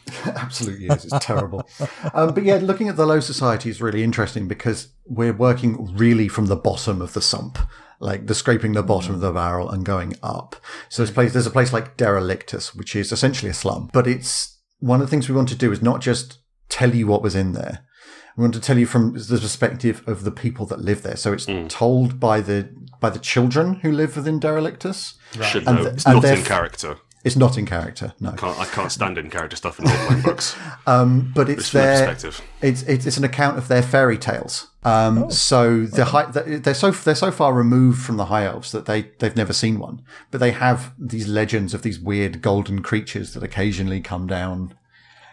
absolutely 0.26 0.86
is. 0.86 1.04
It's 1.04 1.24
terrible. 1.24 1.68
Um, 2.14 2.34
but 2.34 2.44
yeah, 2.44 2.56
looking 2.56 2.88
at 2.88 2.96
the 2.96 3.06
low 3.06 3.20
society 3.20 3.70
is 3.70 3.80
really 3.80 4.02
interesting 4.02 4.48
because 4.48 4.88
we're 5.06 5.32
working 5.32 5.94
really 5.96 6.28
from 6.28 6.46
the 6.46 6.56
bottom 6.56 7.00
of 7.00 7.12
the 7.12 7.20
sump, 7.20 7.58
like 8.00 8.26
the 8.26 8.34
scraping 8.34 8.72
the 8.72 8.82
bottom 8.82 9.14
of 9.14 9.20
the 9.20 9.32
barrel 9.32 9.70
and 9.70 9.84
going 9.84 10.16
up. 10.22 10.56
So 10.88 11.02
there's 11.02 11.10
a 11.10 11.14
place, 11.14 11.32
there's 11.32 11.46
a 11.46 11.50
place 11.50 11.72
like 11.72 11.96
Derelictus, 11.96 12.74
which 12.74 12.96
is 12.96 13.12
essentially 13.12 13.50
a 13.50 13.54
slum, 13.54 13.90
but 13.92 14.06
it's 14.06 14.58
one 14.80 15.00
of 15.00 15.06
the 15.06 15.10
things 15.10 15.28
we 15.28 15.34
want 15.36 15.50
to 15.50 15.54
do 15.54 15.70
is 15.70 15.82
not 15.82 16.00
just 16.00 16.38
tell 16.68 16.94
you 16.94 17.06
what 17.06 17.22
was 17.22 17.34
in 17.34 17.52
there. 17.52 17.84
We 18.36 18.42
want 18.42 18.54
to 18.54 18.60
tell 18.60 18.78
you 18.78 18.86
from 18.86 19.12
the 19.12 19.38
perspective 19.38 20.02
of 20.06 20.24
the 20.24 20.30
people 20.30 20.64
that 20.66 20.80
live 20.80 21.02
there. 21.02 21.16
So 21.16 21.32
it's 21.32 21.46
hmm. 21.46 21.66
told 21.66 22.18
by 22.18 22.40
the 22.40 22.70
by 23.00 23.10
the 23.10 23.18
children 23.18 23.80
who 23.80 23.92
live 23.92 24.16
within 24.16 24.40
Derelictus. 24.40 25.14
Should 25.42 25.66
And 25.66 25.76
know 25.76 25.82
th- 25.82 25.94
it's 25.94 26.06
not 26.06 26.24
in 26.24 26.36
theref- 26.36 26.46
character. 26.46 26.96
It's 27.22 27.36
not 27.36 27.58
in 27.58 27.66
character, 27.66 28.14
no. 28.18 28.32
Can't, 28.32 28.58
I 28.58 28.64
can't 28.64 28.90
stand 28.90 29.18
in 29.18 29.28
character 29.28 29.54
stuff 29.54 29.78
in 29.78 29.84
role 29.84 29.96
playing 30.06 30.22
books. 30.22 30.56
but 30.86 31.50
it's 31.50 31.62
Just 31.64 31.72
their 31.74 31.96
their 31.98 32.06
perspective. 32.14 32.40
it's, 32.62 32.82
it's 32.84 33.04
it's 33.06 33.16
an 33.18 33.24
account 33.24 33.58
of 33.58 33.68
their 33.68 33.82
fairy 33.82 34.16
tales. 34.16 34.68
Um, 34.84 35.30
So 35.30 35.84
the 35.84 36.06
high, 36.06 36.30
they're 36.30 36.72
so 36.72 36.90
they're 36.92 37.14
so 37.14 37.30
far 37.30 37.52
removed 37.52 38.00
from 38.02 38.16
the 38.16 38.26
high 38.26 38.46
elves 38.46 38.72
that 38.72 38.86
they 38.86 39.10
they've 39.18 39.36
never 39.36 39.52
seen 39.52 39.78
one, 39.78 40.02
but 40.30 40.38
they 40.40 40.52
have 40.52 40.94
these 40.98 41.28
legends 41.28 41.74
of 41.74 41.82
these 41.82 42.00
weird 42.00 42.40
golden 42.40 42.80
creatures 42.82 43.34
that 43.34 43.42
occasionally 43.42 44.00
come 44.00 44.26
down 44.26 44.74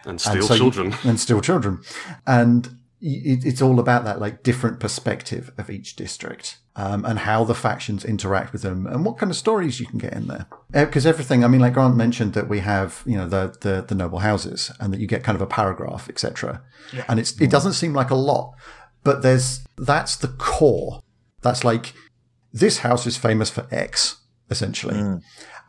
And 0.04 0.10
and 0.10 0.20
steal 0.20 0.42
so 0.42 0.54
you- 0.54 0.60
children. 0.60 0.94
and 1.04 1.18
steal 1.18 1.40
children, 1.40 1.80
and 2.26 2.66
it, 3.00 3.46
it's 3.46 3.62
all 3.62 3.80
about 3.80 4.04
that 4.04 4.20
like 4.20 4.42
different 4.42 4.78
perspective 4.78 5.52
of 5.56 5.70
each 5.70 5.96
district. 5.96 6.58
Um, 6.80 7.04
and 7.04 7.18
how 7.18 7.42
the 7.42 7.56
factions 7.56 8.04
interact 8.04 8.52
with 8.52 8.62
them, 8.62 8.86
and 8.86 9.04
what 9.04 9.18
kind 9.18 9.32
of 9.32 9.36
stories 9.36 9.80
you 9.80 9.86
can 9.86 9.98
get 9.98 10.12
in 10.12 10.28
there. 10.28 10.46
Uh, 10.72 10.84
because 10.84 11.06
everything, 11.06 11.42
I 11.42 11.48
mean, 11.48 11.60
like 11.60 11.74
Grant 11.74 11.96
mentioned, 11.96 12.34
that 12.34 12.48
we 12.48 12.60
have, 12.60 13.02
you 13.04 13.16
know, 13.16 13.28
the 13.28 13.52
the, 13.60 13.82
the 13.82 13.96
noble 13.96 14.20
houses, 14.20 14.70
and 14.78 14.92
that 14.92 15.00
you 15.00 15.08
get 15.08 15.24
kind 15.24 15.34
of 15.34 15.42
a 15.42 15.46
paragraph, 15.46 16.08
etc. 16.08 16.62
And 17.08 17.18
it's 17.18 17.32
it 17.40 17.50
doesn't 17.50 17.72
seem 17.72 17.94
like 17.94 18.10
a 18.10 18.14
lot, 18.14 18.54
but 19.02 19.22
there's 19.22 19.66
that's 19.76 20.14
the 20.14 20.28
core. 20.28 21.02
That's 21.42 21.64
like 21.64 21.94
this 22.52 22.78
house 22.78 23.06
is 23.06 23.16
famous 23.16 23.50
for 23.50 23.66
X, 23.72 24.18
essentially. 24.50 24.98
Hmm. 24.98 25.16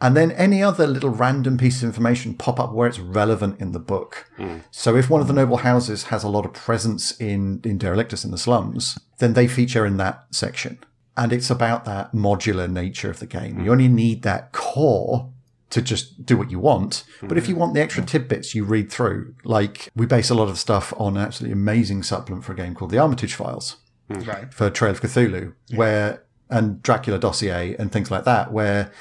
And 0.01 0.15
then 0.15 0.31
any 0.31 0.63
other 0.63 0.87
little 0.87 1.09
random 1.09 1.57
piece 1.57 1.83
of 1.83 1.87
information 1.87 2.33
pop 2.33 2.59
up 2.59 2.71
where 2.71 2.87
it's 2.87 2.99
relevant 2.99 3.59
in 3.59 3.73
the 3.73 3.79
book. 3.79 4.29
Hmm. 4.37 4.59
So 4.71 4.95
if 4.95 5.09
one 5.09 5.21
of 5.21 5.27
the 5.27 5.33
noble 5.33 5.57
houses 5.57 6.03
has 6.03 6.23
a 6.23 6.29
lot 6.29 6.45
of 6.45 6.53
presence 6.53 7.19
in, 7.19 7.59
in 7.65 7.77
Derelictus 7.77 8.23
in 8.23 8.31
the 8.31 8.37
slums, 8.37 8.97
then 9.17 9.33
they 9.33 9.47
feature 9.47 9.85
in 9.85 9.97
that 9.97 10.23
section. 10.31 10.79
And 11.19 11.33
it's 11.33 11.49
about 11.49 11.83
that 11.83 12.13
modular 12.13 12.71
nature 12.71 13.11
of 13.11 13.19
the 13.19 13.25
game. 13.25 13.59
You 13.59 13.71
only 13.73 13.89
need 13.89 14.21
that 14.23 14.53
core 14.53 15.29
to 15.69 15.81
just 15.81 16.25
do 16.25 16.37
what 16.37 16.49
you 16.49 16.59
want. 16.59 17.03
But 17.21 17.37
if 17.37 17.47
you 17.49 17.55
want 17.55 17.73
the 17.73 17.81
extra 17.81 18.03
tidbits, 18.03 18.55
you 18.55 18.63
read 18.63 18.89
through. 18.89 19.35
Like 19.43 19.89
we 19.95 20.05
base 20.05 20.29
a 20.29 20.33
lot 20.33 20.47
of 20.47 20.57
stuff 20.57 20.93
on 20.97 21.17
an 21.17 21.23
absolutely 21.23 21.53
amazing 21.53 22.03
supplement 22.03 22.45
for 22.45 22.53
a 22.53 22.55
game 22.55 22.73
called 22.73 22.91
the 22.91 22.99
Armitage 22.99 23.33
Files 23.33 23.75
right. 24.09 24.53
for 24.53 24.69
Trail 24.69 24.91
of 24.91 25.01
Cthulhu, 25.01 25.53
where 25.75 26.23
and 26.49 26.81
Dracula 26.81 27.19
dossier 27.19 27.75
and 27.75 27.91
things 27.91 28.09
like 28.09 28.23
that, 28.23 28.51
where 28.51 28.91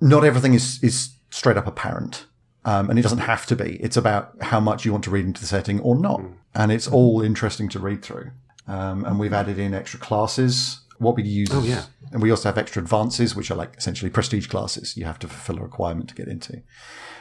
not 0.00 0.24
everything 0.24 0.54
is 0.54 0.82
is 0.82 1.10
straight 1.30 1.56
up 1.56 1.66
apparent, 1.66 2.26
um, 2.64 2.90
and 2.90 2.98
it 2.98 3.02
doesn't 3.02 3.18
have 3.18 3.46
to 3.46 3.56
be. 3.56 3.76
It's 3.76 3.96
about 3.96 4.34
how 4.42 4.60
much 4.60 4.84
you 4.84 4.92
want 4.92 5.04
to 5.04 5.10
read 5.10 5.24
into 5.24 5.40
the 5.40 5.46
setting 5.46 5.80
or 5.80 5.96
not, 5.96 6.20
and 6.54 6.70
it's 6.70 6.88
all 6.88 7.22
interesting 7.22 7.68
to 7.70 7.78
read 7.78 8.02
through. 8.02 8.30
Um, 8.66 9.04
and 9.04 9.18
we've 9.18 9.32
added 9.32 9.58
in 9.58 9.72
extra 9.72 9.98
classes. 9.98 10.80
What 10.98 11.16
we 11.16 11.22
use, 11.22 11.48
oh 11.52 11.62
yeah. 11.62 11.84
and 12.12 12.20
we 12.22 12.30
also 12.30 12.48
have 12.48 12.58
extra 12.58 12.82
advances, 12.82 13.34
which 13.36 13.50
are 13.50 13.54
like 13.54 13.76
essentially 13.76 14.10
prestige 14.10 14.48
classes. 14.48 14.96
You 14.96 15.04
have 15.04 15.18
to 15.20 15.28
fulfill 15.28 15.58
a 15.58 15.62
requirement 15.62 16.08
to 16.10 16.14
get 16.14 16.28
into. 16.28 16.62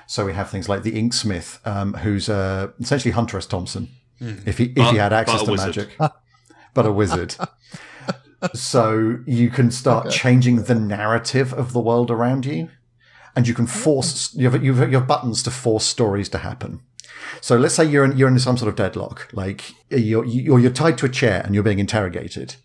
So 0.07 0.25
we 0.25 0.33
have 0.33 0.49
things 0.49 0.67
like 0.69 0.83
the 0.83 0.93
Inksmith, 0.93 1.65
um, 1.67 1.93
who's 1.95 2.29
uh, 2.29 2.69
essentially 2.79 3.11
Hunter 3.11 3.37
S. 3.37 3.45
Thompson, 3.45 3.89
if 4.19 4.57
he 4.57 4.65
if 4.65 4.75
But- 4.75 4.91
he 4.91 4.97
had 4.97 5.13
access 5.13 5.43
to 5.43 5.51
wizard. 5.51 5.75
magic, 5.77 5.89
but 6.73 6.85
a 6.85 6.91
wizard. 6.91 7.35
so 8.53 9.19
you 9.25 9.49
can 9.49 9.71
start 9.71 10.09
changing 10.11 10.63
the 10.63 10.75
narrative 10.75 11.53
of 11.53 11.73
the 11.73 11.79
world 11.79 12.09
around 12.11 12.45
you, 12.45 12.69
and 13.35 13.47
you 13.47 13.53
can 13.53 13.67
force 13.67 14.33
you 14.33 14.49
have, 14.49 14.63
you 14.63 14.73
have, 14.73 14.91
you 14.91 14.97
have 14.97 15.07
buttons 15.07 15.43
to 15.43 15.51
force 15.51 15.85
stories 15.85 16.29
to 16.29 16.39
happen. 16.39 16.81
So 17.41 17.57
let's 17.57 17.75
say 17.75 17.85
you're 17.85 18.05
in, 18.05 18.17
you're 18.17 18.29
in 18.29 18.39
some 18.39 18.57
sort 18.57 18.69
of 18.69 18.75
deadlock, 18.75 19.27
like 19.33 19.71
you're 19.89 20.25
you're, 20.25 20.59
you're 20.59 20.71
tied 20.71 20.97
to 20.99 21.05
a 21.05 21.09
chair 21.09 21.41
and 21.45 21.53
you're 21.53 21.63
being 21.63 21.79
interrogated. 21.79 22.55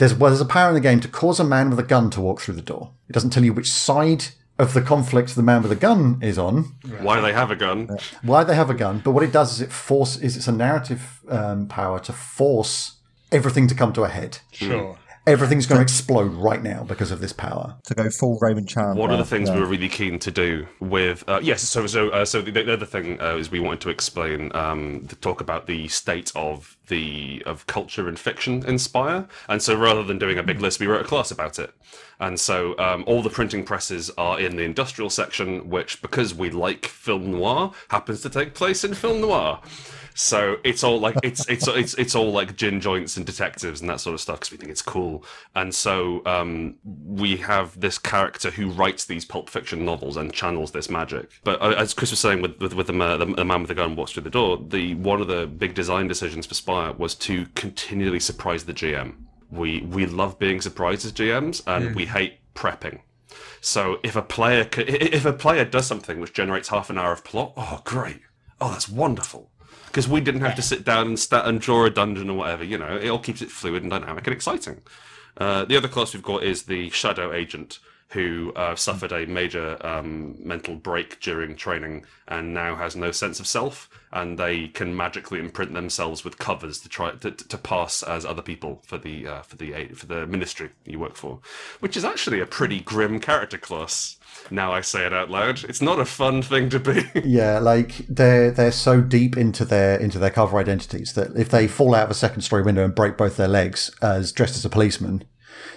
There's 0.00 0.14
well, 0.14 0.30
there's 0.30 0.40
a 0.40 0.46
power 0.46 0.68
in 0.68 0.74
the 0.74 0.80
game 0.80 0.98
to 1.00 1.08
cause 1.08 1.38
a 1.38 1.44
man 1.44 1.68
with 1.68 1.78
a 1.78 1.82
gun 1.82 2.08
to 2.10 2.22
walk 2.22 2.40
through 2.40 2.54
the 2.54 2.62
door. 2.62 2.92
It 3.06 3.12
doesn't 3.12 3.30
tell 3.30 3.44
you 3.44 3.52
which 3.52 3.70
side 3.70 4.24
of 4.58 4.72
the 4.72 4.80
conflict 4.80 5.34
the 5.34 5.42
man 5.42 5.62
with 5.62 5.70
a 5.72 5.76
gun 5.76 6.18
is 6.22 6.38
on, 6.38 6.74
Why 7.02 7.20
they 7.20 7.34
have 7.34 7.50
a 7.50 7.56
gun? 7.56 7.98
why 8.22 8.42
they 8.44 8.54
have 8.54 8.70
a 8.70 8.74
gun, 8.74 9.02
but 9.04 9.10
what 9.10 9.22
it 9.22 9.30
does 9.32 9.52
is 9.52 9.60
it 9.60 9.70
force 9.70 10.16
is 10.16 10.38
it's 10.38 10.48
a 10.48 10.52
narrative 10.52 11.20
um, 11.28 11.66
power 11.68 11.98
to 12.00 12.12
force 12.14 12.96
everything 13.30 13.66
to 13.68 13.74
come 13.74 13.92
to 13.92 14.02
a 14.04 14.08
head. 14.08 14.38
Sure. 14.52 14.96
Everything's 15.26 15.66
going 15.66 15.78
to 15.78 15.82
explode 15.82 16.32
right 16.32 16.62
now 16.62 16.82
because 16.82 17.10
of 17.10 17.20
this 17.20 17.32
power. 17.32 17.76
to 17.84 17.94
go 17.94 18.08
full 18.08 18.38
Raymond 18.40 18.68
Chandler. 18.68 18.94
One 18.94 19.10
of 19.10 19.18
the 19.18 19.24
things 19.24 19.48
yeah. 19.48 19.56
we 19.56 19.60
were 19.60 19.66
really 19.66 19.88
keen 19.88 20.18
to 20.18 20.30
do 20.30 20.66
with 20.80 21.28
uh, 21.28 21.40
yes, 21.42 21.62
so 21.62 21.86
so 21.86 22.08
uh, 22.10 22.24
so 22.24 22.40
the, 22.40 22.50
the 22.50 22.72
other 22.72 22.86
thing 22.86 23.20
uh, 23.20 23.36
is 23.36 23.50
we 23.50 23.60
wanted 23.60 23.82
to 23.82 23.90
explain 23.90 24.50
um, 24.54 25.06
to 25.08 25.16
talk 25.16 25.40
about 25.40 25.66
the 25.66 25.88
state 25.88 26.32
of 26.34 26.76
the 26.88 27.42
of 27.44 27.66
culture 27.66 28.08
and 28.08 28.18
fiction 28.18 28.64
in 28.66 28.78
Spire, 28.78 29.28
and 29.48 29.60
so 29.60 29.76
rather 29.76 30.02
than 30.02 30.18
doing 30.18 30.38
a 30.38 30.42
big 30.42 30.60
list, 30.60 30.80
we 30.80 30.86
wrote 30.86 31.02
a 31.02 31.08
class 31.08 31.30
about 31.30 31.58
it. 31.58 31.74
And 32.18 32.38
so 32.38 32.78
um, 32.78 33.04
all 33.06 33.22
the 33.22 33.30
printing 33.30 33.64
presses 33.64 34.10
are 34.18 34.38
in 34.38 34.56
the 34.56 34.62
industrial 34.62 35.10
section, 35.10 35.70
which, 35.70 36.02
because 36.02 36.34
we 36.34 36.50
like 36.50 36.86
film 36.86 37.30
noir, 37.30 37.72
happens 37.88 38.20
to 38.22 38.30
take 38.30 38.54
place 38.54 38.84
in 38.84 38.94
film 38.94 39.22
noir. 39.22 39.60
So 40.14 40.56
it's 40.64 40.82
all 40.84 40.98
like 40.98 41.16
it's 41.22 41.48
it's 41.48 41.66
it's 41.68 41.94
it's 41.94 42.14
all 42.14 42.32
like 42.32 42.56
gin 42.56 42.80
joints 42.80 43.16
and 43.16 43.24
detectives 43.24 43.80
and 43.80 43.88
that 43.90 44.00
sort 44.00 44.14
of 44.14 44.20
stuff 44.20 44.40
because 44.40 44.52
we 44.52 44.58
think 44.58 44.70
it's 44.70 44.82
cool. 44.82 45.24
And 45.54 45.74
so 45.74 46.22
um, 46.26 46.76
we 46.84 47.36
have 47.38 47.78
this 47.80 47.98
character 47.98 48.50
who 48.50 48.70
writes 48.70 49.04
these 49.04 49.24
pulp 49.24 49.48
fiction 49.48 49.84
novels 49.84 50.16
and 50.16 50.32
channels 50.32 50.72
this 50.72 50.90
magic. 50.90 51.30
But 51.44 51.60
uh, 51.62 51.70
as 51.70 51.94
Chris 51.94 52.10
was 52.10 52.20
saying 52.20 52.42
with 52.42 52.58
with, 52.60 52.74
with 52.74 52.86
the, 52.86 52.92
ma- 52.92 53.16
the, 53.16 53.26
the 53.26 53.44
man 53.44 53.60
with 53.60 53.68
the 53.68 53.74
gun 53.74 53.96
walks 53.96 54.12
through 54.12 54.24
the 54.24 54.30
door, 54.30 54.58
the 54.58 54.94
one 54.96 55.20
of 55.20 55.28
the 55.28 55.46
big 55.46 55.74
design 55.74 56.08
decisions 56.08 56.46
for 56.46 56.54
Spire 56.54 56.92
was 56.92 57.14
to 57.16 57.46
continually 57.54 58.20
surprise 58.20 58.64
the 58.64 58.74
GM. 58.74 59.14
We 59.50 59.80
we 59.82 60.06
love 60.06 60.38
being 60.38 60.60
surprised 60.60 61.04
as 61.04 61.12
GMs 61.12 61.62
and 61.66 61.94
we 61.94 62.06
hate 62.06 62.38
prepping. 62.54 63.00
So 63.60 63.98
if 64.02 64.16
a 64.16 64.22
player 64.22 64.68
if 64.76 65.24
a 65.24 65.32
player 65.32 65.64
does 65.64 65.86
something 65.86 66.20
which 66.20 66.32
generates 66.32 66.68
half 66.68 66.90
an 66.90 66.98
hour 66.98 67.12
of 67.12 67.24
plot, 67.24 67.52
oh 67.56 67.80
great, 67.84 68.20
oh 68.60 68.70
that's 68.70 68.88
wonderful, 68.88 69.50
because 69.90 70.08
we 70.08 70.20
didn't 70.20 70.42
have 70.42 70.54
to 70.54 70.62
sit 70.62 70.84
down 70.84 71.08
and 71.08 71.18
stat 71.18 71.46
and 71.46 71.60
draw 71.60 71.84
a 71.84 71.90
dungeon 71.90 72.30
or 72.30 72.38
whatever. 72.38 72.62
You 72.62 72.78
know, 72.78 72.96
it 72.96 73.08
all 73.08 73.18
keeps 73.18 73.42
it 73.42 73.50
fluid 73.50 73.82
and 73.82 73.90
dynamic 73.90 74.26
and 74.26 74.34
exciting. 74.34 74.82
Uh, 75.36 75.64
the 75.64 75.76
other 75.76 75.88
class 75.88 76.14
we've 76.14 76.22
got 76.22 76.44
is 76.44 76.64
the 76.64 76.90
Shadow 76.90 77.32
Agent, 77.32 77.80
who 78.10 78.52
uh, 78.54 78.76
suffered 78.76 79.12
a 79.12 79.26
major 79.26 79.84
um, 79.84 80.36
mental 80.38 80.76
break 80.76 81.20
during 81.20 81.56
training 81.56 82.04
and 82.28 82.54
now 82.54 82.76
has 82.76 82.94
no 82.94 83.10
sense 83.10 83.40
of 83.40 83.46
self, 83.46 83.88
and 84.12 84.38
they 84.38 84.68
can 84.68 84.96
magically 84.96 85.40
imprint 85.40 85.72
themselves 85.72 86.24
with 86.24 86.38
covers 86.38 86.80
to 86.80 86.88
try 86.88 87.10
to, 87.10 87.30
to 87.30 87.58
pass 87.58 88.02
as 88.02 88.24
other 88.24 88.42
people 88.42 88.82
for 88.84 88.98
the 88.98 89.26
uh, 89.26 89.42
for 89.42 89.56
the 89.56 89.88
for 89.88 90.06
the 90.06 90.26
ministry 90.26 90.70
you 90.84 91.00
work 91.00 91.16
for, 91.16 91.40
which 91.80 91.96
is 91.96 92.04
actually 92.04 92.40
a 92.40 92.46
pretty 92.46 92.80
grim 92.80 93.18
character 93.18 93.58
class. 93.58 94.18
Now 94.50 94.72
I 94.72 94.80
say 94.80 95.06
it 95.06 95.12
out 95.12 95.30
loud, 95.30 95.62
it's 95.64 95.80
not 95.80 96.00
a 96.00 96.04
fun 96.04 96.42
thing 96.42 96.68
to 96.70 96.78
be. 96.80 97.04
Yeah, 97.24 97.58
like 97.58 97.98
they're 98.08 98.50
they're 98.50 98.72
so 98.72 99.00
deep 99.00 99.36
into 99.36 99.64
their 99.64 99.96
into 99.98 100.18
their 100.18 100.30
cover 100.30 100.58
identities 100.58 101.12
that 101.14 101.36
if 101.36 101.48
they 101.48 101.68
fall 101.68 101.94
out 101.94 102.04
of 102.04 102.10
a 102.10 102.14
second 102.14 102.42
story 102.42 102.62
window 102.62 102.84
and 102.84 102.94
break 102.94 103.16
both 103.16 103.36
their 103.36 103.48
legs 103.48 103.90
as 104.02 104.32
dressed 104.32 104.56
as 104.56 104.64
a 104.64 104.68
policeman, 104.70 105.24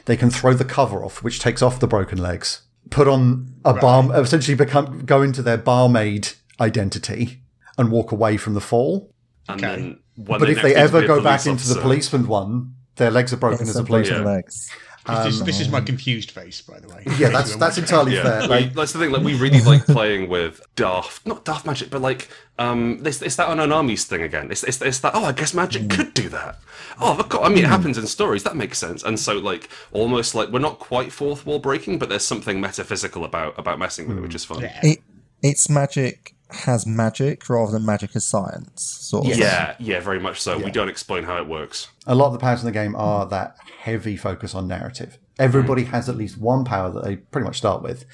they 0.05 0.17
can 0.17 0.29
throw 0.29 0.53
the 0.53 0.65
cover 0.65 1.03
off, 1.03 1.21
which 1.23 1.39
takes 1.39 1.61
off 1.61 1.79
the 1.79 1.87
broken 1.87 2.17
legs, 2.17 2.63
put 2.89 3.07
on 3.07 3.53
a 3.63 3.73
barm, 3.73 4.11
essentially 4.11 4.55
become 4.55 5.05
go 5.05 5.21
into 5.21 5.41
their 5.41 5.57
barmaid 5.57 6.29
identity 6.59 7.41
and 7.77 7.91
walk 7.91 8.11
away 8.11 8.37
from 8.37 8.53
the 8.53 8.61
fall. 8.61 9.11
And 9.49 9.63
Okay. 9.63 9.75
then 9.75 9.99
when 10.15 10.39
But 10.39 10.45
they 10.45 10.51
if 10.53 10.61
they 10.61 10.75
ever 10.75 11.01
go 11.01 11.19
police 11.19 11.23
back 11.23 11.45
into 11.45 11.67
the 11.67 11.81
policeman 11.81 12.27
one, 12.27 12.73
their 12.95 13.11
legs 13.11 13.33
are 13.33 13.37
broken 13.37 13.67
as 13.67 13.75
a 13.75 13.83
policeman. 13.83 14.21
Yeah. 14.21 14.27
legs. 14.27 14.69
This, 15.05 15.35
is, 15.35 15.43
this 15.43 15.59
is 15.59 15.69
my 15.69 15.79
um, 15.79 15.85
confused 15.85 16.31
face, 16.31 16.61
by 16.61 16.79
the 16.79 16.87
way. 16.87 17.03
Yeah, 17.17 17.29
that's 17.29 17.55
that's 17.57 17.77
entirely 17.77 18.15
Yeah, 18.15 18.23
fair. 18.23 18.41
we- 18.41 18.47
Like, 18.47 18.73
that's 18.73 18.93
the 18.93 18.99
thing. 18.99 19.11
Like, 19.11 19.23
we 19.23 19.35
really 19.35 19.61
like 19.61 19.85
playing 19.85 20.29
with 20.29 20.61
daft, 20.75 21.25
not 21.27 21.43
daft 21.43 21.65
magic, 21.65 21.89
but 21.89 22.01
like, 22.01 22.29
um, 22.57 23.01
it's, 23.05 23.21
it's 23.21 23.35
that 23.35 23.49
Onanamis 23.49 24.03
thing 24.03 24.21
again. 24.21 24.49
It's, 24.51 24.63
it's, 24.63 24.81
it's 24.81 24.99
that. 24.99 25.13
Oh, 25.13 25.25
I 25.25 25.31
guess 25.31 25.53
magic 25.53 25.89
could 25.89 26.13
do 26.13 26.29
that. 26.29 26.59
Oh, 27.01 27.17
of 27.19 27.29
course. 27.29 27.45
I 27.45 27.49
mean, 27.49 27.59
it 27.59 27.65
hmm. 27.65 27.71
happens 27.71 27.97
in 27.97 28.07
stories. 28.07 28.43
That 28.43 28.55
makes 28.55 28.77
sense. 28.77 29.03
And 29.03 29.19
so, 29.19 29.33
like, 29.33 29.69
almost 29.91 30.35
like 30.35 30.49
we're 30.49 30.59
not 30.59 30.79
quite 30.79 31.11
fourth 31.11 31.45
wall 31.45 31.59
breaking, 31.59 31.99
but 31.99 32.09
there's 32.09 32.25
something 32.25 32.61
metaphysical 32.61 33.25
about 33.25 33.57
about 33.59 33.79
messing 33.79 34.07
with 34.07 34.17
it, 34.17 34.21
which 34.21 34.35
is 34.35 34.45
fun. 34.45 34.61
Yeah. 34.61 34.79
It, 34.83 34.99
it's 35.41 35.69
magic 35.69 36.33
has 36.53 36.85
magic 36.85 37.49
rather 37.49 37.71
than 37.71 37.85
magic 37.85 38.15
as 38.15 38.25
science, 38.25 38.83
sort 38.83 39.27
of. 39.27 39.37
Yeah, 39.37 39.75
yeah, 39.79 39.99
very 39.99 40.19
much 40.19 40.41
so. 40.41 40.57
We 40.57 40.71
don't 40.71 40.89
explain 40.89 41.23
how 41.23 41.37
it 41.37 41.47
works. 41.47 41.89
a 42.05 42.15
lot 42.15 42.27
of 42.27 42.33
the 42.33 42.39
powers 42.39 42.61
in 42.61 42.65
the 42.65 42.71
game 42.71 42.95
are 42.95 43.25
that 43.27 43.57
heavy 43.83 44.15
focus 44.15 44.55
on 44.55 44.65
narrative. 44.65 45.17
Everybody 45.37 45.83
has 45.85 46.07
at 46.07 46.15
least 46.15 46.37
one 46.37 46.63
power 46.63 46.89
that 46.89 47.03
they 47.03 47.17
pretty 47.17 47.43
much 47.43 47.57
start 47.57 47.83
with 47.83 48.05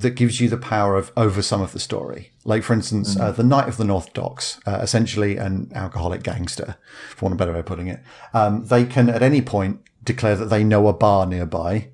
that 0.00 0.10
gives 0.10 0.38
you 0.38 0.50
the 0.50 0.58
power 0.58 0.96
of 0.96 1.12
over 1.16 1.40
some 1.40 1.62
of 1.62 1.72
the 1.72 1.80
story. 1.80 2.32
Like, 2.44 2.62
for 2.62 2.74
instance, 2.74 3.18
uh, 3.18 3.32
the 3.32 3.42
Knight 3.42 3.66
of 3.66 3.78
the 3.78 3.84
North 3.84 4.12
Docks, 4.12 4.60
uh, 4.66 4.80
essentially 4.82 5.38
an 5.38 5.72
alcoholic 5.74 6.22
gangster, 6.22 6.76
for 7.16 7.24
want 7.24 7.32
of 7.32 7.38
a 7.38 7.40
better 7.40 7.52
way 7.54 7.60
of 7.60 7.66
putting 7.66 7.88
it. 7.88 8.00
Um, 8.34 8.66
they 8.66 8.84
can 8.84 9.08
at 9.08 9.22
any 9.22 9.40
point 9.40 9.80
declare 10.02 10.36
that 10.36 10.50
they 10.50 10.62
know 10.62 10.88
a 10.88 10.92
bar 10.92 11.24
nearby 11.24 11.88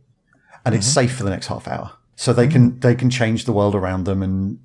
and 0.64 0.74
it's 0.74 0.86
safe 0.86 1.14
for 1.16 1.22
the 1.22 1.30
next 1.30 1.46
half 1.46 1.68
hour. 1.68 1.92
So 2.16 2.32
they 2.32 2.48
can 2.48 2.80
they 2.80 2.96
can 2.96 3.10
change 3.10 3.44
the 3.44 3.52
world 3.52 3.76
around 3.76 4.04
them 4.04 4.22
and 4.22 4.58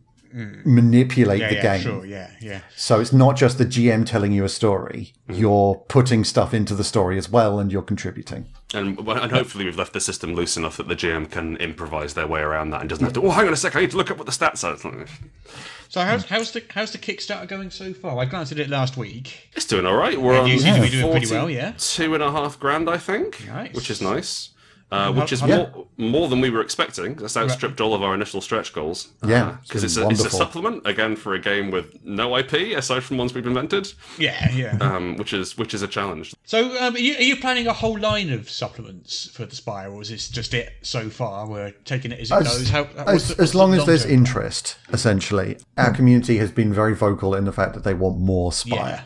manipulate 0.65 1.39
Yeah, 1.39 1.49
the 1.49 1.55
yeah, 1.55 1.61
game. 1.77 1.81
sure, 1.81 2.05
yeah, 2.05 2.31
yeah. 2.41 2.61
So 2.75 2.99
it's 2.99 3.13
not 3.13 3.35
just 3.37 3.57
the 3.57 3.65
GM 3.65 4.05
telling 4.05 4.31
you 4.31 4.43
a 4.43 4.49
story. 4.49 5.13
Mm-hmm. 5.29 5.39
You're 5.41 5.75
putting 5.87 6.23
stuff 6.23 6.53
into 6.53 6.75
the 6.75 6.83
story 6.83 7.17
as 7.17 7.29
well 7.29 7.59
and 7.59 7.71
you're 7.71 7.81
contributing. 7.81 8.47
And, 8.73 8.97
and 8.99 9.31
hopefully 9.31 9.65
we've 9.65 9.77
left 9.77 9.93
the 9.93 10.01
system 10.01 10.33
loose 10.33 10.57
enough 10.57 10.77
that 10.77 10.87
the 10.87 10.95
GM 10.95 11.31
can 11.31 11.55
improvise 11.57 12.13
their 12.13 12.27
way 12.27 12.41
around 12.41 12.71
that 12.71 12.81
and 12.81 12.89
doesn't 12.89 13.03
have 13.05 13.13
to. 13.13 13.21
Oh, 13.23 13.29
hang 13.31 13.47
on 13.47 13.53
a 13.53 13.55
sec, 13.57 13.75
I 13.75 13.81
need 13.81 13.91
to 13.91 13.97
look 13.97 14.11
up 14.11 14.17
what 14.17 14.25
the 14.25 14.31
stats 14.33 14.63
are. 14.63 14.75
So 15.87 16.01
how's 16.01 16.25
how's 16.25 16.51
the 16.51 16.63
how's 16.71 16.91
the 16.91 16.97
Kickstarter 16.97 17.47
going 17.47 17.69
so 17.69 17.93
far? 17.93 18.17
I 18.17 18.25
glanced 18.25 18.51
at 18.51 18.59
it 18.59 18.69
last 18.69 18.97
week. 18.97 19.49
It's 19.55 19.65
doing 19.65 19.85
all 19.85 19.95
right. 19.95 20.19
We're 20.19 20.37
on 20.39 20.47
you 20.49 20.59
seem 20.59 20.75
to 20.75 20.81
be 20.81 20.89
doing 20.89 21.11
pretty 21.11 21.31
well, 21.31 21.49
yeah. 21.49 21.73
Two 21.77 22.13
and 22.15 22.23
a 22.23 22.31
half 22.31 22.59
grand, 22.59 22.89
I 22.89 22.97
think, 22.97 23.47
Nice. 23.47 23.73
which 23.73 23.89
is 23.91 24.01
nice. 24.01 24.49
Uh, 24.91 25.11
which 25.11 25.33
is 25.33 25.39
how- 25.41 25.47
more, 25.47 25.87
more 25.97 26.27
than 26.29 26.39
we 26.39 26.49
were 26.49 26.61
expecting. 26.61 27.15
That's 27.15 27.35
outstripped 27.35 27.81
all 27.81 27.95
of 27.95 28.03
our 28.03 28.13
initial 28.13 28.39
stretch 28.39 28.71
goals. 28.71 29.09
Yeah, 29.25 29.57
because 29.63 29.83
it's 29.83 29.97
it's, 29.97 30.05
a, 30.05 30.09
it's 30.09 30.23
a 30.25 30.29
supplement 30.29 30.85
again 30.85 31.15
for 31.15 31.33
a 31.33 31.39
game 31.39 31.71
with 31.71 31.97
no 32.05 32.37
IP 32.37 32.77
aside 32.77 33.03
from 33.03 33.17
ones 33.17 33.33
we've 33.33 33.47
invented, 33.47 33.91
Yeah, 34.19 34.49
yeah. 34.53 34.77
um, 34.79 35.17
which 35.17 35.33
is 35.33 35.57
which 35.57 35.73
is 35.73 35.81
a 35.81 35.87
challenge. 35.87 36.35
So, 36.45 36.77
um, 36.79 36.93
are, 36.95 36.99
you, 36.99 37.15
are 37.15 37.21
you 37.23 37.35
planning 37.35 37.65
a 37.65 37.73
whole 37.73 37.97
line 37.97 38.31
of 38.31 38.47
supplements 38.49 39.27
for 39.31 39.45
the 39.47 39.55
Spire, 39.55 39.89
or 39.91 40.01
is 40.03 40.09
this 40.09 40.29
just 40.29 40.53
it 40.53 40.71
so 40.83 41.09
far? 41.09 41.47
We're 41.47 41.71
taking 41.83 42.11
it 42.11 42.19
as 42.19 42.29
it 42.29 42.43
goes. 42.43 42.69
How, 42.69 42.83
what's 42.83 43.31
as, 43.31 43.35
the- 43.35 43.43
as 43.43 43.55
long 43.55 43.71
the 43.71 43.77
as 43.77 43.85
there's 43.87 44.05
interest, 44.05 44.77
essentially, 44.93 45.57
our 45.77 45.91
community 45.93 46.37
has 46.37 46.51
been 46.51 46.71
very 46.71 46.93
vocal 46.95 47.33
in 47.33 47.45
the 47.45 47.51
fact 47.53 47.73
that 47.73 47.83
they 47.83 47.95
want 47.95 48.19
more 48.19 48.53
Spire. 48.53 49.05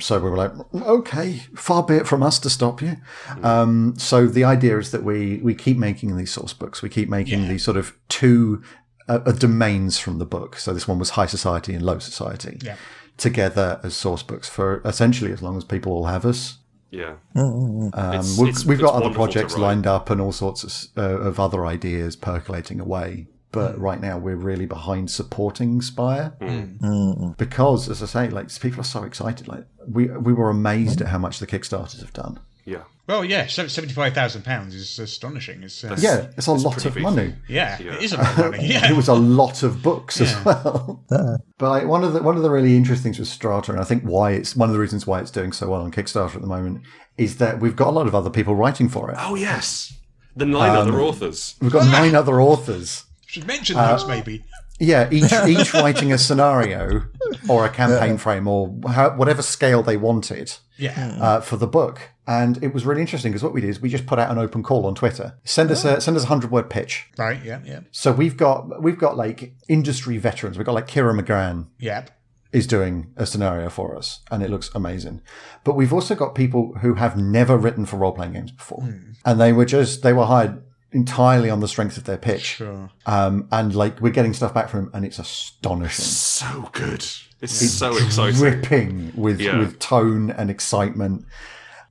So 0.00 0.18
we 0.18 0.30
were 0.30 0.36
like, 0.36 0.52
okay, 0.74 1.42
far 1.54 1.82
be 1.82 1.94
it 1.96 2.06
from 2.06 2.22
us 2.22 2.38
to 2.40 2.50
stop 2.50 2.80
you. 2.82 2.96
Um, 3.42 3.94
so 3.98 4.26
the 4.26 4.44
idea 4.44 4.78
is 4.78 4.90
that 4.90 5.02
we 5.04 5.38
we 5.42 5.54
keep 5.54 5.76
making 5.78 6.16
these 6.16 6.30
source 6.32 6.52
books. 6.52 6.82
We 6.82 6.88
keep 6.88 7.08
making 7.08 7.42
Yeah. 7.42 7.48
these 7.48 7.64
sort 7.64 7.76
of 7.76 7.94
two 8.08 8.62
uh, 9.08 9.20
uh, 9.26 9.32
domains 9.32 9.98
from 9.98 10.18
the 10.18 10.26
book. 10.26 10.56
So 10.56 10.72
this 10.72 10.86
one 10.86 10.98
was 10.98 11.10
high 11.10 11.26
society 11.26 11.74
and 11.74 11.82
low 11.84 11.98
society 11.98 12.58
Yeah. 12.62 12.76
together 13.16 13.80
as 13.82 13.94
source 13.94 14.22
books 14.22 14.48
for 14.48 14.80
essentially 14.84 15.32
as 15.32 15.42
long 15.42 15.56
as 15.56 15.64
people 15.64 15.92
will 15.92 16.06
have 16.06 16.24
us. 16.24 16.58
Yeah, 16.92 17.14
Um, 17.36 17.90
It's- 17.94 18.36
we've, 18.38 18.48
it's- 18.48 18.64
we've 18.64 18.80
it's 18.80 18.84
got 18.90 19.00
other 19.00 19.14
projects 19.14 19.56
lined 19.56 19.86
up 19.86 20.10
and 20.10 20.20
all 20.20 20.32
sorts 20.32 20.64
of, 20.64 20.72
uh, 21.04 21.18
of 21.20 21.38
other 21.38 21.64
ideas 21.64 22.16
percolating 22.16 22.80
away. 22.80 23.28
But 23.52 23.74
Hmm. 23.74 23.82
right 23.82 24.00
now, 24.00 24.16
we're 24.18 24.36
really 24.36 24.66
behind 24.66 25.10
supporting 25.10 25.82
Spire 25.82 26.34
hmm. 26.40 26.60
Hmm. 26.86 27.30
because, 27.36 27.88
as 27.88 28.02
I 28.02 28.06
say, 28.06 28.28
like 28.30 28.48
people 28.60 28.80
are 28.80 28.84
so 28.84 29.02
excited. 29.02 29.48
Like 29.48 29.64
we 29.88 30.06
we 30.06 30.32
were 30.32 30.50
amazed 30.50 31.00
hmm. 31.00 31.06
at 31.06 31.10
how 31.10 31.18
much 31.18 31.38
the 31.38 31.46
Kickstarters 31.46 32.00
have 32.00 32.12
done. 32.12 32.38
yeah. 32.64 32.82
Well, 33.08 33.24
yeah, 33.24 33.48
seventy-five 33.48 34.14
thousand 34.14 34.44
pounds 34.44 34.72
is 34.72 34.96
astonishing. 35.00 35.64
It's, 35.64 35.82
uh, 35.82 35.96
Yeah, 35.98 36.28
it's 36.36 36.46
a 36.46 36.52
lot 36.52 36.84
of 36.86 36.96
money. 36.96 37.34
yeah, 37.48 37.76
Yeah. 37.80 37.94
it 37.94 38.02
is 38.04 38.12
a 38.12 38.18
lot 38.18 38.38
of 38.38 38.50
money. 38.52 38.68
Yeah, 38.74 38.88
It 38.88 38.94
was 38.94 39.08
a 39.08 39.14
lot 39.14 39.64
of 39.64 39.82
books 39.82 40.20
as 40.20 40.32
well. 40.44 41.02
but 41.08 41.68
like, 41.68 41.86
one 41.88 42.04
of 42.04 42.12
the 42.12 42.22
one 42.22 42.36
of 42.36 42.42
the 42.44 42.50
really 42.50 42.76
interesting 42.76 43.02
things 43.02 43.18
with 43.18 43.26
Strata, 43.26 43.72
and 43.72 43.80
I 43.80 43.84
think 43.84 44.04
why 44.04 44.32
it's 44.32 44.54
one 44.54 44.68
of 44.68 44.74
the 44.74 44.78
reasons 44.78 45.08
why 45.08 45.18
it's 45.20 45.32
doing 45.32 45.50
so 45.50 45.68
well 45.68 45.80
on 45.80 45.90
Kickstarter 45.90 46.36
at 46.36 46.40
the 46.40 46.46
moment, 46.46 46.82
is 47.18 47.38
that 47.38 47.58
we've 47.58 47.74
got 47.74 47.88
a 47.88 47.96
lot 47.98 48.06
of 48.06 48.14
other 48.14 48.30
people 48.30 48.54
writing 48.54 48.88
for 48.88 49.10
it. 49.10 49.16
Oh 49.18 49.34
yes, 49.34 49.98
the 50.36 50.46
nine 50.46 50.70
um, 50.70 50.76
other 50.76 51.00
authors. 51.00 51.56
We've 51.60 51.72
got 51.72 51.88
ah! 51.88 51.90
nine 51.90 52.14
other 52.14 52.34
authers. 52.34 53.06
Should 53.30 53.46
mention 53.46 53.76
Uh, 53.76 53.92
those 53.92 54.06
maybe. 54.08 54.44
Yeah, 54.80 55.08
each 55.12 55.32
each 55.46 55.72
writing 55.74 56.12
a 56.12 56.18
scenario 56.18 57.02
or 57.48 57.64
a 57.64 57.68
campaign 57.68 58.16
frame 58.16 58.48
or 58.48 58.74
how, 58.88 59.10
whatever 59.10 59.42
scale 59.42 59.82
they 59.82 59.96
wanted 59.96 60.54
Yeah, 60.78 61.16
uh, 61.20 61.40
for 61.40 61.56
the 61.56 61.66
book, 61.66 62.00
and 62.26 62.62
it 62.64 62.74
was 62.74 62.84
really 62.86 63.02
interesting 63.02 63.30
because 63.30 63.42
what 63.44 63.52
we 63.52 63.60
did 63.60 63.70
is 63.70 63.80
we 63.80 63.88
just 63.88 64.06
put 64.06 64.18
out 64.18 64.30
an 64.30 64.38
open 64.38 64.62
call 64.62 64.86
on 64.86 64.94
Twitter. 64.94 65.34
Send 65.44 65.70
us 65.70 65.84
a 65.84 66.00
send 66.00 66.16
us 66.16 66.24
a 66.24 66.26
hundred 66.26 66.50
word 66.50 66.70
pitch. 66.70 67.06
right. 67.18 67.44
Yeah, 67.44 67.60
yeah, 67.64 67.80
So 67.92 68.10
we've 68.10 68.36
got 68.36 68.82
we've 68.82 68.98
got 68.98 69.16
like 69.16 69.54
industry 69.68 70.16
veterans. 70.16 70.56
We've 70.56 70.66
got 70.66 70.74
like 70.74 70.88
Kira 70.88 71.14
Magrann 71.14 71.66
yeah. 71.78 72.06
is 72.52 72.66
doing 72.66 73.12
a 73.16 73.26
scenario 73.26 73.68
for 73.68 73.96
us, 73.96 74.20
and 74.30 74.42
it 74.42 74.50
looks 74.50 74.70
amazing. 74.74 75.20
But 75.62 75.74
we've 75.76 75.92
also 75.92 76.14
got 76.14 76.34
people 76.34 76.74
who 76.80 76.94
have 76.94 77.16
never 77.16 77.56
written 77.58 77.84
for 77.86 77.98
role 77.98 78.12
playing 78.12 78.32
games 78.32 78.50
before, 78.50 78.82
and 79.26 79.38
they 79.40 79.52
were 79.52 79.66
just 79.66 80.02
they 80.02 80.14
were 80.14 80.24
hired 80.24 80.62
entirely 80.92 81.50
on 81.50 81.60
the 81.60 81.68
strength 81.68 81.96
of 81.96 82.04
their 82.04 82.18
pitch. 82.18 82.42
Sure. 82.56 82.90
Um, 83.06 83.48
and 83.52 83.74
like 83.74 84.00
we're 84.00 84.10
getting 84.12 84.34
stuff 84.34 84.52
back 84.54 84.68
from 84.68 84.84
them, 84.86 84.90
and 84.94 85.04
it's 85.04 85.18
astonishing. 85.18 86.04
So 86.04 86.68
good. 86.72 87.04
It's 87.40 87.70
so 87.72 87.96
exciting. 87.96 88.40
Ripping 88.40 89.12
with 89.16 89.40
Yeah. 89.40 89.58
with 89.58 89.78
tone 89.78 90.30
and 90.30 90.50
excitement. 90.50 91.24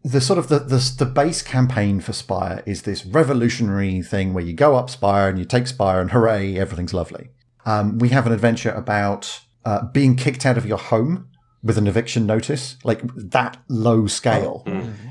The 0.03 0.21
sort 0.21 0.39
of 0.39 0.47
the, 0.47 0.59
the 0.59 0.93
the 0.99 1.05
base 1.05 1.41
campaign 1.41 1.99
for 1.99 2.13
Spire 2.13 2.63
is 2.65 2.83
this 2.83 3.05
revolutionary 3.05 4.01
thing 4.01 4.33
where 4.33 4.43
you 4.43 4.53
go 4.53 4.75
up 4.75 4.89
Spire 4.89 5.27
and 5.29 5.37
you 5.39 5.45
take 5.45 5.67
Spire 5.67 5.99
and 6.01 6.11
hooray, 6.11 6.57
everything's 6.57 6.93
lovely. 6.93 7.29
Um, 7.65 7.97
we 7.99 8.09
have 8.09 8.25
an 8.25 8.31
adventure 8.31 8.71
about 8.71 9.41
uh, 9.65 9.85
being 9.91 10.15
kicked 10.15 10.45
out 10.45 10.57
of 10.57 10.65
your 10.65 10.77
home 10.77 11.28
with 11.61 11.77
an 11.77 11.87
eviction 11.87 12.25
notice, 12.25 12.77
like 12.83 13.01
that 13.15 13.57
low 13.67 14.07
scale. 14.07 14.63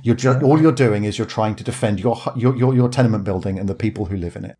You're 0.03 0.17
ju- 0.17 0.41
all 0.41 0.61
you're 0.61 0.73
doing 0.73 1.05
is 1.05 1.19
you're 1.19 1.27
trying 1.27 1.55
to 1.57 1.65
defend 1.65 2.01
your 2.01 2.17
your 2.37 2.57
your, 2.57 2.75
your 2.75 2.89
tenement 2.89 3.25
building 3.25 3.59
and 3.59 3.69
the 3.69 3.75
people 3.75 4.07
who 4.07 4.17
live 4.17 4.35
in 4.37 4.45
it. 4.47 4.57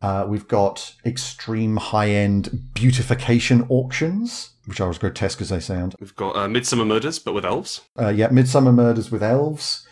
Uh, 0.00 0.24
we've 0.28 0.46
got 0.48 0.94
extreme 1.04 1.76
high 1.76 2.10
end 2.10 2.72
beautification 2.74 3.66
auctions, 3.68 4.50
which 4.66 4.80
are 4.80 4.90
as 4.90 4.98
grotesque 4.98 5.40
as 5.40 5.48
they 5.48 5.60
sound. 5.60 5.96
We've 6.00 6.14
got 6.14 6.36
uh, 6.36 6.46
Midsomer 6.46 6.86
Murders, 6.86 7.18
but 7.18 7.32
with 7.34 7.44
elves. 7.44 7.80
Uh, 7.98 8.08
yeah, 8.08 8.28
Midsomer 8.28 8.72
Murders 8.74 9.10
with 9.10 9.22
elves. 9.22 9.86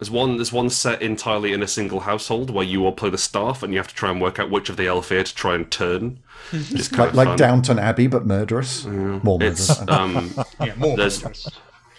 There's 0.00 0.10
one. 0.10 0.36
There's 0.38 0.52
one 0.52 0.70
set 0.70 1.02
entirely 1.02 1.52
in 1.52 1.62
a 1.62 1.68
single 1.68 2.00
household 2.00 2.48
where 2.50 2.64
you 2.64 2.84
all 2.86 2.92
play 2.92 3.10
the 3.10 3.18
staff, 3.18 3.62
and 3.62 3.72
you 3.72 3.78
have 3.78 3.88
to 3.88 3.94
try 3.94 4.10
and 4.10 4.20
work 4.20 4.38
out 4.38 4.50
which 4.50 4.68
of 4.70 4.76
the 4.78 4.86
elf 4.86 5.10
here 5.10 5.22
to 5.22 5.34
try 5.34 5.54
and 5.54 5.70
turn. 5.70 6.18
It's 6.52 6.88
kind 6.88 7.00
Like, 7.00 7.08
of 7.10 7.14
like 7.16 7.28
fun. 7.28 7.36
Downton 7.36 7.78
Abbey, 7.78 8.06
but 8.06 8.24
murderous. 8.26 8.84
More 8.86 9.38
murderous. 9.38 9.78
Um, 9.88 10.32
Yeah, 10.58 10.74
more. 10.76 10.96
There's- 10.96 11.22
murderous. 11.22 11.48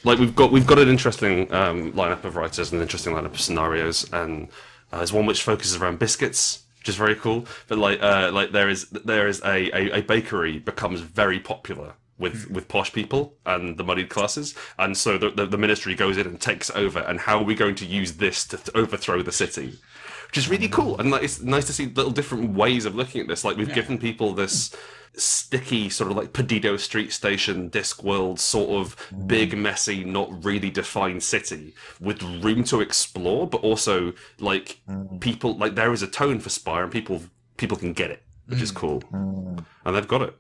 like 0.04 0.18
we've 0.18 0.36
got 0.36 0.52
we've 0.52 0.66
got 0.66 0.80
an 0.80 0.90
interesting 0.90 1.54
um, 1.54 1.94
lineup 1.94 2.24
of 2.24 2.36
writers 2.36 2.72
and 2.72 2.80
an 2.80 2.82
interesting 2.82 3.14
lineup 3.14 3.34
of 3.34 3.40
scenarios, 3.40 4.12
and 4.12 4.48
uh, 4.92 4.98
there's 4.98 5.14
one 5.14 5.28
which 5.28 5.44
focuses 5.44 5.76
around 5.78 6.00
biscuits, 6.00 6.64
which 6.80 6.90
is 6.90 6.96
very 6.96 7.14
cool. 7.16 7.46
But 7.68 7.78
like 7.78 8.02
uh, 8.02 8.32
like 8.34 8.52
there 8.52 8.68
is 8.68 8.90
there 8.90 9.28
is 9.28 9.42
a, 9.46 9.70
a, 9.78 10.00
a 10.00 10.02
bakery 10.02 10.58
becomes 10.58 11.02
very 11.02 11.40
popular 11.40 11.94
with 12.22 12.46
hmm. 12.46 12.54
with 12.54 12.68
posh 12.68 12.94
people 12.94 13.36
and 13.46 13.78
the 13.78 13.84
moneyed 13.84 14.10
classes, 14.10 14.56
and 14.80 14.96
so 14.96 15.18
the, 15.18 15.32
the 15.32 15.46
the 15.46 15.58
ministry 15.58 15.96
goes 15.96 16.18
in 16.18 16.28
and 16.28 16.40
takes 16.40 16.70
over. 16.72 17.00
And 17.00 17.20
how 17.20 17.40
are 17.40 17.44
we 17.44 17.56
going 17.56 17.76
to 17.76 17.86
use 17.86 18.14
this 18.14 18.46
to 18.48 18.58
th- 18.58 18.76
overthrow 18.76 19.22
the 19.22 19.32
city? 19.32 19.80
Which 20.28 20.38
is 20.38 20.48
really 20.48 20.70
cool, 20.70 20.98
and 20.98 21.12
like, 21.12 21.24
it's 21.24 21.42
nice 21.42 21.66
to 21.66 21.74
see 21.74 21.88
little 21.88 22.12
different 22.12 22.54
ways 22.54 22.86
of 22.86 22.96
looking 22.96 23.20
at 23.20 23.28
this. 23.28 23.44
Like 23.44 23.58
we've 23.58 23.74
given 23.74 23.98
people 23.98 24.34
this 24.34 24.74
sticky 25.14 25.90
sort 25.90 26.10
of 26.10 26.16
like 26.16 26.32
Perdido 26.32 26.78
Street 26.78 27.12
Station, 27.12 27.70
Discworld 27.70 28.40
sort 28.40 28.70
of 28.70 28.96
big, 29.28 29.54
hmm. 29.54 29.64
messy, 29.64 30.04
not 30.06 30.46
really 30.46 30.70
defined 30.70 31.24
city 31.24 31.74
with 32.00 32.24
room 32.24 32.64
to 32.66 32.80
explore, 32.80 33.48
but 33.48 33.62
also 33.62 34.14
like 34.40 34.80
hmm. 34.88 35.18
people 35.18 35.58
like 35.58 35.76
there 35.76 35.92
is 35.92 36.02
a 36.02 36.08
tone 36.08 36.40
for 36.40 36.50
Spire 36.50 36.84
and 36.84 36.92
people 36.92 37.24
people 37.58 37.78
can 37.78 37.94
get 37.94 38.12
it, 38.12 38.24
which 38.48 38.62
is 38.62 38.72
cool, 38.72 39.04
and 39.12 39.96
they've 39.96 40.08
got 40.08 40.22
it. 40.22 40.38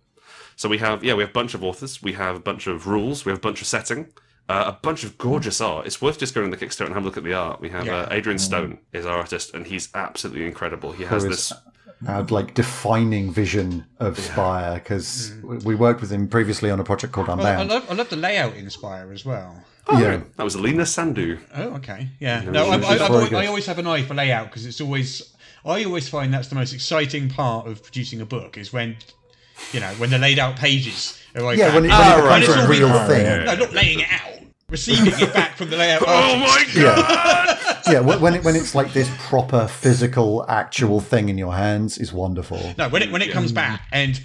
So 0.61 0.69
we 0.69 0.77
have 0.77 1.03
yeah 1.03 1.15
we 1.15 1.23
have 1.23 1.31
a 1.31 1.33
bunch 1.33 1.55
of 1.55 1.63
authors, 1.63 2.03
we 2.03 2.13
have 2.13 2.35
a 2.35 2.39
bunch 2.39 2.67
of 2.67 2.85
rules, 2.85 3.25
we 3.25 3.31
have 3.31 3.39
a 3.39 3.41
bunch 3.41 3.61
of 3.61 3.67
setting. 3.67 4.13
Uh, 4.47 4.65
a 4.67 4.71
bunch 4.71 5.03
of 5.03 5.17
gorgeous 5.17 5.57
hmm. 5.57 5.65
art. 5.65 5.87
It's 5.87 6.01
worth 6.01 6.19
just 6.19 6.35
going 6.35 6.51
to 6.51 6.55
the 6.55 6.63
Kickstarter 6.63 6.85
and 6.85 6.93
have 6.93 7.03
a 7.03 7.05
look 7.05 7.17
at 7.17 7.23
the 7.23 7.33
art. 7.33 7.61
We 7.61 7.69
have 7.69 7.87
Yeah. 7.87 8.01
uh, 8.01 8.07
Adrian 8.11 8.37
hmm. 8.37 8.43
Stone 8.43 8.77
is 8.93 9.07
our 9.07 9.17
artist, 9.17 9.55
and 9.55 9.65
he's 9.65 9.89
absolutely 9.95 10.45
incredible. 10.45 10.91
He 10.91 11.03
has 11.05 11.23
this 11.23 11.51
our 12.07 12.23
like 12.25 12.53
defining 12.53 13.31
vision 13.31 13.85
of 13.99 14.19
Spire 14.19 14.75
because 14.75 15.29
hmm. 15.29 15.59
we 15.59 15.73
worked 15.73 16.01
with 16.01 16.11
him 16.11 16.27
previously 16.27 16.69
on 16.69 16.79
a 16.79 16.83
project 16.83 17.11
called 17.11 17.27
Well, 17.27 17.39
I 17.39 17.53
Unbound. 17.53 17.69
love, 17.69 17.89
I 17.89 17.93
love 17.95 18.09
the 18.09 18.17
layout 18.17 18.55
in 18.55 18.69
Spire 18.69 19.11
as 19.11 19.25
well. 19.25 19.63
Oh, 19.87 19.99
Yeah. 19.99 20.09
right. 20.09 20.37
that 20.37 20.43
was 20.43 20.53
Alina 20.53 20.85
Sandu. 20.85 21.39
Oh, 21.55 21.75
okay. 21.77 22.09
Yeah. 22.19 22.41
No, 22.41 22.69
I, 22.69 22.79
she's 22.79 22.85
I, 23.01 23.05
I've 23.05 23.11
always. 23.11 23.33
I 23.33 23.47
always 23.47 23.65
have 23.65 23.79
an 23.79 23.87
eye 23.87 24.03
for 24.03 24.13
layout 24.13 24.47
because 24.47 24.67
it's 24.67 24.81
always. 24.81 25.33
I 25.65 25.83
always 25.85 26.07
find 26.07 26.31
that's 26.31 26.49
the 26.49 26.55
most 26.55 26.73
exciting 26.73 27.29
part 27.29 27.67
of 27.67 27.81
producing 27.81 28.21
a 28.21 28.25
book 28.25 28.57
is 28.57 28.71
when, 28.73 28.97
you 29.73 29.79
know, 29.79 29.89
when 29.95 30.09
the 30.09 30.17
laid 30.17 30.39
out 30.39 30.55
pages 30.55 31.21
are 31.35 31.41
like 31.41 31.57
yeah, 31.57 31.73
when 31.73 31.85
it, 31.85 31.91
Ah, 31.91 32.15
when 32.15 32.19
it 32.19 32.27
right, 32.27 32.39
becomes 32.41 32.55
right, 32.57 32.57
a 32.57 32.67
right. 32.67 32.79
real 32.79 32.87
Yeah, 32.89 33.07
thing. 33.07 33.45
No, 33.45 33.55
not 33.55 33.73
laying 33.73 33.99
it 34.01 34.07
out. 34.11 34.27
Receiving 34.69 35.13
it 35.19 35.33
back 35.33 35.57
from 35.57 35.69
the 35.69 35.75
layout. 35.77 36.01
Oh 36.07 36.37
my 36.37 36.65
god! 36.75 37.79
Yeah, 37.91 37.99
when 37.99 38.21
when 38.21 38.35
it, 38.35 38.43
when 38.45 38.55
it's 38.55 38.73
like 38.73 38.93
this 38.93 39.09
proper 39.19 39.67
physical, 39.67 40.45
actual 40.47 41.01
thing 41.01 41.27
in 41.29 41.37
your 41.37 41.53
hands 41.53 41.97
is 41.97 42.13
wonderful. 42.13 42.73
No, 42.77 42.87
when 42.89 43.01
it 43.01 43.11
when 43.11 43.21
it 43.21 43.31
comes 43.31 43.51
back 43.51 43.81
and 43.91 44.21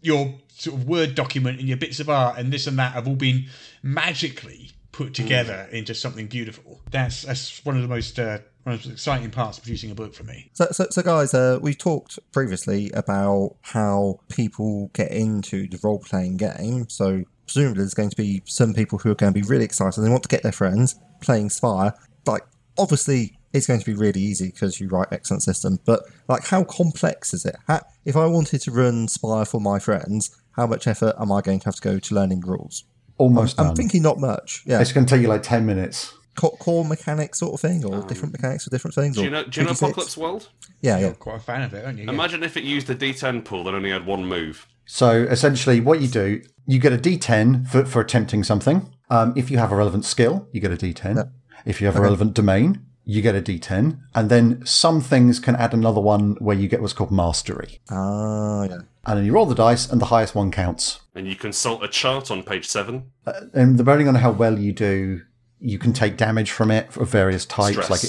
your 0.00 0.34
sort 0.48 0.76
of 0.80 0.88
word 0.88 1.14
document 1.14 1.58
and 1.58 1.68
your 1.68 1.76
bits 1.76 2.00
of 2.00 2.08
art 2.08 2.38
and 2.38 2.50
this 2.52 2.66
and 2.66 2.78
that 2.78 2.92
have 2.92 3.06
all 3.06 3.16
been 3.16 3.44
magically 3.82 4.70
put 4.92 5.14
together 5.14 5.68
into 5.72 5.94
something 5.94 6.26
beautiful. 6.26 6.80
That's 6.90 7.22
that's 7.22 7.64
one 7.64 7.76
of 7.76 7.82
the 7.82 7.88
most 7.88 8.18
uh, 8.18 8.38
one 8.62 8.74
of 8.74 8.82
the 8.82 8.88
most 8.88 8.92
exciting 8.92 9.30
parts 9.30 9.58
of 9.58 9.64
producing 9.64 9.90
a 9.90 9.94
book 9.94 10.14
for 10.14 10.24
me. 10.24 10.50
So, 10.52 10.68
so, 10.70 10.86
so 10.90 11.02
guys, 11.02 11.34
uh, 11.34 11.58
we 11.60 11.74
talked 11.74 12.18
previously 12.32 12.90
about 12.92 13.56
how 13.62 14.20
people 14.28 14.90
get 14.92 15.10
into 15.10 15.66
the 15.66 15.80
role 15.82 15.98
playing 15.98 16.36
game. 16.36 16.88
So, 16.88 17.24
presumably, 17.46 17.78
there's 17.78 17.94
going 17.94 18.10
to 18.10 18.16
be 18.16 18.42
some 18.44 18.74
people 18.74 18.98
who 18.98 19.10
are 19.10 19.14
going 19.14 19.32
to 19.32 19.40
be 19.40 19.46
really 19.46 19.64
excited 19.64 19.98
and 19.98 20.06
they 20.06 20.10
want 20.10 20.22
to 20.24 20.28
get 20.28 20.42
their 20.42 20.52
friends 20.52 20.94
playing 21.20 21.50
Spire. 21.50 21.94
Like, 22.26 22.42
obviously, 22.78 23.38
it's 23.52 23.66
going 23.66 23.80
to 23.80 23.86
be 23.86 23.94
really 23.94 24.20
easy 24.20 24.50
because 24.50 24.80
you 24.80 24.88
write 24.88 25.08
excellent 25.10 25.42
system. 25.42 25.78
But, 25.84 26.04
like, 26.28 26.46
how 26.46 26.64
complex 26.64 27.34
is 27.34 27.44
it? 27.44 27.56
How, 27.66 27.80
if 28.04 28.16
I 28.16 28.26
wanted 28.26 28.60
to 28.62 28.70
run 28.70 29.08
Spire 29.08 29.44
for 29.44 29.60
my 29.60 29.78
friends, 29.78 30.30
how 30.52 30.66
much 30.66 30.86
effort 30.86 31.14
am 31.18 31.32
I 31.32 31.40
going 31.40 31.60
to 31.60 31.64
have 31.64 31.76
to 31.76 31.82
go 31.82 31.98
to 31.98 32.14
learning 32.14 32.40
rules? 32.40 32.84
Almost 33.18 33.58
I'm 33.60 33.68
done. 33.68 33.76
thinking 33.76 34.02
not 34.02 34.18
much. 34.18 34.62
Yeah, 34.66 34.80
It's 34.80 34.92
going 34.92 35.06
to 35.06 35.14
take 35.14 35.22
you 35.22 35.28
like 35.28 35.42
10 35.42 35.64
minutes. 35.66 36.12
core, 36.34 36.56
core 36.58 36.84
mechanics 36.84 37.38
sort 37.38 37.54
of 37.54 37.60
thing, 37.60 37.84
or 37.84 38.02
different 38.06 38.32
mechanics 38.32 38.64
for 38.64 38.70
different 38.70 38.94
things. 38.94 39.16
Do 39.16 39.22
you 39.24 39.30
know, 39.30 39.44
do 39.44 39.60
you 39.60 39.66
know 39.66 39.72
Apocalypse 39.72 40.16
World? 40.16 40.48
Yeah, 40.80 40.98
yeah. 40.98 41.12
Quite 41.12 41.36
a 41.36 41.40
fan 41.40 41.62
of 41.62 41.74
it, 41.74 41.84
aren't 41.84 41.98
you? 41.98 42.04
Yeah. 42.04 42.10
Imagine 42.10 42.42
if 42.42 42.56
it 42.56 42.64
used 42.64 42.86
the 42.86 42.94
D10 42.96 43.44
pool 43.44 43.64
that 43.64 43.74
only 43.74 43.90
had 43.90 44.06
one 44.06 44.24
move. 44.26 44.66
So 44.86 45.22
essentially, 45.30 45.80
what 45.80 46.00
you 46.00 46.08
do, 46.08 46.42
you 46.66 46.78
get 46.78 46.92
a 46.92 46.98
D10 46.98 47.68
for, 47.68 47.84
for 47.84 48.00
attempting 48.00 48.42
something. 48.44 48.92
Um, 49.10 49.32
if 49.36 49.50
you 49.50 49.58
have 49.58 49.70
a 49.72 49.76
relevant 49.76 50.04
skill, 50.04 50.48
you 50.52 50.60
get 50.60 50.72
a 50.72 50.76
D10. 50.76 51.30
If 51.64 51.80
you 51.80 51.86
have 51.86 51.96
a 51.96 52.00
relevant 52.00 52.34
domain, 52.34 52.84
you 53.04 53.22
get 53.22 53.34
a 53.34 53.42
D10. 53.42 53.98
And 54.14 54.30
then 54.30 54.64
some 54.64 55.00
things 55.00 55.40
can 55.40 55.56
add 55.56 55.74
another 55.74 56.00
one 56.00 56.36
where 56.38 56.56
you 56.56 56.68
get 56.68 56.80
what's 56.80 56.92
called 56.92 57.10
mastery. 57.10 57.80
Ah, 57.90 58.64
yeah. 58.64 58.78
And 59.04 59.18
then 59.18 59.24
you 59.26 59.32
roll 59.32 59.46
the 59.46 59.54
dice, 59.54 59.90
and 59.90 60.00
the 60.00 60.06
highest 60.06 60.34
one 60.34 60.52
counts. 60.52 61.00
And 61.14 61.26
you 61.26 61.34
consult 61.34 61.82
a 61.82 61.88
chart 61.88 62.30
on 62.30 62.44
page 62.44 62.66
seven. 62.68 63.10
And 63.52 63.76
depending 63.76 64.06
on 64.06 64.14
how 64.16 64.30
well 64.30 64.58
you 64.58 64.72
do, 64.72 65.22
you 65.58 65.78
can 65.78 65.92
take 65.92 66.16
damage 66.16 66.50
from 66.52 66.70
it 66.70 66.96
of 66.96 67.08
various 67.08 67.44
types, 67.44 67.84
Stress. 67.84 67.90
like 67.90 68.04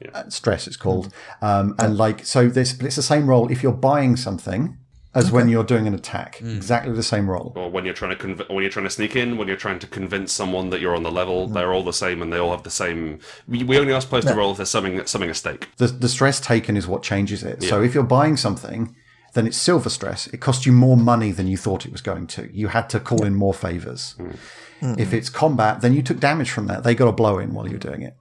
it, 0.00 0.14
uh, 0.14 0.28
stress. 0.30 0.66
It's 0.66 0.76
called, 0.76 1.12
um, 1.42 1.74
and 1.78 1.96
like 1.96 2.24
so. 2.24 2.48
This, 2.48 2.72
but 2.72 2.86
it's 2.86 2.96
the 2.96 3.02
same 3.02 3.26
role. 3.26 3.50
if 3.50 3.62
you're 3.62 3.72
buying 3.72 4.16
something 4.16 4.78
as 5.18 5.32
when 5.32 5.48
you're 5.48 5.64
doing 5.64 5.86
an 5.86 5.94
attack. 5.94 6.36
Mm. 6.36 6.56
Exactly 6.56 6.92
the 6.92 7.02
same 7.02 7.28
role. 7.28 7.52
Or 7.56 7.70
when 7.70 7.84
you're 7.84 7.94
trying 7.94 8.16
to 8.16 8.26
conv- 8.26 8.48
when 8.48 8.62
you're 8.62 8.70
trying 8.70 8.86
to 8.86 8.90
sneak 8.90 9.16
in, 9.16 9.36
when 9.36 9.48
you're 9.48 9.56
trying 9.56 9.78
to 9.80 9.86
convince 9.86 10.32
someone 10.32 10.70
that 10.70 10.80
you're 10.80 10.94
on 10.94 11.02
the 11.02 11.10
level, 11.10 11.48
mm. 11.48 11.54
they're 11.54 11.72
all 11.72 11.82
the 11.82 11.92
same 11.92 12.22
and 12.22 12.32
they 12.32 12.38
all 12.38 12.50
have 12.50 12.62
the 12.62 12.70
same. 12.70 13.18
We, 13.46 13.64
we 13.64 13.78
only 13.78 13.92
are 13.92 14.00
supposed 14.00 14.28
to 14.28 14.34
roll 14.34 14.52
if 14.52 14.58
there's 14.58 14.70
something 14.70 15.04
something 15.06 15.30
at 15.30 15.36
stake. 15.36 15.68
The, 15.76 15.88
the 15.88 16.08
stress 16.08 16.40
taken 16.40 16.76
is 16.76 16.86
what 16.86 17.02
changes 17.02 17.42
it. 17.42 17.62
So 17.62 17.82
if 17.82 17.94
you're 17.94 18.04
buying 18.04 18.36
something, 18.36 18.94
then 19.34 19.46
it's 19.46 19.56
silver 19.56 19.90
stress. 19.90 20.26
It 20.28 20.38
costs 20.38 20.66
you 20.66 20.72
more 20.72 20.96
money 20.96 21.32
than 21.32 21.46
you 21.46 21.56
thought 21.56 21.86
it 21.86 21.92
was 21.92 22.00
going 22.00 22.26
to. 22.28 22.48
You 22.52 22.68
had 22.68 22.88
to 22.90 23.00
call 23.00 23.24
in 23.24 23.34
more 23.34 23.54
favors. 23.54 24.14
Mm. 24.18 24.36
Mm-hmm. 24.80 25.00
If 25.00 25.12
it's 25.12 25.28
combat, 25.28 25.80
then 25.80 25.92
you 25.92 26.02
took 26.02 26.20
damage 26.20 26.50
from 26.50 26.66
that. 26.68 26.84
They 26.84 26.94
got 26.94 27.08
a 27.08 27.12
blow 27.12 27.38
in 27.38 27.52
while 27.52 27.68
you're 27.68 27.78
doing 27.78 28.02
it. 28.02 28.16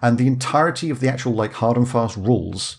And 0.00 0.18
the 0.18 0.26
entirety 0.26 0.90
of 0.90 1.00
the 1.00 1.08
actual 1.08 1.32
like 1.32 1.54
hard 1.54 1.76
and 1.76 1.88
fast 1.88 2.16
rules 2.16 2.76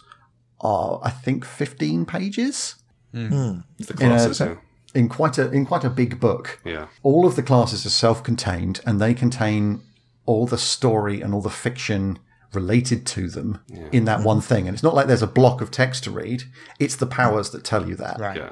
are, 0.59 0.99
I 1.03 1.09
think, 1.09 1.45
15 1.45 2.05
pages 2.05 2.76
Hmm. 3.14 3.28
Hmm. 3.28 3.59
It's 3.80 3.89
the 3.89 4.03
in, 4.03 4.11
a- 4.11 4.51
yeah. 4.51 4.55
in 4.93 5.09
quite 5.09 5.38
a 5.38 5.51
in 5.51 5.66
quite 5.66 5.84
a 5.84 5.89
big 5.89 6.20
book. 6.20 6.59
Yeah. 6.66 6.88
All 7.03 7.26
of 7.26 7.36
the 7.36 7.43
classes 7.43 7.86
are 7.86 7.89
self-contained, 7.89 8.82
and 8.86 8.99
they 8.99 9.14
contain 9.14 9.82
all 10.26 10.45
the 10.45 10.57
story 10.57 11.22
and 11.22 11.34
all 11.34 11.41
the 11.41 11.49
fiction 11.49 12.20
related 12.53 13.05
to 13.05 13.28
them 13.28 13.59
in 13.91 14.05
that 14.05 14.20
hmm. 14.20 14.26
one 14.26 14.41
thing. 14.41 14.68
And 14.68 14.76
it's 14.76 14.84
not 14.84 14.93
like 14.93 15.07
there's 15.07 15.22
a 15.22 15.28
block 15.28 15.61
of 15.61 15.72
text 15.72 16.03
to 16.05 16.11
read; 16.11 16.43
it's 16.80 16.95
the 16.95 17.07
powers 17.07 17.51
that 17.51 17.64
tell 17.64 17.88
you 17.88 17.95
that. 17.95 18.20
right. 18.20 18.38
Yeah. 18.38 18.49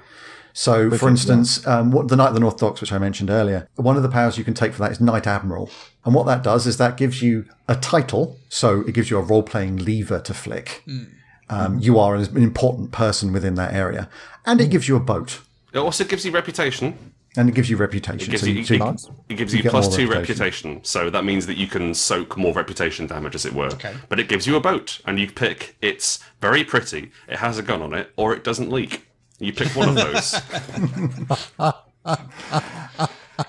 So, 0.53 0.91
for 0.91 1.07
instance, 1.07 1.65
um, 1.65 1.91
what, 1.91 2.09
the 2.09 2.15
Knight 2.15 2.29
of 2.29 2.33
the 2.33 2.39
North 2.39 2.57
Docks, 2.57 2.81
which 2.81 2.91
I 2.91 2.97
mentioned 2.97 3.29
earlier, 3.29 3.67
one 3.75 3.95
of 3.95 4.03
the 4.03 4.09
powers 4.09 4.37
you 4.37 4.43
can 4.43 4.53
take 4.53 4.73
for 4.73 4.79
that 4.79 4.91
is 4.91 4.99
Knight 4.99 5.27
Admiral. 5.27 5.69
And 6.03 6.13
what 6.13 6.25
that 6.25 6.43
does 6.43 6.67
is 6.67 6.77
that 6.77 6.97
gives 6.97 7.21
you 7.21 7.45
a 7.67 7.75
title. 7.75 8.37
So 8.49 8.81
it 8.81 8.93
gives 8.93 9.09
you 9.09 9.17
a 9.17 9.21
role 9.21 9.43
playing 9.43 9.77
lever 9.77 10.19
to 10.19 10.33
flick. 10.33 10.83
Um, 11.51 11.79
you 11.79 11.99
are 11.99 12.15
an 12.15 12.37
important 12.37 12.91
person 12.91 13.31
within 13.33 13.55
that 13.55 13.73
area. 13.73 14.09
And 14.45 14.59
it 14.61 14.69
gives 14.71 14.87
you 14.87 14.95
a 14.95 14.99
boat. 14.99 15.41
It 15.73 15.77
also 15.79 16.03
gives 16.05 16.25
you 16.25 16.31
reputation. 16.31 16.97
And 17.37 17.47
it 17.47 17.55
gives 17.55 17.69
you 17.69 17.77
reputation. 17.77 18.27
It 18.27 18.31
gives 18.31 18.41
So 18.43 18.47
you, 18.47 18.53
you- 18.55 18.61
it, 18.61 18.67
so 18.67 18.73
you- 18.73 18.79
Nice. 18.79 19.09
it 19.29 19.35
gives 19.35 19.53
you 19.53 19.57
you 19.57 19.63
get 19.63 19.71
plus 19.71 19.87
more 19.89 19.97
two 19.97 20.07
reputation. 20.09 20.39
reputation. 20.71 20.83
So 20.83 21.09
that 21.09 21.23
means 21.23 21.45
that 21.47 21.57
you 21.57 21.67
can 21.67 21.93
soak 21.93 22.35
more 22.37 22.53
reputation 22.53 23.05
damage, 23.07 23.35
as 23.35 23.45
it 23.45 23.53
were. 23.53 23.67
Okay. 23.67 23.93
But 24.09 24.19
it 24.19 24.27
gives 24.27 24.45
you 24.47 24.55
a 24.55 24.59
boat, 24.61 24.99
and 25.05 25.17
you 25.19 25.29
pick. 25.31 25.75
It's 25.81 26.19
very 26.41 26.63
pretty. 26.65 27.11
It 27.29 27.37
has 27.37 27.57
a 27.57 27.61
gun 27.61 27.81
on 27.81 27.93
it, 27.93 28.11
or 28.17 28.33
it 28.33 28.43
doesn't 28.43 28.69
leak. 28.71 29.07
You 29.39 29.53
pick 29.53 29.69
one 29.75 29.89
of 29.89 29.95
those. 29.95 30.41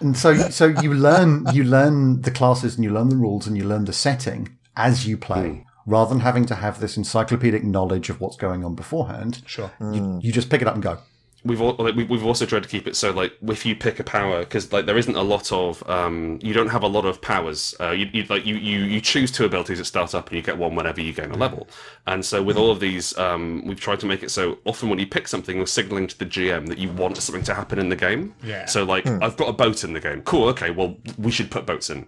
And 0.00 0.16
so, 0.16 0.34
so 0.48 0.66
you 0.66 0.94
learn 0.94 1.44
you 1.52 1.64
learn 1.64 2.22
the 2.22 2.30
classes 2.30 2.76
and 2.76 2.84
you 2.84 2.90
learn 2.90 3.08
the 3.10 3.16
rules 3.16 3.46
and 3.46 3.58
you 3.58 3.64
learn 3.64 3.84
the 3.84 3.92
setting 3.92 4.56
as 4.74 5.06
you 5.06 5.18
play, 5.18 5.66
rather 5.86 6.08
than 6.10 6.20
having 6.20 6.46
to 6.46 6.54
have 6.56 6.80
this 6.80 6.96
encyclopedic 6.96 7.64
knowledge 7.64 8.08
of 8.10 8.20
what's 8.20 8.36
going 8.36 8.64
on 8.64 8.74
beforehand. 8.74 9.42
Sure. 9.46 9.70
You, 9.80 10.20
you 10.22 10.32
just 10.32 10.48
pick 10.50 10.62
it 10.62 10.68
up 10.68 10.74
and 10.74 10.82
go. 10.82 10.98
we've 11.44 11.60
al- 11.60 11.74
like, 11.76 11.96
we- 11.96 12.04
we've 12.04 12.24
also 12.24 12.46
tried 12.46 12.62
to 12.62 12.68
keep 12.68 12.86
it 12.86 12.94
so 12.94 13.10
like 13.10 13.32
if 13.48 13.66
you 13.66 13.74
pick 13.74 13.98
a 13.98 14.04
power 14.04 14.40
because 14.44 14.72
like 14.72 14.86
there 14.86 14.96
isn't 14.96 15.16
a 15.16 15.22
lot 15.22 15.50
of 15.50 15.82
um 15.90 16.38
you 16.40 16.52
don't 16.54 16.68
have 16.68 16.84
a 16.84 16.86
lot 16.86 17.04
of 17.04 17.20
powers 17.20 17.74
uh 17.80 17.90
you, 17.90 18.06
you 18.12 18.22
like 18.30 18.46
you, 18.46 18.54
you 18.54 18.78
you 18.84 19.00
choose 19.00 19.32
two 19.32 19.44
abilities 19.44 19.80
at 19.80 19.86
start 19.86 20.14
up 20.14 20.28
and 20.28 20.36
you 20.36 20.42
get 20.50 20.56
one 20.56 20.76
whenever 20.76 21.00
you 21.00 21.12
gain 21.12 21.32
a 21.32 21.36
level 21.36 21.66
and 22.06 22.24
so 22.24 22.40
with 22.40 22.56
all 22.56 22.70
of 22.70 22.78
these 22.78 23.18
um 23.18 23.66
we've 23.66 23.80
tried 23.80 23.98
to 23.98 24.06
make 24.06 24.22
it 24.22 24.30
so 24.30 24.56
often 24.66 24.88
when 24.88 25.00
you 25.00 25.06
pick 25.16 25.26
something 25.26 25.56
you're 25.56 25.66
signaling 25.66 26.06
to 26.06 26.16
the 26.16 26.26
gm 26.26 26.68
that 26.68 26.78
you 26.78 26.88
want 26.92 27.16
something 27.16 27.42
to 27.42 27.54
happen 27.54 27.80
in 27.80 27.88
the 27.88 27.96
game 27.96 28.32
Yeah. 28.44 28.66
so 28.66 28.84
like 28.84 29.04
i've 29.24 29.36
got 29.36 29.48
a 29.48 29.52
boat 29.52 29.82
in 29.82 29.94
the 29.94 30.00
game 30.08 30.22
cool 30.22 30.46
okay 30.50 30.70
well 30.70 30.96
we 31.18 31.32
should 31.32 31.50
put 31.50 31.66
boats 31.66 31.90
in 31.90 32.06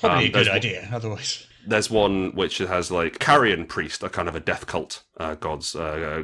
Probably 0.00 0.24
Um, 0.26 0.30
a 0.30 0.32
good 0.44 0.48
idea. 0.48 0.88
Otherwise, 0.92 1.46
there's 1.66 1.90
one 1.90 2.32
which 2.34 2.58
has 2.58 2.90
like 2.90 3.18
carrion 3.18 3.66
priest, 3.66 4.02
a 4.02 4.08
kind 4.08 4.28
of 4.28 4.34
a 4.34 4.40
death 4.40 4.66
cult 4.66 5.02
uh, 5.18 5.34
gods 5.34 5.74
uh, 5.74 5.82
uh, 5.82 6.22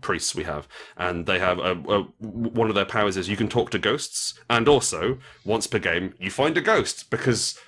priests 0.00 0.34
we 0.34 0.44
have, 0.44 0.66
and 0.96 1.26
they 1.26 1.38
have 1.38 1.58
a, 1.58 1.72
a, 1.72 2.02
one 2.20 2.68
of 2.68 2.74
their 2.74 2.84
powers 2.84 3.16
is 3.16 3.28
you 3.28 3.36
can 3.36 3.48
talk 3.48 3.70
to 3.70 3.78
ghosts, 3.78 4.34
and 4.48 4.68
also 4.68 5.18
once 5.44 5.66
per 5.66 5.78
game 5.78 6.14
you 6.18 6.30
find 6.30 6.56
a 6.56 6.60
ghost 6.60 7.10
because 7.10 7.58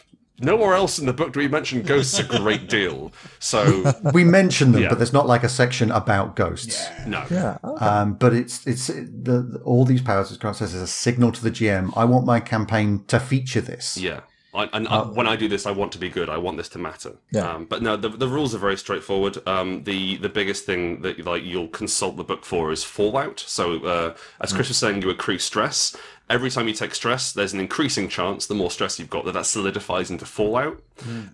nowhere 0.40 0.74
else 0.74 0.98
in 0.98 1.06
the 1.06 1.12
book 1.12 1.32
do 1.32 1.38
we 1.40 1.46
mention 1.46 1.82
ghosts 1.82 2.18
a 2.18 2.24
great 2.24 2.68
deal. 2.68 3.12
So 3.38 3.92
We 4.12 4.24
mention 4.24 4.72
them, 4.72 4.82
Yeah. 4.82 4.88
but 4.88 4.98
there's 4.98 5.12
not 5.12 5.26
like 5.28 5.44
a 5.44 5.48
section 5.48 5.90
about 5.92 6.34
ghosts. 6.36 6.84
no, 7.06 7.24
Yeah. 7.30 7.58
Um, 7.62 8.14
but 8.14 8.32
it's 8.32 8.66
it's 8.66 8.86
the, 8.88 9.46
the 9.52 9.60
all 9.64 9.84
these 9.84 10.02
powers, 10.02 10.30
as 10.30 10.38
Grant 10.38 10.56
says, 10.56 10.74
is 10.74 10.82
a 10.82 10.86
signal 10.86 11.30
to 11.32 11.42
the 11.42 11.50
GM. 11.50 11.92
I 11.96 12.04
want 12.06 12.26
my 12.26 12.40
campaign 12.40 13.04
to 13.08 13.20
feature 13.20 13.60
this. 13.60 13.96
Yeah. 13.96 14.20
I, 14.54 14.68
and 14.74 14.86
I, 14.88 15.00
when 15.02 15.26
I 15.26 15.36
do 15.36 15.48
this, 15.48 15.64
I 15.64 15.70
want 15.70 15.92
to 15.92 15.98
be 15.98 16.10
good. 16.10 16.28
I 16.28 16.36
want 16.36 16.58
this 16.58 16.68
to 16.70 16.78
matter. 16.78 17.12
Yeah. 17.30 17.50
Um, 17.50 17.64
but 17.64 17.80
no, 17.82 17.96
the, 17.96 18.10
the 18.10 18.28
rules 18.28 18.54
are 18.54 18.58
very 18.58 18.76
straightforward. 18.76 19.38
Um, 19.48 19.84
the 19.84 20.18
the 20.18 20.28
biggest 20.28 20.66
thing 20.66 21.00
that 21.02 21.24
like 21.24 21.42
you'll 21.42 21.68
consult 21.68 22.16
the 22.16 22.24
book 22.24 22.44
for 22.44 22.70
is 22.70 22.84
fallout. 22.84 23.40
So 23.40 23.82
uh, 23.84 24.14
as 24.40 24.52
Chris 24.52 24.68
was 24.68 24.76
saying, 24.76 25.00
you 25.02 25.08
accrue 25.10 25.38
stress. 25.38 25.96
Every 26.28 26.50
time 26.50 26.68
you 26.68 26.74
take 26.74 26.94
stress, 26.94 27.32
there's 27.32 27.54
an 27.54 27.60
increasing 27.60 28.08
chance. 28.08 28.46
The 28.46 28.54
more 28.54 28.70
stress 28.70 28.98
you've 28.98 29.10
got, 29.10 29.24
that 29.24 29.32
that 29.32 29.46
solidifies 29.46 30.10
into 30.10 30.26
fallout, 30.26 30.82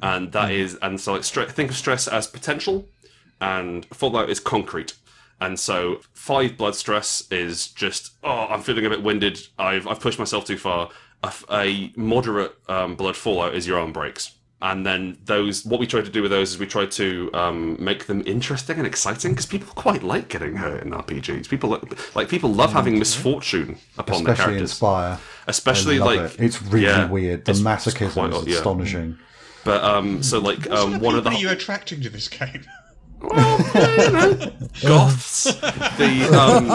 and 0.01 0.31
that 0.33 0.53
is 0.53 0.79
and 0.81 1.01
so 1.01 1.13
like 1.15 1.23
stre- 1.23 1.51
think 1.51 1.71
of 1.71 1.77
stress 1.77 2.07
as 2.07 2.29
potential, 2.29 2.87
and 3.41 3.85
fallout 3.87 4.31
is 4.31 4.39
concrete. 4.39 4.95
And 5.41 5.59
so 5.59 6.01
five 6.15 6.57
blood 6.57 6.75
stress 6.77 7.25
is 7.31 7.69
just 7.69 8.13
oh 8.23 8.47
I'm 8.49 8.63
feeling 8.63 8.87
a 8.87 8.91
bit 8.91 9.03
winded. 9.03 9.41
I've 9.59 9.89
I've 9.89 10.01
pushed 10.01 10.19
myself 10.21 10.45
too 10.45 10.57
far. 10.59 10.91
A, 11.25 11.29
f- 11.29 11.45
a 11.51 11.93
moderate 11.97 12.55
um, 12.69 12.95
blood 12.95 13.17
fallout 13.17 13.55
is 13.55 13.67
your 13.67 13.79
arm 13.79 13.93
breaks. 13.93 14.35
And 14.61 14.85
then 14.85 15.19
those, 15.25 15.65
what 15.65 15.79
we 15.79 15.87
try 15.87 16.01
to 16.01 16.11
do 16.11 16.21
with 16.21 16.33
those 16.33 16.51
is 16.51 16.59
we 16.59 16.67
try 16.67 16.85
to 16.87 17.31
um, 17.33 17.77
make 17.79 18.07
them 18.07 18.25
interesting 18.27 18.79
and 18.79 18.87
exciting 18.87 19.31
because 19.33 19.47
people 19.47 19.69
quite 19.75 20.03
like 20.03 20.29
getting 20.29 20.57
hurt 20.57 20.83
in 20.83 20.91
RPGs. 20.91 21.49
People 21.49 21.71
like, 21.71 22.17
like 22.17 22.29
people 22.29 22.53
love 22.53 22.73
having 22.73 22.99
misfortune 22.99 23.79
upon 23.99 24.25
their 24.25 24.33
Especially 24.33 24.45
characters, 24.55 24.71
in 24.73 24.77
Spire. 24.77 25.19
especially 25.47 25.99
like 26.01 26.21
it. 26.35 26.41
it's 26.41 26.61
really 26.61 26.87
yeah, 26.87 27.09
weird. 27.09 27.45
The 27.45 27.53
it's- 27.53 27.59
it's 27.59 27.95
masochism 27.95 28.13
quite 28.15 28.31
is 28.31 28.37
odd, 28.37 28.47
yeah. 28.49 28.57
astonishing. 28.57 29.19
But 29.65 29.85
um, 29.85 30.23
so 30.25 30.39
like 30.41 30.67
what 30.67 30.73
um, 30.79 30.95
of 30.95 31.01
one 31.03 31.15
people 31.15 31.19
of 31.19 31.25
the 31.25 31.31
are 31.31 31.35
you 31.35 31.51
attracting 31.51 32.01
to 32.03 32.11
this 32.11 32.27
game? 32.29 32.65
Well, 33.21 33.59
you 34.07 34.13
know, 34.13 34.53
goths. 34.83 35.45
The 35.45 36.29
um, 36.39 36.69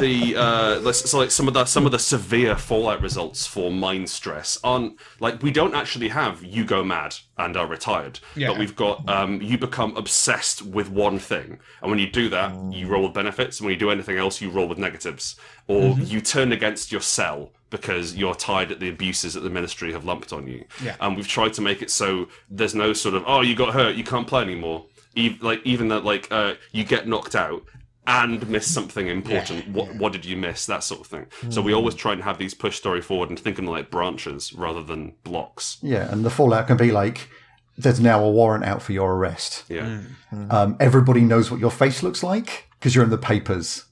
the 0.00 0.34
uh, 0.36 0.92
so 0.92 1.18
like 1.18 1.30
some 1.30 1.48
of 1.48 1.54
the 1.54 1.64
some 1.64 1.86
of 1.86 1.92
the 1.92 1.98
severe 1.98 2.56
fallout 2.56 3.00
results 3.02 3.46
for 3.46 3.70
mind 3.70 4.08
stress 4.08 4.58
aren't 4.62 4.98
like 5.18 5.42
we 5.42 5.50
don't 5.50 5.74
actually 5.74 6.08
have 6.08 6.42
you 6.44 6.64
go 6.64 6.84
mad 6.84 7.16
and 7.38 7.56
are 7.56 7.66
retired, 7.66 8.20
Yeah. 8.36 8.48
but 8.48 8.58
we've 8.58 8.76
got 8.76 9.08
um, 9.08 9.40
you 9.40 9.56
become 9.58 9.96
obsessed 9.96 10.62
with 10.62 10.90
one 10.90 11.18
thing, 11.18 11.58
and 11.82 11.90
when 11.90 11.98
you 11.98 12.10
do 12.10 12.28
that, 12.30 12.54
you 12.72 12.86
roll 12.86 13.04
with 13.04 13.14
benefits, 13.14 13.58
and 13.60 13.66
when 13.66 13.72
you 13.74 13.78
do 13.80 13.90
anything 13.90 14.18
else, 14.18 14.40
you 14.40 14.50
roll 14.50 14.68
with 14.68 14.78
negatives, 14.78 15.36
or 15.66 15.98
you 15.98 16.20
turn 16.20 16.52
against 16.52 16.92
your 16.92 17.00
cell 17.00 17.52
because 17.70 18.16
you're 18.16 18.34
tired 18.34 18.72
at 18.72 18.80
the 18.80 18.88
abuses 18.88 19.34
that 19.34 19.40
the 19.40 19.48
ministry 19.50 19.92
have 19.92 20.04
lumped 20.04 20.32
on 20.32 20.44
you. 20.48 20.64
Yeah. 20.82 20.96
And 21.00 21.16
we've 21.16 21.28
tried 21.28 21.52
to 21.54 21.60
make 21.60 21.82
it 21.82 21.90
so 21.90 22.26
there's 22.50 22.74
no 22.74 22.92
sort 22.92 23.14
of 23.14 23.22
oh 23.28 23.42
you 23.42 23.54
got 23.54 23.72
hurt, 23.72 23.94
you 23.94 24.02
can't 24.04 24.26
play 24.26 24.42
anymore. 24.42 24.86
Ev- 25.16 25.42
like 25.42 25.60
even 25.64 25.88
that 25.88 26.04
like 26.04 26.28
uh, 26.30 26.54
you 26.72 26.84
get 26.84 27.06
knocked 27.08 27.34
out 27.34 27.62
and 28.06 28.48
miss 28.48 28.66
something 28.66 29.06
important. 29.08 29.68
what 29.68 29.94
what 29.96 30.12
did 30.12 30.24
you 30.24 30.36
miss? 30.36 30.66
That 30.66 30.82
sort 30.82 31.00
of 31.00 31.06
thing. 31.06 31.26
So 31.50 31.60
we 31.62 31.72
always 31.72 31.94
try 31.94 32.12
and 32.12 32.22
have 32.22 32.38
these 32.38 32.54
push 32.54 32.76
story 32.76 33.00
forward 33.02 33.28
and 33.28 33.38
think 33.38 33.58
of 33.58 33.64
them 33.64 33.72
like 33.72 33.90
branches 33.90 34.52
rather 34.52 34.82
than 34.82 35.14
blocks. 35.24 35.78
Yeah, 35.82 36.10
and 36.10 36.24
the 36.24 36.30
fallout 36.30 36.66
can 36.66 36.76
be 36.76 36.90
like, 36.92 37.28
there's 37.76 38.00
now 38.00 38.22
a 38.24 38.30
warrant 38.30 38.64
out 38.64 38.82
for 38.82 38.92
your 38.92 39.14
arrest. 39.14 39.64
Yeah. 39.68 40.02
Um, 40.50 40.76
everybody 40.80 41.20
knows 41.22 41.50
what 41.50 41.60
your 41.60 41.70
face 41.70 42.02
looks 42.02 42.22
like 42.22 42.68
because 42.78 42.94
you're 42.94 43.04
in 43.04 43.10
the 43.10 43.18
papers. 43.18 43.84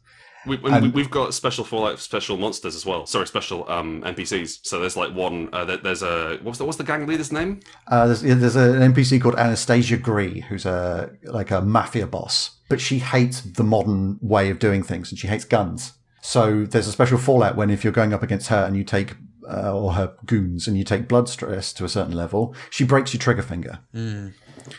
We, 0.48 0.58
and 0.64 0.86
we, 0.86 0.88
we've 0.90 1.10
got 1.10 1.34
special 1.34 1.64
Fallout 1.64 1.98
special 1.98 2.36
monsters 2.36 2.74
as 2.74 2.84
well. 2.84 3.06
Sorry, 3.06 3.26
special 3.26 3.70
um, 3.70 4.02
NPCs. 4.02 4.66
So 4.66 4.80
there's 4.80 4.96
like 4.96 5.14
one. 5.14 5.48
Uh, 5.52 5.76
there's 5.76 6.02
a 6.02 6.38
what's 6.42 6.58
the 6.58 6.64
what's 6.64 6.78
the 6.78 6.84
gang 6.84 7.06
leader's 7.06 7.30
name? 7.32 7.60
Uh, 7.86 8.06
there's, 8.06 8.24
yeah, 8.24 8.34
there's 8.34 8.56
an 8.56 8.92
NPC 8.92 9.20
called 9.20 9.36
Anastasia 9.36 9.96
Gree, 9.98 10.40
who's 10.40 10.66
a 10.66 11.10
like 11.24 11.50
a 11.50 11.60
mafia 11.60 12.06
boss, 12.06 12.58
but 12.68 12.80
she 12.80 12.98
hates 12.98 13.40
the 13.42 13.64
modern 13.64 14.18
way 14.20 14.50
of 14.50 14.58
doing 14.58 14.82
things, 14.82 15.10
and 15.10 15.18
she 15.18 15.26
hates 15.28 15.44
guns. 15.44 15.92
So 16.20 16.64
there's 16.64 16.88
a 16.88 16.92
special 16.92 17.18
fallout 17.18 17.56
when 17.56 17.70
if 17.70 17.84
you're 17.84 17.92
going 17.92 18.12
up 18.12 18.22
against 18.22 18.48
her 18.48 18.64
and 18.64 18.76
you 18.76 18.84
take 18.84 19.14
uh, 19.48 19.72
or 19.74 19.92
her 19.94 20.14
goons 20.26 20.66
and 20.66 20.76
you 20.76 20.84
take 20.84 21.08
blood 21.08 21.28
stress 21.28 21.72
to 21.74 21.84
a 21.84 21.88
certain 21.88 22.14
level, 22.14 22.54
she 22.70 22.84
breaks 22.84 23.14
your 23.14 23.20
trigger 23.20 23.42
finger, 23.42 23.78
And 23.92 24.34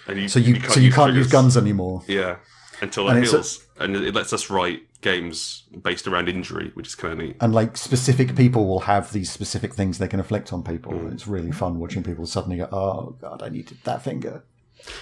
you, 0.08 0.28
so 0.28 0.38
you, 0.40 0.60
so 0.62 0.80
you 0.80 0.91
can't 0.91 1.14
use 1.16 1.28
guns 1.28 1.58
anymore. 1.58 2.04
Yeah, 2.08 2.38
until 2.82 3.10
And 3.10 3.20
it 3.20 3.28
a- 3.28 3.32
heals, 3.32 3.66
and 3.80 3.96
it 3.96 4.14
lets 4.14 4.34
us 4.34 4.50
write 4.50 4.82
games 5.01 5.63
based 5.81 6.07
around 6.07 6.27
injury, 6.27 6.71
which 6.73 6.88
is 6.88 6.95
kind 6.95 7.13
of 7.13 7.19
neat. 7.19 7.35
And 7.39 7.53
like 7.53 7.77
specific 7.77 8.35
people 8.35 8.67
will 8.67 8.81
have 8.81 9.11
these 9.13 9.31
specific 9.31 9.73
things 9.73 9.97
they 9.97 10.07
can 10.07 10.19
inflict 10.19 10.51
on 10.51 10.63
people. 10.63 11.11
It's 11.11 11.27
really 11.27 11.51
fun 11.51 11.80
watching 11.80 12.03
people 12.03 12.26
suddenly 12.26 12.57
go, 12.57 12.69
"Oh 12.71 13.15
God, 13.21 13.41
I 13.41 13.49
needed 13.49 13.77
that 13.84 14.01
finger." 14.01 14.43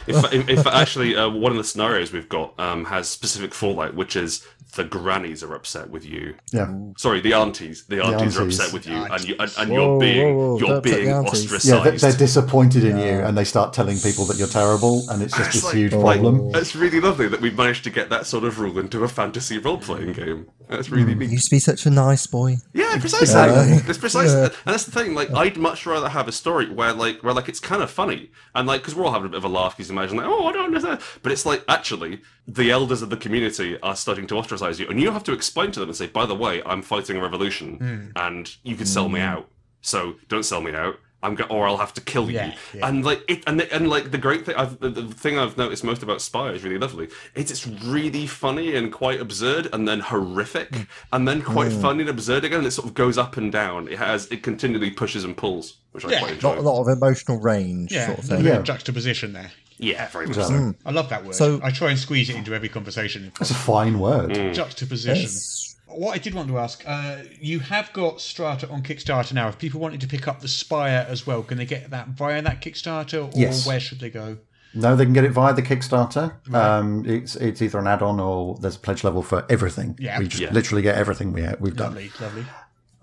If, 0.07 0.33
if, 0.33 0.49
if 0.49 0.67
actually 0.67 1.15
uh, 1.15 1.29
one 1.29 1.51
of 1.51 1.57
the 1.57 1.63
scenarios 1.63 2.11
we've 2.11 2.29
got 2.29 2.59
um, 2.59 2.85
has 2.85 3.07
specific 3.07 3.53
fallout, 3.53 3.93
which 3.93 4.15
is 4.15 4.45
the 4.75 4.83
grannies 4.83 5.43
are 5.43 5.55
upset 5.55 5.89
with 5.89 6.05
you. 6.05 6.35
Yeah. 6.51 6.71
Sorry, 6.97 7.19
the 7.21 7.33
aunties. 7.33 7.85
The 7.85 8.03
aunties, 8.03 8.37
are 8.37 8.41
aunties. 8.41 8.59
upset 8.59 8.73
with 8.73 8.85
you, 8.87 8.95
and 8.95 9.23
you 9.27 9.35
and, 9.39 9.53
and 9.57 9.69
Whoa, 9.71 9.75
you're 9.75 9.99
being 9.99 10.35
whoa, 10.35 10.47
whoa, 10.53 10.59
you're 10.59 10.67
don't 10.69 10.83
being 10.83 11.05
the 11.05 11.11
aunties. 11.15 11.45
ostracized. 11.45 11.65
Yeah, 11.85 11.91
they- 11.91 11.97
they're 11.97 12.17
disappointed 12.17 12.83
in 12.83 12.97
you, 12.97 13.19
and 13.25 13.37
they 13.37 13.43
start 13.43 13.73
telling 13.73 13.97
people 13.97 14.25
that 14.25 14.37
you're 14.37 14.47
terrible, 14.47 15.09
and 15.09 15.21
it's 15.23 15.33
just 15.35 15.47
It's 15.47 15.55
this 15.57 15.63
like- 15.65 15.75
huge 15.75 15.93
like, 15.93 16.19
problem. 16.21 16.51
Oh. 16.53 16.59
It's 16.59 16.75
really 16.75 16.99
lovely 16.99 17.27
that 17.27 17.41
we've 17.41 17.57
managed 17.57 17.83
to 17.85 17.89
get 17.89 18.09
that 18.09 18.25
sort 18.25 18.43
of 18.43 18.59
rule 18.59 18.77
into 18.77 19.03
a 19.03 19.07
fantasy 19.07 19.57
role 19.57 19.77
playing 19.77 20.13
game. 20.13 20.47
That's 20.67 20.89
really 20.89 21.03
hmm. 21.03 21.21
You 21.21 21.27
neat. 21.27 21.29
used 21.31 21.49
to 21.49 21.55
be 21.55 21.59
such 21.59 21.85
a 21.85 21.89
nice 21.89 22.27
boy. 22.27 22.57
Yeah, 22.73 22.97
precisely. 22.99 23.35
Yeah. 23.35 23.79
It's 23.87 23.97
precisely, 23.97 24.41
and 24.41 24.51
that's 24.65 24.83
the 24.83 24.91
thing. 24.91 25.13
Like, 25.13 25.31
I'd 25.31 25.57
much 25.57 25.85
rather 25.85 26.09
have 26.09 26.27
a 26.27 26.31
story 26.31 26.69
where, 26.69 26.93
like, 26.93 27.23
where 27.23 27.33
like 27.33 27.47
it's 27.47 27.59
kind 27.59 27.81
of 27.81 27.89
funny, 27.89 28.31
and 28.53 28.67
like, 28.67 28.81
because 28.81 28.95
we're 28.95 29.05
all 29.05 29.13
having 29.13 29.27
a 29.27 29.29
bit 29.29 29.37
of 29.37 29.45
a 29.45 29.49
laugh. 29.49 29.77
Because 29.77 29.89
imagine, 29.89 30.17
like, 30.17 30.25
oh, 30.27 30.45
I 30.45 30.51
don't 30.51 30.65
understand. 30.65 30.99
But 31.23 31.31
it's 31.31 31.45
like 31.45 31.63
actually, 31.67 32.21
the 32.47 32.71
elders 32.71 33.01
of 33.01 33.09
the 33.09 33.17
community 33.17 33.79
are 33.81 33.95
starting 33.95 34.27
to 34.27 34.37
ostracize 34.37 34.79
you, 34.79 34.87
and 34.89 34.99
you 34.99 35.11
have 35.11 35.23
to 35.25 35.33
explain 35.33 35.71
to 35.71 35.79
them 35.79 35.89
and 35.89 35.95
say, 35.95 36.07
by 36.07 36.25
the 36.25 36.35
way, 36.35 36.61
I'm 36.65 36.81
fighting 36.81 37.17
a 37.17 37.21
revolution, 37.21 37.75
hmm. 37.77 38.07
and 38.15 38.55
you 38.63 38.75
could 38.75 38.87
sell 38.87 39.09
me 39.09 39.19
hmm. 39.19 39.25
out. 39.25 39.49
So 39.81 40.15
don't 40.27 40.43
sell 40.43 40.61
me 40.61 40.73
out. 40.73 40.99
I'm 41.23 41.33
go- 41.33 41.45
or 41.45 41.67
I'll 41.67 41.77
have 41.77 41.93
to 41.95 42.01
kill 42.01 42.29
you. 42.29 42.37
yeah. 42.37 42.53
And 42.83 43.03
like 43.03 43.23
it, 43.27 43.43
and 43.47 43.59
and 43.61 43.89
like 43.89 44.11
the 44.11 44.19
great 44.19 44.45
thing, 44.45 44.55
I've, 44.55 44.79
the, 44.79 44.89
the 44.89 45.01
thing 45.13 45.39
I've 45.39 45.57
noticed 45.57 45.83
most 45.83 46.03
about 46.03 46.21
Spire 46.21 46.53
is 46.53 46.63
really 46.63 46.77
lovely. 46.77 47.07
It's 47.33 47.49
it's 47.49 47.65
really 47.65 48.27
funny 48.27 48.75
and 48.75 48.91
quite 48.93 49.19
absurd, 49.19 49.67
and 49.73 49.87
then 49.87 49.99
horrific, 50.01 50.87
and 51.11 51.27
then 51.27 51.41
quite 51.41 51.71
funny 51.71 52.01
and 52.01 52.09
absurd 52.09 52.45
again. 52.45 52.59
And 52.59 52.67
it 52.67 52.71
sort 52.71 52.87
of 52.87 52.93
goes 52.93 53.17
up 53.17 53.35
and 53.35 53.51
down. 53.51 53.87
It 53.87 53.97
has 53.97 54.27
it 54.27 54.43
continually 54.43 54.91
pushes 54.91 55.23
and 55.23 55.35
pulls, 55.35 55.77
which 55.91 56.05
I 56.05 56.19
quite 56.19 56.33
enjoy. 56.33 56.49
Not 56.49 56.57
a 56.59 56.61
lot 56.61 56.81
of 56.81 56.87
emotional 56.95 57.39
range, 57.39 57.91
Yeah, 57.91 58.05
sort 58.07 58.19
of 58.19 58.25
thing. 58.25 58.45
Yeah. 58.45 58.61
juxtaposition 58.61 59.33
there. 59.33 59.51
yeah, 59.79 60.07
very 60.09 60.27
much 60.27 60.37
Exactly. 60.37 60.57
so. 60.71 60.75
I 60.85 60.91
love 60.91 61.09
that 61.09 61.25
word. 61.25 61.33
So- 61.35 61.59
I 61.63 61.71
try 61.71 61.89
and 61.89 61.97
squeeze 61.99 62.29
it 62.29 62.35
into 62.35 62.53
every 62.53 62.69
conversation. 62.69 63.31
That's 63.39 63.51
a 63.51 63.55
fine 63.55 63.97
word. 63.99 64.29
Mm. 64.31 64.53
Juxtaposition. 64.53 65.21
Yes. 65.23 65.66
What 65.89 66.13
I 66.15 66.17
did 66.19 66.33
want 66.33 66.47
to 66.49 66.57
ask, 66.57 66.83
uh, 66.85 67.17
you 67.39 67.59
have 67.59 67.91
got 67.93 68.19
Strata 68.21 68.69
on 68.69 68.83
Kickstarter 68.83 69.33
now. 69.33 69.47
If 69.47 69.57
people 69.57 69.79
wanted 69.79 70.01
to 70.01 70.07
pick 70.07 70.27
up 70.27 70.41
the 70.41 70.47
Spire 70.47 71.05
as 71.09 71.25
well, 71.25 71.41
can 71.43 71.57
they 71.57 71.65
get 71.65 71.89
that 71.91 72.09
via 72.09 72.41
that 72.41 72.61
Kickstarter, 72.61 73.25
or 73.25 73.31
Yes. 73.33 73.65
where 73.65 73.79
should 73.79 73.99
they 73.99 74.09
go? 74.09 74.37
No, 74.73 74.95
they 74.95 75.05
can 75.05 75.13
get 75.13 75.23
it 75.23 75.31
via 75.31 75.53
the 75.53 75.61
Kickstarter. 75.63 76.33
Um, 76.53 77.03
it's 77.07 77.35
it's 77.37 77.61
either 77.61 77.79
an 77.79 77.87
add-on 77.87 78.19
or 78.19 78.57
there's 78.61 78.75
a 78.75 78.79
pledge 78.79 79.03
level 79.03 79.23
for 79.23 79.45
everything. 79.49 79.95
Yeah. 79.99 80.19
we 80.19 80.27
just 80.27 80.41
Yeah. 80.43 80.51
literally 80.51 80.81
get 80.83 80.95
everything 80.95 81.31
we 81.33 81.47
we've 81.59 81.75
done. 81.75 81.93
Lovely, 81.95 82.11
lovely. 82.19 82.45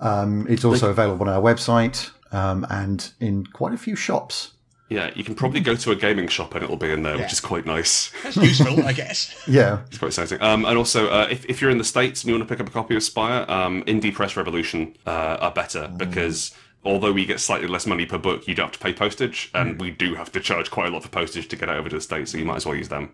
Um, 0.01 0.47
it's 0.49 0.65
also 0.65 0.91
available 0.91 1.27
on 1.29 1.35
our 1.35 1.41
website 1.43 2.11
um, 2.33 2.67
and 2.69 3.13
in 3.21 3.47
quite 3.47 3.73
a 3.73 3.79
few 3.79 3.97
shops. 3.97 4.53
Yeah, 4.91 5.11
you 5.15 5.25
can 5.25 5.35
probably 5.35 5.61
go 5.61 5.75
to 5.77 5.91
a 5.93 5.97
gaming 5.97 6.29
shop 6.29 6.55
and 6.55 6.63
it'll 6.63 6.77
be 6.77 6.91
in 6.91 7.03
there, 7.03 7.17
which 7.19 7.33
is 7.33 7.41
quite 7.41 7.65
nice. 7.65 8.13
That's 8.23 8.37
useful, 8.37 8.85
I 8.85 8.93
guess. 8.93 9.35
Yeah, 9.49 9.81
It's 9.87 9.99
quite 9.99 10.09
exciting. 10.09 10.41
Um, 10.43 10.65
and 10.67 10.77
also, 10.77 11.09
uh, 11.09 11.27
if, 11.31 11.45
if 11.47 11.61
you're 11.63 11.71
in 11.71 11.79
the 11.79 11.85
States 11.85 12.23
and 12.23 12.29
you 12.29 12.35
want 12.39 12.47
to 12.49 12.53
pick 12.55 12.61
up 12.61 12.69
a 12.69 12.71
copy 12.73 12.95
of 12.95 13.03
Spire, 13.03 13.45
um, 13.51 13.83
Indie 13.85 14.13
Press 14.13 14.37
Revolution 14.37 14.95
uh, 15.07 15.39
are 15.41 15.51
better 15.53 15.91
because 15.97 16.55
although 16.85 17.13
we 17.13 17.25
get 17.25 17.41
slightly 17.41 17.67
less 17.67 17.87
money 17.87 18.05
per 18.05 18.19
book, 18.19 18.47
you 18.47 18.55
don't 18.55 18.67
have 18.67 18.73
to 18.73 18.79
pay 18.79 18.93
postage, 18.93 19.51
and 19.55 19.81
we 19.81 19.91
do 19.91 20.15
have 20.17 20.31
to 20.33 20.41
charge 20.41 20.71
quite 20.71 20.89
a 20.89 20.91
lot 20.91 21.03
for 21.03 21.09
postage 21.09 21.49
to 21.49 21.57
get 21.57 21.69
it 21.71 21.73
over 21.73 21.89
to 21.89 21.97
the 21.97 22.01
States, 22.03 22.33
so 22.33 22.39
you 22.39 22.45
might 22.45 22.57
as 22.57 22.67
well 22.67 22.77
use 22.77 22.91
them. 22.91 23.11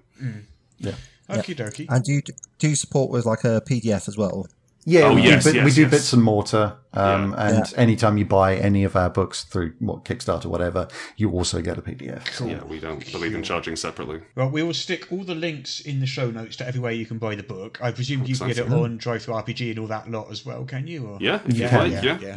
yeah. 0.79 0.95
Okie 1.29 1.55
dokie. 1.55 1.87
And 1.89 2.03
do 2.05 2.13
you 2.15 2.23
do 2.59 2.69
you 2.69 2.75
support 2.75 3.11
with 3.13 3.25
like 3.27 3.45
a 3.45 3.63
PDF 3.65 4.09
as 4.09 4.19
well? 4.19 4.49
Yeah, 4.85 5.03
Oh, 5.09 5.15
we, 5.15 5.23
yes, 5.23 5.45
do, 5.45 5.53
bit, 5.53 5.65
we 5.65 5.71
do 5.71 5.83
yes. 5.83 5.91
bits 5.91 6.13
and 6.15 6.23
mortar. 6.23 6.77
Um, 6.95 7.33
Yeah. 7.33 7.49
And 7.59 7.75
anytime 7.77 8.17
you 8.17 8.25
buy 8.25 8.57
any 8.57 8.83
of 8.85 8.97
our 8.97 9.11
books 9.11 9.45
through 9.45 9.75
what 9.79 10.05
Kickstarter, 10.05 10.47
whatever, 10.47 10.89
you 11.17 11.31
also 11.31 11.61
get 11.61 11.77
a 11.77 11.83
PDF. 11.83 12.49
Yeah, 12.49 12.65
we 12.65 12.81
don't 12.81 13.11
believe 13.13 13.35
in 13.35 13.43
charging 13.43 13.77
separately. 13.77 14.23
Well, 14.35 14.49
we 14.49 14.63
will 14.63 14.75
stick 14.75 15.13
all 15.13 15.23
the 15.23 15.35
links 15.35 15.81
in 15.81 16.01
the 16.01 16.07
show 16.07 16.31
notes 16.31 16.57
to 16.57 16.67
everywhere 16.67 16.93
you 16.93 17.05
can 17.05 17.19
buy 17.19 17.35
the 17.35 17.43
book. 17.43 17.79
I 17.83 17.93
presume 17.93 18.25
you 18.25 18.35
can 18.35 18.49
get 18.49 18.57
it 18.59 18.63
Exciting. 18.63 18.85
on 18.85 18.99
DriveThruRPG 18.99 19.71
and 19.71 19.79
all 19.81 19.87
that 19.89 20.11
lot 20.11 20.31
as 20.31 20.47
well, 20.47 20.65
can 20.65 20.87
you? 20.87 21.07
Or? 21.07 21.19
Yeah, 21.21 21.41
if 21.47 21.57
you 21.57 21.65
yeah, 21.65 21.79
like, 21.79 21.93
yeah, 21.93 22.03
yeah. 22.03 22.19
yeah. 22.21 22.37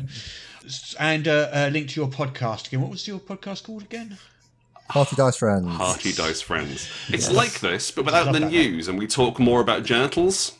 And 1.00 1.28
uh, 1.28 1.50
a 1.54 1.70
link 1.70 1.90
to 1.90 2.02
your 2.02 2.10
podcast 2.10 2.68
again. 2.68 2.82
What 2.82 2.92
was 2.92 3.08
your 3.08 3.20
podcast 3.20 3.64
called 3.64 3.84
again? 3.84 4.18
Party 4.90 5.16
Dice 5.16 5.38
Friends. 5.38 5.68
Hearty 5.70 6.12
Dice 6.12 6.42
Friends. 6.42 6.90
It's 7.10 7.32
like 7.32 7.60
this, 7.62 7.90
but 7.90 8.06
without 8.06 8.26
Love 8.28 8.34
the 8.36 8.40
that 8.42 8.52
news, 8.52 8.88
and 8.90 9.00
we 9.00 9.08
talk 9.08 9.40
more 9.40 9.62
about 9.62 9.84
genitals. 9.84 10.54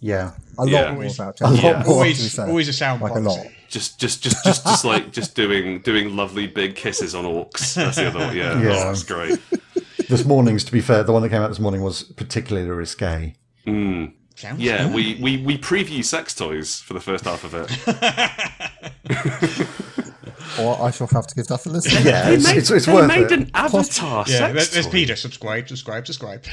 Yeah. 0.00 0.32
A 0.58 0.64
lot 0.64 0.70
Yeah. 0.70 0.92
more 0.94 1.04
about 1.04 1.40
A 1.40 1.50
lot 1.50 1.58
it. 1.58 1.62
more. 1.62 1.72
What 1.74 1.82
do 1.84 1.88
we 1.88 1.94
Always, 1.94 2.38
always 2.38 2.68
a 2.68 2.72
sound 2.72 3.02
Like 3.02 3.12
a 3.14 3.20
lot. 3.20 3.46
Just, 3.68 3.98
just, 3.98 4.22
just, 4.22 4.44
just, 4.44 4.64
just 4.64 4.84
like 4.84 5.10
just 5.12 5.34
doing 5.34 5.80
doing 5.80 6.14
lovely 6.16 6.46
big 6.46 6.76
kisses 6.76 7.14
on 7.14 7.24
orcs. 7.24 7.74
That's 7.74 7.96
the 7.96 8.06
other 8.08 8.18
one. 8.20 8.36
Yeah, 8.36 8.60
Yeah. 8.62 8.68
Oh, 8.70 8.84
that's 8.88 9.02
great. 9.02 9.38
This 10.08 10.24
morning's, 10.24 10.62
to 10.64 10.72
be 10.72 10.80
fair, 10.80 11.02
the 11.02 11.12
one 11.12 11.22
that 11.22 11.30
came 11.30 11.42
out 11.42 11.48
this 11.48 11.58
morning 11.58 11.82
was 11.82 12.04
particularly 12.04 12.68
risque. 12.70 13.34
Mm. 13.66 14.12
Sounds 14.36 14.60
Yeah, 14.60 14.84
good. 14.84 14.94
we, 14.94 15.14
we 15.20 15.36
we 15.38 15.58
preview 15.58 16.04
sex 16.04 16.34
toys 16.34 16.78
for 16.78 16.92
the 16.94 17.00
first 17.00 17.24
half 17.24 17.42
of 17.42 17.54
it. 17.54 17.70
Or 20.60 20.80
I 20.80 20.90
shall 20.90 21.06
have 21.08 21.26
to 21.26 21.34
give 21.34 21.48
that 21.48 21.66
a 21.66 21.68
listen. 21.68 22.02
Yeah, 22.06 22.30
it's, 22.30 22.48
it's, 22.48 22.70
it's 22.70 22.86
they 22.86 22.94
worth 22.94 23.08
made 23.08 23.24
it. 23.24 23.32
an 23.32 23.50
avatar 23.52 24.24
Yeah, 24.26 24.38
sex 24.38 24.52
there's, 24.54 24.70
there's 24.70 24.86
toy. 24.86 24.92
Peter. 24.92 25.16
Subscribe, 25.16 25.68
subscribe, 25.68 26.06
subscribe. 26.06 26.44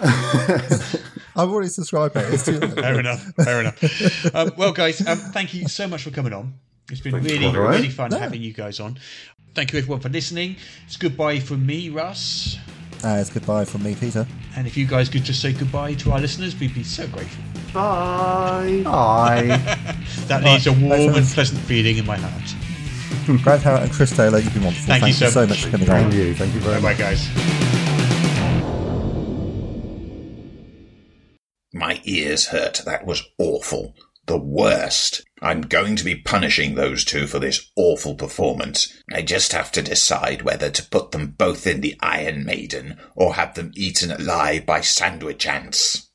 I've 1.36 1.48
already 1.50 1.68
subscribed 1.68 2.16
it. 2.16 2.32
It's 2.34 2.44
too 2.44 2.58
late. 2.60 2.72
Fair 2.74 3.00
enough. 3.00 3.22
Fair 3.36 3.60
enough. 3.60 4.34
Um, 4.34 4.52
well, 4.56 4.72
guys, 4.72 5.06
um, 5.06 5.18
thank 5.18 5.52
you 5.54 5.68
so 5.68 5.86
much 5.88 6.02
for 6.04 6.10
coming 6.10 6.32
on. 6.32 6.54
It's 6.90 7.00
been 7.00 7.14
really, 7.14 7.46
All 7.46 7.54
right. 7.56 7.76
really 7.76 7.88
fun 7.88 8.12
having 8.12 8.42
you 8.42 8.52
guys 8.52 8.78
on. 8.80 8.98
Thank 9.54 9.72
you, 9.72 9.78
everyone, 9.78 10.00
for 10.00 10.08
listening. 10.08 10.56
It's 10.86 10.96
goodbye 10.96 11.38
from 11.40 11.64
me, 11.64 11.88
Russ. 11.88 12.58
Uh, 13.04 13.18
it's 13.20 13.30
goodbye 13.30 13.64
from 13.64 13.82
me, 13.82 13.94
Peter. 13.94 14.26
And 14.56 14.66
if 14.66 14.76
you 14.76 14.86
guys 14.86 15.08
could 15.08 15.24
just 15.24 15.40
say 15.42 15.52
goodbye 15.52 15.94
to 15.94 16.12
our 16.12 16.20
listeners, 16.20 16.58
we'd 16.58 16.74
be 16.74 16.84
so 16.84 17.06
grateful. 17.08 17.44
Bye. 17.72 18.82
Bye. 18.84 19.76
That 20.26 20.42
leaves 20.42 20.66
a 20.66 20.72
warm 20.72 20.90
thanks, 20.90 21.16
and 21.18 21.26
pleasant 21.26 21.60
feeling 21.62 21.98
in 21.98 22.06
my 22.06 22.16
heart. 22.16 23.42
Grant 23.42 23.62
Howitt 23.62 23.82
and 23.82 23.92
Chris 23.92 24.14
Taylor, 24.16 24.38
you've 24.38 24.54
been 24.54 24.64
wonderful. 24.64 24.86
Thank 24.86 25.06
you 25.06 25.12
Thank, 25.12 25.16
so 25.16 25.24
you 25.26 25.30
so 25.32 25.40
much. 25.40 25.48
much 25.50 25.64
for 25.64 25.70
coming 25.70 25.88
and 25.90 26.06
on. 26.06 26.12
you. 26.12 26.34
Thank 26.34 26.54
you 26.54 26.60
very 26.60 26.76
Bye 26.80 26.88
much. 26.90 26.98
bye, 26.98 27.04
guys. 27.04 27.73
My 31.76 32.00
ears 32.04 32.46
hurt. 32.46 32.82
That 32.84 33.04
was 33.04 33.24
awful. 33.36 33.96
The 34.26 34.38
worst. 34.38 35.22
I'm 35.42 35.62
going 35.62 35.96
to 35.96 36.04
be 36.04 36.14
punishing 36.14 36.76
those 36.76 37.04
two 37.04 37.26
for 37.26 37.40
this 37.40 37.72
awful 37.74 38.14
performance. 38.14 39.02
I 39.12 39.22
just 39.22 39.52
have 39.52 39.72
to 39.72 39.82
decide 39.82 40.42
whether 40.42 40.70
to 40.70 40.88
put 40.88 41.10
them 41.10 41.34
both 41.36 41.66
in 41.66 41.80
the 41.80 41.96
Iron 41.98 42.44
Maiden 42.44 42.96
or 43.16 43.34
have 43.34 43.54
them 43.54 43.72
eaten 43.74 44.12
alive 44.12 44.64
by 44.64 44.82
sandwich 44.82 45.46
ants. 45.46 46.08